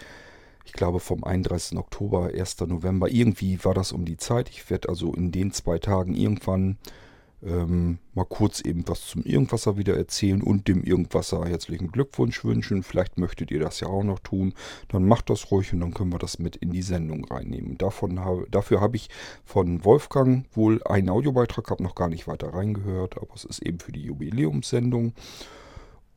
ich 0.63 0.73
glaube 0.73 0.99
vom 0.99 1.23
31. 1.23 1.79
Oktober, 1.79 2.31
1. 2.31 2.61
November. 2.61 3.09
Irgendwie 3.09 3.63
war 3.63 3.73
das 3.73 3.91
um 3.91 4.05
die 4.05 4.17
Zeit. 4.17 4.49
Ich 4.49 4.69
werde 4.69 4.89
also 4.89 5.13
in 5.13 5.31
den 5.31 5.51
zwei 5.51 5.79
Tagen 5.79 6.13
irgendwann 6.13 6.77
ähm, 7.45 7.99
mal 8.13 8.25
kurz 8.25 8.61
eben 8.61 8.87
was 8.87 9.05
zum 9.05 9.23
Irgendwasser 9.23 9.77
wieder 9.77 9.95
erzählen 9.95 10.41
und 10.41 10.67
dem 10.67 10.83
Irgendwasser 10.83 11.45
herzlichen 11.45 11.91
Glückwunsch 11.91 12.43
wünschen. 12.43 12.83
Vielleicht 12.83 13.17
möchtet 13.17 13.51
ihr 13.51 13.59
das 13.59 13.79
ja 13.79 13.87
auch 13.87 14.03
noch 14.03 14.19
tun. 14.19 14.53
Dann 14.87 15.07
macht 15.07 15.29
das 15.29 15.51
ruhig 15.51 15.71
und 15.73 15.81
dann 15.81 15.93
können 15.93 16.11
wir 16.11 16.19
das 16.19 16.39
mit 16.39 16.55
in 16.55 16.71
die 16.71 16.81
Sendung 16.81 17.25
reinnehmen. 17.25 17.77
Davon 17.77 18.19
habe, 18.19 18.47
dafür 18.49 18.81
habe 18.81 18.95
ich 18.95 19.09
von 19.43 19.85
Wolfgang 19.85 20.45
wohl 20.53 20.81
einen 20.83 21.09
Audiobeitrag, 21.09 21.69
habe 21.69 21.83
noch 21.83 21.95
gar 21.95 22.09
nicht 22.09 22.27
weiter 22.27 22.53
reingehört, 22.53 23.17
aber 23.17 23.33
es 23.35 23.45
ist 23.45 23.61
eben 23.61 23.79
für 23.79 23.91
die 23.91 24.03
Jubiläumssendung. 24.03 25.13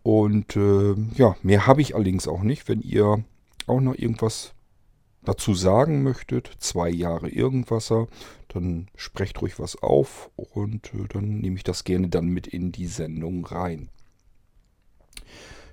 Und 0.03 0.57
äh, 0.57 0.95
ja, 1.15 1.37
mehr 1.43 1.67
habe 1.67 1.83
ich 1.83 1.95
allerdings 1.95 2.29
auch 2.29 2.43
nicht. 2.43 2.69
Wenn 2.69 2.81
ihr 2.81 3.23
auch 3.67 3.81
noch 3.81 3.95
irgendwas 3.95 4.55
dazu 5.29 5.53
sagen 5.53 6.03
möchtet, 6.03 6.51
zwei 6.59 6.89
Jahre 6.89 7.29
Irgendwasser, 7.29 8.09
dann 8.49 8.89
sprecht 8.97 9.43
ruhig 9.43 9.59
was 9.59 9.77
auf 9.83 10.31
und 10.37 10.95
äh, 10.95 11.07
dann 11.07 11.41
nehme 11.41 11.57
ich 11.57 11.65
das 11.65 11.85
gerne 11.85 12.09
dann 12.09 12.29
mit 12.29 12.47
in 12.47 12.73
die 12.73 12.87
Sendung 12.87 13.45
rein. 13.45 13.91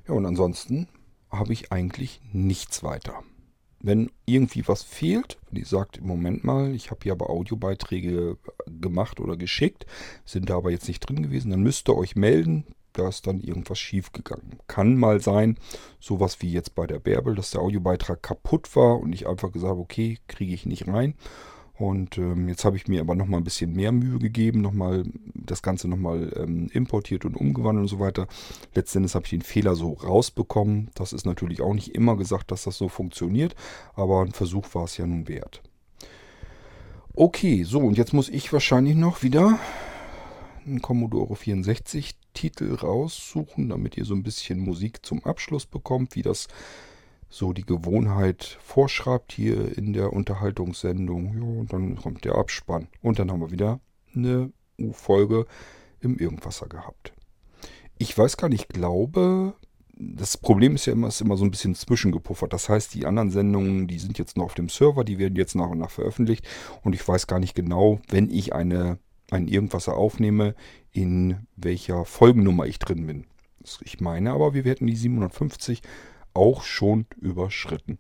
Ja, 0.10 0.14
und 0.14 0.26
ansonsten 0.26 0.90
habe 1.30 1.54
ich 1.54 1.72
eigentlich 1.72 2.20
nichts 2.34 2.84
weiter. 2.84 3.24
Wenn 3.80 4.12
irgendwie 4.26 4.68
was 4.68 4.84
fehlt, 4.84 5.38
wenn 5.50 5.62
ihr 5.62 5.66
sagt, 5.66 5.98
im 6.00 6.08
Moment 6.08 6.44
mal, 6.44 6.76
ich 6.76 6.92
habe 6.92 7.00
hier 7.04 7.14
aber 7.14 7.30
Audiobeiträge 7.30 8.38
gemacht 8.66 9.22
oder 9.22 9.38
geschickt, 9.38 9.86
sind 10.26 10.50
da 10.50 10.58
aber 10.58 10.72
jetzt 10.72 10.90
nicht 10.90 11.00
drin 11.00 11.24
gewesen, 11.24 11.52
dann 11.52 11.64
müsst 11.64 11.88
ihr 11.88 11.96
euch 11.96 12.18
melden. 12.18 12.66
Da 12.96 13.10
ist 13.10 13.28
dann 13.28 13.42
irgendwas 13.42 13.78
schief 13.78 14.12
gegangen. 14.12 14.60
Kann 14.68 14.96
mal 14.96 15.22
sein, 15.22 15.58
sowas 16.00 16.42
wie 16.42 16.52
jetzt 16.52 16.76
bei 16.76 16.88
der 16.88 17.00
Bärbel, 17.00 17.36
dass 17.36 17.52
der 17.52 17.62
Audiobeitrag 17.62 18.24
kaputt 18.24 18.76
war 18.76 19.00
und 19.00 19.14
ich 19.14 19.28
einfach 19.28 19.52
gesagt 19.52 19.72
habe, 19.72 19.82
okay, 19.82 20.18
kriege 20.28 20.54
ich 20.54 20.66
nicht 20.66 20.88
rein. 20.88 21.16
Und 21.78 22.18
ähm, 22.18 22.48
jetzt 22.48 22.64
habe 22.64 22.78
ich 22.78 22.88
mir 22.88 23.02
aber 23.02 23.16
nochmal 23.16 23.42
ein 23.42 23.44
bisschen 23.44 23.74
mehr 23.74 23.92
Mühe 23.92 24.18
gegeben, 24.18 24.62
nochmal 24.62 25.04
das 25.34 25.62
Ganze 25.62 25.90
nochmal 25.90 26.32
ähm, 26.38 26.70
importiert 26.72 27.26
und 27.26 27.36
umgewandelt 27.36 27.84
und 27.84 27.90
so 27.90 28.00
weiter. 28.00 28.28
Letztendlich 28.74 29.14
habe 29.14 29.26
ich 29.26 29.32
den 29.32 29.42
Fehler 29.42 29.76
so 29.76 29.92
rausbekommen. 29.94 30.90
Das 30.96 31.12
ist 31.12 31.26
natürlich 31.26 31.62
auch 31.62 31.74
nicht 31.74 31.94
immer 31.94 32.16
gesagt, 32.16 32.52
dass 32.52 32.64
das 32.64 32.78
so 32.78 32.88
funktioniert, 32.88 33.56
aber 33.94 34.22
ein 34.22 34.32
Versuch 34.32 34.74
war 34.74 34.86
es 34.86 34.96
ja 34.98 35.06
nun 35.06 35.28
wert. 35.28 35.62
Okay, 37.14 37.64
so 37.64 37.80
und 37.80 37.98
jetzt 37.98 38.14
muss 38.14 38.30
ich 38.30 38.52
wahrscheinlich 38.54 38.96
noch 38.96 39.22
wieder 39.22 39.60
einen 40.66 40.82
Commodore 40.82 41.36
64 41.36 42.16
Titel 42.36 42.76
raussuchen, 42.76 43.70
damit 43.70 43.98
ihr 43.98 44.06
so 44.06 44.14
ein 44.14 44.22
bisschen 44.22 44.60
Musik 44.60 45.04
zum 45.04 45.26
Abschluss 45.26 45.66
bekommt, 45.66 46.16
wie 46.16 46.22
das 46.22 46.48
so 47.30 47.52
die 47.52 47.66
Gewohnheit 47.66 48.60
vorschreibt 48.62 49.32
hier 49.32 49.76
in 49.76 49.94
der 49.94 50.14
Unterhaltungssendung. 50.14 51.34
Ja, 51.34 51.60
und 51.60 51.74
dann 51.74 51.96
kommt 51.96 52.24
der 52.24 52.36
Abspann. 52.36 52.88
Und 53.02 53.18
dann 53.18 53.32
haben 53.32 53.42
wir 53.42 53.52
wieder 53.52 53.80
eine 54.16 54.52
U-Folge 54.80 55.48
im 56.00 56.18
Irgendwasser 56.18 56.68
gehabt. 56.68 57.14
Ich 57.98 58.16
weiß 58.16 58.38
gar 58.38 58.50
nicht, 58.50 58.70
glaube, 58.70 59.56
das 59.98 60.38
Problem 60.38 60.76
ist 60.76 60.86
ja 60.86 60.94
immer, 60.94 61.08
ist 61.08 61.22
immer 61.22 61.38
so 61.38 61.46
ein 61.46 61.52
bisschen 61.52 61.76
zwischengepuffert. 61.76 62.52
Das 62.52 62.68
heißt, 62.70 62.94
die 62.94 63.06
anderen 63.06 63.32
Sendungen, 63.32 63.88
die 63.88 64.00
sind 64.00 64.18
jetzt 64.18 64.38
noch 64.38 64.46
auf 64.46 64.54
dem 64.54 64.70
Server, 64.70 65.04
die 65.04 65.18
werden 65.18 65.36
jetzt 65.36 65.56
nach 65.56 65.70
und 65.70 65.80
nach 65.80 65.90
veröffentlicht. 65.90 66.46
Und 66.84 66.94
ich 66.94 67.08
weiß 67.08 67.28
gar 67.28 67.40
nicht 67.40 67.56
genau, 67.56 68.00
wenn 68.10 68.30
ich 68.30 68.54
eine, 68.54 69.00
ein 69.32 69.48
Irgendwasser 69.48 69.96
aufnehme, 69.96 70.56
in 70.92 71.48
welcher 71.56 72.06
Folgennummer 72.06 72.66
ich 72.66 72.80
drin 72.80 73.08
bin. 73.08 73.26
Ich 73.82 74.00
meine 74.00 74.32
aber, 74.32 74.54
wir 74.54 74.66
werden 74.66 74.88
die 74.88 74.96
750 74.96 75.82
auch 76.34 76.64
schon 76.64 77.06
überschritten. 77.20 77.98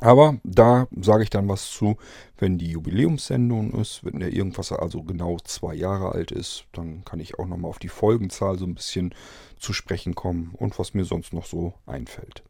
Aber 0.00 0.38
da 0.44 0.88
sage 1.00 1.22
ich 1.22 1.30
dann 1.30 1.48
was 1.48 1.70
zu, 1.70 1.96
wenn 2.36 2.58
die 2.58 2.70
Jubiläumssendung 2.70 3.72
ist, 3.80 4.04
wenn 4.04 4.20
der 4.20 4.32
irgendwas 4.32 4.70
also 4.72 5.02
genau 5.02 5.38
zwei 5.42 5.74
Jahre 5.74 6.12
alt 6.12 6.32
ist, 6.32 6.66
dann 6.72 7.04
kann 7.04 7.18
ich 7.18 7.38
auch 7.38 7.46
nochmal 7.46 7.70
auf 7.70 7.78
die 7.78 7.88
Folgenzahl 7.88 8.58
so 8.58 8.66
ein 8.66 8.74
bisschen 8.74 9.14
zu 9.58 9.72
sprechen 9.72 10.14
kommen 10.14 10.50
und 10.52 10.78
was 10.78 10.92
mir 10.92 11.04
sonst 11.04 11.32
noch 11.32 11.46
so 11.46 11.74
einfällt. 11.86 12.42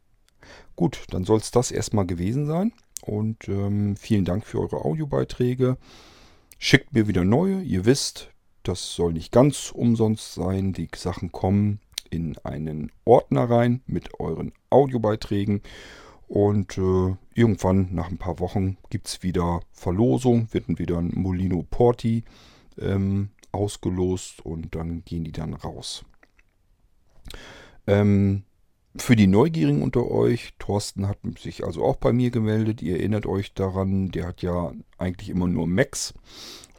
Gut, 0.75 1.05
dann 1.09 1.23
soll 1.23 1.39
es 1.39 1.51
das 1.51 1.71
erstmal 1.71 2.05
gewesen 2.05 2.47
sein 2.47 2.73
und 3.01 3.47
ähm, 3.47 3.95
vielen 3.95 4.25
Dank 4.25 4.45
für 4.45 4.59
eure 4.59 4.83
Audiobeiträge. 4.83 5.77
Schickt 6.59 6.93
mir 6.93 7.07
wieder 7.07 7.23
neue, 7.23 7.61
ihr 7.61 7.85
wisst, 7.85 8.31
das 8.63 8.95
soll 8.95 9.13
nicht 9.13 9.31
ganz 9.31 9.71
umsonst 9.71 10.33
sein, 10.33 10.73
die 10.73 10.89
Sachen 10.95 11.31
kommen 11.31 11.79
in 12.09 12.37
einen 12.39 12.91
Ordner 13.05 13.49
rein 13.49 13.81
mit 13.85 14.19
euren 14.19 14.51
Audiobeiträgen. 14.69 15.61
Und 16.27 16.77
äh, 16.77 17.15
irgendwann 17.35 17.93
nach 17.93 18.09
ein 18.09 18.17
paar 18.17 18.39
Wochen 18.39 18.77
gibt 18.89 19.07
es 19.07 19.23
wieder 19.23 19.61
Verlosung, 19.71 20.49
wird 20.51 20.67
wieder 20.79 20.97
ein 20.97 21.11
Molino 21.13 21.65
Porti 21.69 22.23
ähm, 22.77 23.29
ausgelost 23.51 24.45
und 24.45 24.75
dann 24.75 25.05
gehen 25.05 25.23
die 25.23 25.31
dann 25.31 25.53
raus. 25.53 26.03
Ähm, 27.85 28.43
für 29.01 29.15
die 29.15 29.27
Neugierigen 29.27 29.81
unter 29.81 30.09
euch, 30.09 30.53
Thorsten 30.59 31.07
hat 31.07 31.17
sich 31.39 31.63
also 31.65 31.83
auch 31.83 31.97
bei 31.97 32.13
mir 32.13 32.31
gemeldet. 32.31 32.81
Ihr 32.81 32.97
erinnert 32.97 33.25
euch 33.25 33.53
daran, 33.53 34.09
der 34.11 34.27
hat 34.27 34.41
ja 34.41 34.71
eigentlich 34.97 35.29
immer 35.29 35.47
nur 35.47 35.67
Macs. 35.67 36.13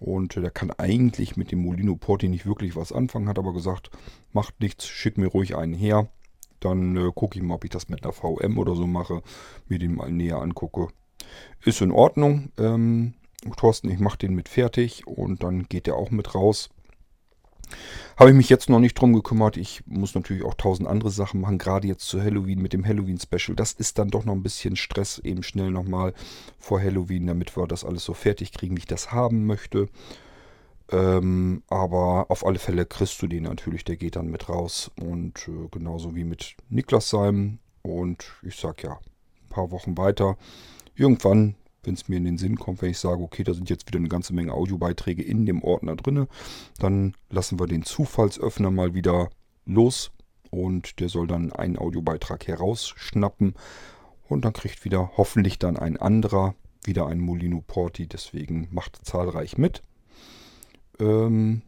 Und 0.00 0.36
der 0.36 0.50
kann 0.50 0.70
eigentlich 0.70 1.36
mit 1.36 1.50
dem 1.50 1.60
Molino 1.60 1.96
Porti 1.96 2.28
nicht 2.28 2.46
wirklich 2.46 2.76
was 2.76 2.92
anfangen, 2.92 3.28
hat 3.28 3.38
aber 3.38 3.52
gesagt, 3.52 3.90
macht 4.32 4.60
nichts, 4.60 4.86
schick 4.86 5.18
mir 5.18 5.26
ruhig 5.26 5.56
einen 5.56 5.74
her. 5.74 6.08
Dann 6.60 6.96
äh, 6.96 7.10
gucke 7.14 7.38
ich 7.38 7.44
mal, 7.44 7.54
ob 7.54 7.64
ich 7.64 7.70
das 7.70 7.88
mit 7.88 8.04
einer 8.04 8.12
VM 8.12 8.58
oder 8.58 8.74
so 8.74 8.86
mache, 8.86 9.22
mir 9.66 9.78
den 9.78 9.94
mal 9.94 10.10
näher 10.10 10.40
angucke. 10.40 10.88
Ist 11.64 11.80
in 11.80 11.90
Ordnung. 11.90 12.52
Ähm, 12.58 13.14
Thorsten, 13.56 13.90
ich 13.90 13.98
mache 13.98 14.18
den 14.18 14.34
mit 14.34 14.48
fertig 14.48 15.06
und 15.06 15.42
dann 15.42 15.64
geht 15.64 15.86
der 15.86 15.96
auch 15.96 16.10
mit 16.10 16.34
raus. 16.34 16.70
Habe 18.16 18.30
ich 18.30 18.36
mich 18.36 18.48
jetzt 18.48 18.68
noch 18.68 18.80
nicht 18.80 18.94
drum 18.94 19.12
gekümmert. 19.12 19.56
Ich 19.56 19.82
muss 19.86 20.14
natürlich 20.14 20.44
auch 20.44 20.54
tausend 20.54 20.88
andere 20.88 21.10
Sachen 21.10 21.40
machen, 21.40 21.58
gerade 21.58 21.86
jetzt 21.86 22.08
zu 22.08 22.20
Halloween 22.20 22.60
mit 22.60 22.72
dem 22.72 22.84
Halloween-Special. 22.84 23.54
Das 23.54 23.72
ist 23.72 23.98
dann 23.98 24.10
doch 24.10 24.24
noch 24.24 24.32
ein 24.32 24.42
bisschen 24.42 24.76
Stress, 24.76 25.18
eben 25.18 25.42
schnell 25.42 25.70
nochmal 25.70 26.14
vor 26.58 26.80
Halloween, 26.80 27.26
damit 27.26 27.56
wir 27.56 27.66
das 27.66 27.84
alles 27.84 28.04
so 28.04 28.14
fertig 28.14 28.52
kriegen, 28.52 28.76
wie 28.76 28.80
ich 28.80 28.86
das 28.86 29.12
haben 29.12 29.46
möchte. 29.46 29.88
Ähm, 30.90 31.62
aber 31.68 32.26
auf 32.30 32.46
alle 32.46 32.58
Fälle 32.58 32.86
kriegst 32.86 33.20
du 33.20 33.26
den 33.26 33.44
natürlich, 33.44 33.84
der 33.84 33.96
geht 33.96 34.16
dann 34.16 34.28
mit 34.28 34.48
raus. 34.48 34.90
Und 35.00 35.46
äh, 35.48 35.68
genauso 35.70 36.16
wie 36.16 36.24
mit 36.24 36.56
Niklas 36.68 37.10
Seim. 37.10 37.58
Und 37.82 38.24
ich 38.42 38.56
sag 38.56 38.82
ja, 38.82 38.92
ein 38.92 39.48
paar 39.48 39.70
Wochen 39.70 39.96
weiter. 39.96 40.36
Irgendwann 40.96 41.54
wenn 41.88 41.94
es 41.94 42.08
mir 42.08 42.16
in 42.16 42.24
den 42.24 42.38
Sinn 42.38 42.56
kommt, 42.56 42.82
wenn 42.82 42.90
ich 42.90 42.98
sage, 42.98 43.22
okay, 43.22 43.42
da 43.42 43.54
sind 43.54 43.70
jetzt 43.70 43.88
wieder 43.88 43.98
eine 43.98 44.08
ganze 44.08 44.34
Menge 44.34 44.52
Audiobeiträge 44.52 45.22
in 45.22 45.46
dem 45.46 45.64
Ordner 45.64 45.96
drin, 45.96 46.28
dann 46.78 47.14
lassen 47.30 47.58
wir 47.58 47.66
den 47.66 47.82
Zufallsöffner 47.82 48.70
mal 48.70 48.94
wieder 48.94 49.30
los 49.64 50.12
und 50.50 51.00
der 51.00 51.08
soll 51.08 51.26
dann 51.26 51.50
einen 51.52 51.78
Audiobeitrag 51.78 52.46
herausschnappen 52.46 53.54
und 54.28 54.44
dann 54.44 54.52
kriegt 54.52 54.84
wieder 54.84 55.12
hoffentlich 55.16 55.58
dann 55.58 55.76
ein 55.76 55.96
anderer 55.96 56.54
wieder 56.84 57.06
ein 57.06 57.20
Molino 57.20 57.62
Porti, 57.66 58.06
deswegen 58.06 58.68
macht 58.70 59.04
zahlreich 59.04 59.58
mit. 59.58 59.82
Ähm, 61.00 61.62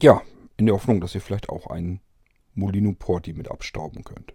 ja, 0.00 0.22
in 0.56 0.66
der 0.66 0.74
Hoffnung, 0.74 1.00
dass 1.00 1.14
ihr 1.14 1.20
vielleicht 1.20 1.48
auch 1.48 1.66
einen 1.66 2.00
Molino 2.54 2.92
Porti 2.92 3.32
mit 3.32 3.50
abstauben 3.50 4.04
könnt. 4.04 4.34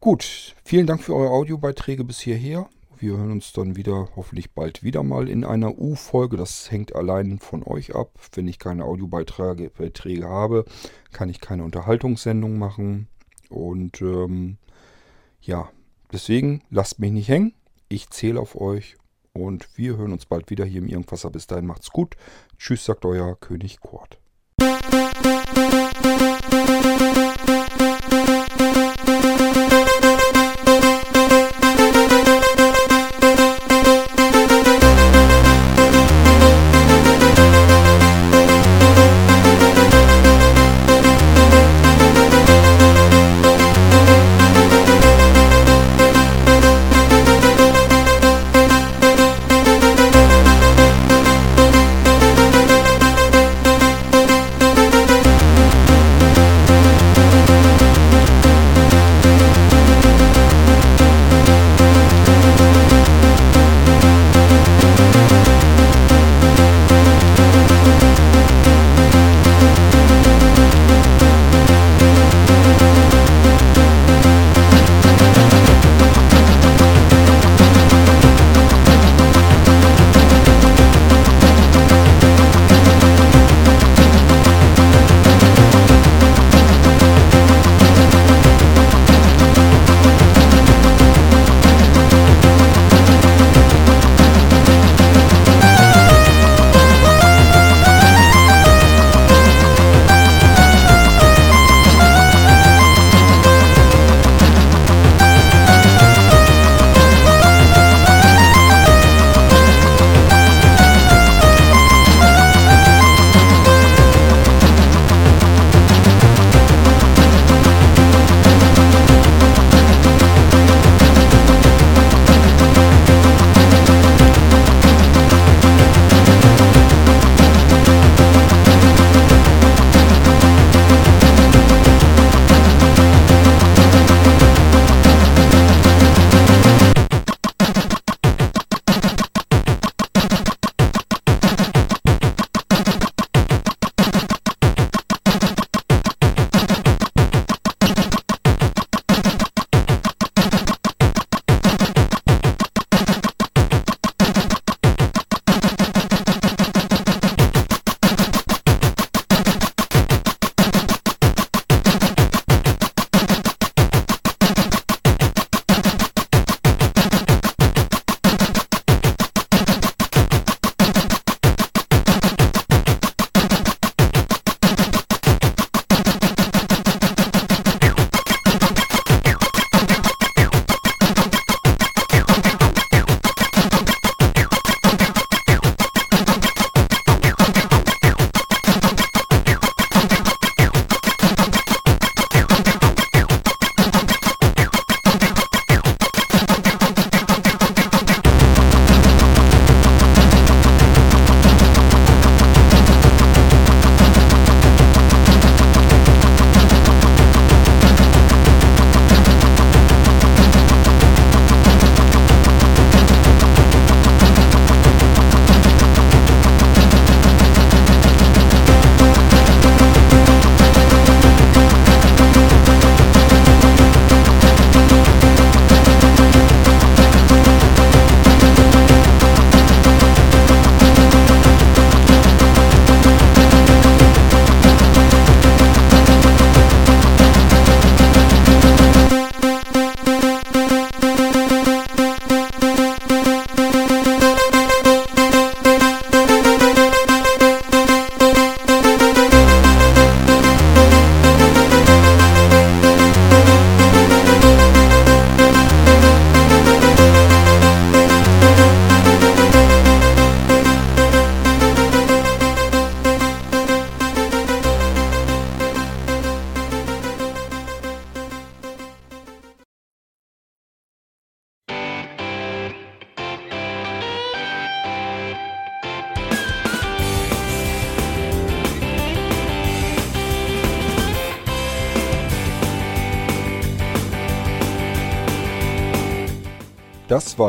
Gut, 0.00 0.54
vielen 0.64 0.86
Dank 0.86 1.02
für 1.02 1.14
eure 1.14 1.30
Audiobeiträge 1.30 2.04
bis 2.04 2.20
hierher. 2.20 2.68
Wir 3.00 3.16
hören 3.16 3.30
uns 3.30 3.52
dann 3.52 3.76
wieder, 3.76 4.08
hoffentlich 4.16 4.54
bald 4.54 4.82
wieder 4.82 5.04
mal 5.04 5.28
in 5.28 5.44
einer 5.44 5.78
U-Folge. 5.78 6.36
Das 6.36 6.68
hängt 6.72 6.96
allein 6.96 7.38
von 7.38 7.62
euch 7.62 7.94
ab. 7.94 8.10
Wenn 8.34 8.48
ich 8.48 8.58
keine 8.58 8.86
Audiobeiträge 8.86 10.28
habe, 10.28 10.64
kann 11.12 11.28
ich 11.28 11.40
keine 11.40 11.62
Unterhaltungssendung 11.62 12.58
machen. 12.58 13.06
Und 13.50 14.02
ähm, 14.02 14.58
ja, 15.40 15.70
deswegen 16.12 16.64
lasst 16.70 16.98
mich 16.98 17.12
nicht 17.12 17.28
hängen. 17.28 17.54
Ich 17.88 18.10
zähle 18.10 18.40
auf 18.40 18.60
euch 18.60 18.96
und 19.32 19.68
wir 19.76 19.96
hören 19.96 20.12
uns 20.12 20.26
bald 20.26 20.50
wieder 20.50 20.64
hier 20.64 20.80
im 20.80 20.88
Irgendwasser. 20.88 21.30
Bis 21.30 21.46
dahin 21.46 21.66
macht's 21.66 21.90
gut. 21.90 22.16
Tschüss, 22.58 22.84
sagt 22.84 23.04
euer 23.04 23.38
König 23.38 23.78
Kurt. 23.78 24.18